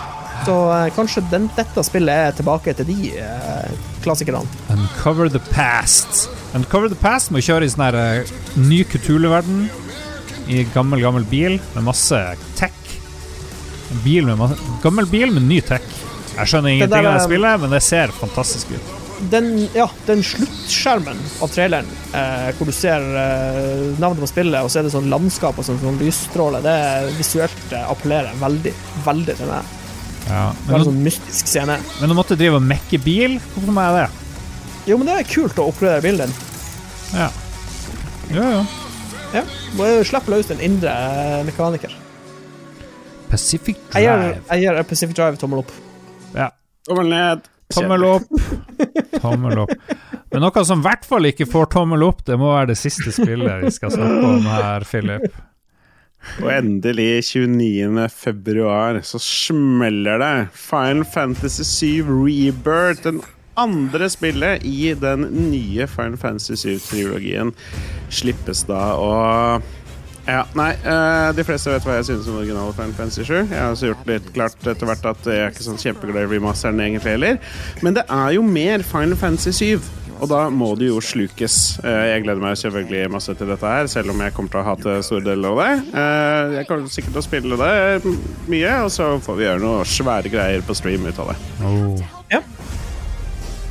Så 0.46 0.54
uh, 0.72 0.88
kanskje 0.96 1.24
den, 1.32 1.50
dette 1.58 1.84
spillet 1.84 2.16
er 2.30 2.36
tilbake 2.38 2.72
til 2.78 2.88
de 2.88 3.10
uh, 3.20 3.72
klassikerne. 4.04 4.46
Uncover 4.72 5.28
the 5.32 5.42
past. 5.52 6.30
Uncover 6.56 6.88
the 6.92 6.96
past 7.00 7.34
må 7.36 7.42
kjøre 7.44 7.68
i 7.68 7.72
sånn 7.72 7.84
her 7.90 7.98
uh, 8.24 8.34
ny 8.56 8.84
Kutule-verden. 8.88 9.66
I 10.50 10.64
gammel, 10.74 11.02
gammel 11.04 11.26
bil 11.30 11.60
med 11.76 11.84
masse 11.86 12.20
tech. 12.58 12.76
Bil 14.04 14.26
med 14.26 14.38
masse, 14.40 14.58
gammel 14.84 15.06
bil 15.10 15.32
med 15.36 15.46
ny 15.50 15.60
tech. 15.66 15.86
Jeg 16.36 16.50
skjønner 16.50 16.74
ingenting 16.74 17.06
av 17.06 17.14
det 17.18 17.22
eh, 17.24 17.28
spillet, 17.28 17.62
men 17.64 17.74
det 17.76 17.82
ser 17.86 18.14
fantastisk 18.16 18.72
ut. 18.74 18.96
den, 19.30 19.50
ja, 19.76 19.90
den 20.08 20.22
sluttskjermen 20.24 21.18
av 21.44 21.50
traileren, 21.52 21.90
eh, 22.16 22.50
hvor 22.56 22.70
du 22.70 22.72
ser 22.74 23.04
eh, 23.04 23.82
navnet 24.00 24.22
på 24.24 24.30
spillet, 24.32 24.62
og 24.64 24.72
så 24.72 24.80
er 24.80 24.88
det 24.88 24.94
sånn 24.94 25.10
landskap 25.12 25.60
og 25.60 25.66
sånn, 25.68 25.82
sånn 25.84 26.00
lysstråle, 26.00 26.62
det 26.64 26.78
visuelt 27.18 27.74
eh, 27.76 27.84
appellerer 27.92 28.38
veldig, 28.40 28.74
veldig 29.06 29.36
til 29.42 29.52
meg. 29.52 29.76
Ja. 30.30 30.46
Men, 30.54 30.72
Veldig 30.72 30.80
nå, 30.86 30.90
sånn 30.94 31.04
mystisk 31.10 31.50
scene. 31.52 31.78
men 32.00 32.10
du 32.14 32.16
måtte 32.18 32.38
drive 32.40 32.62
og 32.62 32.66
mekke 32.70 33.02
bil, 33.04 33.38
hvorfor 33.54 33.76
må 33.76 33.86
jeg 33.90 33.98
det? 34.00 34.08
Jo, 34.94 34.98
men 35.02 35.10
det 35.12 35.18
er 35.20 35.30
kult 35.36 35.60
å 35.60 35.68
oppgradere 35.74 36.06
bilen 36.08 36.30
din. 36.30 36.38
Ja. 37.20 37.30
Jo, 38.30 38.46
jo. 38.56 38.62
Ja, 39.34 39.44
må 39.78 39.86
jo 39.86 40.06
slippe 40.08 40.32
løs 40.34 40.50
en 40.54 40.62
indre 40.66 40.90
eh, 40.90 41.42
mekaniker. 41.48 41.94
Pacific 43.30 43.78
Jeg 43.94 44.08
gir, 44.08 44.18
Drive. 44.24 44.42
jeg 44.50 44.64
gir 44.64 44.80
Pacific 44.90 45.16
Drive 45.20 45.38
tommel 45.42 45.62
opp. 45.62 45.74
Ja. 46.34 46.48
Tommel 46.90 47.12
ned. 47.14 47.44
Tommel 47.70 48.06
opp. 48.08 48.26
Tommel 49.22 49.60
opp. 49.62 49.76
Men 50.34 50.42
noe 50.42 50.64
som 50.66 50.82
i 50.82 50.88
hvert 50.88 51.06
fall 51.06 51.30
ikke 51.30 51.46
får 51.50 51.70
tommel 51.76 52.02
opp, 52.08 52.24
det 52.26 52.40
må 52.42 52.50
være 52.56 52.72
det 52.72 52.80
siste 52.82 53.14
spillet 53.14 53.68
vi 53.68 53.72
skal 53.76 53.94
snakke 53.94 54.32
om 54.32 54.48
her, 54.50 54.86
Philip. 54.90 55.28
Og 56.42 56.50
endelig, 56.52 57.22
29. 57.30 58.08
februar, 58.12 58.98
så 59.08 59.22
smeller 59.24 60.18
det. 60.20 60.34
Final 60.58 61.06
Fantasy 61.08 61.64
7 61.64 62.10
Rebirth, 62.10 63.06
den 63.06 63.22
andre 63.64 64.10
spillet 64.12 64.66
i 64.68 64.94
den 65.00 65.28
nye 65.52 65.88
Final 65.92 66.18
Fantasy 66.22 66.56
7-trilogien, 66.60 67.52
slippes 68.10 68.64
da. 68.70 68.82
Og 69.00 69.68
ja, 70.30 70.44
nei, 70.54 70.72
eh, 70.86 71.30
de 71.34 71.46
fleste 71.48 71.72
vet 71.74 71.86
hva 71.88 71.96
jeg 71.98 72.10
synes 72.12 72.28
om 72.30 72.36
originale 72.42 72.74
Final 72.78 72.94
Fantasy 72.98 73.24
7. 73.26 73.38
Jeg 73.50 73.58
har 73.58 73.72
også 73.74 73.88
gjort 73.94 74.10
litt 74.12 74.28
klart 74.36 74.68
etter 74.70 74.86
hvert 74.92 75.08
at 75.10 75.30
jeg 75.32 75.46
er 75.46 75.54
ikke 75.54 75.66
sånn 75.66 75.80
kjempeglad 75.82 76.28
i 76.28 76.34
remasteren 76.36 76.82
egentlig 76.84 77.16
heller. 77.16 77.40
Men 77.82 77.98
det 77.98 78.04
er 78.14 78.36
jo 78.38 78.44
mer 78.46 78.84
Final 78.86 79.18
Fantasy 79.18 79.56
7. 79.78 79.96
Og 80.20 80.28
da 80.28 80.42
må 80.52 80.74
det 80.76 80.90
jo 80.90 80.98
slukes. 81.00 81.80
Eh, 81.80 82.10
Jeg 82.12 82.26
gleder 82.26 82.42
meg 82.44 82.58
selvfølgelig 82.60 83.10
masse 83.14 83.32
til 83.40 83.48
dette 83.48 83.70
her, 83.72 83.88
selv 83.88 84.12
om 84.12 84.20
jeg 84.20 84.34
kommer 84.36 84.52
til 84.52 84.60
å 84.60 84.66
hate 84.68 84.98
store 85.08 85.24
deler 85.30 85.54
av 85.56 85.62
det. 85.64 85.96
Eh, 85.96 86.56
Jeg 86.60 86.68
kommer 86.68 86.92
sikkert 86.92 87.16
til 87.16 87.22
å 87.24 87.28
spille 87.30 87.60
det 87.64 88.16
mye, 88.52 88.74
og 88.84 88.92
så 88.92 89.08
får 89.24 89.38
vi 89.40 89.48
gjøre 89.48 89.64
noe 89.64 89.86
svære 89.88 90.30
greier 90.34 90.62
på 90.68 90.76
stream 90.76 91.08
ut 91.08 91.24
av 91.24 91.32
det. 91.32 91.38
Oh. 91.64 92.04
Ja. 92.36 92.42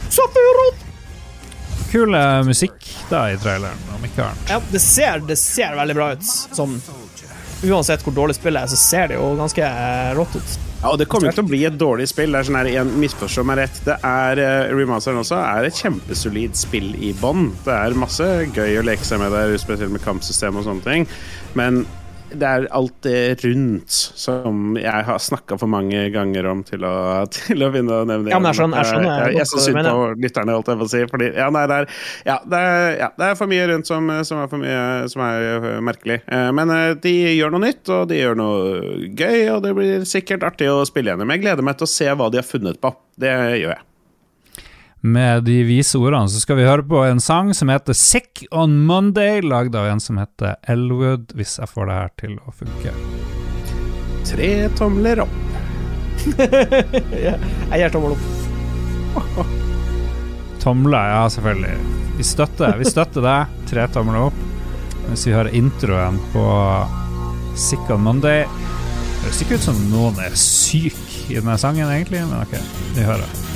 Sephiroth! 0.09 0.85
Kul 1.89 2.15
eh, 2.15 2.43
musikk 2.45 2.89
da 3.09 3.25
i 3.33 3.37
traileren, 3.41 3.81
om 3.97 4.05
ikke 4.05 4.25
annet. 4.27 4.51
Ja, 4.53 4.61
det 4.73 4.81
ser, 4.85 5.23
det 5.29 5.39
ser 5.41 5.77
veldig 5.79 5.97
bra 5.97 6.11
ut. 6.17 6.25
Sånn, 6.29 6.77
uansett 7.65 8.05
hvor 8.05 8.17
dårlig 8.17 8.37
spillet 8.37 8.67
er, 8.67 8.73
så 8.73 8.81
ser 8.81 9.13
det 9.13 9.17
jo 9.17 9.31
ganske 9.39 9.65
eh, 9.65 10.11
rått 10.19 10.37
ut. 10.37 10.59
Ja, 10.79 10.93
og 10.93 10.99
Det 11.01 11.09
kommer 11.11 11.31
ikke 11.31 11.41
til 11.41 11.47
å 11.47 11.51
bli 11.51 11.63
et 11.67 11.79
dårlig 11.79 12.07
spill. 12.07 12.35
Det 12.35 12.41
er 12.41 12.47
sånn 12.47 12.59
her, 12.61 12.69
igjen, 12.71 12.91
Misforstå 13.03 13.43
meg 13.49 13.59
rett. 13.65 13.81
Det 13.87 13.97
er 14.07 14.41
uh, 14.45 14.75
remasteren 14.79 15.19
også 15.25 15.41
er 15.41 15.67
et 15.67 15.81
kjempesolid 15.81 16.59
spill 16.59 16.93
i 17.03 17.11
bånn. 17.19 17.49
Det 17.65 17.75
er 17.75 17.97
masse 17.99 18.29
gøy 18.55 18.79
å 18.79 18.85
leke 18.87 19.07
seg 19.07 19.19
med 19.23 19.35
der, 19.35 19.57
spesielt 19.59 19.91
med 19.91 20.05
kampsystem 20.05 20.61
og 20.61 20.69
sånne 20.69 20.87
ting. 20.87 21.09
Men 21.59 21.83
det 22.33 22.49
er 22.49 22.67
alt 22.77 22.95
det 23.07 23.45
rundt 23.45 23.91
som 23.93 24.77
jeg 24.79 25.05
har 25.09 25.19
snakka 25.23 25.57
for 25.61 25.71
mange 25.71 26.03
ganger 26.15 26.47
om 26.51 26.61
til 26.67 26.85
å, 26.87 26.93
til 27.37 27.65
å 27.65 27.71
begynne 27.73 28.01
å 28.03 28.07
nevne. 28.09 28.33
Ja, 28.33 28.39
men 28.43 28.51
jeg 28.53 28.59
skjønner- 28.61 28.83
jeg 28.83 28.91
skjønner 28.93 29.09
jeg, 29.09 29.33
jeg, 29.33 29.39
godt 29.39 29.53
så 29.53 29.65
synd 29.65 29.81
på 29.89 30.05
lytterne, 30.27 30.57
holdt 30.59 30.71
jeg 30.73 30.81
på 30.83 30.89
å 30.89 30.93
si. 30.93 31.03
Fordi, 31.15 31.31
ja, 31.39 31.49
nei, 31.55 31.65
det, 31.71 31.81
er, 31.81 31.99
ja, 32.29 32.39
det, 32.45 32.63
er, 32.75 32.87
ja, 33.03 33.11
det 33.19 33.31
er 33.31 33.41
for 33.41 33.53
mye 33.55 33.67
rundt 33.73 33.91
som, 33.91 34.13
som 34.29 34.43
er 34.45 34.53
for 34.53 34.63
mye 34.63 34.85
som 35.15 35.25
er 35.25 35.49
øh, 35.57 35.69
merkelig. 35.89 36.21
Eh, 36.27 36.49
Men 36.59 36.75
øh, 36.75 36.95
de 37.03 37.15
gjør 37.39 37.55
noe 37.57 37.65
nytt, 37.67 37.85
og 37.95 38.09
de 38.13 38.21
gjør 38.23 38.39
noe 38.39 38.63
gøy, 39.19 39.41
og 39.57 39.63
det 39.65 39.75
blir 39.79 40.07
sikkert 40.09 40.45
artig 40.49 40.71
å 40.73 40.83
spille 40.89 41.15
gjennom. 41.15 41.33
Jeg 41.37 41.47
gleder 41.47 41.65
meg 41.67 41.81
til 41.81 41.89
å 41.89 41.93
se 41.97 42.09
hva 42.13 42.29
de 42.33 42.43
har 42.43 42.49
funnet 42.49 42.81
på. 42.83 42.93
Det 43.19 43.33
gjør 43.35 43.73
jeg. 43.75 43.85
Med 45.01 45.45
de 45.47 45.61
vise 45.63 45.99
ordene 45.99 46.27
så 46.31 46.41
skal 46.43 46.59
vi 46.59 46.67
høre 46.67 46.83
på 46.83 47.05
en 47.07 47.21
sang 47.23 47.53
som 47.55 47.71
heter 47.71 47.95
Sick 47.95 48.43
on 48.51 48.81
Monday, 48.87 49.43
lagd 49.43 49.77
av 49.79 49.87
en 49.87 50.03
som 50.03 50.19
heter 50.19 50.57
Elwood, 50.67 51.37
hvis 51.39 51.59
jeg 51.61 51.71
får 51.71 51.87
det 51.87 51.99
her 52.01 52.11
til 52.19 52.35
å 52.43 52.55
funke. 52.55 52.95
Tre 54.27 54.51
tomler 54.79 55.23
opp. 55.23 55.39
Jeg 56.35 57.79
gir 57.79 57.93
tommel 57.95 58.17
opp. 58.17 59.47
Tomler, 60.63 61.13
ja, 61.15 61.23
selvfølgelig. 61.31 61.77
Vi 62.19 62.27
støtter, 62.27 62.75
vi 62.81 62.89
støtter 62.91 63.23
deg. 63.25 63.59
Tre 63.71 63.87
tomler 63.95 64.27
opp. 64.27 64.41
Hvis 65.07 65.29
vi 65.29 65.37
hører 65.37 65.55
introen 65.55 66.19
på 66.35 66.47
Sick 67.55 67.87
on 67.95 68.03
Monday. 68.05 68.43
Det 68.43 69.29
høres 69.29 69.45
ikke 69.47 69.61
ut 69.61 69.69
som 69.71 69.79
noen 69.93 70.19
er 70.27 70.35
syk 70.39 70.99
i 71.31 71.39
denne 71.39 71.57
sangen, 71.63 71.87
egentlig, 71.87 72.27
men 72.27 72.43
ok, 72.43 72.59
vi 72.99 73.07
hører. 73.07 73.48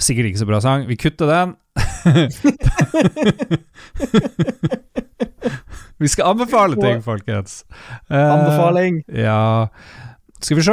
Sikkert 0.00 0.30
ikke 0.30 0.40
så 0.40 0.46
bra 0.48 0.60
sang. 0.64 0.86
Vi 0.88 0.96
kutter 1.00 1.26
den. 1.30 1.48
vi 6.00 6.08
skal 6.08 6.26
anbefale 6.32 6.76
ting, 6.80 7.02
folkens. 7.04 7.64
Anbefaling. 8.08 8.40
Anbefaling. 8.40 9.04
Ja 9.14 9.68
Skal 10.40 10.56
vi 10.56 10.62
se, 10.66 10.72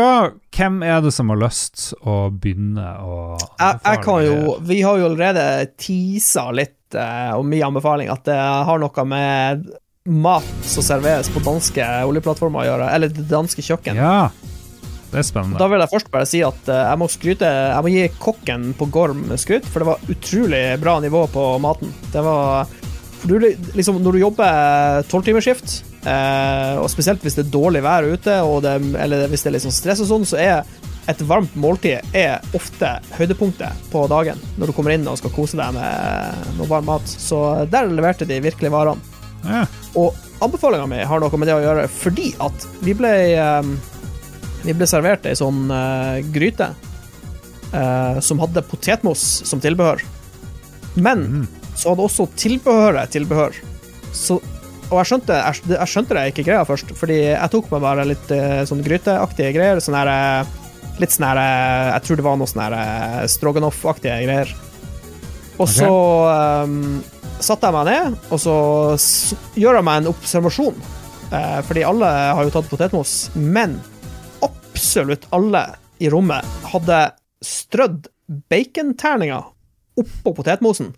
hvem 0.57 0.84
er 0.88 1.01
det 1.03 1.11
som 1.15 1.30
har 1.34 1.39
lyst 1.41 1.93
å 2.01 2.30
begynne 2.32 2.88
å 3.03 3.38
Jeg, 3.59 3.80
jeg 3.84 3.97
kan 4.05 4.25
jo? 4.25 4.36
Vi 4.63 4.82
har 4.82 4.97
jo 5.01 5.05
allerede 5.11 5.43
teasa 5.75 6.51
litt 6.55 6.95
uh, 6.95 7.38
om 7.38 7.49
min 7.51 7.63
anbefaling, 7.67 8.07
at 8.13 8.23
det 8.30 8.39
har 8.39 8.80
noe 8.80 9.03
med 9.11 9.67
mat 10.07 10.47
som 10.63 10.84
serveres 10.86 11.30
på 11.34 11.39
danske 11.43 11.84
oljeplattformer 12.07 12.59
å 12.63 12.67
gjøre, 12.69 12.88
eller 12.95 13.07
det 13.11 13.25
danske 13.28 13.61
kjøkken. 13.65 13.95
Ja, 13.99 14.30
det 15.12 15.22
er 15.22 15.28
spennende. 15.28 15.60
Da 15.62 15.70
vil 15.72 15.80
jeg 15.80 15.91
først 15.93 16.10
bare 16.12 16.28
si 16.28 16.41
at 16.43 16.68
eh, 16.72 16.84
jeg 16.84 16.99
må 16.99 17.08
skryte 17.12 17.47
Jeg 17.47 17.84
må 17.86 17.91
gi 17.93 18.08
kokken 18.20 18.72
på 18.78 18.89
Gorm 18.91 19.24
skryt, 19.39 19.68
for 19.68 19.84
det 19.84 19.89
var 19.91 20.12
utrolig 20.12 20.64
bra 20.82 20.97
nivå 21.03 21.24
på 21.32 21.45
maten. 21.64 21.93
Det 22.12 22.24
var 22.26 22.68
du, 23.24 23.38
liksom, 23.74 24.01
Når 24.03 24.14
du 24.18 24.20
jobber 24.22 25.08
tolvtimersskift, 25.10 25.80
eh, 26.05 26.76
og 26.78 26.89
spesielt 26.93 27.24
hvis 27.24 27.39
det 27.39 27.47
er 27.47 27.55
dårlig 27.55 27.82
vær 27.86 28.05
ute, 28.05 28.36
det, 28.64 28.76
eller 28.99 29.32
hvis 29.32 29.47
det 29.47 29.55
er 29.55 29.64
sånn 29.64 29.76
stress 29.76 30.03
og 30.03 30.12
sånn, 30.12 30.28
så 30.28 30.39
er 30.43 30.62
et 31.08 31.24
varmt 31.24 31.53
måltid 31.55 32.03
er 32.16 32.43
ofte 32.58 32.89
høydepunktet 33.16 33.89
på 33.93 34.03
dagen, 34.12 34.39
når 34.60 34.70
du 34.70 34.76
kommer 34.76 34.93
inn 34.93 35.08
og 35.08 35.18
skal 35.20 35.32
kose 35.34 35.60
deg 35.60 35.76
med 35.78 36.55
noe 36.60 36.68
varm 36.70 36.89
mat. 36.91 37.08
Så 37.08 37.39
der 37.72 37.88
leverte 37.89 38.28
de 38.28 38.41
virkelig 38.43 38.74
varene. 38.74 39.16
Ja. 39.47 39.64
Og 39.95 40.18
anbefalinga 40.43 40.88
mi 40.91 40.99
har 41.08 41.24
noe 41.24 41.39
med 41.39 41.47
det 41.49 41.55
å 41.55 41.64
gjøre, 41.64 41.88
fordi 41.91 42.34
at 42.43 42.68
vi 42.84 42.95
ble 42.97 43.14
eh, 43.39 43.72
Vi 44.66 44.76
ble 44.76 44.88
servert 44.89 45.26
ei 45.28 45.38
sånn 45.38 45.68
uh, 45.70 46.18
gryte 46.34 46.72
uh, 47.74 48.20
som 48.24 48.41
hadde 48.41 48.66
potetmos 48.68 49.24
som 49.47 49.62
tilbehør. 49.64 50.03
Men 50.97 51.47
så 51.78 51.93
hadde 51.93 52.08
også 52.08 52.28
tilbehøret 52.39 53.14
tilbehør. 53.14 53.58
Så, 54.16 54.39
og 54.88 54.95
jeg 55.01 55.10
skjønte, 55.12 55.36
jeg, 55.38 55.74
jeg 55.76 55.91
skjønte 55.91 56.18
det 56.18 56.24
ikke 56.32 56.47
greia 56.47 56.64
først, 56.66 56.93
fordi 56.97 57.20
jeg 57.28 57.53
tok 57.53 57.68
meg 57.74 57.84
bare 57.86 58.08
litt 58.14 58.32
uh, 58.34 58.64
sånn 58.70 58.86
gryteaktige 58.86 59.53
greier. 59.58 59.84
Sånn 59.84 59.99
her 59.99 60.14
Litt 60.97 61.12
sånn 61.14 61.28
her 61.28 61.38
Jeg 61.93 62.05
tror 62.08 62.18
det 62.18 62.24
var 62.26 62.38
noe 62.39 62.49
sånn 62.49 62.64
her 62.64 63.28
stroganoff-aktige 63.30 64.16
greier. 64.24 64.53
Og 65.62 65.68
så 65.70 65.89
um, 66.66 66.95
satte 67.38 67.70
jeg 67.70 67.76
meg 67.76 67.86
ned, 67.86 68.16
og 68.34 68.41
så 68.41 68.55
gjør 69.62 69.78
jeg 69.78 69.86
meg 69.86 69.99
en 70.01 70.10
observasjon. 70.10 70.80
Fordi 71.30 71.86
alle 71.86 72.10
har 72.10 72.41
jo 72.47 72.55
tatt 72.55 72.72
potetmos, 72.72 73.14
men 73.38 73.78
absolutt 74.78 75.25
alle 75.34 75.63
i 75.97 76.09
rommet 76.09 76.45
hadde 76.69 76.99
strødd 77.41 78.07
baconterninger 78.49 79.45
oppå 79.97 80.34
potetmosen. 80.38 80.91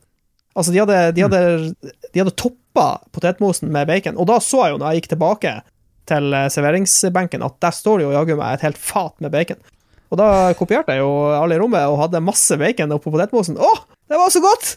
Altså, 0.57 0.73
de 0.73 0.81
hadde, 0.81 0.97
de 1.15 1.23
hadde, 1.23 1.41
de 2.11 2.19
hadde 2.19 2.35
toppa 2.35 2.99
potetmosen 3.15 3.71
med 3.71 3.87
bacon, 3.87 4.17
og 4.19 4.27
da 4.27 4.41
så 4.43 4.65
jeg 4.65 4.73
jo 4.73 4.81
når 4.81 4.91
jeg 4.91 5.01
gikk 5.01 5.11
tilbake 5.13 5.53
til 6.09 6.35
eh, 6.35 6.49
serveringsbenken, 6.51 7.45
at 7.45 7.55
der 7.63 7.75
står 7.75 8.01
det 8.01 8.07
jo 8.09 8.15
jaggu 8.17 8.35
meg 8.35 8.57
et 8.57 8.65
helt 8.67 8.81
fat 8.81 9.15
med 9.23 9.31
bacon. 9.31 9.61
Og 10.09 10.19
da 10.19 10.29
kopierte 10.57 10.97
jeg 10.97 11.05
jo 11.05 11.11
alle 11.37 11.55
i 11.55 11.61
rommet 11.61 11.85
og 11.87 12.01
hadde 12.01 12.23
masse 12.25 12.57
bacon 12.59 12.97
oppå 12.97 13.13
potetmosen. 13.13 13.61
Å, 13.61 13.71
det 14.09 14.19
var 14.19 14.33
så 14.33 14.43
godt! 14.43 14.73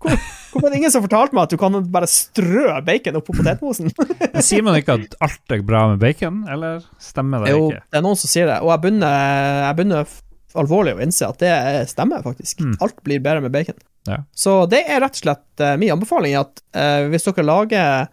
Hvor, 0.00 0.16
hvorfor 0.50 0.66
er 0.66 0.72
det 0.72 0.80
ingen 0.80 0.92
som 0.94 1.04
fortalte 1.04 1.36
meg 1.36 1.44
at 1.44 1.52
du 1.52 1.60
kan 1.60 1.76
bare 1.92 2.08
strø 2.10 2.64
bacon 2.86 3.20
oppå 3.20 3.36
potetmosen? 3.36 3.92
Men 4.32 4.46
Sier 4.46 4.64
man 4.66 4.78
ikke 4.80 4.96
at 4.96 5.18
alt 5.26 5.54
er 5.56 5.62
bra 5.66 5.84
med 5.92 6.00
bacon, 6.02 6.42
eller 6.50 6.80
stemmer 7.02 7.44
det 7.44 7.52
jo, 7.54 7.68
ikke? 7.68 7.84
det 7.84 8.00
er 8.00 8.06
noen 8.06 8.20
som 8.20 8.32
sier 8.32 8.48
det, 8.48 8.58
og 8.64 8.72
jeg 8.72 8.84
begynner, 8.86 9.30
jeg 9.66 9.78
begynner 9.78 10.18
alvorlig 10.58 10.96
å 10.96 11.04
innse 11.04 11.28
at 11.28 11.38
det 11.42 11.52
stemmer, 11.92 12.24
faktisk. 12.24 12.64
Mm. 12.64 12.74
Alt 12.82 12.98
blir 13.06 13.22
bedre 13.22 13.44
med 13.44 13.54
bacon. 13.54 13.78
Ja. 14.08 14.22
Så 14.32 14.64
det 14.70 14.82
er 14.88 15.02
rett 15.04 15.18
og 15.18 15.22
slett 15.24 15.62
uh, 15.62 15.76
min 15.80 15.92
anbefaling, 15.94 16.34
at 16.40 16.62
uh, 16.74 17.06
hvis 17.12 17.28
dere 17.28 17.46
lager 17.46 18.10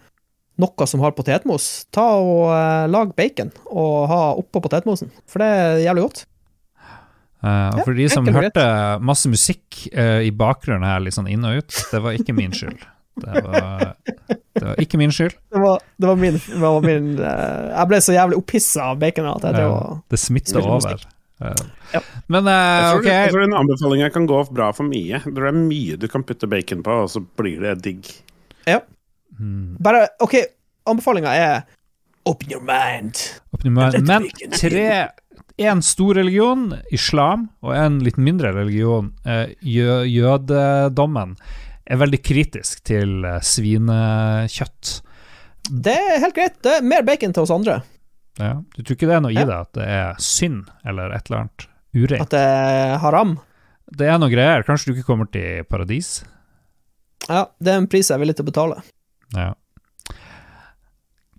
noe 0.62 0.88
som 0.90 1.04
har 1.06 1.14
potetmos, 1.18 1.88
ta 1.94 2.06
og 2.20 2.50
uh, 2.52 2.86
lag 2.90 3.14
bacon 3.18 3.54
og 3.70 3.96
ha 4.12 4.22
oppå 4.42 4.62
potetmosen, 4.66 5.14
for 5.30 5.44
det 5.44 5.50
er 5.54 5.86
jævlig 5.86 6.08
godt. 6.10 6.26
Eh, 7.44 7.70
og 7.70 7.80
Ja, 7.80 7.84
for 7.86 7.98
de 7.98 8.08
som 8.10 8.28
hørte 8.34 8.64
masse 9.06 9.30
musikk 9.30 9.84
uh, 9.94 10.22
i 10.26 10.32
bakgrunnen 10.34 10.88
her, 10.88 11.04
litt 11.04 11.18
sånn 11.18 11.30
inn 11.30 11.46
og 11.46 11.62
ut, 11.62 11.82
det 11.92 12.02
var 12.02 12.18
ikke 12.18 12.36
min 12.38 12.56
skyld. 12.56 12.80
Det 13.18 13.44
var, 13.46 13.94
det 14.30 14.64
var 14.64 14.82
ikke 14.82 15.00
min 15.02 15.14
skyld. 15.14 15.36
Det 15.54 15.62
var, 15.62 15.82
det 15.98 16.10
var 16.10 16.20
min, 16.22 16.36
det 16.38 16.60
var 16.62 16.84
min 16.86 17.08
uh, 17.18 17.70
Jeg 17.72 17.90
ble 17.90 18.02
så 18.06 18.14
jævlig 18.14 18.38
opphissa 18.42 18.92
av 18.92 19.00
bacon 19.02 19.30
at 19.32 19.48
jeg 19.48 19.58
drev 19.58 19.74
og 19.74 20.02
det 20.14 20.20
smitta 20.22 20.62
over. 20.62 21.06
Ja. 21.38 22.02
Men 22.34 22.50
Jeg 22.50 22.86
tror, 22.90 23.00
ok, 23.00 23.08
jeg 23.14 23.32
tror 23.34 23.44
den 23.46 23.58
anbefalingen 23.58 24.14
kan 24.14 24.26
gå 24.30 24.38
bra 24.58 24.72
for 24.74 24.90
mye. 24.90 25.22
Det 25.26 25.50
er 25.50 25.58
mye 25.58 25.98
du 26.02 26.08
kan 26.10 26.26
putte 26.26 26.50
bacon 26.50 26.82
på, 26.86 27.00
og 27.06 27.12
så 27.14 27.22
blir 27.38 27.62
det 27.62 27.76
digg. 27.86 28.10
Ja. 28.70 28.82
Hmm. 29.38 29.76
Bare 29.86 30.08
OK, 30.26 30.40
anbefalinga 30.90 31.34
er 31.38 31.58
Open 32.28 32.52
your 32.52 32.62
mind. 32.62 33.16
Oppnummer- 33.56 34.02
men 34.02 34.26
tre 34.52 35.08
En 35.58 35.82
stor 35.82 36.20
religion, 36.20 36.70
islam, 36.94 37.48
og 37.66 37.74
en 37.74 37.98
litt 38.06 38.20
mindre 38.22 38.52
religion, 38.54 39.10
eh, 39.26 39.56
jø 39.66 40.04
jødedommen, 40.06 41.34
er 41.88 41.98
veldig 41.98 42.20
kritisk 42.22 42.84
til 42.86 43.26
eh, 43.26 43.40
svinekjøtt. 43.42 44.92
Det 45.68 45.96
er 45.98 46.22
helt 46.22 46.38
greit. 46.38 46.60
Det 46.64 46.78
er 46.78 46.86
mer 46.86 47.06
bacon 47.08 47.34
til 47.34 47.48
oss 47.48 47.54
andre. 47.54 47.82
Ja. 48.38 48.54
Du 48.76 48.84
tror 48.84 48.96
ikke 48.96 49.10
det 49.10 49.18
er 49.18 49.26
noe 49.26 49.34
i 49.34 49.42
det, 49.42 49.58
at 49.58 49.74
det 49.76 49.88
er 49.98 50.22
synd 50.22 50.70
eller 50.86 51.16
et 51.16 51.26
eller 51.28 51.46
annet 51.48 51.68
ureint? 51.98 52.28
At 52.28 52.36
det 52.36 52.44
er 52.46 52.98
haram. 53.02 53.38
Det 53.98 54.10
er 54.12 54.20
noe 54.22 54.32
greier. 54.32 54.66
Kanskje 54.68 54.92
du 54.92 54.98
ikke 54.98 55.08
kommer 55.10 55.30
til 55.32 55.66
paradis? 55.70 56.20
Ja, 57.28 57.48
det 57.58 57.74
er 57.74 57.82
en 57.82 57.90
pris 57.90 58.12
jeg 58.12 58.18
er 58.18 58.22
villig 58.24 58.38
til 58.38 58.46
å 58.46 58.52
betale. 58.52 58.84
Ja. 59.34 59.54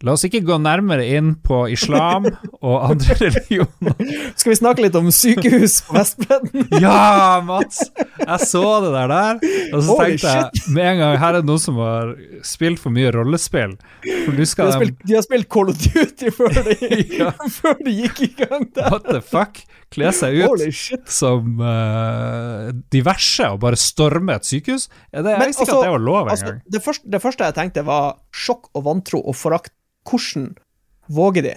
La 0.06 0.12
oss 0.14 0.22
ikke 0.28 0.40
gå 0.46 0.56
nærmere 0.62 1.02
inn 1.16 1.32
på 1.42 1.64
islam 1.74 2.28
og 2.66 2.76
andre 2.90 3.16
religioner. 3.18 3.96
Skal 4.38 4.52
vi 4.52 4.58
snakke 4.60 4.84
litt 4.84 4.94
om 4.98 5.08
sykehus 5.14 5.80
på 5.88 5.96
Vestbredden? 5.98 6.68
Ja, 6.84 7.40
Mats! 7.44 7.80
Jeg 8.18 8.40
så 8.46 8.62
det 8.84 8.92
der 8.94 9.08
der, 9.10 9.40
og 9.74 9.82
så 9.82 9.96
Holy 9.96 10.14
tenkte 10.18 10.34
jeg 10.36 10.74
med 10.76 10.84
en 10.92 11.00
gang 11.02 11.16
her 11.22 11.28
er 11.34 11.40
det 11.40 11.48
noen 11.48 11.62
som 11.62 11.80
har 11.82 12.12
spilt 12.46 12.78
for 12.82 12.94
mye 12.94 13.10
rollespill. 13.14 13.74
For 14.04 14.36
De 14.38 14.46
har 14.46 14.74
spilt, 14.76 15.00
de 15.08 15.16
har 15.18 15.24
spilt 15.26 15.48
Call 15.50 15.72
of 15.72 15.80
Duty 15.82 16.30
før 16.38 16.60
de, 16.68 16.76
Ja. 17.18 17.32
før 17.58 17.78
de 17.84 17.96
gikk 18.04 18.22
i 18.28 18.30
gang 18.44 18.68
der. 18.76 18.92
What 18.94 19.08
the 19.10 19.22
fuck? 19.24 19.62
Kle 19.88 20.10
seg 20.12 20.34
ut 20.44 20.60
som 21.08 21.62
uh, 21.64 22.68
diverse 22.92 23.46
og 23.54 23.62
bare 23.62 23.78
storme 23.80 24.34
et 24.36 24.44
sykehus? 24.44 24.88
Det, 25.08 25.22
jeg 25.24 25.24
Men 25.40 25.48
visste 25.48 25.64
ikke 25.64 25.72
altså- 25.72 25.78
at 25.80 25.86
det 25.88 25.94
var 25.94 26.04
lov 26.04 26.28
Altså, 26.28 26.44
engang. 26.50 26.60
det, 26.76 26.82
første, 26.84 27.10
det 27.14 27.22
første 27.24 27.48
jeg 27.48 27.56
tenkte, 27.56 27.84
var 27.88 28.18
sjokk 28.36 28.68
og 28.76 28.84
vantro 28.84 29.22
og 29.24 29.36
forakt. 29.38 29.72
Hvordan 30.08 30.50
våger 31.12 31.46
de 31.46 31.54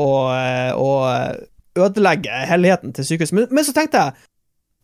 å, 0.00 0.08
eh, 0.34 0.70
å 0.76 1.84
ødelegge 1.88 2.44
helligheten 2.50 2.94
til 2.96 3.08
sykehus? 3.08 3.34
Men, 3.36 3.48
men 3.54 3.66
så 3.66 3.74
tenkte 3.76 4.04
jeg 4.04 4.30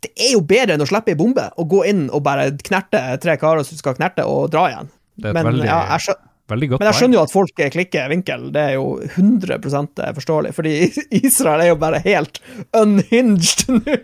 det 0.01 0.15
er 0.17 0.33
jo 0.33 0.41
bedre 0.49 0.77
enn 0.77 0.81
å 0.85 0.89
slippe 0.89 1.13
ei 1.13 1.19
bombe 1.19 1.45
og 1.61 1.69
gå 1.69 1.85
inn 1.91 2.07
og 2.09 2.25
bare 2.25 2.49
knerte 2.65 3.03
tre 3.21 3.37
karer 3.41 3.67
som 3.69 3.77
skal 3.77 3.99
knerte, 3.99 4.25
og 4.25 4.49
dra 4.53 4.65
igjen. 4.71 4.89
Det 5.21 5.29
er 5.29 5.37
Men, 5.37 5.51
veldig, 5.51 5.67
ja, 5.69 5.81
jeg 5.93 6.07
skjønner, 6.07 6.31
men 6.51 6.89
jeg 6.89 6.97
skjønner 6.99 7.19
jo 7.19 7.23
at 7.23 7.33
folk 7.33 7.61
klikker 7.75 8.09
vinkel, 8.11 8.49
det 8.55 8.63
er 8.63 8.73
jo 8.75 8.87
100% 9.05 10.01
forståelig, 10.17 10.55
fordi 10.57 10.73
Israel 11.21 11.63
er 11.63 11.71
jo 11.71 11.79
bare 11.79 12.01
helt 12.03 12.41
unhinged 12.77 13.69
nå. 13.71 13.99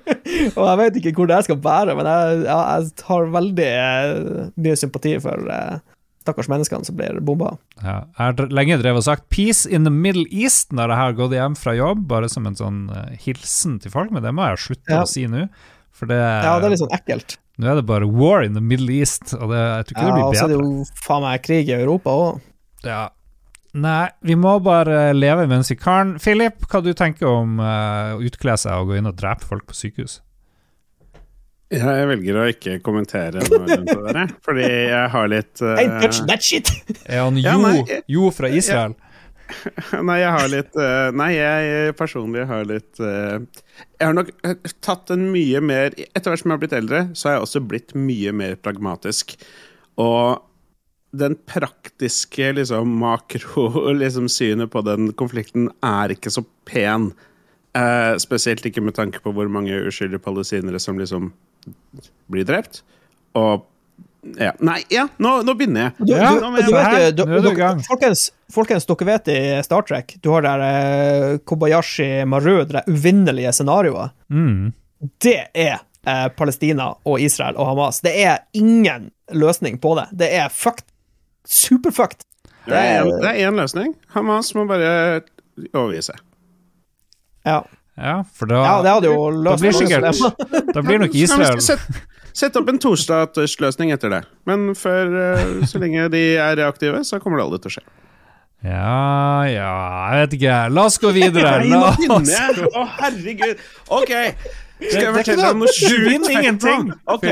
Og 0.52 0.62
jeg 0.62 0.78
vet 0.82 1.00
ikke 1.00 1.14
hvor 1.16 1.32
det 1.32 1.40
skal 1.48 1.58
bære, 1.64 1.96
men 1.98 2.10
jeg, 2.12 2.44
ja, 2.46 2.60
jeg 2.76 3.08
har 3.08 3.34
veldig 3.34 3.70
eh, 3.72 4.40
mye 4.62 4.78
sympati 4.78 5.16
for 5.24 5.50
eh, 5.56 5.80
stakkars 6.26 6.50
menneskene 6.52 6.84
som 6.88 6.98
blir 6.98 7.20
bomba. 7.24 7.54
Ja, 7.80 8.02
jeg 8.18 8.18
har 8.18 8.50
lenge 8.52 8.76
drevet 8.82 9.00
og 9.00 9.06
sagt 9.06 9.30
'peace 9.30 9.64
in 9.70 9.84
the 9.86 9.94
Middle 9.94 10.26
East' 10.28 10.74
når 10.74 10.92
jeg 10.92 11.00
har 11.04 11.16
gått 11.22 11.32
hjem 11.38 11.56
fra 11.56 11.72
jobb, 11.78 12.04
bare 12.10 12.28
som 12.28 12.46
en 12.46 12.58
sånn 12.58 12.84
uh, 12.90 13.14
hilsen 13.24 13.78
til 13.80 13.90
folk, 13.94 14.10
men 14.12 14.22
det 14.26 14.34
må 14.34 14.44
jeg 14.50 14.58
slutte 14.66 14.92
Ja. 14.92 15.02
å 15.02 15.08
si 15.08 15.26
nå. 15.30 15.46
For 15.96 16.04
det, 16.10 16.18
Ja, 16.20 16.58
det 16.60 16.66
er 16.66 16.70
litt 16.74 16.82
sånn 16.82 16.92
ekkelt. 16.92 17.38
nå 17.58 17.70
er 17.70 17.74
det 17.80 17.86
bare 17.88 18.04
'war 18.04 18.44
in 18.44 18.52
the 18.52 18.60
Middle 18.60 18.92
East', 18.92 19.32
og 19.32 19.48
det, 19.48 19.62
jeg 19.62 19.86
tror 19.86 19.96
ikke 19.96 20.08
Ja, 20.08 20.14
det 20.16 20.24
og 20.24 20.34
så 20.34 20.44
er 20.44 20.48
det 20.48 20.58
jo 20.60 20.84
faen 21.06 21.22
meg 21.22 21.42
krig 21.42 21.68
i 21.70 21.72
Europa 21.80 22.10
òg. 22.10 22.40
Ja. 22.84 23.08
Nei, 23.76 24.08
vi 24.22 24.34
må 24.34 24.62
bare 24.62 25.12
leve 25.12 25.46
mens 25.48 25.68
vi 25.70 25.76
kan. 25.76 26.18
Philip, 26.18 26.60
hva 26.70 26.82
du 26.82 26.94
tenker 26.94 27.26
om 27.28 27.58
uh, 27.60 28.16
å 28.16 28.22
utkle 28.24 28.56
seg 28.56 28.72
og 28.72 28.88
gå 28.88 28.96
inn 28.96 29.06
og 29.06 29.16
drepe 29.16 29.44
folk 29.44 29.66
på 29.66 29.74
sykehus? 29.76 30.20
Jeg 31.74 32.06
velger 32.12 32.36
å 32.38 32.44
ikke 32.52 32.76
kommentere 32.84 33.42
noe 33.42 33.64
rundt 33.66 33.88
det 33.90 33.96
der, 34.04 34.18
jeg, 34.20 34.34
fordi 34.46 34.66
jeg 34.68 35.10
har 35.16 35.30
litt 35.32 35.62
uh... 35.64 35.72
I 35.82 35.86
touch 35.98 36.20
that 36.28 36.44
shit! 36.46 36.70
Er 37.08 37.24
han 37.24 37.40
Ja, 37.42 37.56
Jo, 37.56 37.64
nei, 37.64 38.00
jo 38.12 38.30
fra 38.34 38.50
Israel? 38.54 38.94
Nei, 40.08 40.16
jeg 40.18 40.30
har 40.34 40.48
litt 40.50 40.78
uh, 40.78 41.10
Nei, 41.14 41.28
jeg 41.36 41.92
personlig 41.98 42.46
har 42.50 42.64
litt 42.66 42.98
uh, 42.98 43.38
Jeg 43.94 44.02
har 44.02 44.16
nok 44.16 44.32
eh, 44.46 44.56
tatt 44.82 45.12
en 45.14 45.28
mye 45.30 45.60
mer 45.62 45.94
Etter 45.94 46.32
hvert 46.32 46.42
som 46.42 46.50
jeg 46.50 46.56
har 46.56 46.62
blitt 46.64 46.74
eldre, 46.74 47.02
så 47.14 47.28
har 47.28 47.36
jeg 47.36 47.44
også 47.46 47.62
blitt 47.70 47.94
mye 47.94 48.32
mer 48.34 48.56
pragmatisk. 48.58 49.36
Og 50.02 50.42
den 51.16 51.36
praktiske 51.48 52.52
liksom 52.58 52.96
makro 53.00 53.68
liksom, 54.02 54.28
synet 54.30 54.72
på 54.74 54.82
den 54.86 55.12
konflikten 55.18 55.70
er 55.84 56.14
ikke 56.14 56.32
så 56.34 56.44
pen. 56.68 57.12
Eh, 57.76 58.14
spesielt 58.22 58.66
ikke 58.66 58.84
med 58.84 58.96
tanke 58.98 59.22
på 59.22 59.32
hvor 59.36 59.50
mange 59.52 59.78
uskyldige 59.88 60.22
palestinere 60.24 60.80
som 60.82 60.98
liksom 61.00 61.32
blir 62.30 62.44
drept. 62.48 62.82
Og 63.38 63.64
ja. 64.36 64.52
Nei, 64.58 64.80
ja, 64.90 65.04
nå, 65.22 65.36
nå 65.46 65.52
begynner 65.54 65.84
jeg. 65.84 65.92
Du, 66.08 66.12
Ja, 66.16 66.32
du, 66.34 66.40
nå 66.42 66.48
må 66.50 66.62
du, 66.66 66.72
vet, 66.74 67.12
du, 67.14 67.20
nå 67.30 67.36
er 67.36 67.44
du 67.44 67.50
i 67.52 67.58
gang. 67.58 67.82
folkens, 67.86 68.24
folkens, 68.50 68.86
dere 68.88 69.06
vet 69.06 69.28
i 69.30 69.36
Star 69.62 69.84
Trek 69.86 70.16
Du 70.24 70.32
har 70.34 70.42
der 70.42 70.64
eh, 70.66 71.36
Kobayashi 71.46 72.08
Maru, 72.26 72.56
det 72.64 72.74
der 72.80 72.88
uvinnelige 72.90 73.52
scenarioet. 73.54 74.10
Mm. 74.34 74.72
Det 75.22 75.36
er 75.54 75.76
eh, 76.02 76.26
Palestina 76.34 76.88
og 77.06 77.20
Israel 77.22 77.54
og 77.54 77.70
Hamas. 77.70 78.00
Det 78.02 78.16
er 78.24 78.42
ingen 78.58 79.12
løsning 79.30 79.78
på 79.78 79.94
det. 80.00 80.08
Det 80.24 80.32
er 80.40 80.50
fucked. 80.50 80.88
Superfucked. 81.46 82.24
Det 82.66 82.74
er 82.82 83.04
en- 83.04 83.20
det 83.22 83.30
er 83.30 83.46
én 83.46 83.54
løsning. 83.62 83.94
Hamas 84.16 84.50
må 84.58 84.66
bare 84.66 85.20
overgi 85.70 86.02
seg. 86.10 86.18
Ja. 87.46 87.60
Ja, 87.96 88.20
for 88.28 88.50
da, 88.50 88.60
ja, 88.60 88.74
det 88.84 88.92
hadde 88.92 89.08
jo 89.08 89.28
da 89.46 89.56
blir 89.56 89.72
sikkert. 89.72 90.18
Da 90.76 90.82
blir 90.84 91.00
nok 91.00 91.14
Israel 91.16 91.62
Sett, 91.64 91.84
sett 92.36 92.56
opp 92.60 92.68
en 92.68 92.80
tostatsløsning 92.82 93.94
etter 93.94 94.12
det. 94.12 94.22
Men 94.48 94.74
før, 94.76 95.14
eh, 95.22 95.46
så 95.68 95.80
lenge 95.80 96.10
de 96.12 96.26
er 96.36 96.58
reaktive, 96.60 97.00
så 97.08 97.20
kommer 97.22 97.40
det 97.40 97.46
aldri 97.46 97.62
til 97.64 97.72
å 97.72 97.76
skje. 97.78 97.86
Ja, 98.66 99.44
ja 99.48 99.72
Jeg 100.12 100.22
vet 100.24 100.36
ikke. 100.38 100.60
La 100.72 100.86
oss 100.90 101.00
gå 101.00 101.12
videre. 101.16 101.56
La 101.72 101.82
oss 101.92 102.00
gå. 102.00 102.68
Å, 102.68 102.86
herregud. 103.00 103.64
OK. 104.00 104.14
Skal 104.76 105.00
jeg 105.06 105.12
fortelle 105.16 105.42
deg 105.46 105.56
noe- 105.56 105.72
sjukt? 105.72 106.28
ingenting, 106.30 106.90
Ok, 107.08 107.22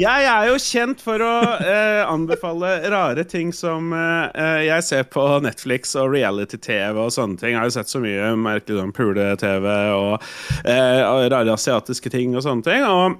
Jeg 0.00 0.24
er 0.32 0.46
jo 0.48 0.54
kjent 0.62 1.02
for 1.04 1.20
å 1.20 1.32
eh, 1.60 2.02
anbefale 2.08 2.70
rare 2.90 3.24
ting 3.28 3.52
som 3.52 3.92
eh, 3.92 4.62
jeg 4.64 4.82
ser 4.86 5.02
på 5.12 5.24
Netflix 5.44 5.92
og 6.00 6.14
reality-TV 6.14 6.96
og 6.96 7.12
sånne 7.12 7.36
ting. 7.38 7.52
Jeg 7.52 7.60
har 7.60 7.68
jo 7.68 7.74
sett 7.76 7.92
så 7.92 8.00
mye 8.00 8.30
merkelig 8.40 8.80
sånn 8.80 8.94
pule-TV 8.96 9.66
og, 9.92 10.24
eh, 10.64 11.02
rare 11.28 11.52
asiatiske 11.52 12.10
ting 12.16 12.32
og 12.36 12.46
sånne 12.46 12.64
ting. 12.64 12.86
Og 12.88 13.18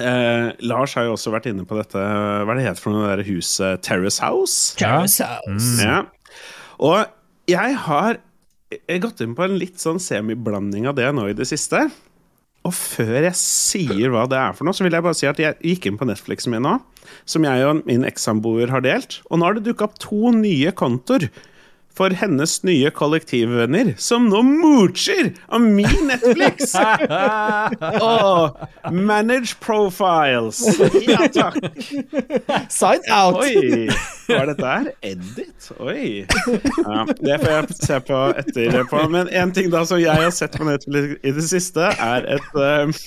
eh, 0.00 0.48
Lars 0.64 0.96
har 0.96 1.04
jo 1.10 1.18
også 1.18 1.34
vært 1.34 1.50
inne 1.52 1.66
på 1.68 1.76
dette 1.78 2.00
Hva 2.00 2.48
er 2.48 2.56
det 2.56 2.64
heter 2.70 2.82
for 2.86 2.96
noe 2.96 3.10
det 3.10 3.18
der 3.26 3.28
huset? 3.34 3.82
Terrace 3.84 4.22
House? 4.24 4.72
Terrace 4.80 5.20
House. 5.28 5.76
Ja. 5.84 6.00
Og 6.80 7.04
jeg 7.52 7.76
har 7.84 8.16
gått 9.04 9.20
inn 9.20 9.36
på 9.36 9.44
en 9.44 9.58
litt 9.60 9.76
sånn 9.78 10.00
semiblanding 10.02 10.88
av 10.88 10.96
det 10.96 11.12
nå 11.14 11.28
i 11.30 11.36
det 11.36 11.46
siste. 11.52 11.84
Og 12.64 12.72
før 12.72 13.26
jeg 13.26 13.36
sier 13.36 14.12
hva 14.12 14.24
det 14.30 14.38
er 14.40 14.54
for 14.56 14.64
noe, 14.64 14.76
så 14.76 14.86
vil 14.86 14.94
jeg 14.96 15.04
bare 15.04 15.18
si 15.18 15.28
at 15.28 15.40
jeg 15.40 15.58
gikk 15.60 15.88
inn 15.90 15.98
på 16.00 16.08
Netflixen 16.08 16.54
min 16.54 16.64
nå, 16.64 16.78
som 17.28 17.44
jeg 17.44 17.66
og 17.68 17.82
min 17.84 18.06
ekssamboer 18.08 18.72
har 18.72 18.84
delt, 18.84 19.18
og 19.28 19.40
nå 19.40 19.48
har 19.48 19.58
det 19.58 19.66
dukka 19.66 19.90
opp 19.90 19.98
to 20.00 20.32
nye 20.32 20.72
kontoer 20.76 21.28
for 21.96 22.14
hennes 22.18 22.56
nye 22.66 22.90
kollektivvenner, 22.90 23.94
som 23.98 24.26
nå 24.30 24.42
moocher 24.42 25.30
av 25.46 25.62
min 25.62 26.08
Netflix! 26.08 26.74
Åh, 28.02 28.50
manage 28.90 29.54
profiles. 29.62 30.62
Ja 31.06 31.28
takk. 31.32 31.60
Sign 32.68 33.06
out! 33.12 33.38
Oi! 33.44 33.86
Hva 34.26 34.40
er 34.42 34.52
dette 34.52 34.70
her? 34.70 34.90
Edit? 35.06 35.70
Oi. 35.78 36.24
Ja, 36.26 37.04
det 37.20 37.40
får 37.42 37.52
jeg 37.52 37.78
se 37.78 38.00
på 38.08 38.22
etterpå. 38.42 39.04
Men 39.12 39.30
en 39.30 39.54
ting 39.54 39.70
da 39.72 39.84
som 39.86 40.02
jeg 40.02 40.26
har 40.26 40.34
sett 40.34 40.58
på 40.58 40.66
Netflix 40.66 41.20
i 41.22 41.34
det 41.36 41.46
siste, 41.46 41.92
er 41.94 42.26
et 42.38 42.58
uh, 42.58 43.04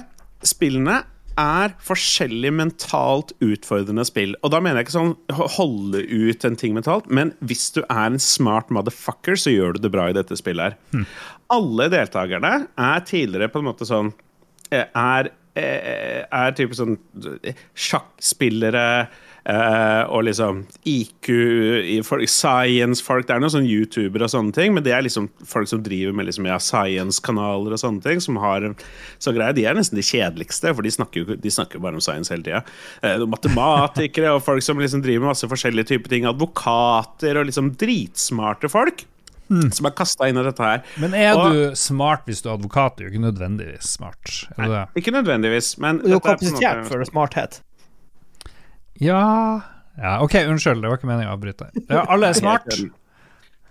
spillene 0.46 1.02
er 1.36 1.74
forskjellig 1.84 2.50
mentalt 2.56 3.34
utfordrende 3.44 4.06
spill. 4.08 4.32
Og 4.40 4.52
da 4.54 4.60
mener 4.64 4.80
jeg 4.80 4.86
ikke 4.86 4.94
sånn 4.94 5.14
holde 5.58 6.00
ut 6.08 6.46
en 6.48 6.56
ting 6.56 6.72
mentalt, 6.76 7.10
men 7.12 7.34
hvis 7.44 7.68
du 7.76 7.82
er 7.84 8.06
en 8.08 8.20
smart 8.22 8.72
motherfucker, 8.72 9.36
så 9.36 9.52
gjør 9.52 9.76
du 9.76 9.84
det 9.84 9.92
bra 9.92 10.08
i 10.08 10.16
dette 10.16 10.38
spillet 10.40 10.72
her. 10.72 11.08
Alle 11.52 11.90
deltakerne 11.92 12.54
er 12.64 13.04
tidligere 13.06 13.52
på 13.52 13.60
en 13.62 13.68
måte 13.68 13.86
sånn 13.86 14.14
Er, 14.74 14.88
Er, 14.96 15.28
eh, 15.54 16.24
er 16.26 16.56
type 16.58 16.74
sånn 16.74 16.96
eh, 17.46 17.54
sjakkspillere 17.78 18.86
eh, 19.46 20.02
og 20.10 20.24
liksom 20.26 20.64
IQ 20.88 21.30
folk, 22.06 22.26
Science-folk. 22.30 23.26
Det 23.28 23.36
er 23.36 23.42
noen 23.42 23.54
sånne 23.54 23.70
youtubere 23.70 24.26
og 24.26 24.32
sånne 24.32 24.54
ting, 24.56 24.74
men 24.76 24.84
det 24.86 24.94
er 24.96 25.04
liksom 25.06 25.28
folk 25.46 25.70
som 25.70 25.82
driver 25.86 26.16
med 26.16 26.28
liksom, 26.28 26.48
ja, 26.50 26.58
science-kanaler 26.62 27.76
og 27.76 27.82
sånne 27.82 28.02
ting. 28.04 28.22
Som 28.22 28.40
har 28.42 28.66
så 29.22 29.34
greie. 29.36 29.54
De 29.56 29.66
er 29.68 29.78
nesten 29.78 29.98
de 29.98 30.06
kjedeligste, 30.06 30.74
for 30.74 30.86
de 30.86 30.94
snakker 30.94 31.22
jo 31.22 31.36
de 31.40 31.52
snakker 31.52 31.82
bare 31.82 31.98
om 31.98 32.04
science 32.04 32.32
hele 32.32 32.46
tida. 32.46 32.62
Uh, 33.04 33.26
matematikere 33.30 34.34
og 34.36 34.42
folk 34.46 34.64
som 34.64 34.80
liksom 34.82 35.04
driver 35.04 35.26
med 35.26 35.34
masse 35.34 35.50
forskjellige 35.50 35.92
typer 35.94 36.12
ting. 36.12 36.26
Advokater 36.28 37.38
og 37.40 37.48
liksom 37.50 37.74
dritsmarte 37.78 38.70
folk. 38.72 39.06
Som 39.46 39.86
er 39.86 39.92
kasta 39.94 40.26
inn 40.26 40.40
i 40.40 40.42
dette 40.42 40.58
her. 40.64 40.80
Men 40.98 41.14
er 41.14 41.36
Og- 41.38 41.52
du 41.52 41.76
smart 41.78 42.26
hvis 42.26 42.42
du 42.42 42.48
er 42.48 42.56
advokat? 42.56 42.96
Du 42.96 43.04
er 43.04 43.10
jo 43.10 43.14
ikke 43.14 43.30
nødvendigvis 43.30 43.92
smart. 43.94 44.48
Er 44.58 44.66
det? 44.66 44.80
Ikke 44.98 45.14
nødvendigvis, 45.14 45.78
men 45.78 45.98
Du 45.98 46.08
har 46.08 46.16
er 46.16 46.34
kapasitet 46.34 46.88
for 46.88 47.04
smarthet. 47.04 47.60
Ja 49.00 49.22
Ja, 49.96 50.18
OK, 50.20 50.34
unnskyld, 50.44 50.82
det 50.84 50.90
var 50.90 50.98
ikke 50.98 51.08
meningen 51.08 51.30
å 51.32 51.36
avbryte. 51.38 51.70
Ja, 51.88 52.02
alle 52.12 52.28
er 52.28 52.36
smart. 52.36 52.66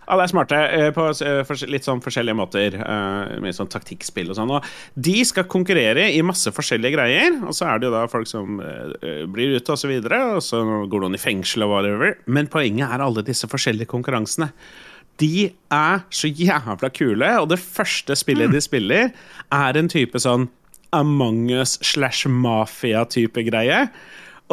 Alle 0.06 0.26
er 0.26 0.30
smarte 0.30 0.58
eh, 0.58 0.88
på 0.94 1.04
eh, 1.26 1.52
litt 1.70 1.86
sånn 1.86 2.02
forskjellige 2.02 2.38
måter. 2.38 2.76
eh, 2.78 3.36
Med 3.42 3.56
sånn 3.58 3.70
taktikkspill 3.74 4.30
og 4.30 4.38
sånn. 4.38 4.52
Og 4.54 4.66
de 5.02 5.16
skal 5.26 5.48
konkurrere 5.50 6.08
i 6.14 6.22
masse 6.26 6.50
forskjellige 6.54 6.94
greier. 6.94 7.40
Og 7.46 7.54
så 7.58 7.66
er 7.70 7.82
det 7.82 7.88
jo 7.90 7.94
da 7.96 8.04
folk 8.10 8.30
som 8.30 8.60
blir 9.34 9.56
ute, 9.58 9.74
og 9.74 9.82
så 9.82 9.90
videre. 9.90 10.20
Og 10.38 10.44
så 10.46 10.62
går 10.90 11.06
noen 11.06 11.18
i 11.18 11.22
fengsel 11.22 11.66
og 11.66 11.74
whatever. 11.74 12.18
Men 12.30 12.50
poenget 12.54 12.90
er 12.94 13.02
alle 13.06 13.26
disse 13.26 13.50
forskjellige 13.50 13.90
konkurransene. 13.90 14.52
De 15.22 15.48
er 15.74 16.02
så 16.14 16.28
jævla 16.30 16.90
kule, 16.94 17.30
og 17.42 17.50
det 17.54 17.62
første 17.62 18.18
spillet 18.20 18.52
de 18.54 18.62
spiller, 18.62 19.14
er 19.54 19.78
en 19.80 19.90
type 19.90 20.22
sånn 20.22 20.50
Among 20.94 21.50
us 21.52 21.80
slash 21.84 22.28
mafia-type 22.30 23.42
greie. 23.50 23.88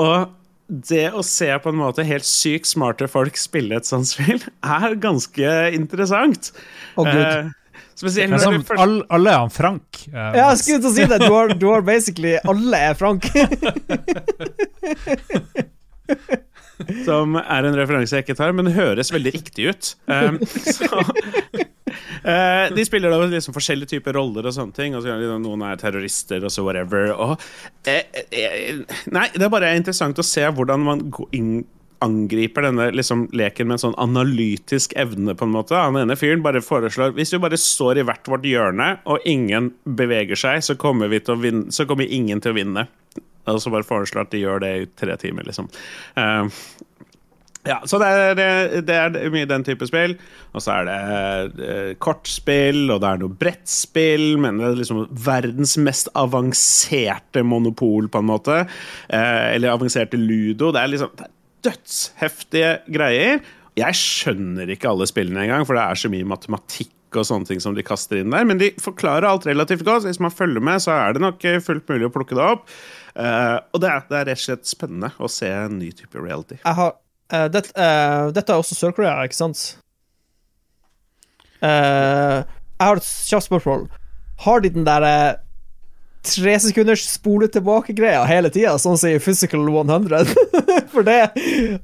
Og 0.01 0.33
det 0.73 1.11
å 1.13 1.23
se 1.27 1.49
på 1.61 1.69
en 1.69 1.77
måte 1.77 2.05
helt 2.07 2.25
sykt 2.25 2.71
smarte 2.71 3.09
folk 3.11 3.37
spille 3.37 3.77
et 3.77 3.89
sånt 3.89 4.09
spill, 4.09 4.41
er 4.65 4.95
ganske 5.01 5.51
interessant. 5.77 6.53
Å, 6.97 7.05
Gud. 7.05 7.19
Eh, 7.21 7.51
spesielt 7.99 8.33
når 8.33 8.45
som, 8.47 8.57
det 8.57 8.79
all, 8.81 8.97
alle 9.13 9.35
er 9.35 9.43
han 9.45 9.53
Frank. 9.53 10.01
Uh, 10.09 10.17
Ja, 10.17 10.49
jeg 10.53 10.63
skulle 10.63 10.81
til 10.87 10.91
å 10.91 10.95
si 10.97 11.09
det. 11.13 11.21
Du 11.23 11.29
har, 11.35 11.53
du 11.61 11.67
har 11.69 11.85
basically 11.87 12.39
Alle 12.49 12.81
er 12.89 12.97
Frank. 12.99 13.29
som 17.07 17.37
er 17.39 17.69
en 17.69 17.77
referanse 17.79 18.17
jeg 18.17 18.27
ikke 18.27 18.39
tar, 18.39 18.57
men 18.57 18.69
det 18.69 18.75
høres 18.79 19.13
veldig 19.15 19.33
riktig 19.37 19.69
ut. 19.71 19.93
Um, 20.09 20.41
så, 20.77 20.89
eh, 22.31 22.73
de 22.75 22.87
spiller 22.87 23.13
da 23.13 23.21
liksom 23.27 23.57
forskjellige 23.57 23.97
typer 23.97 24.17
roller 24.19 24.49
og 24.49 24.57
sånne 24.57 24.77
ting. 24.77 24.97
Og 24.97 25.05
så, 25.05 25.19
noen 25.43 25.67
er 25.69 25.81
terrorister 25.81 26.45
og 26.45 26.55
så 26.55 26.65
whatever. 26.67 27.13
Og, 27.15 27.47
eh, 27.89 28.25
eh, 28.31 28.83
nei, 29.13 29.29
det 29.35 29.47
er 29.47 29.53
bare 29.53 29.77
interessant 29.79 30.19
å 30.19 30.27
se 30.27 30.47
hvordan 30.49 30.85
man 30.89 31.07
inn 31.37 31.63
angriper 32.03 32.67
denne 32.67 32.89
liksom, 32.97 33.29
leken 33.37 33.69
med 33.69 33.77
en 33.77 33.83
sånn 33.85 33.99
analytisk 34.03 34.95
evne, 34.99 35.37
på 35.39 35.47
en 35.47 35.55
måte. 35.55 35.77
Han 35.79 35.99
ene 36.01 36.17
fyren 36.19 36.43
bare 36.45 36.63
foreslår 36.65 37.15
Hvis 37.17 37.31
vi 37.35 37.41
bare 37.43 37.59
står 37.61 38.01
i 38.01 38.07
hvert 38.09 38.27
vårt 38.31 38.47
hjørne, 38.49 38.97
og 39.07 39.23
ingen 39.29 39.71
beveger 39.85 40.39
seg, 40.39 40.65
så 40.67 40.77
kommer, 40.79 41.13
vinne, 41.13 41.71
så 41.71 41.87
kommer 41.89 42.11
ingen 42.11 42.43
til 42.43 42.55
å 42.55 42.59
vinne. 42.59 42.87
Og 43.51 43.59
så 43.63 43.73
bare 43.75 43.87
foreslår 43.87 44.27
at 44.27 44.35
de 44.35 44.43
gjør 44.43 44.63
det 44.63 44.73
i 44.79 44.89
tre 44.99 45.17
timer, 45.19 45.47
liksom. 45.49 45.71
Eh, 46.19 46.63
ja, 47.69 47.79
så 47.87 47.99
det 48.03 48.09
er, 48.11 48.81
det- 48.83 48.97
er 48.97 49.31
mye 49.31 49.47
den 49.47 49.63
type 49.67 49.87
spill. 49.87 50.17
Og 50.53 50.65
så 50.65 50.73
er 50.81 50.89
det 50.89 51.63
eh, 51.63 51.91
kortspill, 52.03 52.85
og 52.91 53.01
det 53.05 53.11
er 53.13 53.21
noe 53.23 53.37
brettspill, 53.39 54.27
men 54.43 54.59
det 54.59 54.67
er 54.71 54.81
liksom 54.81 55.05
verdens 55.25 55.77
mest 55.79 56.11
avanserte 56.19 57.45
monopol, 57.47 58.09
på 58.13 58.23
en 58.23 58.31
måte. 58.33 58.63
Eh, 59.09 59.47
eller 59.55 59.75
avanserte 59.77 60.19
ludo. 60.19 60.73
Det 60.75 60.83
er 60.83 60.91
liksom 60.95 61.13
det 61.19 61.29
er 61.29 61.37
dødsheftige 61.69 62.73
greier. 62.93 63.45
Jeg 63.79 63.97
skjønner 63.97 64.69
ikke 64.75 64.91
alle 64.91 65.07
spillene 65.09 65.47
engang, 65.47 65.63
for 65.69 65.79
det 65.79 65.85
er 65.87 66.01
så 66.03 66.11
mye 66.13 66.27
matematikk 66.29 66.91
og 67.21 67.27
sånne 67.29 67.49
ting 67.49 67.61
som 67.61 67.75
de 67.77 67.85
kaster 67.85 68.19
inn 68.23 68.33
der. 68.33 68.45
Men 68.49 68.59
de 68.61 68.71
forklarer 68.81 69.29
alt 69.29 69.47
relativt 69.49 69.85
godt. 69.87 70.07
Hvis 70.09 70.21
man 70.21 70.33
følger 70.33 70.65
med, 70.65 70.81
så 70.83 70.95
er 70.97 71.15
det 71.17 71.23
nok 71.25 71.45
fullt 71.65 71.89
mulig 71.93 72.09
å 72.09 72.13
plukke 72.15 72.37
det 72.39 72.45
opp. 72.45 72.67
Uh, 73.13 73.59
og 73.77 73.83
det 73.85 73.91
er, 73.93 74.05
det 74.09 74.17
er 74.19 74.29
rett 74.31 74.41
og 74.41 74.45
slett 74.47 74.69
spennende 74.71 75.11
å 75.21 75.29
se 75.29 75.51
en 75.53 75.75
ny 75.79 75.91
type 75.93 76.17
reality. 76.17 76.57
Jeg 76.63 76.79
har 76.79 76.95
eh, 77.31 77.47
det, 77.53 77.67
uh, 77.77 78.33
Dette 78.35 78.53
er 78.53 78.59
også 78.59 78.79
Sør-Korea, 78.79 79.21
ikke 79.27 79.39
sant? 79.39 79.63
Uh, 81.63 82.43
jeg 82.43 82.89
har 82.89 82.99
et 82.99 83.11
kjapt 83.31 83.47
spørsmål. 83.47 83.87
Har 84.43 84.63
de 84.65 84.73
den 84.75 84.87
derre 84.89 85.15
tre 86.23 86.55
sekunders 86.63 87.03
spole 87.11 87.49
tilbake-greia 87.51 88.23
hele 88.29 88.51
tida, 88.55 88.77
sånn 88.79 88.99
som 88.99 89.11
i 89.11 89.19
Physical 89.23 89.67
100? 89.67 90.35
For 90.93 91.07
det 91.07 91.19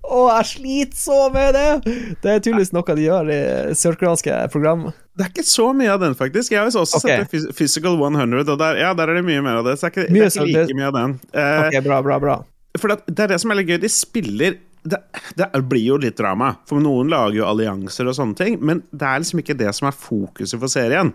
Å, 0.03 0.21
jeg 0.29 0.49
sliter 0.53 0.99
så 0.99 1.19
med 1.35 1.57
det! 1.57 1.95
Det 2.23 2.33
er 2.33 2.43
tydeligvis 2.43 2.75
noe 2.77 2.97
de 2.99 3.07
gjør 3.07 3.33
i 3.35 3.41
sørkoreanske 3.79 4.37
program. 4.53 4.89
Det 5.19 5.27
er 5.27 5.33
ikke 5.33 5.47
så 5.49 5.71
mye 5.75 5.91
av 5.95 6.03
den, 6.05 6.15
faktisk. 6.19 6.55
Jeg 6.55 6.63
har 6.63 6.71
også 6.71 7.01
okay. 7.01 7.25
sett 7.27 7.57
Physical 7.59 7.99
100, 7.99 8.45
og 8.45 8.61
der, 8.61 8.79
ja, 8.83 8.93
der 8.99 9.11
er 9.11 9.19
det 9.19 9.27
mye 9.27 9.43
mer 9.45 9.63
av 9.63 9.67
det. 9.67 9.79
Så 9.79 9.89
det 9.89 9.91
er 9.91 9.97
ikke, 9.97 10.15
det 10.15 10.25
er 10.27 10.31
ikke 10.31 10.49
like 10.53 10.79
mye 10.79 10.91
av 10.91 10.99
den. 10.99 11.19
Uh, 11.35 11.59
okay, 11.67 11.83
bra, 11.85 12.01
bra, 12.07 12.23
bra. 12.23 12.39
For 12.79 12.93
det, 12.93 13.01
det 13.11 13.27
er 13.27 13.35
det 13.35 13.41
som 13.43 13.53
er 13.53 13.59
litt 13.61 13.73
gøy. 13.73 13.81
De 13.83 13.91
spiller 13.91 14.59
det, 14.91 15.01
det 15.39 15.49
blir 15.71 15.85
jo 15.85 16.01
litt 16.03 16.19
drama, 16.19 16.55
for 16.69 16.83
noen 16.83 17.11
lager 17.13 17.41
jo 17.41 17.49
allianser 17.49 18.11
og 18.11 18.17
sånne 18.19 18.39
ting, 18.39 18.59
men 18.65 18.83
det 18.91 19.09
er 19.09 19.23
liksom 19.23 19.43
ikke 19.45 19.59
det 19.59 19.73
som 19.77 19.91
er 19.91 19.97
fokuset 19.97 20.61
for 20.61 20.73
serien. 20.73 21.15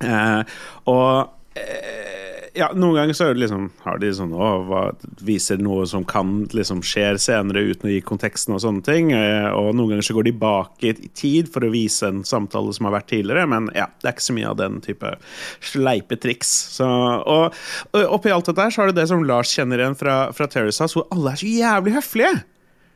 Eh, 0.00 0.56
og 0.90 1.60
eh, 1.60 2.10
ja, 2.54 2.70
noen 2.74 2.96
ganger 2.96 3.16
så 3.16 3.28
liksom, 3.36 3.68
har 3.84 4.00
de 4.02 4.10
sånn 4.14 4.32
å, 4.34 4.48
hva, 4.66 4.82
viser 5.24 5.60
noe 5.62 5.84
som 5.88 6.04
kan 6.08 6.44
liksom 6.54 6.82
skjer 6.86 7.18
senere 7.22 7.62
uten 7.70 7.88
å 7.88 7.92
gi 7.92 8.00
konteksten 8.04 8.56
og 8.56 8.62
sånne 8.64 8.84
ting. 8.86 9.12
Eh, 9.14 9.48
og 9.54 9.72
noen 9.76 9.94
ganger 9.94 10.08
så 10.08 10.16
går 10.16 10.28
de 10.28 10.34
bak 10.40 10.86
i 10.86 10.94
tid 11.16 11.50
for 11.52 11.66
å 11.66 11.72
vise 11.72 12.10
en 12.10 12.24
samtale 12.26 12.74
som 12.76 12.88
har 12.88 12.96
vært 12.98 13.10
tidligere. 13.12 13.46
Men 13.50 13.70
ja, 13.76 13.88
det 14.00 14.10
er 14.10 14.16
ikke 14.16 14.28
så 14.28 14.36
mye 14.36 14.52
av 14.52 14.58
den 14.60 14.80
type 14.84 15.14
sleipe 15.72 16.18
triks. 16.20 16.52
Så, 16.76 16.86
og, 16.86 17.58
og 17.94 18.16
oppi 18.18 18.34
alt 18.34 18.50
dette 18.50 18.66
her 18.66 18.74
så 18.74 18.84
har 18.84 18.90
du 18.90 18.98
det 18.98 19.08
som 19.10 19.26
Lars 19.26 19.52
kjenner 19.54 19.82
igjen 19.82 19.98
fra, 19.98 20.22
fra 20.36 20.50
Terrace 20.50 20.82
House, 20.82 20.98
hvor 20.98 21.08
alle 21.14 21.34
er 21.34 21.42
så 21.42 21.52
jævlig 21.54 21.98
høflige. 22.00 22.34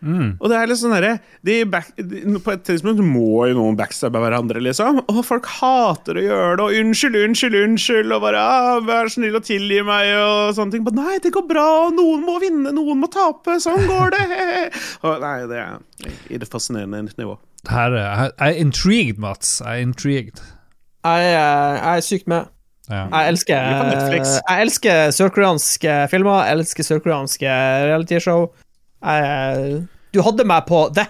Og 0.04 0.50
det 0.50 0.56
er 0.58 0.66
litt 0.68 0.76
sånn 0.76 0.92
derre 0.92 1.14
de 1.46 1.54
back, 1.64 1.86
de, 1.96 2.18
På 2.44 2.52
et 2.52 2.64
tidspunkt 2.66 3.00
må 3.00 3.46
jo 3.48 3.54
noen 3.56 3.76
backstabbe 3.78 4.20
hverandre, 4.20 4.60
liksom. 4.60 4.98
Og 5.08 5.20
folk 5.24 5.46
hater 5.48 6.18
å 6.20 6.24
gjøre 6.26 6.56
det, 6.58 6.64
og 6.66 6.74
'unnskyld, 6.76 7.16
unnskyld, 7.24 7.56
unnskyld', 7.62 8.12
og 8.12 8.20
bare 8.26 8.42
ah, 8.42 8.80
'vær 8.84 9.08
så 9.08 9.14
snill 9.16 9.36
og 9.38 9.44
tilgi 9.48 9.80
meg', 9.80 10.12
og 10.20 10.54
sånne 10.58 10.72
ting. 10.76 10.84
Men 10.84 10.94
nei, 11.00 11.18
det 11.24 11.32
går 11.32 11.46
bra, 11.48 11.64
og 11.86 11.94
noen 11.96 12.20
må 12.26 12.36
vinne, 12.42 12.72
noen 12.76 13.00
må 13.00 13.08
tape. 13.08 13.56
Sånn 13.64 13.86
går 13.88 14.10
det. 14.12 14.24
Og 15.08 15.20
nei, 15.24 15.46
det 15.48 15.58
er 15.62 15.78
i 16.30 16.36
det 16.38 16.48
fascinerende 16.52 17.08
nivå. 17.16 17.38
Her, 17.70 17.92
er- 17.96 18.32
jeg 18.36 18.54
er 18.54 18.60
intrigued, 18.60 19.18
Mats. 19.18 19.60
Jeg 19.64 19.78
er 19.78 19.82
intrigued. 19.88 20.40
Jeg, 21.04 21.32
er- 21.32 21.78
jeg 21.80 21.96
er 21.96 22.00
sykt 22.04 22.26
med. 22.28 22.50
Ja. 22.90 23.06
Jeg 23.08 23.28
elsker, 23.32 23.56
Netflix. 23.88 24.34
jeg 24.48 24.60
elsker 24.60 25.08
sørkoreanske 25.16 25.94
filmer, 26.12 26.44
jeg 26.44 26.58
elsker 26.58 26.84
sørkoreanske 26.84 27.48
realityshow. 27.88 28.50
Jeg, 29.04 29.84
du 30.14 30.22
hadde 30.24 30.46
meg 30.48 30.66
på 30.70 30.86
det. 30.96 31.06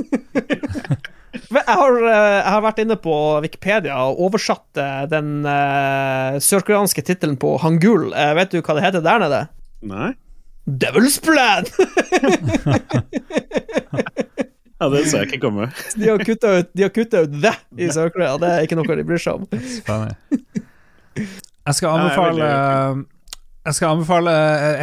Jeg 1.50 1.62
har, 1.66 1.94
eh, 1.94 2.36
jeg 2.40 2.50
har 2.50 2.62
vært 2.62 2.80
inne 2.82 2.96
på 2.98 3.14
Wikipedia 3.42 3.94
og 4.10 4.18
oversatt 4.26 4.78
eh, 4.82 5.04
den 5.10 5.44
uh, 5.46 6.38
sørkoreanske 6.42 7.04
tittelen 7.06 7.36
på 7.38 7.52
hangul. 7.62 8.08
Uh, 8.10 8.32
vet 8.38 8.50
du 8.50 8.58
hva 8.58 8.74
det 8.74 8.84
heter 8.84 9.04
der 9.04 9.22
nede? 9.22 9.40
Nei? 9.86 10.10
Devil's 10.66 11.18
Plan! 11.22 11.66
Ja, 14.80 14.88
det 14.88 15.02
så 15.10 15.20
jeg 15.20 15.28
ikke 15.28 15.42
komme. 15.42 15.66
De 16.00 16.06
har 16.08 16.22
kutta 16.24 16.54
ut, 16.60 16.68
de 16.72 16.86
har 16.86 16.92
kuttet 16.94 17.28
ut 17.28 17.34
det 17.42 17.52
i 17.76 17.90
Sør-Korea. 17.92 18.38
Det 18.40 18.48
er 18.48 18.64
ikke 18.64 18.78
noe 18.78 18.96
de 18.96 19.04
bryr 19.04 19.20
seg 19.20 19.42
om. 19.42 19.44
Jeg 21.20 21.76
skal 21.76 21.98
anbefale 21.98 22.46
Jeg 23.60 23.76
skal 23.76 23.90
anbefale 23.92 24.32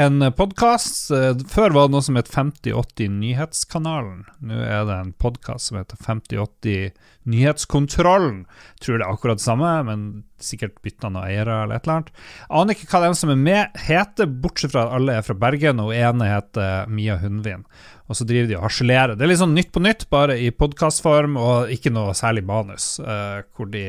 en 0.04 0.22
podkast. 0.38 1.08
Før 1.50 1.74
var 1.74 1.88
det 1.88 1.96
noe 1.96 2.06
som 2.06 2.18
het 2.20 2.28
5080 2.30 3.08
Nyhetskanalen. 3.10 4.20
Nå 4.46 4.60
er 4.62 4.84
det 4.86 4.98
en 5.02 5.10
podkast 5.18 5.72
som 5.72 5.80
heter 5.80 5.98
5080 6.06 6.92
Nyhetskontrollen. 7.26 8.44
Tror 8.78 9.02
det 9.02 9.08
er 9.08 9.16
akkurat 9.16 9.42
det 9.42 9.48
samme, 9.48 9.72
men 9.90 10.06
sikkert 10.38 10.78
bytta 10.86 11.10
noen 11.10 11.26
eiere 11.26 11.58
eller 11.64 11.80
et 11.80 11.90
eller 11.90 11.96
annet. 11.96 12.14
Aner 12.62 12.78
ikke 12.78 12.92
hva 12.94 13.02
de 13.08 13.12
som 13.18 13.34
er 13.34 13.42
med, 13.50 13.82
heter, 13.88 14.30
bortsett 14.46 14.76
fra 14.76 14.86
at 14.86 14.96
alle 15.00 15.18
er 15.18 15.26
fra 15.26 15.40
Bergen, 15.42 15.82
og 15.82 15.98
ene 15.98 16.30
heter 16.30 16.94
Mia 16.94 17.18
Hundvin. 17.24 17.66
Og 18.06 18.22
så 18.22 18.30
driver 18.30 18.54
de 18.54 18.60
og 18.62 18.68
harselerer. 18.70 19.18
Det 19.18 19.26
er 19.26 19.34
litt 19.34 19.42
sånn 19.42 19.58
Nytt 19.58 19.74
på 19.74 19.82
nytt, 19.82 20.06
bare 20.14 20.38
i 20.38 20.54
podkastform, 20.54 21.34
og 21.42 21.74
ikke 21.74 21.98
noe 21.98 22.14
særlig 22.16 22.46
manus. 22.46 23.00
eh, 23.02 23.42
hvor 23.58 23.74
de 23.74 23.88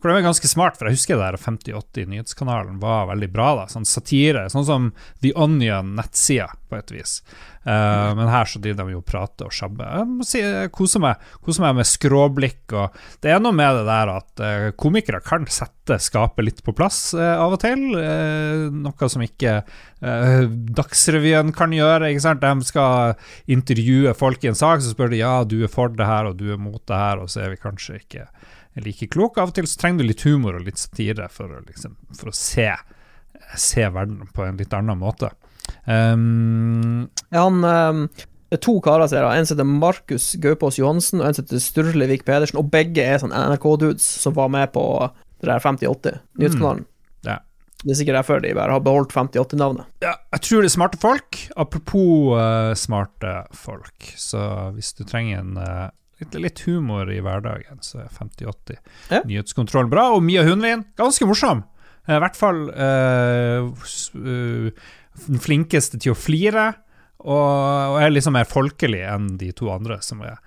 hvor 0.00 0.10
de 0.10 0.20
er 0.20 0.26
ganske 0.26 0.48
smart, 0.48 0.78
for 0.78 0.88
jeg 0.88 0.96
husker 0.96 1.18
det 1.18 1.26
der 1.28 1.40
5080 1.40 2.08
Nyhetskanalen 2.10 2.80
var 2.80 3.10
veldig 3.12 3.30
bra. 3.34 3.52
da, 3.60 3.68
Sånn 3.70 3.88
satire, 3.88 4.48
sånn 4.52 4.66
som 4.66 4.90
The 5.20 5.34
Onion 5.36 5.94
nettsida, 5.98 6.48
på 6.70 6.78
et 6.78 6.92
vis. 6.94 7.20
Eh, 7.64 8.14
men 8.16 8.30
her 8.32 8.48
så 8.48 8.60
driver 8.62 8.86
de 8.86 8.94
jo 8.94 9.02
og 9.02 9.08
prater 9.08 9.48
og 9.48 9.52
sjabber. 9.52 9.88
Jeg 9.98 10.08
må 10.08 10.24
si, 10.24 10.40
jeg 10.40 10.70
koser 10.72 11.02
meg, 11.02 11.20
koser 11.44 11.66
meg 11.66 11.76
med 11.80 11.88
skråblikk. 11.88 12.62
og 12.72 12.96
Det 13.20 13.34
er 13.34 13.42
noe 13.42 13.52
med 13.56 13.76
det 13.76 13.84
der 13.88 14.12
at 14.14 14.42
uh, 14.44 14.68
komikere 14.80 15.20
kan 15.24 15.44
sette 15.50 15.98
skapet 16.00 16.46
litt 16.46 16.62
på 16.64 16.72
plass 16.76 17.10
uh, 17.12 17.36
av 17.42 17.58
og 17.58 17.60
til. 17.60 17.82
noe 18.80 19.10
som 19.12 19.24
ikke 19.24 19.60
Dagsrevyen 20.00 21.50
kan 21.52 21.74
gjøre. 21.76 22.08
ikke 22.08 22.24
sant? 22.24 22.40
De 22.40 22.64
skal 22.64 23.18
intervjue 23.52 24.14
folk 24.16 24.44
i 24.44 24.52
en 24.52 24.56
sak, 24.56 24.80
så 24.80 24.94
spør 24.94 25.12
de 25.12 25.20
ja, 25.20 25.34
du 25.44 25.58
er 25.60 25.72
for 25.72 25.92
det 25.92 26.08
her 26.08 26.30
og 26.30 26.38
du 26.40 26.48
er 26.54 26.60
mot 26.60 26.80
det 26.80 26.96
her, 26.96 27.20
og 27.20 27.28
så 27.28 27.44
er 27.44 27.52
vi 27.52 27.60
kanskje 27.60 28.00
ikke 28.00 28.24
like 28.76 29.08
klok. 29.10 29.38
Av 29.38 29.50
og 29.50 29.54
til 29.56 29.66
så 29.66 29.80
trenger 29.80 30.04
du 30.04 30.10
litt 30.12 30.24
humor 30.26 30.58
og 30.58 30.66
litt 30.66 30.78
satire 30.78 31.28
for 31.32 31.50
å, 31.50 31.62
liksom, 31.66 31.96
for 32.16 32.30
å 32.30 32.36
se, 32.36 32.68
se 33.58 33.88
verden 33.90 34.28
på 34.34 34.46
en 34.46 34.60
litt 34.60 34.74
annen 34.76 34.98
måte. 35.00 35.32
Um, 35.86 37.08
Ja, 37.30 37.44
han, 37.46 37.62
ehm, 37.64 38.08
er 38.50 38.58
to 38.62 38.80
karer, 38.82 39.06
ser 39.08 39.22
jeg. 39.22 39.38
En 39.38 39.46
som 39.46 39.56
heter 39.56 39.68
Markus 39.68 40.34
Gaupås 40.42 40.78
Johansen, 40.80 41.20
og 41.20 41.28
en 41.28 41.34
som 41.36 41.44
heter 41.44 41.62
Sturle 41.62 42.08
Vik 42.10 42.24
Pedersen. 42.26 42.58
Og 42.58 42.70
begge 42.72 43.04
er 43.04 43.20
sånn 43.22 43.34
NRK-dudes 43.34 44.02
som 44.02 44.34
var 44.34 44.50
med 44.50 44.72
på 44.74 44.82
det 45.40 45.48
der 45.48 45.62
5080, 45.62 46.18
nyhetskanalen. 46.40 46.86
ja. 47.24 47.38
Det 47.80 47.94
er 47.94 47.96
sikkert 47.96 48.18
derfor 48.18 48.42
de 48.44 48.50
bare 48.52 48.74
har 48.74 48.82
beholdt 48.84 49.14
5080-navnet. 49.14 49.86
ja, 50.04 50.10
jeg 50.34 50.42
tror 50.44 50.60
det 50.60 50.68
er 50.68 50.74
smarte 50.74 50.98
folk. 51.00 51.38
Apropos 51.56 52.34
uh, 52.36 52.74
smarte 52.76 53.30
folk, 53.56 54.10
så 54.20 54.42
hvis 54.74 54.92
du 54.98 55.04
trenger 55.08 55.38
en 55.40 55.56
eh, 55.56 55.86
litt, 56.20 56.34
litt 56.42 56.60
humor 56.68 57.10
i 57.12 57.20
hverdagen, 57.24 57.80
så 57.84 58.02
er 58.04 58.08
5080 58.12 58.76
Ja. 59.10 59.22
Nyhetskontroll 59.26 59.88
bra. 59.90 60.10
Og 60.16 60.22
Mia 60.22 60.44
Hundvin, 60.46 60.84
ganske 61.00 61.26
morsom. 61.28 61.64
Eh, 62.06 62.16
I 62.16 62.20
hvert 62.22 62.36
fall 62.36 62.62
s- 63.84 64.10
eh, 64.14 64.70
den 65.26 65.38
flinkeste 65.42 65.98
til 66.00 66.12
å 66.14 66.16
flire, 66.18 66.68
og, 67.20 67.50
og 67.92 67.98
er 68.00 68.10
liksom 68.14 68.32
mer 68.32 68.46
folkelig 68.48 69.02
enn 69.04 69.34
de 69.40 69.50
to 69.52 69.68
andre 69.72 69.98
som 70.02 70.22
er 70.24 70.38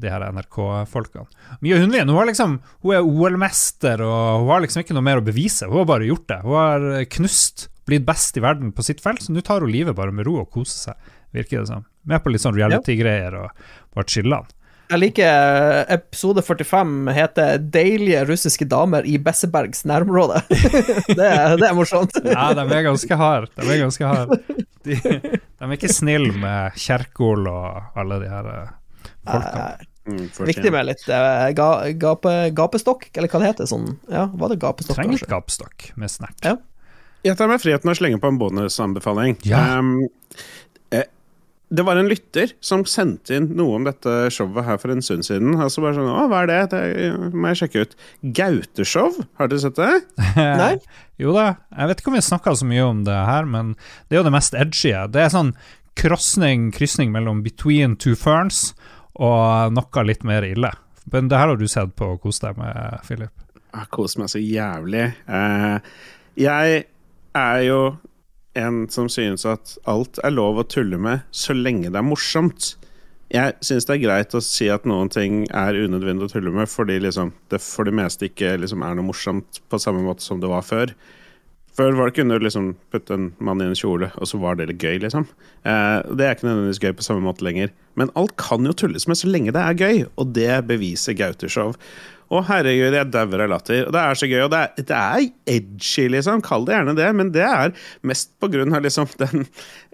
de 0.00 0.08
her 0.08 0.22
NRK-folkene. 0.32 1.26
Mia 1.60 1.76
Hundvin 1.80 2.08
hun, 2.08 2.26
liksom, 2.28 2.54
hun 2.84 2.94
er 2.96 3.02
OL-mester, 3.04 4.00
og 4.06 4.44
hun 4.44 4.48
har 4.54 4.62
liksom 4.64 4.80
ikke 4.84 4.94
noe 4.96 5.04
mer 5.04 5.20
å 5.20 5.24
bevise. 5.26 5.66
Hun 5.68 5.82
har 5.82 5.88
bare 5.90 6.06
gjort 6.08 6.26
det. 6.30 6.38
Hun 6.46 6.54
har 6.56 6.86
knust, 7.16 7.66
blitt 7.90 8.06
best 8.06 8.38
i 8.38 8.44
verden 8.44 8.70
på 8.72 8.84
sitt 8.86 9.02
felt, 9.02 9.20
så 9.24 9.34
nå 9.34 9.42
tar 9.44 9.60
hun 9.60 9.72
livet 9.74 9.96
bare 9.98 10.14
med 10.14 10.24
ro 10.28 10.38
og 10.40 10.48
koser 10.54 10.92
seg, 10.94 11.10
virker 11.36 11.60
det 11.64 11.68
som. 11.72 11.84
Med 12.08 12.22
på 12.24 12.32
litt 12.32 12.40
sånn 12.40 12.56
reality-greier 12.56 13.36
og 13.42 13.50
bare 13.96 14.08
chiller'n. 14.08 14.48
Jeg 14.90 14.98
liker 14.98 15.28
eh, 15.30 15.92
episode 15.94 16.42
45 16.42 17.12
heter 17.14 17.60
'Deilige 17.62 18.24
russiske 18.26 18.66
damer 18.66 19.06
i 19.06 19.18
Bessebergs 19.22 19.84
nærområde'. 19.86 20.42
det, 21.18 21.26
er, 21.26 21.54
det 21.60 21.68
er 21.68 21.76
morsomt. 21.78 22.16
Ja, 22.26 22.48
de 22.58 22.64
er 22.66 22.88
ganske 22.88 23.18
harde. 23.20 23.52
De 23.54 23.68
er 23.70 23.84
ganske 23.84 24.10
harde. 24.10 24.40
De, 24.82 24.96
de 24.96 25.68
er 25.68 25.76
ikke 25.76 25.92
snille 25.92 26.34
med 26.34 26.74
Kjerkol 26.80 27.46
og 27.52 28.00
alle 28.00 28.18
de 28.24 28.32
her 28.32 28.50
folka. 28.50 29.38
folkene. 29.38 29.86
Mm, 30.10 30.26
Viktig 30.48 30.72
med 30.74 30.88
litt 30.88 31.04
uh, 31.12 31.46
ga, 31.54 31.68
gape, 32.00 32.32
gapestokk, 32.56 33.06
eller 33.14 33.30
hva 33.30 33.42
det 33.42 33.52
heter. 33.52 33.70
Sånn, 33.70 33.92
ja, 34.10 34.26
var 34.32 34.50
det 34.50 34.58
gapestokk, 34.64 34.96
Trenger 34.98 35.20
litt 35.20 35.30
gapstokk 35.30 35.90
med 36.00 36.10
snert. 36.10 36.40
Ja. 36.42 36.56
Jeg 37.26 37.36
tar 37.36 37.50
meg 37.50 37.60
friheten 37.60 37.92
å 37.92 37.94
slenge 37.96 38.18
på 38.20 38.30
en 38.32 38.40
bonusanbefaling. 38.40 39.36
Ja. 39.44 39.76
Um, 39.78 39.98
eh, 40.00 40.40
det 41.70 41.84
var 41.86 41.96
en 42.00 42.08
lytter 42.10 42.50
som 42.64 42.82
sendte 42.88 43.36
inn 43.36 43.44
noe 43.54 43.76
om 43.78 43.84
dette 43.86 44.12
showet 44.34 44.66
her 44.66 44.78
for 44.82 44.90
en 44.90 45.02
stund 45.04 45.22
siden. 45.26 45.54
Altså 45.54 45.84
bare 45.84 45.94
sånn, 45.94 46.08
å, 46.10 46.24
hva 46.30 46.42
er 46.42 46.50
det? 46.50 46.60
Det 46.72 47.30
må 47.30 47.52
jeg 47.52 47.60
sjekke 47.60 47.84
ut. 47.84 47.94
Gauteshow, 48.38 49.20
har 49.38 49.50
dere 49.52 49.62
sett 49.62 49.78
det? 49.78 49.92
Nei? 50.62 50.72
Jo 51.22 51.34
da, 51.36 51.46
jeg 51.76 51.92
vet 51.92 52.02
ikke 52.02 52.10
om 52.10 52.18
vi 52.18 52.24
snakka 52.26 52.56
så 52.58 52.66
mye 52.66 52.88
om 52.88 53.04
det 53.06 53.14
her, 53.14 53.46
men 53.46 53.76
det 54.08 54.16
er 54.16 54.22
jo 54.22 54.26
det 54.26 54.34
mest 54.34 54.56
edgy. 54.58 54.96
Det 55.14 55.22
er 55.22 55.30
sånn 55.30 55.54
krosning, 56.00 56.70
krysning 56.74 57.14
mellom 57.14 57.44
Between 57.46 57.94
Two 58.00 58.18
Ferns 58.18 58.72
og 59.20 59.74
noe 59.76 60.06
litt 60.08 60.26
mer 60.26 60.46
ille. 60.48 60.72
Men 61.12 61.30
det 61.30 61.38
her 61.38 61.52
har 61.52 61.60
du 61.60 61.68
sett 61.70 61.94
på 61.98 62.16
og 62.16 62.22
kost 62.24 62.42
deg 62.42 62.58
med, 62.58 62.98
Philip. 63.06 63.46
Jeg 63.70 63.90
koser 63.94 64.24
meg 64.24 64.30
så 64.32 64.42
jævlig. 64.42 65.06
Eh, 65.30 65.90
jeg 66.40 66.84
er 67.38 67.62
jo 67.62 67.80
en 68.58 68.84
som 68.90 69.08
synes 69.12 69.46
at 69.46 69.76
alt 69.90 70.18
er 70.24 70.34
lov 70.34 70.58
å 70.60 70.66
tulle 70.66 70.98
med 71.00 71.26
så 71.30 71.54
lenge 71.54 71.90
det 71.90 72.00
er 72.00 72.06
morsomt. 72.06 72.74
Jeg 73.30 73.54
syns 73.62 73.86
det 73.86 73.94
er 73.94 74.02
greit 74.02 74.34
å 74.34 74.42
si 74.42 74.66
at 74.72 74.88
noen 74.90 75.10
ting 75.12 75.44
er 75.54 75.78
unødvendig 75.78 76.26
å 76.26 76.32
tulle 76.32 76.50
med, 76.54 76.66
fordi 76.70 76.98
liksom, 76.98 77.30
det 77.52 77.62
for 77.62 77.86
det 77.86 77.94
meste 77.94 78.26
ikke 78.26 78.56
liksom, 78.58 78.82
er 78.82 78.98
noe 78.98 79.06
morsomt 79.06 79.62
på 79.70 79.78
samme 79.78 80.02
måte 80.02 80.26
som 80.26 80.42
det 80.42 80.50
var 80.50 80.66
før. 80.66 80.96
Før 81.78 81.94
var 81.94 82.10
det 82.10 82.16
kunne 82.18 82.36
du 82.36 82.42
liksom 82.42 82.72
putte 82.90 83.14
en 83.14 83.28
mann 83.38 83.62
i 83.62 83.68
en 83.70 83.78
kjole, 83.78 84.10
og 84.18 84.26
så 84.26 84.40
var 84.42 84.58
det 84.58 84.66
litt 84.72 84.82
gøy, 84.82 84.98
liksom. 85.04 85.28
Eh, 85.62 86.00
det 86.18 86.26
er 86.26 86.34
ikke 86.34 86.48
nødvendigvis 86.48 86.82
gøy 86.82 86.96
på 86.98 87.06
samme 87.06 87.22
måte 87.22 87.46
lenger. 87.46 87.70
Men 87.94 88.10
alt 88.18 88.34
kan 88.40 88.66
jo 88.66 88.74
tulles 88.74 89.06
med 89.06 89.20
så 89.20 89.30
lenge 89.30 89.54
det 89.54 89.62
er 89.62 89.78
gøy, 89.78 90.02
og 90.18 90.34
det 90.34 90.50
beviser 90.66 91.14
Gauteshow. 91.18 91.76
Å, 92.30 92.40
herregud, 92.46 92.94
jeg 92.94 93.10
dauer 93.10 93.42
av 93.42 93.48
latter. 93.50 93.80
Og 93.88 93.94
det 93.94 94.00
er 94.00 94.18
så 94.18 94.26
gøy, 94.30 94.40
og 94.44 94.52
det 94.52 94.58
er, 94.62 94.84
det 94.86 94.96
er 94.96 95.24
edgy, 95.50 96.04
liksom. 96.14 96.42
Kall 96.46 96.66
det 96.68 96.76
gjerne 96.76 96.94
det, 96.94 97.08
men 97.18 97.32
det 97.34 97.42
er 97.42 97.72
mest 98.06 98.30
på 98.38 98.46
grunn 98.52 98.76
av 98.76 98.84
liksom 98.84 99.08
den 99.18 99.48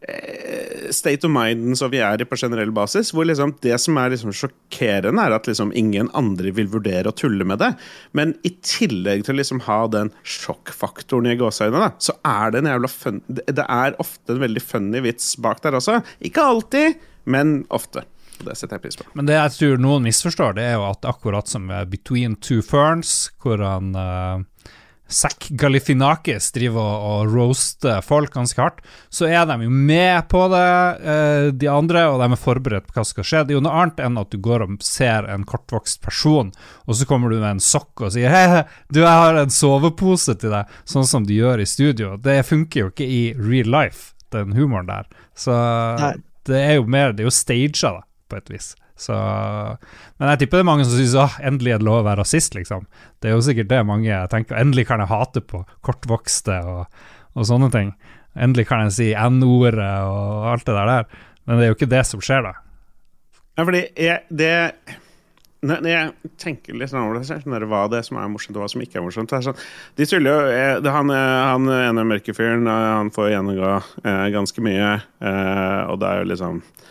eh, 0.05 0.91
state 0.93 1.25
of 1.25 1.33
minden 1.33 1.79
som 1.81 1.89
vi 1.95 2.03
er 2.05 2.21
i 2.21 2.27
på 2.29 2.37
generell 2.37 2.75
basis, 2.77 3.15
hvor 3.17 3.25
liksom 3.25 3.55
det 3.65 3.79
som 3.81 3.97
er 4.03 4.13
liksom 4.13 4.35
sjokkerende, 4.37 5.25
er 5.25 5.37
at 5.39 5.49
liksom 5.49 5.73
ingen 5.81 6.11
andre 6.19 6.53
vil 6.59 6.69
vurdere 6.75 7.09
å 7.09 7.17
tulle 7.17 7.47
med 7.49 7.63
det. 7.65 7.71
Men 8.13 8.37
i 8.45 8.53
tillegg 8.61 9.25
til 9.25 9.39
å 9.39 9.41
liksom 9.41 9.63
ha 9.71 9.79
den 9.95 10.13
sjokkfaktoren 10.21 11.31
i 11.33 11.39
gåseøynene, 11.41 11.95
så 12.05 12.19
er 12.21 12.53
det 12.53 12.61
en 12.61 12.69
jævla 12.75 12.93
fun... 12.93 13.23
Det 13.33 13.65
er 13.65 13.97
ofte 14.03 14.37
en 14.37 14.45
veldig 14.45 14.65
funny 14.65 15.01
vits 15.09 15.33
bak 15.41 15.65
der 15.65 15.81
også. 15.81 16.03
Ikke 16.21 16.45
alltid, 16.45 17.01
men 17.25 17.63
ofte. 17.73 18.05
Og 18.41 18.49
Det 18.51 18.57
setter 18.59 18.77
jeg 18.77 18.87
pris 18.87 18.99
på. 18.99 19.07
Men 19.19 19.29
det 19.29 19.39
jeg 19.39 19.55
tror 19.59 19.81
noen 19.83 20.07
misforstår, 20.07 20.59
det 20.59 20.67
er 20.67 20.77
jo 20.79 20.89
at 20.91 21.09
akkurat 21.09 21.49
som 21.49 21.71
Between 21.91 22.37
Two 22.43 22.65
Ferns, 22.65 23.31
hvor 23.43 23.63
han 23.65 23.95
uh, 23.97 24.45
Zack 25.09 25.49
Galifinakis 25.49 26.51
driver 26.53 26.83
og, 26.83 27.05
og 27.07 27.35
roaster 27.35 28.01
folk 28.03 28.33
ganske 28.35 28.59
hardt, 28.59 28.81
så 29.09 29.29
er 29.31 29.45
de 29.47 29.61
jo 29.63 29.71
med 29.71 30.27
på 30.31 30.41
det, 30.51 30.71
uh, 31.07 31.47
de 31.55 31.71
andre, 31.71 32.07
og 32.11 32.19
de 32.23 32.29
er 32.35 32.43
forberedt 32.43 32.89
på 32.89 32.97
hva 32.97 33.05
som 33.05 33.15
skal 33.15 33.29
skje. 33.29 33.45
Det 33.47 33.55
er 33.55 33.61
jo 33.61 33.65
noe 33.69 33.85
annet 33.85 34.03
enn 34.03 34.19
at 34.21 34.33
du 34.35 34.41
går 34.43 34.67
og 34.67 34.77
ser 34.85 35.29
en 35.31 35.47
kortvokst 35.47 36.03
person, 36.05 36.51
og 36.87 36.99
så 36.99 37.07
kommer 37.09 37.31
du 37.31 37.39
med 37.39 37.57
en 37.57 37.63
sokk 37.63 38.07
og 38.09 38.15
sier 38.17 38.33
hei, 38.35 38.65
du, 38.91 39.03
jeg 39.05 39.23
har 39.23 39.39
en 39.41 39.55
sovepose 39.55 40.35
til 40.43 40.55
deg, 40.57 40.77
sånn 40.89 41.07
som 41.07 41.29
de 41.29 41.39
gjør 41.39 41.63
i 41.63 41.71
studio. 41.71 42.17
Det 42.19 42.41
funker 42.49 42.87
jo 42.87 42.93
ikke 42.95 43.07
i 43.07 43.23
real 43.39 43.71
life, 43.71 44.11
den 44.35 44.57
humoren 44.59 44.91
der. 44.91 45.07
Så 45.39 45.55
Nei. 46.01 46.17
det 46.49 46.59
er 46.59 46.79
jo 46.81 46.87
mer 46.91 47.13
Det 47.15 47.23
er 47.23 47.29
jo 47.29 47.35
staged, 47.35 47.79
da, 47.85 48.03
på 48.29 48.39
et 48.39 48.51
vis. 48.53 48.73
Så, 48.97 49.13
men 50.17 50.31
jeg 50.33 50.41
tipper 50.41 50.59
det 50.59 50.65
er 50.65 50.69
mange 50.71 50.87
som 50.89 50.97
syns 50.97 51.39
endelig 51.45 51.75
er 51.75 51.81
det 51.83 51.89
lov 51.89 51.99
å 52.01 52.07
være 52.07 52.23
rasist, 52.23 52.55
liksom. 52.57 52.87
Det 53.21 53.29
er 53.29 53.35
jo 53.37 53.45
sikkert 53.45 53.69
det 53.73 53.83
mange 53.89 54.21
tenker. 54.33 54.57
Endelig 54.61 54.87
kan 54.89 55.03
jeg 55.05 55.11
hate 55.13 55.43
på 55.45 55.63
kortvokste 55.85 56.57
og, 56.65 57.01
og 57.37 57.49
sånne 57.49 57.69
ting. 57.75 57.93
Endelig 58.37 58.67
kan 58.71 58.87
jeg 58.87 58.95
si 58.97 59.09
N-ordet 59.17 59.91
og 60.09 60.47
alt 60.53 60.69
det 60.69 60.77
der. 60.79 61.11
Men 61.47 61.59
det 61.61 61.67
er 61.67 61.71
jo 61.75 61.77
ikke 61.79 61.93
det 61.93 62.05
som 62.09 62.25
skjer, 62.25 62.49
da. 62.49 62.55
Ja, 63.57 63.65
fordi 63.65 63.85
jeg, 63.97 64.25
det 64.37 64.55
når 65.67 65.87
jeg 65.89 66.33
tenker 66.39 66.77
litt 66.77 66.91
sånn 66.93 67.07
over 67.07 67.17
det, 67.19 67.25
så 67.27 67.39
sånn 67.41 67.55
hva 67.67 67.87
det 67.91 67.99
er 68.03 68.05
som 68.07 68.19
er 68.21 68.29
morsomt, 68.31 68.57
og 68.59 68.63
hva 68.63 68.69
som 68.71 68.83
ikke 68.85 69.01
er 69.01 69.05
morsomt 69.07 69.31
det 69.33 69.39
er 69.39 69.47
sånn, 69.49 69.63
De 69.99 70.07
tuller 70.07 70.29
jo 70.31 70.51
eh, 70.53 70.91
Han, 70.95 71.11
eh, 71.11 71.39
han 71.49 71.71
ene 71.73 72.05
mørke 72.07 72.35
fyren, 72.37 72.69
eh, 72.71 72.89
han 73.01 73.11
får 73.15 73.31
gjennomgå 73.33 73.71
eh, 74.05 74.27
ganske 74.37 74.63
mye, 74.63 74.91
eh, 75.25 75.81
og 75.91 75.99
det 76.03 76.11
er 76.13 76.21
jo 76.21 76.29
liksom 76.35 76.61
hin- 76.61 76.85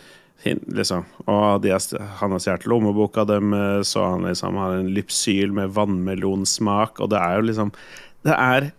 Liksom, 0.54 1.04
og 1.26 1.62
de 1.64 1.72
han 1.72 2.34
har 2.34 2.42
stjålet 2.42 2.66
lommeboka 2.70 3.26
deres, 3.28 3.94
og 3.98 4.10
han 4.12 4.26
liksom 4.28 4.58
har 4.60 4.78
en 4.78 4.90
lypsyl 4.96 5.54
med 5.56 5.74
vannmelonsmak, 5.76 7.00
og 7.00 7.12
det 7.12 7.22
er 7.22 7.38
jo 7.38 7.46
liksom 7.50 7.72
Det 8.26 8.34
er 8.34 8.72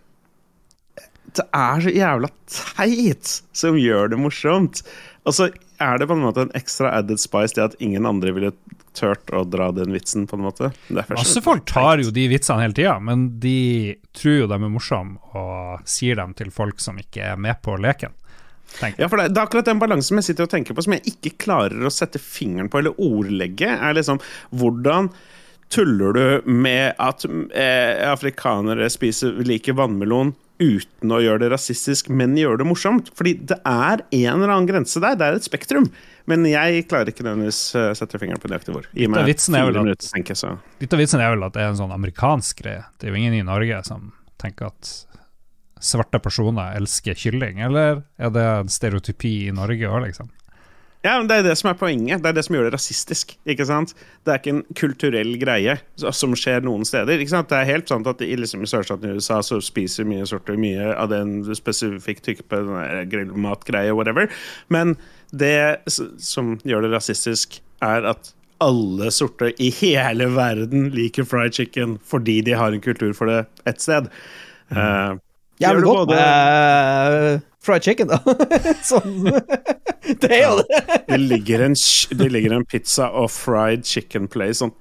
det 1.36 1.44
er 1.54 1.82
så 1.84 1.92
jævla 1.92 2.28
teit 2.50 3.32
som 3.52 3.76
gjør 3.78 4.08
det 4.12 4.18
morsomt. 4.18 4.80
Og 5.28 5.36
så 5.36 5.50
er 5.78 6.00
det 6.00 6.08
på 6.08 6.16
en 6.16 6.24
måte 6.24 6.46
en 6.46 6.54
ekstra 6.56 6.90
added 6.98 7.20
spice 7.20 7.54
det 7.58 7.66
at 7.66 7.76
ingen 7.84 8.08
andre 8.08 8.32
ville 8.34 8.52
turt 8.96 9.30
å 9.36 9.44
dra 9.46 9.68
den 9.76 9.92
vitsen, 9.94 10.26
på 10.26 10.38
en 10.38 10.46
måte. 10.48 10.70
Masse 10.88 11.42
folk 11.44 11.66
tar 11.70 12.02
jo 12.02 12.10
de 12.14 12.24
vitsene 12.32 12.64
hele 12.64 12.74
tida, 12.74 12.96
men 12.98 13.28
de 13.42 13.94
tror 14.16 14.40
jo 14.40 14.48
de 14.50 14.58
er 14.58 14.72
morsomme 14.72 15.36
og 15.38 15.84
sier 15.88 16.18
dem 16.18 16.34
til 16.38 16.50
folk 16.54 16.82
som 16.82 16.98
ikke 16.98 17.28
er 17.34 17.38
med 17.38 17.60
på 17.62 17.76
leken. 17.78 18.14
Tenker. 18.76 19.02
Ja, 19.02 19.08
for 19.10 19.20
det, 19.20 19.30
det 19.32 19.40
er 19.40 19.48
akkurat 19.48 19.70
den 19.70 19.80
balansen 19.82 20.20
jeg 20.20 20.30
sitter 20.30 20.48
og 20.48 20.52
tenker 20.52 20.76
på 20.76 20.84
som 20.84 20.96
jeg 20.96 21.14
ikke 21.14 21.36
klarer 21.46 21.88
å 21.88 21.92
sette 21.92 22.20
fingeren 22.22 22.70
på 22.72 22.82
eller 22.82 22.98
ordlegge. 23.02 23.70
Er 23.72 23.96
liksom 23.98 24.20
hvordan 24.50 25.12
tuller 25.72 26.16
du 26.16 26.50
med 26.50 26.96
at 27.02 27.24
eh, 27.28 28.04
afrikanere 28.08 28.88
spiser 28.92 29.40
liker 29.44 29.76
vannmelon 29.78 30.34
uten 30.58 31.12
å 31.14 31.20
gjøre 31.22 31.44
det 31.44 31.50
rasistisk, 31.52 32.08
men 32.10 32.36
gjøre 32.38 32.62
det 32.62 32.68
morsomt? 32.68 33.10
Fordi 33.14 33.36
det 33.50 33.60
er 33.62 34.02
en 34.02 34.40
eller 34.40 34.54
annen 34.54 34.70
grense 34.70 35.02
der. 35.02 35.18
Det 35.18 35.26
er 35.26 35.38
et 35.38 35.46
spektrum. 35.46 35.90
Men 36.28 36.44
jeg 36.44 36.84
klarer 36.90 37.08
ikke 37.08 37.24
nødvendigvis 37.24 37.62
å 37.78 37.84
sette 37.96 38.20
fingeren 38.20 38.40
på 38.42 38.50
nøyaktig 38.52 38.74
hvor. 38.74 38.88
Gi 38.92 39.08
meg 39.08 39.30
fire 39.38 39.70
minutter, 39.72 40.10
tenker 40.12 40.36
jeg. 40.36 40.58
Litt 40.82 40.96
av 40.96 41.00
vitsen 41.00 41.22
er 41.24 41.32
vel 41.32 41.46
at 41.46 41.54
det 41.56 41.62
er 41.64 41.70
en 41.72 41.78
sånn 41.78 41.94
amerikansk 41.94 42.60
greie. 42.64 42.82
Det 42.98 43.08
er 43.08 43.14
jo 43.14 43.20
ingen 43.22 43.38
i 43.38 43.44
Norge 43.46 43.80
som 43.88 44.10
tenker 44.38 44.68
at 44.68 44.90
svarte 45.84 46.20
personer 46.22 46.76
elsker 46.78 47.18
kylling, 47.18 47.62
eller 47.64 48.02
er 48.18 48.34
det 48.34 48.44
en 48.44 48.72
stereotypi 48.72 49.48
i 49.48 49.54
Norge 49.54 49.88
òg, 49.88 50.04
liksom? 50.08 50.30
Ja, 51.06 51.14
men 51.18 51.28
Det 51.28 51.36
er 51.38 51.44
det 51.46 51.58
som 51.60 51.70
er 51.70 51.78
poenget. 51.78 52.22
Det 52.22 52.28
er 52.28 52.34
det 52.34 52.44
som 52.44 52.56
gjør 52.56 52.66
det 52.66 52.74
rasistisk. 52.74 53.36
ikke 53.46 53.66
sant? 53.66 53.94
Det 54.24 54.32
er 54.32 54.40
ikke 54.40 54.54
en 54.56 54.64
kulturell 54.74 55.36
greie 55.38 55.76
som 55.96 56.34
skjer 56.34 56.64
noen 56.66 56.84
steder. 56.84 57.18
ikke 57.18 57.30
sant? 57.36 57.48
Det 57.48 57.58
er 57.58 57.70
helt 57.70 57.88
sant 57.88 58.06
at 58.06 58.20
i, 58.20 58.34
liksom, 58.36 58.62
i 58.62 58.66
sørstaten 58.66 59.06
i 59.06 59.14
USA 59.14 59.38
så 59.40 59.60
spiser 59.62 60.04
mye 60.04 60.26
sorter 60.26 60.58
mye 60.58 60.90
av 60.96 61.08
den 61.10 61.44
spesifikke 61.54 62.22
type 62.22 62.62
grillmatgreie, 63.12 63.94
whatever. 63.94 64.28
Men 64.68 64.96
det 65.30 65.86
som 65.86 66.58
gjør 66.64 66.82
det 66.82 66.92
rasistisk, 66.96 67.60
er 67.80 68.02
at 68.02 68.34
alle 68.60 69.12
sorter 69.14 69.52
i 69.62 69.70
hele 69.70 70.26
verden 70.34 70.90
liker 70.90 71.22
fried 71.22 71.54
chicken 71.54 71.98
fordi 72.02 72.40
de 72.42 72.56
har 72.58 72.74
en 72.74 72.82
kultur 72.82 73.12
for 73.14 73.30
det 73.30 73.46
et 73.70 73.80
sted. 73.80 74.10
Mm. 74.74 74.76
gjør 74.82 75.27
Jævlig 75.62 75.84
det 75.84 75.88
godt 75.90 76.12
med 76.12 77.32
eh, 77.34 77.40
fried 77.64 77.86
chicken, 77.88 78.12
da. 78.12 78.18
sånn. 78.90 79.16
Det 80.22 80.28
er 80.32 80.44
jo 80.46 80.60
det. 80.62 80.82
Det 81.08 81.18
ligger 81.20 81.66
en, 81.66 81.74
det 82.16 82.28
ligger 82.32 82.54
en 82.56 82.64
pizza 82.64 83.10
og 83.18 83.26
fried 83.34 83.82
chicken 83.84 84.28
place 84.32 84.62
sånn 84.62 84.72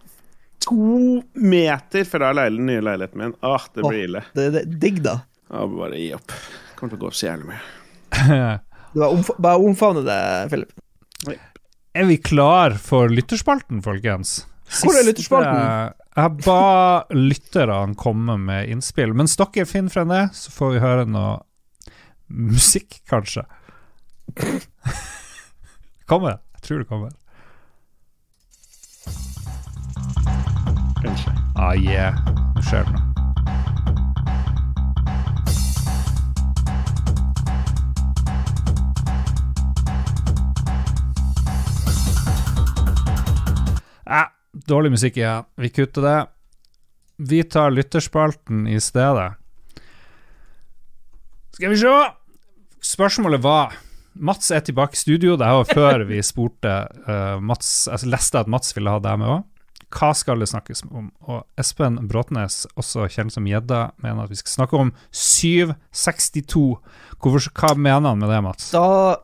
to 0.63 1.23
meter 1.33 2.05
fra 2.07 2.29
den 2.37 2.65
nye 2.67 2.83
leiligheten 2.83 3.19
min. 3.21 3.33
Åh, 3.45 3.65
det 3.75 3.83
blir 3.83 4.05
ille. 4.07 4.21
Det, 4.35 4.47
det 4.55 4.61
er 4.63 4.79
digg, 4.85 5.01
da. 5.05 5.17
Ja, 5.51 5.65
bare 5.71 5.99
gi 5.99 6.09
opp. 6.15 6.33
Kommer 6.77 6.93
til 6.93 6.99
å 6.99 7.03
gå 7.03 7.09
opp 7.11 7.17
så 7.17 7.29
jævlig 7.31 7.51
mye. 7.53 8.57
Du 8.93 9.01
bare, 9.01 9.11
omf 9.13 9.27
bare 9.43 9.59
omfavne 9.61 10.01
det, 10.07 10.19
Philip. 10.49 10.69
Er 11.97 12.05
vi 12.07 12.15
klar 12.23 12.77
for 12.81 13.11
lytterspalten, 13.11 13.81
folkens? 13.85 14.39
Hvor 14.79 14.95
er 14.95 15.05
lytterspalten? 15.09 15.91
Jeg 16.17 16.33
ba 16.41 17.05
lytterne 17.13 17.93
komme 17.99 18.39
med 18.41 18.71
innspill. 18.73 19.13
Mens 19.13 19.37
dere 19.37 19.67
finner 19.69 19.93
frem 19.93 20.09
det, 20.09 20.23
så 20.33 20.53
får 20.53 20.71
vi 20.73 20.81
høre 20.81 21.03
noe 21.05 21.35
musikk, 22.27 23.03
kanskje. 23.09 23.45
Kommer. 26.09 26.39
Jeg 26.57 26.65
tror 26.65 26.81
det 26.81 26.89
kommer. 26.89 27.13
Kanskje. 31.03 31.37
Ah, 31.53 31.75
yeah. 31.77 32.17
Nå 32.55 32.65
skjer 32.65 32.89
det 32.89 32.97
noe. 32.97 33.16
Dårlig 44.65 44.93
musikk 44.95 45.19
igjen. 45.19 45.47
Vi 45.59 45.69
kutter 45.69 46.05
det. 46.05 46.19
Vi 47.17 47.41
tar 47.43 47.73
lytterspalten 47.73 48.67
i 48.69 48.79
stedet. 48.81 49.33
Skal 51.57 51.73
vi 51.73 51.77
se! 51.81 51.93
Spørsmålet 52.85 53.41
var 53.41 53.73
Mats 54.17 54.51
er 54.53 54.63
tilbake 54.65 54.97
i 54.97 54.99
studio. 54.99 55.35
Det 55.37 55.45
var 55.45 55.67
før 55.69 56.05
vi 56.09 56.21
spurte 56.25 56.73
uh, 57.05 57.37
Mats 57.41 57.87
Jeg 57.89 58.09
leste 58.09 58.39
at 58.41 58.49
Mats 58.49 58.73
ville 58.77 58.93
ha 58.93 59.01
deg 59.01 59.19
med 59.21 59.33
òg. 59.35 59.45
Hva 59.93 60.09
skal 60.17 60.41
det 60.43 60.49
snakkes 60.51 60.83
om? 60.89 61.07
Og 61.31 61.45
Espen 61.59 62.01
Bråtnes, 62.09 62.65
også 62.75 63.05
kjent 63.11 63.33
som 63.33 63.45
Gjedda, 63.47 63.93
mener 64.03 64.25
at 64.25 64.33
vi 64.33 64.39
skal 64.39 64.53
snakke 64.57 64.81
om 64.81 64.91
762. 65.15 66.65
Hvorfor, 67.23 67.53
hva 67.55 67.71
mener 67.77 68.11
han 68.11 68.19
med 68.19 68.33
det, 68.33 68.41
Mats? 68.43 68.67
Da 68.75 69.23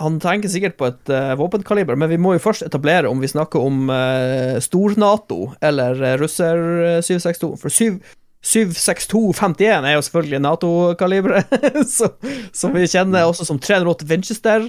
Han 0.00 0.16
tenker 0.22 0.48
sikkert 0.48 0.78
på 0.80 0.88
et 0.88 1.12
uh, 1.12 1.34
våpenkaliber, 1.38 1.98
men 2.00 2.10
vi 2.10 2.18
må 2.20 2.36
jo 2.36 2.42
først 2.42 2.64
etablere 2.64 3.10
om 3.10 3.20
vi 3.20 3.30
snakker 3.30 3.60
om 3.60 3.90
uh, 3.92 4.56
stor-Nato 4.62 5.52
eller 5.60 6.00
uh, 6.00 6.14
russer 6.20 6.62
eh, 6.96 7.02
762. 7.04 7.50
For 7.60 7.72
7, 7.72 8.00
76251 8.42 9.86
er 9.86 9.98
jo 9.98 10.06
selvfølgelig 10.06 10.40
Nato-kaliberet, 10.46 11.52
som 12.60 12.74
vi 12.74 12.88
kjenner 12.88 13.28
også 13.28 13.46
som 13.46 13.60
308 13.62 14.08
Winchester. 14.08 14.66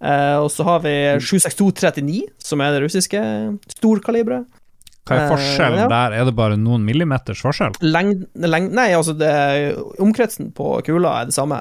Eh, 0.00 0.36
og 0.40 0.48
så 0.52 0.64
har 0.64 0.80
vi 0.84 0.94
76239, 1.20 2.22
som 2.40 2.62
er 2.64 2.72
det 2.72 2.84
russiske 2.86 3.20
storkaliberet. 3.76 4.48
Hva 5.08 5.16
er 5.16 5.26
Eh, 5.26 5.30
forskjellen 5.34 5.82
ja. 5.82 5.88
der? 5.90 6.16
Er 6.20 6.24
det 6.28 6.36
bare 6.36 6.56
noen 6.56 6.84
millimeters 6.86 7.42
forskjell? 7.44 7.76
Lengd, 7.84 8.24
lengd, 8.34 8.72
nei, 8.76 8.90
altså 8.96 9.12
det, 9.16 9.30
omkretsen 10.00 10.52
på 10.56 10.78
kula 10.86 11.20
er 11.20 11.30
det 11.30 11.36
samme. 11.36 11.60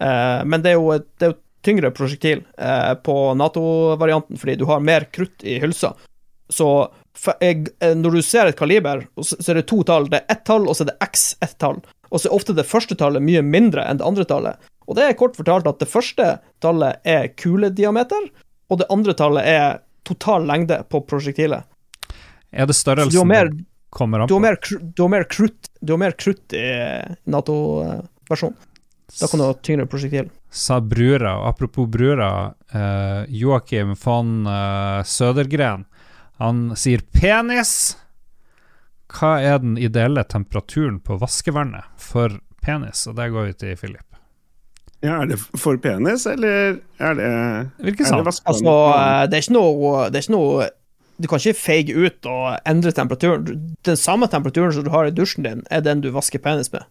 Eh, 0.00 0.40
men 0.48 0.64
det 0.64 0.72
er 0.72 0.78
jo 0.78 0.92
et, 0.96 1.08
det 1.18 1.28
er 1.28 1.34
jo 1.34 1.40
tyngre 1.64 1.90
prosjektil 1.96 2.42
eh, 2.58 2.92
på 3.06 3.14
Nato-varianten, 3.40 4.36
fordi 4.40 4.58
du 4.60 4.66
har 4.68 4.80
mer 4.84 5.06
krutt 5.14 5.42
i 5.44 5.56
hylsa. 5.62 5.94
Så 6.52 6.68
f- 7.16 7.34
eh, 7.40 7.64
når 7.96 8.18
du 8.18 8.22
ser 8.22 8.50
et 8.50 8.58
kaliber, 8.58 9.06
så, 9.20 9.38
så 9.40 9.50
er 9.54 9.60
det 9.62 9.66
to 9.70 9.82
tall. 9.88 10.08
Det 10.12 10.20
er 10.22 10.36
ett 10.36 10.44
tall, 10.48 10.68
og 10.68 10.76
så 10.76 10.84
er 10.84 10.92
det 10.92 10.98
x 11.08 11.26
ett 11.44 11.56
tall. 11.62 11.80
Og 12.10 12.20
så 12.20 12.28
er 12.28 12.36
ofte 12.36 12.54
det 12.54 12.66
første 12.68 12.94
tallet 13.00 13.24
mye 13.24 13.42
mindre 13.42 13.84
enn 13.88 13.98
det 13.98 14.06
andre 14.06 14.26
tallet. 14.28 14.70
Og 14.84 14.98
det 14.98 15.06
er 15.08 15.16
kort 15.18 15.34
fortalt 15.38 15.66
at 15.66 15.80
det 15.80 15.88
første 15.88 16.26
tallet 16.62 17.00
er 17.08 17.30
kulediameter, 17.40 18.28
og 18.70 18.78
det 18.82 18.90
andre 18.92 19.14
tallet 19.16 19.48
er 19.48 19.78
total 20.04 20.44
lengde 20.46 20.82
på 20.92 21.00
prosjektilet. 21.08 21.64
Er 22.52 22.68
det 22.68 22.76
størrelsen 22.76 23.16
du 23.16 23.24
mer 23.26 23.48
det 23.50 23.64
kommer 23.94 24.20
an 24.20 24.28
på? 24.28 24.34
du 24.34 25.02
har 25.02 25.10
mer 25.14 25.24
krutt 25.30 25.68
Du 25.80 25.92
har 25.94 26.00
mer 26.02 26.12
krutt 26.18 26.52
i 26.54 26.64
Nato-versjonen. 27.30 28.56
Da 29.20 29.28
kan 29.30 29.40
du 29.40 29.46
ha 29.46 29.54
tyngre 29.54 29.86
prosjektil. 29.86 30.30
Sa 30.50 30.80
brura, 30.80 31.36
og 31.40 31.48
apropos 31.48 31.86
brura, 31.90 32.54
eh, 32.72 33.24
Joakim 33.28 33.94
von 33.98 34.46
eh, 34.46 35.02
Sødergren, 35.06 35.84
han 36.42 36.64
sier 36.78 37.02
penis. 37.14 37.96
Hva 39.14 39.36
er 39.42 39.60
den 39.62 39.76
ideelle 39.78 40.24
temperaturen 40.26 40.98
på 41.02 41.18
vaskevannet 41.20 41.86
for 42.00 42.40
penis? 42.64 43.06
Og 43.10 43.14
det 43.18 43.30
går 43.34 43.50
vi 43.50 43.56
til 43.62 43.76
Philip. 43.78 44.08
Ja, 45.04 45.20
er 45.20 45.28
det 45.28 45.38
for 45.38 45.76
penis, 45.78 46.24
eller 46.26 46.78
er 46.98 47.18
det 47.18 47.30
Virker 47.84 48.08
det 48.08 48.24
vaskevann? 48.24 48.54
Altså, 48.54 48.74
eh, 48.96 49.26
det 49.28 49.36
er 49.36 49.44
ikke 49.44 49.58
noe 49.58 50.08
Det 50.08 50.16
er 50.16 50.24
ikke 50.24 50.32
noe 50.32 50.68
Du 51.20 51.28
kan 51.28 51.42
ikke 51.42 51.60
feige 51.60 51.94
ut 51.94 52.26
og 52.26 52.56
endre 52.66 52.90
temperaturen. 52.90 53.74
Den 53.86 53.98
samme 54.00 54.26
temperaturen 54.32 54.72
som 54.74 54.86
du 54.86 54.90
har 54.90 55.06
i 55.06 55.14
dusjen 55.14 55.44
din, 55.46 55.60
er 55.70 55.84
den 55.84 56.00
du 56.02 56.08
vasker 56.10 56.42
penis 56.42 56.72
med. 56.72 56.82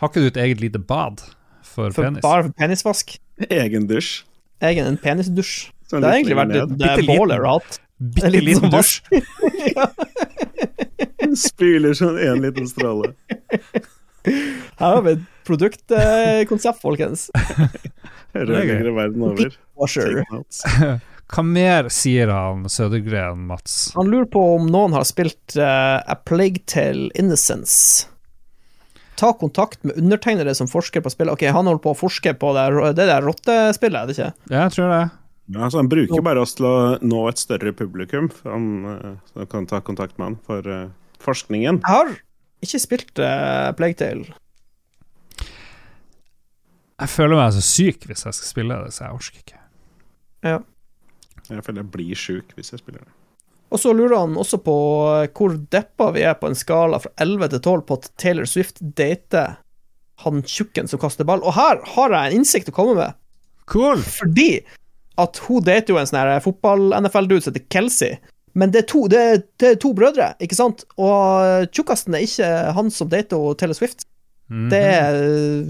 Har 0.00 0.10
ikke 0.10 0.24
du 0.24 0.30
et 0.30 0.40
eget 0.44 0.60
lite 0.60 0.80
bad 0.82 1.22
for, 1.62 1.90
For 1.90 2.02
penis? 2.02 2.22
Bare 2.24 2.48
for 2.48 2.56
penisvask. 2.58 3.16
Egen 3.48 3.88
dusj. 3.90 4.22
Egen 4.64 4.88
en 4.88 5.00
penisdusj. 5.00 5.70
Det 5.90 6.02
har 6.02 6.16
egentlig 6.16 6.38
vært 6.38 6.54
lenger 6.54 6.72
litt 6.72 6.78
det 6.80 7.06
bålet 7.06 7.36
baller 7.36 7.48
hatt. 7.50 7.80
Bitte 7.96 8.30
liten 8.32 8.48
liten 8.50 8.72
dusj. 8.74 9.00
ned. 9.76 11.36
Spyler 11.36 11.96
sånn 11.96 12.18
en 12.20 12.42
liten 12.44 12.68
stråle. 12.68 13.12
Her 14.26 14.80
har 14.80 15.02
vi 15.06 15.14
et 15.16 15.26
produktkonsept, 15.46 16.80
folkens. 16.82 17.28
Rørleggere 18.34 18.94
verden 18.96 19.28
over. 19.30 19.54
Washer. 19.78 20.24
Hva 21.26 21.42
mer 21.42 21.88
sier 21.90 22.30
han 22.30 22.68
Sødergren, 22.70 23.46
Mats? 23.48 23.92
Han 23.96 24.10
lurer 24.12 24.28
på 24.30 24.42
om 24.56 24.68
noen 24.70 24.94
har 24.94 25.06
spilt 25.08 25.56
uh, 25.58 25.98
A 25.98 26.14
Plague 26.22 26.62
Tale 26.70 27.10
Innocence. 27.18 28.06
Ta 29.16 29.32
kontakt 29.40 29.80
med 29.86 29.96
undertegnede 29.96 30.52
som 30.56 30.68
forsker 30.68 31.00
på 31.04 31.12
spillet. 31.12 31.32
Ok, 31.36 31.46
han 31.48 31.68
holder 31.68 31.82
på 31.84 31.94
å 31.94 31.98
forske 31.98 32.34
på 32.36 32.50
det, 32.56 32.66
det 32.98 33.06
der 33.08 33.24
rottespillet, 33.24 34.02
er 34.02 34.10
det 34.10 34.16
ikke? 34.16 34.32
Ja, 34.52 34.66
jeg 34.66 34.74
tror 34.76 34.92
det. 34.92 35.04
Ja, 35.46 35.60
altså, 35.68 35.78
han 35.78 35.90
bruker 35.90 36.24
bare 36.26 36.42
oss 36.42 36.56
til 36.58 36.66
å 36.66 36.76
nå 37.06 37.20
et 37.30 37.38
større 37.38 37.70
publikum. 37.76 38.28
Han 38.44 38.70
eh, 38.90 39.12
så 39.30 39.46
kan 39.50 39.68
ta 39.70 39.78
kontakt 39.84 40.18
med 40.18 40.32
han 40.32 40.38
for 40.46 40.66
uh, 40.66 40.88
forskningen. 41.22 41.78
Jeg 41.84 41.92
har 41.92 42.10
ikke 42.66 42.80
spilt 42.82 43.22
uh, 43.22 43.70
Plague 43.78 43.98
Tale. 44.00 44.26
Jeg 46.96 47.12
føler 47.12 47.38
meg 47.38 47.52
så 47.54 47.62
syk 47.62 48.08
hvis 48.08 48.24
jeg 48.26 48.38
skal 48.40 48.50
spille 48.50 48.80
det, 48.82 48.94
så 48.96 49.06
jeg 49.06 49.20
orker 49.20 49.44
ikke. 49.44 49.62
Ja. 50.46 50.58
Jeg 51.46 51.62
føler 51.62 51.84
jeg 51.84 51.92
blir 51.94 52.18
sjuk 52.18 52.56
hvis 52.56 52.74
jeg 52.74 52.82
spiller 52.82 53.04
det. 53.04 53.15
Og 53.76 53.82
så 53.82 53.92
lurer 53.92 54.16
han 54.22 54.38
også 54.40 54.56
på 54.64 54.74
eh, 55.18 55.28
hvor 55.36 55.52
deppa 55.74 56.08
vi 56.16 56.22
er 56.24 56.38
på 56.40 56.48
en 56.48 56.56
skala 56.56 57.00
fra 57.02 57.10
11 57.20 57.50
til 57.52 57.60
12 57.60 57.82
på 57.90 57.98
at 58.00 58.08
Taylor 58.22 58.48
Swift 58.48 58.80
dater 58.96 59.58
han 60.24 60.40
tjukken 60.48 60.88
som 60.88 61.00
kaster 61.02 61.28
ball. 61.28 61.42
Og 61.44 61.52
her 61.58 61.82
har 61.92 62.14
jeg 62.14 62.30
en 62.32 62.38
innsikt 62.40 62.70
å 62.72 62.76
komme 62.78 62.96
med, 62.96 63.16
Cool! 63.68 64.00
fordi 64.00 64.62
at 65.20 65.36
hun 65.44 65.64
dater 65.66 65.92
jo 65.92 65.98
en 66.00 66.08
sånn 66.08 66.22
her 66.22 66.40
fotball-NFL-dude 66.44 67.44
som 67.44 67.52
heter 67.52 67.66
Kelsey. 67.72 68.16
Men 68.56 68.72
det 68.72 68.84
er, 68.84 68.88
to, 68.88 69.02
det, 69.12 69.20
er, 69.20 69.42
det 69.60 69.70
er 69.74 69.78
to 69.82 69.90
brødre, 69.96 70.30
ikke 70.40 70.56
sant? 70.56 70.86
Og 70.96 71.68
tjukkasten 71.76 72.16
er 72.16 72.24
ikke 72.24 72.50
han 72.78 72.88
som 72.94 73.10
dater 73.12 73.52
Taylor 73.60 73.76
Swift. 73.76 74.06
Mhm. 74.48 74.68
Det 74.72 74.80
er 74.80 75.16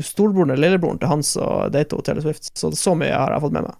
storebroren 0.05 0.53
eller 0.53 0.69
lillebroren 0.69 1.01
til 1.03 1.11
han 1.11 1.25
som 1.27 1.71
dater 1.75 2.03
Taylor 2.07 2.23
Swift. 2.29 2.53
Så 2.55 2.71
så 2.79 2.95
mye 2.99 3.11
har 3.17 3.35
jeg 3.35 3.43
fått 3.49 3.57
med 3.57 3.67
meg. 3.67 3.79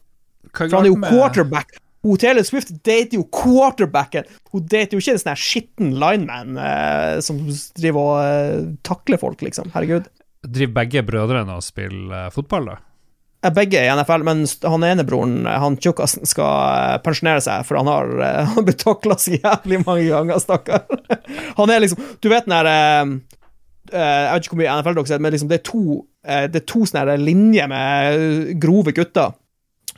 For 0.57 0.73
han 0.75 0.87
er 0.89 0.91
jo 0.91 0.97
med- 1.03 1.13
quarterback. 1.15 1.77
Hun 2.07 2.21
Taylor 2.23 2.47
Swift 2.47 2.71
dater 2.87 3.19
jo 3.19 3.25
quarterbacken. 3.35 4.29
Hun 4.53 4.67
dater 4.71 4.95
jo 4.95 5.03
ikke 5.03 5.17
en 5.17 5.23
sånn 5.23 5.41
skitten 5.41 5.95
lineman 5.99 6.59
eh, 6.61 7.17
som 7.25 7.41
driver 7.79 8.03
og 8.03 8.19
eh, 8.23 8.67
takler 8.87 9.19
folk, 9.21 9.43
liksom. 9.43 9.73
Herregud. 9.75 10.07
Driver 10.47 10.77
begge 10.77 11.03
brødrene 11.07 11.57
og 11.57 11.65
spiller 11.67 12.27
eh, 12.27 12.29
fotball, 12.35 12.71
da? 12.71 12.83
Begge 13.55 13.79
i 13.79 13.91
NFL, 13.93 14.25
men 14.27 14.45
han 14.67 14.85
ene 14.87 15.05
broren, 15.07 15.41
eh, 15.47 15.59
han 15.63 15.79
tjukkasen, 15.83 16.27
skal 16.31 16.51
eh, 16.77 16.99
pensjonere 17.03 17.43
seg, 17.43 17.67
for 17.67 17.81
han 17.81 17.91
har 17.91 18.13
Han 18.55 18.67
blir 18.67 18.79
takla 18.79 19.19
så 19.19 19.35
jævlig 19.35 19.83
mange 19.83 20.07
ganger, 20.11 20.43
stakkar. 20.43 20.87
Han 21.59 21.73
er 21.73 21.83
liksom 21.83 22.15
Du 22.23 22.31
vet 22.31 22.47
den 22.47 22.55
der 22.55 22.69
Jeg 23.91 24.31
vet 24.31 24.47
ikke 24.47 24.55
hvor 24.55 24.63
mye 24.63 24.77
NFL 24.79 24.97
dere 24.99 25.11
ser, 25.11 25.23
men 25.23 25.35
liksom 25.35 25.51
det 25.51 25.59
er 25.61 25.67
to, 25.67 25.83
det 26.23 26.61
er 26.63 26.65
to 26.67 26.87
sånne 26.87 27.19
linjer 27.23 27.69
med 27.71 28.57
grove 28.63 28.95
gutter 28.95 29.35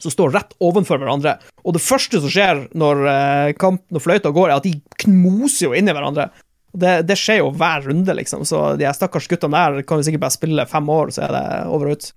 som 0.03 0.15
står 0.15 0.35
rett 0.37 0.55
ovenfor 0.65 1.01
hverandre. 1.01 1.37
Og 1.65 1.77
det 1.77 1.85
første 1.85 2.21
som 2.23 2.33
skjer 2.33 2.67
når, 2.79 3.03
eh, 3.13 3.53
kamp, 3.59 3.85
når 3.95 4.05
fløyta 4.05 4.33
går, 4.35 4.51
er 4.51 4.59
at 4.59 4.69
de 4.69 4.77
knoser 5.05 5.69
jo 5.69 5.75
inn 5.79 5.91
i 5.91 5.97
hverandre. 5.97 6.31
Det, 6.79 6.95
det 7.09 7.17
skjer 7.19 7.41
jo 7.43 7.53
hver 7.57 7.87
runde, 7.89 8.15
liksom, 8.15 8.45
så 8.47 8.77
de 8.79 8.87
her 8.87 8.97
stakkars 8.97 9.29
guttene 9.31 9.57
der 9.57 9.87
kan 9.89 9.99
jo 9.99 10.07
sikkert 10.07 10.27
bare 10.27 10.37
spille 10.37 10.67
fem 10.69 10.91
år, 10.93 11.15
så 11.15 11.27
er 11.27 11.35
det 11.35 11.47
over 11.73 11.91
og 11.91 11.99
ut. 11.99 12.11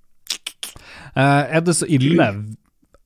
Uh, 1.11 1.43
er 1.57 1.63
det 1.65 1.73
så 1.75 1.87
ille 1.91 2.25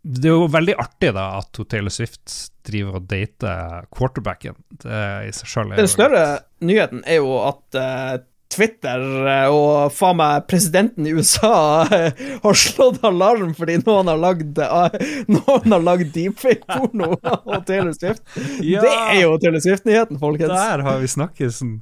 Det 0.05 0.27
er 0.29 0.35
jo 0.35 0.49
veldig 0.53 0.75
artig 0.77 1.09
da 1.15 1.23
at 1.39 1.57
Taylor 1.71 1.93
Swift 1.93 2.33
driver 2.67 2.99
og 2.99 3.07
dater 3.09 3.87
quarterbacken. 3.93 4.57
Det 4.83 5.01
i 5.25 5.31
seg 5.33 5.49
sjøl 5.49 5.73
Den 5.77 5.89
større 5.89 6.25
nyheten 6.61 7.01
er 7.09 7.23
jo 7.23 7.39
at 7.41 7.77
eh, 7.79 8.19
Twitter 8.51 9.01
eh, 9.27 9.47
og 9.51 9.91
faen 9.95 10.19
meg 10.19 10.45
presidenten 10.49 11.07
i 11.07 11.13
USA 11.15 11.85
eh, 11.89 12.21
har 12.43 12.59
slått 12.59 13.01
alarm 13.05 13.55
fordi 13.57 13.79
noen 13.81 14.11
har 14.11 14.21
lagd 14.21 14.61
uh, 14.61 14.93
Noen 15.31 15.75
har 15.75 15.83
lagd 15.83 16.13
deepfake-porno 16.15 17.15
av 17.55 17.65
Taylor 17.67 17.91
Swift. 17.97 18.23
Ja! 18.61 18.83
Det 18.85 18.93
er 18.93 19.19
jo 19.23 19.35
Taylor 19.41 19.65
Swift-nyheten, 19.65 20.21
folkens. 20.21 20.53
Der 20.53 20.85
har 20.85 21.01
vi 21.01 21.11
snakket 21.11 21.57
sånn 21.57 21.75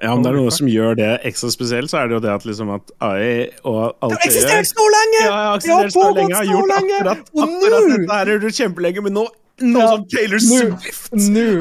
Ja, 0.00 0.12
Om 0.12 0.24
det 0.24 0.32
er 0.32 0.38
noe 0.40 0.52
som 0.52 0.68
gjør 0.70 0.98
det 0.98 1.12
ekstra 1.28 1.52
spesielt, 1.52 1.92
så 1.92 2.02
er 2.02 2.10
det 2.10 2.18
jo 2.18 2.22
det 2.26 2.34
at 2.34 2.46
liksom 2.48 2.72
at 2.74 2.94
AI 3.00 3.48
og 3.62 3.82
alt 4.00 4.12
Det 4.12 4.20
har 4.20 4.28
eksistert 4.30 4.70
så 4.72 4.92
lenge! 4.98 5.24
Ja, 5.24 5.40
ja, 5.50 5.56
Det 5.62 5.74
har 5.74 5.90
pågått 5.94 6.36
så 6.36 6.62
lenge! 6.68 7.00
akkurat, 7.00 7.26
Og 7.36 7.42
akkurat 7.48 7.90
nå- 7.90 7.98
dette 8.06 8.24
du 8.26 8.48
gjort 8.48 8.62
kjempelenge, 8.64 9.04
men 9.08 9.20
nå 9.20 9.28
nå 9.56 9.80
Ja, 9.80 9.88
som 9.94 10.02
Taylor 10.12 10.42
Swift 10.44 11.14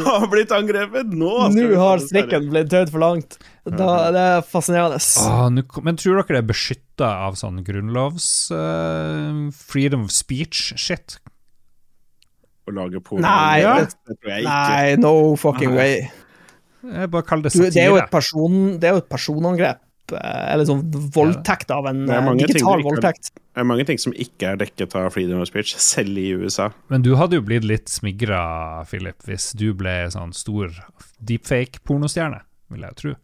har 0.04 0.26
blitt 0.28 0.52
angrepet! 0.52 1.14
Nå, 1.16 1.30
Nå 1.56 1.68
har 1.80 2.02
strikken 2.04 2.50
blitt 2.52 2.68
tøyd 2.74 2.92
for 2.92 3.00
langt. 3.00 3.38
Da, 3.66 4.12
det 4.14 4.22
er 4.22 4.42
fascinerende. 4.46 5.00
Ah, 5.26 5.48
nu, 5.50 5.64
Men 5.82 5.98
tror 5.98 6.20
dere 6.20 6.36
det 6.36 6.42
er 6.44 6.50
beskytta 6.54 7.08
av 7.26 7.34
sånn 7.40 7.64
grunnlovs 7.66 8.28
uh, 8.54 9.50
freedom 9.58 10.04
of 10.06 10.12
speech-shit? 10.14 11.18
Å 12.66 12.74
lage 12.74 13.02
porno. 13.02 13.22
Nei, 13.26 13.62
Ja, 13.64 13.74
det- 13.82 14.20
det. 14.22 14.44
Nei, 14.46 14.96
no 15.02 15.36
fucking 15.36 15.74
Nei. 15.74 15.78
way. 15.78 16.12
Jeg 16.86 17.10
bare 17.10 17.26
kall 17.26 17.42
det 17.42 17.54
Du, 17.54 17.64
det 17.66 17.82
er 17.82 17.90
jo 17.90 17.98
et, 17.98 18.12
person, 18.12 18.78
det 18.78 18.90
er 18.90 18.94
jo 18.94 19.02
et 19.02 19.10
personangrep. 19.10 19.80
eh, 20.14 20.54
Eller 20.54 20.66
sånn 20.70 20.84
voldtekt 20.92 21.72
av 21.74 21.88
en 21.90 22.06
Det 22.06 22.14
eh, 22.14 22.34
digital 22.46 22.78
ikke 22.80 22.92
voldtekt. 22.92 23.32
Det 23.34 23.62
er 23.64 23.66
mange 23.66 23.86
ting 23.88 23.98
som 23.98 24.14
ikke 24.14 24.52
er 24.52 24.58
dekket 24.62 24.94
av 24.96 25.10
freedom 25.12 25.42
of 25.42 25.48
speech, 25.48 25.74
selv 25.82 26.18
i 26.22 26.30
USA. 26.38 26.70
Men 26.90 27.02
du 27.02 27.16
hadde 27.16 27.34
jo 27.40 27.42
blitt 27.42 27.64
litt 27.66 27.90
smigra, 27.90 28.86
Philip, 28.86 29.18
hvis 29.26 29.56
du 29.58 29.74
ble 29.74 30.06
sånn 30.14 30.34
stor 30.38 30.70
deepfake-pornostjerne, 31.24 32.42
vil 32.70 32.82
jeg 32.86 32.96
tro. 33.02 33.16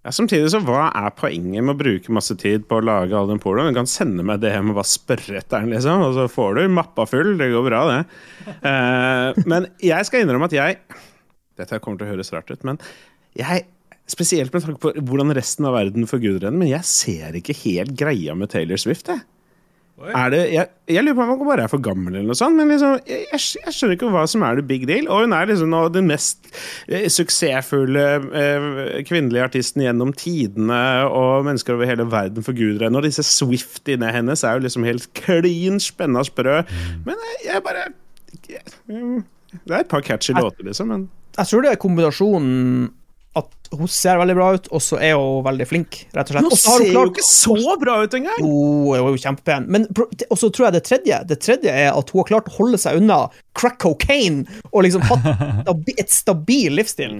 Ja, 0.00 0.12
samtidig 0.16 0.48
så 0.48 0.62
hva 0.64 0.86
er 0.96 1.10
poenget 1.12 1.60
med 1.60 1.74
å 1.74 1.80
bruke 1.80 2.14
masse 2.16 2.32
tid 2.40 2.64
på 2.68 2.78
å 2.78 2.84
lage 2.88 3.16
all 3.16 3.28
den 3.28 3.40
pornoen? 3.42 3.74
Du 3.74 3.76
kan 3.76 3.90
sende 3.90 4.24
meg 4.24 4.40
det 4.40 4.54
hjem 4.54 4.72
og 4.72 4.78
bare 4.78 4.88
spørre 4.88 5.42
etter 5.42 5.60
den, 5.60 5.74
liksom, 5.74 6.04
og 6.06 6.14
så 6.16 6.24
får 6.32 6.56
du 6.56 6.62
mappa 6.72 7.04
full. 7.08 7.34
Det 7.36 7.50
går 7.52 7.66
bra, 7.66 7.82
det. 7.90 7.98
Uh, 8.64 9.42
men 9.50 9.68
jeg 9.84 10.08
skal 10.08 10.24
innrømme 10.24 10.48
at 10.48 10.56
jeg 10.56 10.80
Dette 11.60 11.76
kommer 11.84 12.00
til 12.00 12.08
å 12.08 12.14
høres 12.14 12.32
rart 12.32 12.48
ut, 12.48 12.64
men 12.64 12.80
jeg 13.36 13.66
Spesielt 14.10 14.50
med 14.50 14.64
tanke 14.64 14.80
på 14.82 14.90
hvordan 15.06 15.30
resten 15.36 15.68
av 15.68 15.76
verden 15.76 16.08
forguder 16.10 16.48
henne, 16.48 16.58
men 16.58 16.72
jeg 16.72 16.82
ser 16.88 17.36
ikke 17.38 17.54
helt 17.60 17.92
greia 17.94 18.34
med 18.34 18.50
Taylor 18.50 18.80
Swift, 18.80 19.06
jeg. 19.06 19.22
Det, 20.00 20.38
jeg, 20.48 20.68
jeg 20.88 21.04
lurer 21.04 21.16
på 21.18 21.24
om 21.26 21.30
hun 21.34 21.48
bare 21.50 21.64
er 21.66 21.70
for 21.70 21.82
gammel, 21.84 22.14
eller 22.14 22.30
noe 22.30 22.38
sånt, 22.38 22.56
men 22.56 22.70
liksom, 22.72 22.94
jeg, 23.04 23.26
jeg, 23.34 23.74
skjønner 23.76 23.98
ikke 23.98 24.08
hva 24.14 24.22
som 24.32 24.44
er 24.46 24.56
the 24.56 24.64
big 24.64 24.86
deal. 24.88 25.08
Og 25.12 25.26
hun 25.26 25.34
er 25.36 25.50
liksom 25.50 25.72
nå 25.74 25.82
den 25.92 26.08
mest 26.08 26.48
eh, 26.88 27.04
suksessfulle 27.12 28.06
eh, 28.40 28.68
kvinnelige 29.08 29.44
artisten 29.50 29.84
gjennom 29.84 30.14
tidene, 30.16 30.80
og 31.04 31.44
mennesker 31.48 31.76
over 31.76 31.90
hele 31.90 32.08
verden 32.08 32.46
forguder 32.46 32.86
henne. 32.86 32.96
Og 32.96 33.04
disse 33.04 33.26
Swiftiene 33.28 34.12
hennes 34.14 34.44
er 34.44 34.56
jo 34.56 34.64
liksom 34.64 34.88
helt 34.88 35.10
klin 35.20 35.76
spenna 35.84 36.24
sprø. 36.24 36.62
Men 37.04 37.26
jeg, 37.28 37.42
jeg 37.50 37.66
bare 37.66 37.90
jeg, 38.48 38.64
mm, 38.88 39.20
Det 39.66 39.74
er 39.74 39.84
et 39.84 39.92
par 39.92 40.06
catchy 40.06 40.32
låter, 40.32 40.64
liksom, 40.64 40.88
men 40.88 41.10
Jeg 41.36 41.46
tror 41.46 41.66
det 41.66 41.74
er 41.74 41.84
kombinasjonen 41.84 42.88
at 43.38 43.46
hun 43.78 43.86
ser 43.90 44.18
veldig 44.18 44.34
bra 44.34 44.46
ut, 44.56 44.64
og 44.74 44.80
så 44.82 44.96
er 44.98 45.12
hun 45.14 45.44
veldig 45.46 45.66
flink, 45.70 46.00
rett 46.16 46.30
og 46.30 46.34
slett. 46.34 46.46
Har 46.50 46.58
ser 46.58 46.80
hun 46.82 46.96
jo 46.96 47.02
ikke 47.12 47.26
så 47.28 47.76
bra 47.78 47.94
ut 48.02 48.14
engang! 48.18 48.40
Jo, 48.42 48.48
hun 48.88 48.94
er 48.96 49.00
jo 49.04 49.20
kjempepen. 49.22 49.62
Men 49.70 49.80
og 49.94 50.36
så 50.40 50.46
tror 50.50 50.66
jeg 50.66 50.74
det 50.78 50.84
tredje 50.88 51.16
Det 51.30 51.38
tredje 51.44 51.70
er 51.70 51.90
at 51.94 52.06
hun 52.10 52.18
har 52.22 52.28
klart 52.32 52.50
å 52.50 52.56
holde 52.56 52.78
seg 52.82 52.92
unna 52.98 53.18
crack 53.58 53.78
cocaine 53.84 54.40
og 54.72 54.80
liksom 54.86 55.02
hatt 55.06 55.68
et 56.02 56.10
stabil 56.10 56.70
livsstil. 56.80 57.12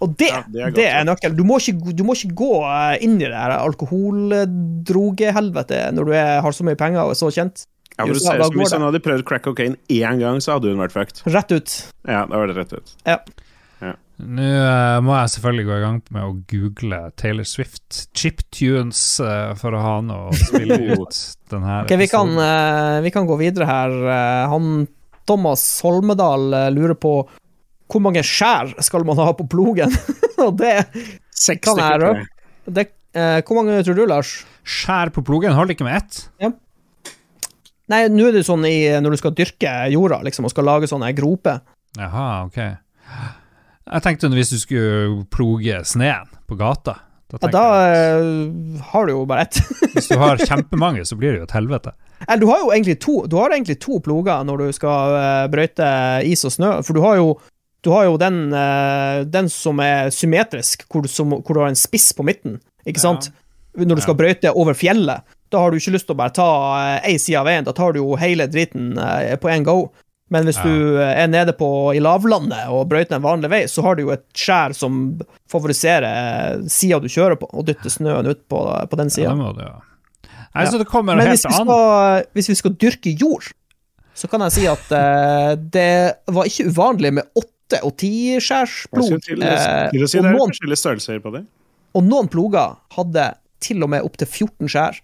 Og 0.00 0.08
det, 0.16 0.30
Ja, 0.32 0.40
det 0.48 0.60
er 0.64 0.72
det 0.72 0.86
er 0.88 1.04
nøkkelen. 1.04 1.36
Du, 1.36 1.44
du 1.92 2.02
må 2.08 2.16
ikke 2.16 2.32
gå 2.40 2.64
eh, 2.64 2.96
inn 3.04 3.20
i 3.20 3.26
det 3.26 3.36
her 3.36 3.52
alkoholdrogehelvete 3.58 5.92
når 5.92 6.04
du 6.08 6.12
er, 6.16 6.40
har 6.40 6.52
så 6.56 6.64
mye 6.64 6.80
penger 6.80 7.04
og 7.04 7.12
er 7.12 7.20
så 7.20 7.28
kjent. 7.36 7.68
Ja, 7.98 8.06
for 8.06 8.14
Jo, 8.14 8.18
ser 8.22 8.40
ut 8.40 8.44
som 8.46 8.56
Hvis 8.56 8.72
hun 8.72 8.78
han 8.78 8.86
hadde 8.88 9.04
prøvd 9.04 9.22
crack 9.28 9.44
cocaine 9.44 9.76
én 9.92 10.16
gang, 10.22 10.40
så 10.40 10.56
hadde 10.56 10.72
hun 10.72 10.80
vært 10.80 10.96
fucked. 10.96 11.20
Rett 11.28 11.52
ut. 11.52 11.68
Ja, 12.08 12.24
da 12.24 12.32
var 12.32 12.48
det 12.48 12.56
rett 12.56 12.72
ut. 12.72 12.88
Ja. 13.04 13.20
Nå 14.20 14.44
uh, 14.44 15.00
må 15.04 15.14
jeg 15.16 15.32
selvfølgelig 15.34 15.66
gå 15.68 15.74
i 15.76 15.82
gang 15.84 15.98
med 16.14 16.26
å 16.26 16.32
google 16.50 17.00
Taylor 17.20 17.46
Swift 17.48 18.04
chiptunes 18.16 19.00
uh, 19.22 19.52
for 19.58 19.76
å 19.76 19.82
ha 19.84 19.94
noe 20.04 20.30
å 20.30 20.38
spille 20.38 20.76
ut 21.00 21.20
den 21.50 21.66
her 21.66 21.86
Okay, 21.86 21.98
vi 22.00 22.08
kan, 22.10 22.30
eh, 22.38 23.00
vi 23.04 23.12
kan 23.14 23.26
gå 23.28 23.36
videre 23.40 23.66
her. 23.68 23.94
Eh, 24.14 24.48
han 24.52 24.86
Thomas 25.28 25.64
Holmedal 25.84 26.52
eh, 26.54 26.70
lurer 26.74 26.98
på 26.98 27.14
hvor 27.90 28.02
mange 28.04 28.22
skjær 28.26 28.76
skal 28.86 29.04
man 29.06 29.18
ha 29.18 29.32
på 29.34 29.46
plogen? 29.50 29.92
Og 30.46 30.54
det, 30.60 30.76
Seks 31.34 31.66
Kan 31.66 31.80
jeg 31.82 32.00
røpe? 32.04 32.86
eh, 33.18 33.40
Hvor 33.42 33.58
mange 33.58 33.80
tror 33.86 33.98
du, 33.98 34.04
Lars? 34.06 34.40
Skjær 34.62 35.10
på 35.14 35.24
plogen, 35.26 35.56
holder 35.56 35.74
ikke 35.74 35.88
med 35.88 35.98
ett? 35.98 36.20
Ja. 36.42 36.52
Nei, 37.90 38.04
nå 38.12 38.28
er 38.28 38.36
det 38.38 38.44
sånn 38.46 38.62
i, 38.68 38.86
når 39.02 39.16
du 39.16 39.18
skal 39.18 39.34
dyrke 39.34 39.72
jorda, 39.90 40.20
liksom, 40.22 40.46
og 40.46 40.52
skal 40.52 40.68
lage 40.68 40.86
sånne 40.90 41.10
groper. 41.18 41.58
Jaha, 41.98 42.26
ok. 42.46 42.60
Jeg 43.90 44.04
tenkte 44.04 44.30
hvis 44.34 44.52
du 44.54 44.58
skulle 44.60 45.24
ploge 45.34 45.80
sneen 45.88 46.28
på 46.46 46.58
gata. 46.58 47.00
Da 47.30 47.38
Ja, 47.46 47.50
da 47.54 47.64
jeg, 47.86 48.22
eh, 48.22 48.82
har 48.90 49.06
du 49.06 49.12
jo 49.12 49.24
bare 49.28 49.46
ett. 49.46 49.60
Hvis 49.94 50.08
du 50.10 50.16
har 50.18 50.40
kjempemange, 50.50 51.04
så 51.06 51.14
blir 51.18 51.32
det 51.32 51.42
jo 51.42 51.46
et 51.46 51.54
helvete. 51.54 51.92
Eller 52.26 52.40
du 52.42 52.48
har 52.50 52.58
jo 52.58 52.72
egentlig 52.74 52.98
to 53.00 53.22
Du 53.30 53.36
har 53.38 53.54
egentlig 53.54 53.78
to 53.80 54.00
ploger 54.02 54.42
når 54.44 54.64
du 54.64 54.72
skal 54.74 55.14
eh, 55.18 55.46
brøyte 55.52 55.90
is 56.26 56.42
og 56.44 56.54
snø, 56.56 56.72
for 56.82 56.98
du 56.98 57.04
har 57.06 57.20
jo 57.20 57.38
du 57.80 57.88
har 57.94 58.10
jo 58.10 58.18
den, 58.20 58.50
eh, 58.52 59.22
den 59.24 59.46
som 59.48 59.78
er 59.80 60.10
symmetrisk, 60.12 60.82
hvor 60.90 61.06
du, 61.06 61.08
som, 61.08 61.30
hvor 61.32 61.56
du 61.56 61.62
har 61.62 61.70
en 61.70 61.78
spiss 61.78 62.10
på 62.12 62.26
midten, 62.28 62.58
ikke 62.84 63.00
sant? 63.00 63.30
Når 63.72 63.96
du 63.96 64.02
skal 64.04 64.18
brøyte 64.18 64.52
over 64.52 64.76
fjellet, 64.76 65.24
da 65.48 65.62
har 65.62 65.70
du 65.70 65.78
ikke 65.78 65.94
lyst 65.94 66.10
til 66.10 66.12
å 66.12 66.18
bare 66.18 66.34
ta 66.36 66.50
ei 66.98 67.14
side 67.16 67.40
av 67.40 67.48
veien, 67.48 67.64
da 67.64 67.72
tar 67.72 67.94
du 67.94 68.02
jo 68.02 68.18
hele 68.20 68.50
driten 68.52 68.98
på 69.40 69.48
en 69.48 69.64
go. 69.64 69.78
Men 70.30 70.46
hvis 70.46 70.60
Ja. 70.60 70.64
du 70.64 70.98
eh, 71.02 71.22
er 71.24 71.26
nede 71.30 71.52
på, 71.58 71.68
i 71.94 72.00
lavlandet 72.02 72.68
og 72.70 72.84
brøyter 72.88 73.16
en 73.18 73.24
vanlig 73.24 73.50
vei, 73.50 73.62
så 73.66 73.82
har 73.82 73.96
du 73.98 74.04
jo 74.04 74.12
et 74.14 74.24
skjær 74.36 74.74
som 74.78 75.00
favoriserer 75.50 76.62
sida 76.70 77.00
du 77.02 77.08
kjører 77.10 77.38
på, 77.40 77.48
og 77.52 77.66
dytter 77.66 77.90
snøen 77.90 78.28
ut 78.30 78.42
på, 78.50 78.60
på 78.90 78.96
den 79.00 79.10
Ja, 79.10 79.14
sida. 79.16 79.52
det 79.56 79.66
ja. 79.66 79.76
Nei, 80.54 80.64
det 80.66 80.86
kommer 80.90 81.14
Men 81.16 81.28
hvis 81.30 81.44
vi, 81.46 81.52
skal, 81.54 82.24
hvis 82.34 82.48
vi 82.50 82.54
skal 82.58 82.72
dyrke 82.74 83.12
jord, 83.20 83.50
så 84.14 84.26
kan 84.30 84.42
jeg 84.46 84.52
si 84.56 84.64
at 84.66 84.88
uh, 84.90 85.52
det 85.54 86.14
var 86.26 86.48
ikke 86.50 86.66
uvanlig 86.72 87.12
med 87.20 87.28
åtte 87.38 87.78
og 87.86 87.94
tiskjærsplog. 88.02 89.12
Eh, 89.14 89.94
å 89.94 90.08
si 90.10 90.18
og, 90.18 90.24
det 90.24 90.26
er 90.26 90.34
noen, 90.34 90.50
forskjellige 90.50 90.80
størrelser 90.82 91.20
på 91.22 91.30
det. 91.36 91.44
og 91.94 92.02
noen 92.06 92.26
ploger 92.32 92.74
hadde 92.96 93.28
til 93.62 93.82
og 93.86 93.92
med 93.94 94.02
opptil 94.06 94.26
14 94.26 94.68
skjær. 94.74 94.98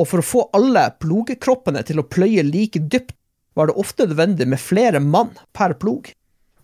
Og 0.00 0.08
for 0.08 0.22
å 0.22 0.26
få 0.26 0.42
alle 0.56 0.88
plogekroppene 0.98 1.82
til 1.86 2.00
å 2.02 2.06
pløye 2.08 2.42
like 2.46 2.80
dypt, 2.90 3.14
var 3.60 3.70
det 3.70 3.76
ofte 3.80 4.06
nødvendig 4.08 4.48
med 4.48 4.60
flere 4.62 5.00
mann 5.04 5.30
per 5.56 5.76
plog. 5.80 6.08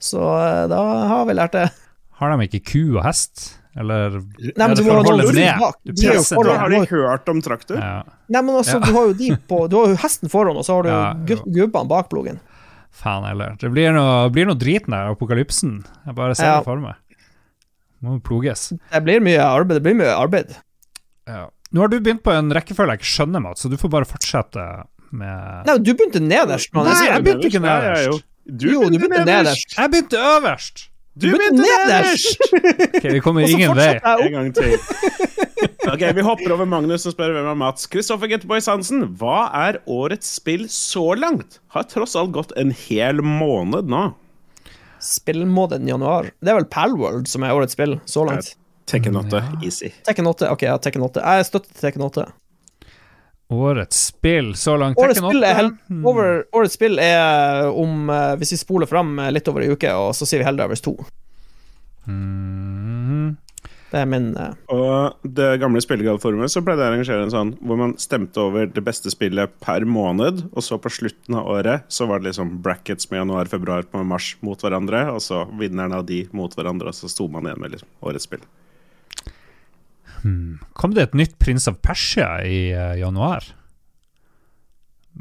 Så 0.03 0.19
eh, 0.21 0.65
da 0.73 0.81
har 1.13 1.29
vi 1.29 1.37
lært 1.39 1.55
det. 1.57 1.69
Har 2.17 2.33
de 2.33 2.49
ikke 2.49 2.63
ku 2.73 2.83
og 2.99 3.05
hest? 3.05 3.47
Eller 3.77 4.15
Nei, 4.57 4.67
men 4.71 4.73
du 4.79 4.83
må 4.87 4.95
holde 5.05 5.27
ned. 5.37 5.59
bak. 5.61 5.75
Du 5.85 5.93
er 5.93 6.15
presser 6.17 6.39
ned. 6.41 6.55
har 6.57 6.71
de 6.73 6.79
hørt 6.89 7.27
om 7.29 7.43
traktor? 7.45 7.77
ja. 7.77 7.99
Nei, 8.33 8.41
men 8.43 8.55
altså, 8.57 8.79
Ja. 8.81 8.87
du 8.87 8.93
har 8.97 9.11
jo 9.11 9.13
de 9.19 9.29
på 9.51 9.59
Du 9.69 9.77
har 9.77 9.91
jo 9.93 9.99
hesten 10.01 10.31
foran, 10.33 10.57
og 10.57 10.65
så 10.65 10.79
har 10.79 10.87
du 10.87 10.89
Ja, 10.89 11.41
gubbene 11.61 11.87
bak 11.91 12.09
plogen. 12.09 12.39
Faen 12.97 13.27
heller. 13.29 13.53
Det 13.61 13.69
blir 13.71 13.93
noe, 13.93 14.31
blir 14.33 14.49
noe 14.49 14.57
drit 14.57 14.87
der, 14.89 15.11
apokalypsen. 15.13 15.83
Jeg 16.07 16.15
bare 16.17 16.35
ser 16.35 16.47
Ja. 16.49 16.55
det 16.63 16.65
for 16.65 16.81
meg. 16.81 16.95
Må 18.03 18.17
ploges. 18.25 18.71
Det 18.93 19.03
blir 19.05 19.21
mye 19.21 19.41
arbeid. 19.45 19.77
Det 19.77 19.83
blir 19.85 19.99
mye 20.01 20.15
arbeid. 20.17 20.57
Ja. 21.29 21.47
Nå 21.73 21.81
har 21.85 21.89
du 21.93 21.99
begynt 22.01 22.23
på 22.25 22.33
en 22.33 22.49
rekkefølge 22.57 22.97
jeg 22.97 23.01
ikke 23.03 23.13
skjønner, 23.13 23.43
Mats, 23.45 23.61
så 23.65 23.69
du 23.69 23.77
får 23.77 23.91
bare 23.93 24.09
fortsette 24.09 24.65
med 25.11 25.67
Nei, 25.69 25.79
du 25.79 25.93
begynte 25.95 26.21
nederst. 26.23 26.73
man. 26.75 26.89
Nei, 26.91 27.07
jeg 27.11 27.25
begynte 27.25 27.47
ikke 27.51 27.63
nederst. 27.65 28.07
jo. 28.11 28.19
Du 28.47 28.67
Jo, 28.71 28.83
du 28.91 28.99
begynte 28.99 29.25
nederst. 29.27 29.75
Jeg 29.77 29.91
begynte 29.91 30.21
øverst! 30.23 30.85
Du 31.17 31.31
begynte 31.33 31.63
begynte 31.63 31.87
nederst. 31.89 32.41
nederst! 32.53 32.97
Ok, 32.97 33.05
vi 33.13 33.21
kommer 33.25 33.41
ingen 33.49 33.73
vei. 33.77 33.93
En 34.05 34.33
gang 34.33 34.51
til. 34.55 34.77
Ok, 35.87 36.03
Vi 36.15 36.21
hopper 36.27 36.53
over 36.53 36.67
Magnus 36.69 37.07
og 37.07 37.15
spør 37.15 37.31
hvem 37.33 37.47
er 37.49 37.55
Mats. 37.57 37.87
Kristoffer 37.89 38.29
Getboys 38.29 38.67
Hansen, 38.69 39.05
hva 39.17 39.47
er 39.55 39.79
årets 39.87 40.29
spill 40.37 40.67
så 40.69 41.15
langt? 41.17 41.61
Har 41.73 41.87
tross 41.89 42.17
alt 42.19 42.33
gått 42.35 42.53
en 42.61 42.73
hel 42.75 43.23
måned 43.25 43.89
nå. 43.89 44.03
Spillmåneden 45.01 45.89
januar. 45.89 46.29
Det 46.43 46.51
er 46.53 46.59
vel 46.59 46.69
Palworld 46.73 47.29
som 47.31 47.45
er 47.47 47.55
årets 47.57 47.77
spill 47.77 47.99
så 48.09 48.25
langt. 48.29 48.55
Tekken 48.91 49.17
8, 49.19 49.41
easy. 49.67 49.91
Tekken 50.07 50.27
8. 50.31 50.51
Ok, 50.53 50.63
ja, 50.69 50.77
Tekken 50.83 51.03
8. 51.07 51.23
Jeg 51.25 51.47
støtter 51.49 51.81
Tekken 51.81 52.05
8. 52.07 52.27
Årets 53.49 54.07
spill 54.07 54.55
så 54.59 54.75
langt. 54.77 54.99
Årets 54.99 55.21
spill, 55.23 55.45
er 55.47 55.55
hel 55.55 55.71
over, 56.03 56.41
årets 56.57 56.75
spill 56.75 56.99
er 56.99 57.69
om 57.71 58.11
eh, 58.11 58.35
Hvis 58.41 58.57
vi 58.57 58.59
spoler 58.59 58.91
fram 58.91 59.19
eh, 59.23 59.31
litt 59.35 59.47
over 59.47 59.63
ei 59.63 59.71
uke, 59.71 59.93
og 59.95 60.11
så 60.19 60.27
sier 60.27 60.43
vi 60.43 60.49
Helldivers 60.49 60.83
2. 60.83 60.97
Mm. 62.11 63.37
Det 63.87 64.01
er 64.03 64.09
min 64.11 64.33
uh... 64.35 64.51
Og 64.75 65.31
det 65.39 65.53
gamle 65.63 65.81
Spillegalforumet 65.83 66.51
så 66.51 66.63
pleide 66.67 66.83
jeg 66.83 66.91
å 66.91 66.95
arrangere 66.97 67.27
en 67.29 67.33
sånn 67.33 67.55
hvor 67.63 67.79
man 67.79 67.95
stemte 68.03 68.43
over 68.43 68.67
det 68.67 68.83
beste 68.85 69.13
spillet 69.15 69.55
per 69.63 69.87
måned, 69.87 70.43
og 70.51 70.67
så 70.67 70.81
på 70.83 70.91
slutten 70.99 71.39
av 71.39 71.47
året 71.55 71.87
så 71.87 72.11
var 72.11 72.21
det 72.21 72.33
liksom 72.33 72.57
brackets 72.67 73.13
med 73.13 73.23
januar, 73.23 73.51
februar, 73.53 73.87
mars 74.03 74.35
mot 74.43 74.59
hverandre, 74.59 75.07
og 75.15 75.23
så 75.23 75.45
vinneren 75.55 75.95
av 75.95 76.07
de 76.11 76.25
mot 76.35 76.51
hverandre, 76.51 76.91
og 76.91 76.99
så 76.99 77.11
sto 77.13 77.31
man 77.31 77.47
igjen 77.47 77.63
med 77.63 77.77
liksom 77.77 78.11
årets 78.11 78.27
spill. 78.27 78.43
Kom 80.77 80.95
det 80.97 81.03
et 81.09 81.15
nytt 81.19 81.39
Prins 81.43 81.67
of 81.71 81.79
Persia 81.85 82.31
i 82.45 82.59
uh, 82.75 82.95
januar? 83.01 83.45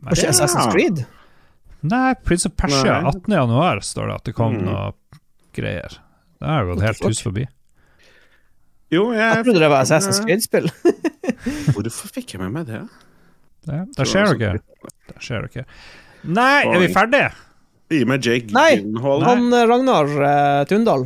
Kanskje 0.04 0.26
ikke 0.26 0.34
Assassin's 0.34 0.72
Creed? 0.74 1.04
Nei, 1.86 2.16
Prince 2.26 2.50
of 2.50 2.56
Persia. 2.58 3.00
Nei. 3.02 3.12
18. 3.14 3.36
januar 3.38 3.82
står 3.86 4.10
det 4.10 4.16
at 4.16 4.30
det 4.30 4.34
kom 4.38 4.56
Mm. 4.58 4.66
noe 4.66 5.20
greier. 5.56 6.00
Det 6.42 6.48
har 6.50 6.66
gått 6.68 6.82
helt 6.84 7.04
hus 7.06 7.22
forbi. 7.24 7.46
Jo, 8.94 9.12
jeg 9.14 9.22
Jeg 9.22 9.44
trodde 9.46 9.60
det 9.64 9.70
var 9.72 9.84
Assassin's 9.86 10.20
Creed-spill. 10.26 10.70
Hvorfor 11.74 12.12
fikk 12.14 12.34
jeg 12.36 12.42
med 12.42 12.52
meg 12.54 12.68
det? 12.70 12.82
Det, 13.66 13.80
der 13.98 14.06
skjer 14.10 14.36
dere. 14.38 14.60
Der 15.10 15.20
skjer 15.24 15.48
dere. 15.48 15.66
Nei, 16.26 16.66
er 16.66 16.80
vi 16.82 16.90
ferdige? 16.94 17.32
Gi 17.94 18.02
meg 18.10 18.26
Jake 18.26 18.54
Nei, 18.54 18.80
Gyllenhaal. 18.80 19.24
Han 19.26 19.54
eh, 19.54 19.66
Ragnar 19.70 20.10
uh, 20.10 20.64
Tundal 20.70 21.04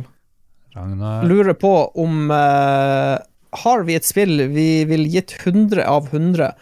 Ragnar 0.72 1.26
lurer 1.28 1.52
på 1.60 1.72
om 2.00 2.30
eh, 2.32 3.16
Har 3.52 3.82
vi 3.82 3.94
et 3.98 4.04
spill 4.06 4.48
vi 4.54 4.84
vil 4.86 5.06
gitt 5.10 5.32
100 5.44 5.84
av 5.90 6.08
100? 6.12 6.52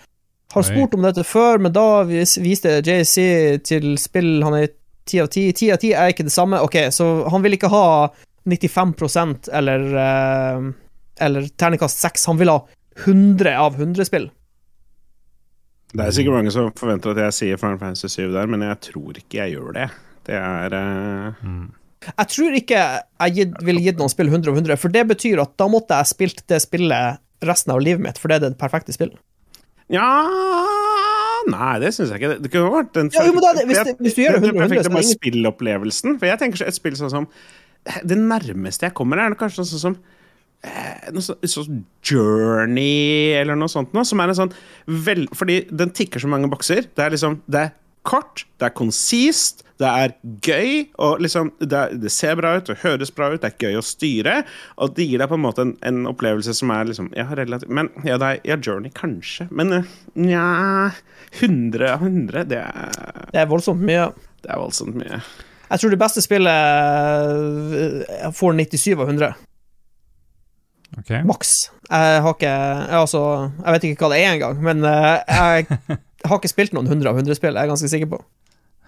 Har 0.55 0.63
spurt 0.65 0.95
om 0.95 1.03
dette 1.05 1.25
før, 1.29 1.59
men 1.61 1.73
da 1.73 2.03
vis- 2.09 2.39
viste 2.41 2.81
JC 2.81 3.59
til 3.63 3.97
spill 4.01 4.43
han 4.43 4.55
er 4.55 4.69
10 5.09 5.21
av 5.21 5.29
10. 5.29 5.53
10 5.53 5.71
av 5.73 5.79
10 5.83 5.93
er 5.93 6.09
ikke 6.15 6.25
det 6.25 6.33
samme. 6.33 6.61
Ok, 6.65 6.77
så 6.91 7.29
han 7.31 7.43
vil 7.45 7.53
ikke 7.59 7.69
ha 7.73 8.09
95% 8.49 9.49
eller 9.53 9.85
eh, 9.95 10.73
Eller 11.21 11.49
terningkast 11.59 11.99
6. 12.01 12.27
Han 12.27 12.39
vil 12.39 12.49
ha 12.49 12.59
100 13.05 13.53
av 13.59 13.75
100 13.81 14.05
spill. 14.09 14.31
Det 15.93 16.05
er 16.05 16.11
sikkert 16.13 16.37
mange 16.37 16.53
som 16.53 16.69
forventer 16.77 17.11
at 17.15 17.21
jeg 17.29 17.33
sier 17.37 17.61
Final 17.61 17.79
Fantasy 17.81 18.09
7 18.13 18.33
der, 18.35 18.47
men 18.47 18.61
jeg 18.63 18.81
tror 18.93 19.17
ikke 19.19 19.41
jeg 19.41 19.57
gjør 19.57 19.73
det. 19.77 19.87
Det 20.29 20.37
er 20.37 20.75
eh, 20.77 21.45
Jeg 22.07 22.31
tror 22.31 22.55
ikke 22.55 22.83
jeg 23.29 23.49
ville 23.67 23.83
gitt 23.83 23.99
noen 23.99 24.13
spill 24.13 24.31
100 24.31 24.53
av 24.53 24.61
100, 24.61 24.79
for 24.81 24.95
det 24.95 25.07
betyr 25.11 25.41
at 25.43 25.57
da 25.59 25.67
måtte 25.71 25.97
jeg 25.99 26.13
spilt 26.13 26.45
det 26.51 26.61
spillet 26.63 27.19
resten 27.45 27.75
av 27.75 27.83
livet 27.83 28.03
mitt, 28.05 28.21
for 28.21 28.31
det 28.31 28.39
er 28.39 28.49
det 28.49 28.59
perfekte 28.61 28.95
spill. 28.95 29.13
Ja 29.93 30.09
Nei, 31.49 31.79
det 31.81 31.95
syns 31.97 32.11
jeg 32.13 32.21
ikke. 32.21 32.37
Det 32.45 32.51
kunne 32.53 32.69
vært 32.75 32.91
den 32.97 33.09
Ja, 33.15 33.23
jo, 33.25 33.33
men 33.33 33.45
da, 33.45 33.55
hvis, 33.65 33.81
det, 33.87 33.95
hvis 34.05 34.17
du 34.19 34.21
gjør 34.21 34.37
det 34.37 34.43
det 34.43 34.51
100 34.51 34.59
av 34.59 34.67
100, 34.67 34.69
perfekte 34.69 34.91
er 34.91 34.97
med 34.97 35.11
spillopplevelsen. 35.15 36.19
For 36.21 36.29
jeg 36.29 36.41
tenker 36.43 36.61
så 36.61 36.69
et 36.69 36.77
spill 36.77 36.97
sånn 36.99 37.13
som 37.15 37.29
Det 38.11 38.19
nærmeste 38.21 38.89
jeg 38.89 38.97
kommer, 38.99 39.23
er 39.23 39.37
kanskje 39.39 39.65
sånn 39.71 39.83
som 39.85 39.97
eh, 40.67 41.09
noe 41.15 41.25
sånn, 41.25 41.49
sånn 41.49 41.79
Journey 42.05 43.39
eller 43.39 43.57
noe 43.57 43.71
sånt 43.73 43.95
noe, 43.97 44.05
som 44.09 44.21
er 44.21 44.35
en 44.35 44.41
sånn 44.43 44.53
vel, 45.07 45.25
Fordi 45.39 45.63
den 45.71 45.95
tikker 45.97 46.21
så 46.21 46.31
mange 46.31 46.51
bokser. 46.53 46.85
Det 46.91 47.07
er 47.07 47.17
liksom 47.17 47.41
Det 47.49 47.65
er 47.69 47.73
kort, 48.09 48.45
det 48.61 48.69
er 48.69 48.77
konsist, 48.77 49.65
det 49.79 49.89
er 49.89 50.13
gøy, 50.43 50.71
og 50.99 51.21
liksom 51.23 51.53
det, 51.63 51.83
det 52.03 52.11
ser 52.11 52.35
bra 52.41 52.57
ut, 52.59 52.67
det 52.67 52.81
høres 52.83 53.13
bra 53.15 53.29
ut, 53.31 53.41
det 53.43 53.53
er 53.53 53.67
gøy 53.69 53.79
å 53.79 53.85
styre, 53.87 54.41
og 54.77 54.97
det 54.97 55.07
gir 55.07 55.23
deg 55.23 55.31
på 55.31 55.39
en 55.39 55.45
måte 55.45 55.63
en, 55.63 55.75
en 55.87 56.01
opplevelse 56.11 56.55
som 56.59 56.73
er 56.75 56.89
liksom 56.91 57.13
Ja, 57.15 57.29
relativt 57.39 57.71
Men 57.71 57.91
ja, 58.03 58.17
det 58.19 58.27
er, 58.33 58.41
ja 58.51 58.57
Journey, 58.59 58.91
kanskje, 58.95 59.47
men 59.55 59.73
eh, 59.77 59.91
nja 60.19 60.47
100 61.39 61.93
av 61.93 62.03
100, 62.09 62.45
det 62.51 62.59
er, 62.65 63.23
Det 63.31 63.43
er 63.45 63.51
voldsomt 63.51 63.85
mye. 63.85 64.09
det 64.43 64.51
er 64.55 64.59
voldsomt 64.63 64.97
mye. 64.99 65.21
Jeg 65.69 65.83
tror 65.83 65.93
det 65.93 66.01
beste 66.01 66.23
spillet 66.25 66.57
får 68.39 68.55
97 68.57 68.95
av 68.97 69.05
100. 69.11 69.35
Ok. 70.99 71.11
Maks. 71.29 71.51
Jeg 71.91 72.23
har 72.25 72.35
ikke 72.35 72.49
jeg, 72.49 72.97
altså, 72.97 73.23
jeg 73.61 73.75
vet 73.75 73.85
ikke 73.91 74.07
hva 74.07 74.15
det 74.15 74.21
er 74.25 74.33
engang, 74.35 74.63
men 74.65 74.83
eh, 74.89 75.19
jeg 75.29 75.67
har 76.29 76.41
ikke 76.41 76.51
spilt 76.51 76.75
noen 76.77 76.89
100 76.89 77.11
av 77.13 77.21
100-spill, 77.21 77.55
jeg 77.55 77.69
er 77.69 77.73
ganske 77.75 77.91
sikker 77.93 78.11
på. 78.17 78.23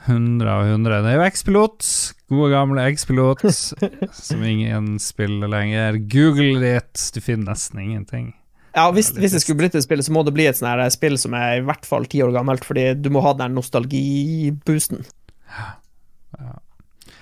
100 0.06 0.52
av 0.52 0.66
100. 0.66 1.02
Det 1.04 1.12
er 1.12 1.18
jo 1.18 1.24
X-Pilot. 1.26 1.86
Gode, 2.30 2.50
gamle 2.54 2.84
X-Pilot, 2.94 3.42
som 4.12 4.44
ingen 4.46 4.94
spiller 5.02 5.50
lenger. 5.50 5.98
Google 6.10 6.60
det, 6.62 6.76
du 7.14 7.20
finner 7.20 7.52
nesten 7.52 7.82
ingenting. 7.82 8.30
Ja, 8.76 8.86
hvis, 8.94 9.10
hvis 9.16 9.34
det 9.34 9.40
skulle 9.42 9.58
blitt 9.58 9.74
et 9.74 9.82
spill, 9.82 10.02
så 10.06 10.14
må 10.14 10.22
det 10.22 10.34
bli 10.36 10.46
et 10.46 10.58
sånt 10.58 10.70
her 10.70 10.92
spill 10.94 11.18
som 11.18 11.34
er 11.34 11.58
i 11.58 11.64
hvert 11.66 11.86
fall 11.88 12.06
ti 12.06 12.20
år 12.22 12.30
gammelt, 12.36 12.64
fordi 12.66 12.92
du 13.02 13.10
må 13.10 13.22
ha 13.24 13.34
den 13.38 13.56
nostalgiboosten. 13.58 15.02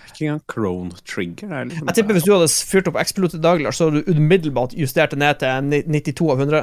Ikke 0.08 0.26
engang 0.26 0.42
Crone 0.50 1.00
Trigger. 1.08 1.48
Er 1.54 1.70
liksom, 1.70 1.88
Jeg 1.88 1.96
tipper 2.00 2.18
hvis 2.18 2.28
du 2.28 2.34
hadde 2.34 2.50
fyrt 2.68 2.90
opp 2.90 3.00
X-Pilot 3.00 3.38
i 3.38 3.42
dag, 3.48 3.64
Lars, 3.64 3.80
så 3.80 3.88
hadde 3.88 4.04
du 4.04 4.12
umiddelbart 4.12 4.76
justert 4.76 5.16
det 5.16 5.22
ned 5.24 5.40
til 5.40 5.72
92 5.88 6.30
av 6.34 6.44
100. 6.44 6.62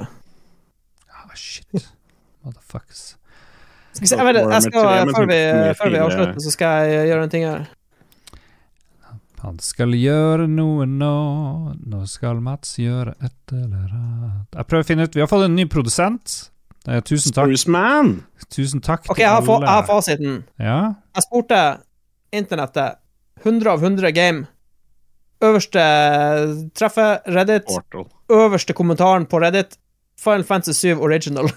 Ah, 1.10 1.36
shit. 1.40 1.90
Motherfuckers. 2.46 3.16
Skal 3.96 4.10
se, 4.12 4.18
jeg, 4.20 4.28
vet, 4.28 4.38
jeg 4.42 4.64
skal, 4.68 5.12
før, 5.16 5.26
vi, 5.30 5.40
før 5.80 5.92
vi 5.94 6.00
avslutter, 6.04 6.40
så 6.44 6.52
skal 6.52 6.90
jeg 6.92 7.10
gjøre 7.12 7.26
en 7.26 7.32
ting 7.32 7.46
her. 7.48 7.62
Han 9.46 9.60
skal 9.62 9.94
gjøre 9.96 10.48
noe 10.50 10.88
nå, 10.90 11.14
nå 11.86 12.02
skal 12.10 12.42
Mats 12.44 12.74
gjøre 12.82 13.14
et 13.22 13.54
eller 13.54 13.92
annet 13.94 14.58
Jeg 14.58 14.68
prøver 14.72 14.82
å 14.82 14.88
finne 14.88 15.06
ut 15.06 15.14
Vi 15.16 15.22
har 15.22 15.30
fått 15.30 15.46
en 15.46 15.54
ny 15.54 15.68
produsent. 15.70 16.34
Eh, 16.88 17.02
tusen 17.06 17.34
takk. 17.34 17.52
Spruceman! 17.52 18.12
Tusen 18.50 18.82
takk 18.86 19.06
til 19.06 19.22
jeg 19.22 19.30
alle. 19.30 19.46
Ok, 19.46 19.62
jeg 19.62 19.70
har 19.70 19.86
fasiten. 19.88 20.42
Ja. 20.62 20.80
Jeg 21.18 21.26
spurte 21.28 21.62
internettet 22.36 23.00
100 23.44 23.72
av 23.72 23.86
100 23.86 24.12
game. 24.18 24.46
Øverste 25.46 25.86
treffet 26.78 27.30
Reddit. 27.30 27.70
Portal. 27.70 28.10
Øverste 28.34 28.74
kommentaren 28.78 29.28
på 29.30 29.42
Reddit 29.44 29.78
Final 30.20 30.44
Fantasy 30.48 30.74
7 30.94 31.02
Original. 31.04 31.50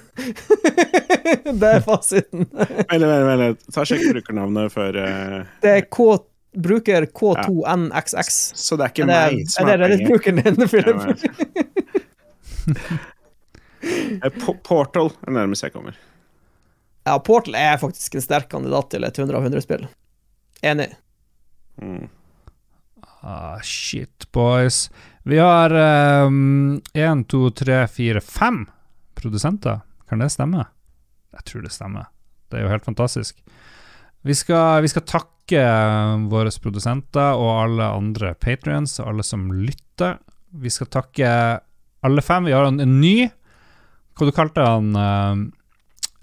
det 1.61 1.69
er 1.69 1.81
fasiten. 1.85 2.49
Vent, 2.53 3.05
vent, 3.05 3.29
vent. 3.29 3.69
Ta 3.75 3.85
Sjekk 3.87 4.03
brukernavnet 4.11 4.75
før 4.75 4.99
uh... 4.99 5.39
Det 5.63 5.71
er 5.77 5.87
K 5.87 6.09
bruker 6.59 7.07
K2NXX. 7.07 8.29
Så 8.55 8.77
det 8.77 8.85
er 8.85 8.89
ikke 8.95 9.03
Er 9.03 9.09
det, 9.09 9.15
meg 9.39 9.51
som 9.53 9.69
er 9.69 9.71
er 9.73 9.79
poenget. 9.79 10.01
Reddit-brukeren 10.09 10.37
din, 10.43 10.69
Philip? 10.69 10.99
Portal 14.67 15.09
er 15.27 15.31
nærmest 15.39 15.63
jeg 15.63 15.73
kommer. 15.73 15.95
Ja, 17.07 17.19
Portal 17.25 17.55
er 17.57 17.79
faktisk 17.81 18.15
en 18.15 18.25
sterk 18.25 18.49
kandidat 18.53 18.91
til 18.93 19.05
et 19.07 19.19
100 19.19 19.39
av 19.39 19.47
100-spill. 19.49 19.87
Enig. 20.67 20.91
Mm. 21.81 22.09
Ah, 23.23 23.61
shit, 23.63 24.27
boys. 24.33 24.91
Vi 25.29 25.37
har 25.37 25.75
én, 26.97 27.25
to, 27.29 27.41
tre, 27.53 27.83
fire, 27.93 28.23
fem 28.25 28.63
produsenter. 29.19 29.83
Kan 30.09 30.23
det 30.23 30.31
stemme? 30.33 30.65
Jeg 31.37 31.45
tror 31.51 31.67
det 31.67 31.73
stemmer. 31.75 32.09
Det 32.49 32.59
er 32.59 32.65
jo 32.65 32.73
helt 32.73 32.87
fantastisk. 32.87 33.43
Vi 34.27 34.35
skal, 34.35 34.83
vi 34.83 34.91
skal 34.91 35.05
takke 35.09 35.61
eh, 35.61 36.15
våre 36.31 36.53
produsenter 36.63 37.39
og 37.39 37.51
alle 37.63 37.91
andre 37.99 38.33
patrions 38.41 38.99
og 39.03 39.13
alle 39.13 39.27
som 39.27 39.47
lytter. 39.53 40.19
Vi 40.59 40.73
skal 40.73 40.91
takke 40.91 41.29
alle 42.05 42.25
fem. 42.25 42.49
Vi 42.49 42.57
har 42.57 42.67
en, 42.67 42.81
en 42.81 43.01
ny 43.01 43.29
Hva 44.19 44.27
du 44.27 44.33
kalte 44.35 44.65
han, 44.65 44.89
uh, 44.99 45.39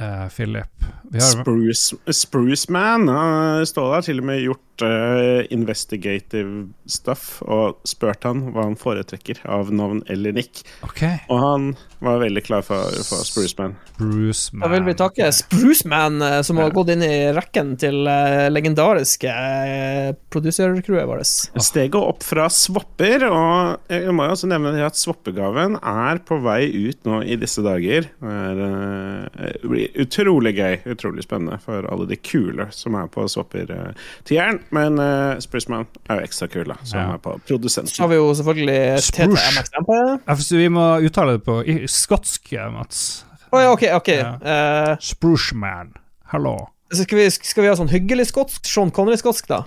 uh, 0.02 0.26
Philip? 0.28 0.88
Har, 1.14 1.22
Spruce, 1.24 1.96
Spruce. 2.12 2.68
Uh, 2.68 3.64
står 3.64 3.94
der. 3.94 4.02
til 4.10 4.20
og 4.20 4.28
med 4.28 4.42
gjort 4.44 4.65
eh, 4.84 5.46
investigative 5.54 6.68
stuff 6.90 7.42
og 7.46 7.78
spurt 7.88 8.24
han 8.28 8.50
hva 8.52 8.66
han 8.68 8.76
foretrekker 8.80 9.44
av 9.48 9.72
navn 9.74 10.04
eller 10.12 10.36
nick. 10.36 10.64
Okay. 10.84 11.20
Og 11.30 11.40
han 11.40 11.70
var 12.04 12.20
veldig 12.22 12.44
klar 12.46 12.62
for, 12.66 12.92
for 13.08 13.24
Spruce 13.26 13.56
Man. 13.58 13.76
Bruce 13.98 14.52
Da 14.52 14.68
vil 14.68 14.84
vi 14.84 14.92
Man. 14.92 15.00
takke 15.00 15.30
Spruceman, 15.34 16.22
eh, 16.22 16.42
som 16.42 16.58
har 16.58 16.68
Ja. 16.70 16.74
gått 16.76 16.90
inn 16.90 17.04
i 17.06 17.32
rekken 17.34 17.76
til 17.80 18.08
uh, 18.08 18.50
legendariske 18.52 19.30
uh, 19.32 20.12
produsercrewet 20.34 21.08
vårt. 21.08 21.26
Steget 21.64 21.96
opp 21.96 22.24
fra 22.26 22.50
swapper, 22.52 23.24
og 23.30 23.80
jeg 23.90 24.12
må 24.16 24.26
jo 24.28 24.36
også 24.36 24.50
nevne 24.52 24.74
at 24.86 24.98
swappegaven 25.00 25.78
er 25.80 26.20
på 26.26 26.40
vei 26.44 26.68
ut 26.90 27.00
nå 27.08 27.22
i 27.24 27.38
disse 27.40 27.64
dager. 27.66 28.10
Det 28.20 28.36
er, 28.36 28.62
uh, 28.66 30.02
utrolig 30.04 30.56
gøy, 30.58 30.80
utrolig 30.92 31.24
spennende 31.26 31.60
for 31.64 31.88
alle 31.92 32.08
de 32.10 32.18
kule 32.20 32.68
som 32.76 32.98
er 33.00 33.08
på 33.14 33.26
swapper-tieren. 33.32 34.60
Men 34.72 35.00
uh, 35.00 35.40
Spruceman 35.40 35.86
er 36.10 36.16
jo 36.20 36.24
ekstra 36.26 36.48
kul, 36.52 36.66
da, 36.66 36.76
som 36.84 37.00
Ja. 37.00 37.14
er 37.14 37.18
på 37.18 37.40
Så 37.48 38.02
har 38.04 38.08
vi 38.10 38.16
jo 38.16 38.34
selvfølgelig. 38.34 39.02
TTMXM 39.02 39.86
på 39.86 40.20
det. 40.28 40.52
Vi 40.58 40.68
må 40.70 40.98
uttale 41.06 41.32
det 41.38 41.44
på 41.46 41.62
i- 41.66 41.88
skotsk, 41.88 42.52
Mats. 42.74 43.26
Oh, 43.52 43.62
ja, 43.62 43.72
ok, 43.72 43.84
ok. 43.96 44.08
Ja. 44.08 44.34
Eh, 44.42 44.96
Spruce 45.00 45.56
Man. 45.56 45.94
Hallo. 46.34 46.58
så 46.94 47.04
skal 47.04 47.18
vi, 47.18 47.30
skal 47.30 47.64
vi 47.64 47.68
ha 47.70 47.76
sånn 47.76 47.90
hyggelig 47.90 48.28
skotsk? 48.32 48.66
Sean 48.66 48.92
Connery-skotsk, 48.92 49.48
da? 49.48 49.64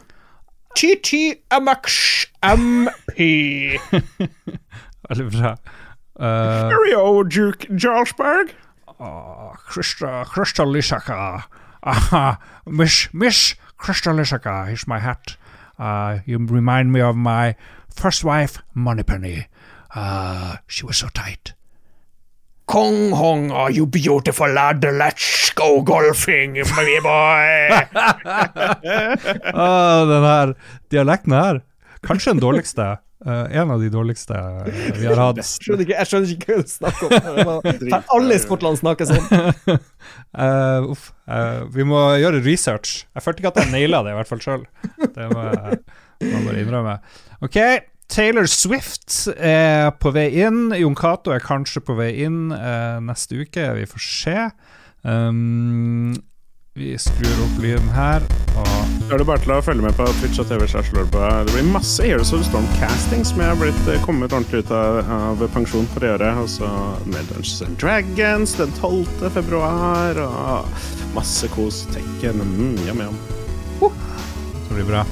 TTMXMP. 0.77 3.19
Veldig 5.09 5.27
bra. 5.33 5.55
Uh, 6.19 6.69
Rio 6.83 7.23
Duke 7.25 7.67
Jarlsberg. 7.71 8.51
Krista, 9.69 10.65
Lysaka. 10.67 11.43
Aha, 11.87 12.37
mish, 12.67 13.09
Miss 13.15 13.55
Krista 13.79 14.13
Lysaka, 14.13 14.67
here's 14.67 14.87
my 14.87 14.99
hat. 14.99 15.37
Uh, 15.79 16.19
you 16.27 16.39
remind 16.39 16.93
me 16.93 17.01
of 17.01 17.17
my 17.17 17.55
first 17.95 18.25
wife, 18.25 18.59
Moneypenny. 18.75 19.47
Uh, 19.95 20.57
she 20.67 20.85
was 20.85 20.97
so 20.97 21.09
tight. 21.09 21.55
Kong 22.67 23.13
Hong, 23.13 23.51
are 23.51 23.71
you 23.71 23.87
beautiful 23.87 24.49
lad? 24.53 24.85
Let's 24.85 25.51
go 25.53 25.81
golfing, 25.83 26.53
my 26.53 27.01
boy. 27.03 27.89
Ah, 29.55 30.05
den 30.05 30.23
her 30.25 30.55
dialekten 30.91 31.33
her. 31.33 31.61
Kanskje 32.03 32.31
den 32.31 32.41
dårligste. 32.41 32.99
Eh, 33.27 33.59
en 33.61 33.73
av 33.75 33.83
de 33.83 33.91
dårligste 33.93 34.39
vi 34.97 35.07
har 35.07 35.21
hatt. 35.21 35.41
skjønner 35.65 35.85
ikke, 35.85 35.97
jeg 35.97 36.11
skjønner 36.11 36.33
ikke 36.35 36.55
hva 36.55 36.63
du 36.63 36.73
snakker 36.73 37.15
om. 37.15 37.51
For 37.93 38.17
alle 38.19 38.39
i 38.39 38.43
Skottland 38.43 38.81
snakker 38.81 39.11
sånn. 39.11 39.29
uh, 40.39 40.89
uff. 40.93 41.11
uh, 41.31 41.67
vi 41.75 41.87
må 41.89 42.01
gjøre 42.23 42.43
research. 42.47 43.05
Jeg 43.15 43.27
følte 43.27 43.45
ikke 43.45 43.55
at 43.55 43.63
jeg 43.65 43.75
naila 43.75 44.03
det, 44.07 44.15
i 44.15 44.21
hvert 44.21 44.33
fall 44.33 44.43
sjøl. 44.45 44.67
Det 45.05 45.31
må 45.33 45.47
jeg 45.51 45.81
jeg 46.19 46.43
bare 46.49 46.63
innrømme. 46.65 46.97
Ok, 47.47 47.57
Taylor 48.11 48.49
Swift 48.51 49.29
er 49.37 49.93
på 50.03 50.11
vei 50.17 50.33
inn. 50.43 50.73
Jon 50.75 50.97
Cato 50.99 51.31
er 51.31 51.45
kanskje 51.45 51.85
på 51.87 51.95
vei 51.95 52.09
inn 52.25 52.49
neste 53.07 53.39
uke. 53.45 53.69
Vi 53.79 53.85
får 53.87 54.03
se. 54.03 54.49
Um, 55.07 56.17
vi 56.79 56.99
skrur 56.99 57.41
opp 57.43 57.57
lyden 57.63 57.89
her, 57.91 58.23
og 58.59 59.13
er 59.13 59.19
det 59.19 59.27
bare 59.27 59.43
til 59.43 59.53
å 59.57 59.59
følge 59.65 59.83
med 59.83 59.97
på 59.99 60.07
Twitch 60.21 60.39
og 60.39 60.47
TV. 60.51 60.67
Det 60.69 61.53
blir 61.53 61.71
masse 61.73 62.05
Heroes 62.07 62.31
of 62.37 62.45
Storm-casting 62.47 63.25
som 63.27 63.43
jeg 63.43 63.51
har 63.51 63.59
blitt 63.59 63.91
eh, 63.91 64.01
kommet 64.05 64.35
ordentlig 64.35 64.63
ut 64.63 64.73
av, 64.75 65.01
av 65.11 65.43
pensjon 65.55 65.89
for 65.95 66.07
å 66.07 66.13
gjøre. 66.13 66.33
Og 66.45 66.51
så 66.53 66.71
med 67.09 67.31
Dungeons 67.33 67.63
and 67.67 67.79
Dragons 67.83 68.55
den 68.61 68.75
12. 68.79 69.31
februar, 69.35 70.23
og 70.23 71.15
masse 71.17 71.51
kos. 71.55 71.83
Tekken. 71.95 72.45
Mm, 72.47 72.77
jam, 72.87 73.07
jam. 73.09 73.23
Uh. 73.83 74.05
Det 74.69 74.77
blir 74.77 74.93
bra. 74.93 75.07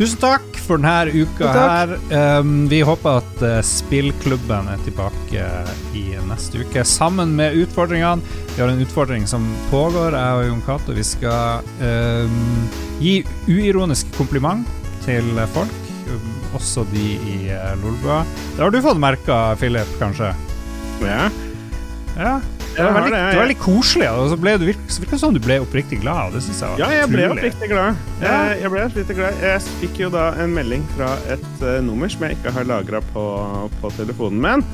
Tusen 0.00 0.16
takk 0.16 0.54
for 0.64 0.80
denne 0.80 1.12
uka 1.12 1.50
her. 1.52 1.90
Um, 2.40 2.62
vi 2.70 2.78
håper 2.80 3.18
at 3.20 3.42
uh, 3.44 3.58
spillklubben 3.60 4.70
er 4.72 4.80
tilbake 4.86 5.48
i 5.92 6.04
neste 6.24 6.62
uke, 6.62 6.86
sammen 6.88 7.34
med 7.36 7.58
utfordringene. 7.60 8.24
Vi 8.54 8.62
har 8.62 8.72
en 8.72 8.80
utfordring 8.80 9.26
som 9.28 9.44
pågår, 9.68 10.16
jeg 10.16 10.38
og 10.38 10.46
Jon 10.46 10.62
Cato. 10.64 10.94
Vi 10.96 11.04
skal 11.04 11.68
um, 11.84 12.64
gi 13.02 13.18
uironisk 13.50 14.08
kompliment 14.16 14.64
til 15.04 15.28
folk, 15.52 15.92
um, 16.08 16.32
også 16.56 16.86
de 16.94 17.04
i 17.20 17.36
uh, 17.52 17.74
Lolbua. 17.82 18.22
Det 18.54 18.64
har 18.64 18.72
du 18.72 18.80
fått 18.80 19.04
merka, 19.04 19.42
Philip, 19.60 19.92
kanskje? 20.00 20.32
Ja. 21.04 21.28
Ja. 22.16 22.38
Det 22.76 22.84
var 22.84 22.94
veldig, 22.96 23.10
det, 23.12 23.20
det 23.20 23.36
var 23.36 23.42
veldig 23.44 23.58
koselig, 23.60 24.08
og 24.14 24.28
så 24.30 24.36
ble 24.40 24.52
du 24.60 24.66
virka 24.68 25.18
som 25.18 25.34
du 25.34 25.40
ble 25.42 25.58
oppriktig 25.64 26.00
glad. 26.04 26.36
Det 26.36 26.42
synes 26.46 26.60
jeg 26.62 26.72
var 26.74 26.82
ja, 26.82 26.90
jeg 27.00 27.10
ble 27.10 27.24
utrolig. 27.26 27.40
oppriktig 27.42 27.70
glad. 27.72 28.04
Ja. 28.20 28.30
Jeg, 28.30 28.60
jeg 28.62 28.72
ble 28.74 28.84
oppriktig 28.86 29.16
glad. 29.18 29.42
Jeg 29.44 29.64
fikk 29.82 30.00
jo 30.04 30.12
da 30.14 30.24
en 30.44 30.54
melding 30.54 30.86
fra 30.94 31.10
et 31.34 31.64
eh, 31.66 31.80
nummer 31.84 32.12
som 32.12 32.24
jeg 32.26 32.38
ikke 32.38 32.54
har 32.56 32.68
lagra 32.70 33.02
på, 33.10 33.26
på 33.82 33.92
telefonen 33.98 34.40
min. 34.46 34.66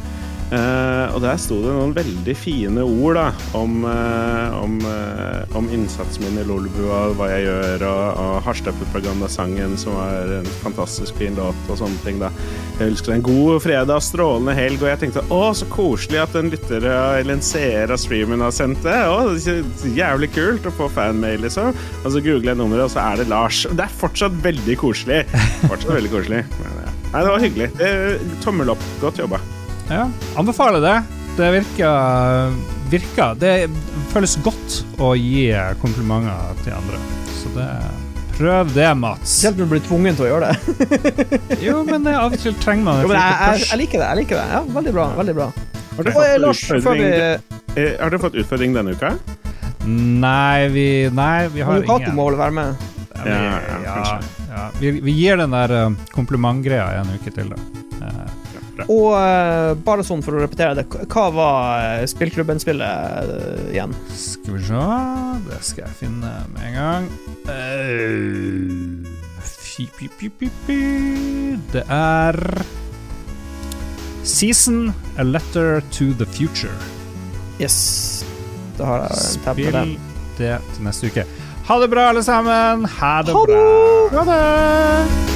Eh, 0.46 1.06
og 1.10 1.18
der 1.24 1.38
sto 1.42 1.56
det 1.58 1.72
noen 1.74 1.94
veldig 1.96 2.34
fine 2.38 2.84
ord 2.86 3.16
da, 3.18 3.24
om, 3.58 3.80
eh, 3.90 4.52
om, 4.54 4.76
eh, 4.78 5.56
om 5.58 5.66
innsatsen 5.74 6.22
min 6.22 6.38
i 6.38 6.44
Lolbua, 6.46 7.00
hva 7.18 7.30
jeg 7.32 7.48
gjør, 7.48 7.82
og, 7.88 8.20
og 8.22 8.34
Harstad-propagandasangen, 8.46 9.74
som 9.80 9.96
var 9.98 10.30
en 10.38 10.50
fantastisk 10.62 11.18
fin 11.18 11.34
låt, 11.38 11.58
og 11.66 11.80
sånne 11.82 11.98
ting. 12.04 12.20
da. 12.22 12.30
Jeg 12.78 12.94
deg 12.94 13.16
en 13.16 13.26
god 13.26 13.64
fredag, 13.64 14.04
strålende 14.06 14.54
helg, 14.54 14.84
og 14.84 14.92
jeg 14.92 15.02
tenkte 15.02 15.26
å, 15.34 15.42
så 15.56 15.66
koselig 15.72 16.22
at 16.22 16.38
en 16.38 16.52
lytter 16.52 16.86
eller 16.86 17.34
en 17.34 17.42
seer 17.42 17.90
av 17.90 17.98
streamen 17.98 18.44
har 18.44 18.54
sendt 18.54 18.86
det. 18.86 19.00
Å, 19.02 19.34
det 19.34 19.96
jævlig 19.98 20.30
kult 20.36 20.70
å 20.70 20.74
få 20.78 20.90
fanmail, 20.94 21.42
liksom. 21.42 21.74
Og 22.04 22.08
så 22.12 22.22
googler 22.22 22.52
jeg 22.52 22.62
nummeret, 22.62 22.86
og 22.86 22.94
så 22.94 23.02
er 23.02 23.22
det 23.22 23.30
Lars. 23.32 23.64
Det 23.66 23.82
er 23.82 24.00
fortsatt 24.04 24.38
veldig 24.46 24.78
koselig. 24.78 25.24
Fortsatt 25.66 25.90
veldig 25.96 26.14
koselig. 26.14 26.46
Men, 26.60 26.80
ja. 26.86 26.96
Nei, 27.10 27.20
det 27.20 27.28
var 27.34 27.46
hyggelig. 27.48 27.70
Tommel 28.44 28.76
opp. 28.76 28.90
Godt 29.02 29.24
jobba. 29.24 29.42
Ja, 29.90 30.08
anbefaler 30.36 30.80
det. 30.82 30.96
Det 31.36 31.50
virker, 31.52 32.54
virker 32.90 33.34
Det 33.38 33.50
føles 34.12 34.38
godt 34.42 34.80
å 35.04 35.12
gi 35.18 35.50
komplimenter 35.82 36.56
til 36.64 36.74
andre. 36.78 37.00
Så 37.36 37.52
det 37.56 37.68
Prøv 38.36 38.68
det, 38.74 38.88
Mats. 39.00 39.30
Selv 39.40 39.56
om 39.56 39.62
du 39.62 39.70
blir 39.70 39.80
tvungen 39.86 40.16
til 40.18 40.26
å 40.26 40.28
gjøre 40.28 40.50
det. 40.50 41.38
Jo, 41.64 41.78
men 41.88 42.02
det, 42.04 42.12
av 42.20 42.34
og 42.34 42.42
til 42.42 42.52
trenger 42.60 42.84
man 42.84 42.98
Jo, 43.00 43.12
jeg, 43.14 43.36
jeg, 43.40 43.62
jeg 43.70 43.80
liker 43.80 44.02
det. 44.02 44.08
jeg 44.10 44.18
liker 44.20 44.36
det 44.36 44.44
Ja, 44.52 44.60
Veldig 44.74 44.92
bra. 44.92 45.06
veldig 45.16 45.34
bra 45.38 45.46
Har 45.96 46.04
dere 46.04 46.12
fått 46.18 46.42
Lars, 46.42 46.60
vi 46.68 46.76
utfordring, 46.76 47.14
eh, 47.16 47.94
har 47.96 48.12
dere 48.12 48.20
fått 48.26 48.36
utfordring 48.42 48.76
denne 48.76 48.92
uka? 48.92 49.14
Nei, 49.86 50.68
vi, 50.74 50.86
nei, 51.16 51.46
vi 51.54 51.64
har 51.64 51.80
Kato 51.86 52.02
ingen. 52.10 52.16
må 52.18 52.28
vel 52.28 52.36
være 52.42 52.56
med? 52.58 52.84
Ja, 53.14 53.24
vi, 53.24 53.32
Ja, 53.32 53.56
ja, 53.86 54.20
ja. 54.50 54.68
Vi, 54.82 54.92
vi 55.06 55.16
gir 55.16 55.40
den 55.40 55.56
der 55.56 55.72
uh, 55.86 55.96
komplimentgreia 56.12 57.00
en 57.00 57.14
uke 57.16 57.32
til, 57.32 57.54
da. 57.54 58.16
Eh, 58.78 58.90
Og 58.92 59.12
uh, 59.16 59.74
bare 59.86 60.04
sånn 60.06 60.22
for 60.24 60.36
å 60.36 60.42
repetere 60.44 60.74
det, 60.78 60.84
hva 61.12 61.26
var 61.34 62.00
uh, 62.02 62.06
spillklubben-spillet 62.08 63.30
uh, 63.30 63.72
igjen? 63.72 63.94
skal 64.16 64.56
vi 64.56 64.62
se 64.68 64.82
Det 65.48 65.60
skal 65.64 65.86
jeg 65.86 65.94
finne 66.02 66.32
med 66.54 66.62
en 66.70 66.74
gang. 66.80 67.04
Eh. 67.52 69.14
Det 71.72 71.84
er 71.92 72.36
Season 74.26 74.94
A 75.18 75.22
Letter 75.22 75.82
to 75.92 76.12
the 76.16 76.26
Future. 76.26 76.72
Yes. 77.60 78.24
Da 78.78 78.84
har 78.84 79.06
jeg 79.06 79.16
Spill 79.36 79.96
det 80.38 80.58
til 80.74 80.84
neste 80.84 81.12
uke. 81.12 81.24
Ha 81.66 81.80
det 81.82 81.90
bra, 81.90 82.08
alle 82.12 82.22
sammen. 82.22 82.84
Ha 82.98 83.22
det 83.22 83.32
Ha 83.36 83.46
bra. 83.46 83.64
Ha 84.12 84.24
det! 84.30 85.35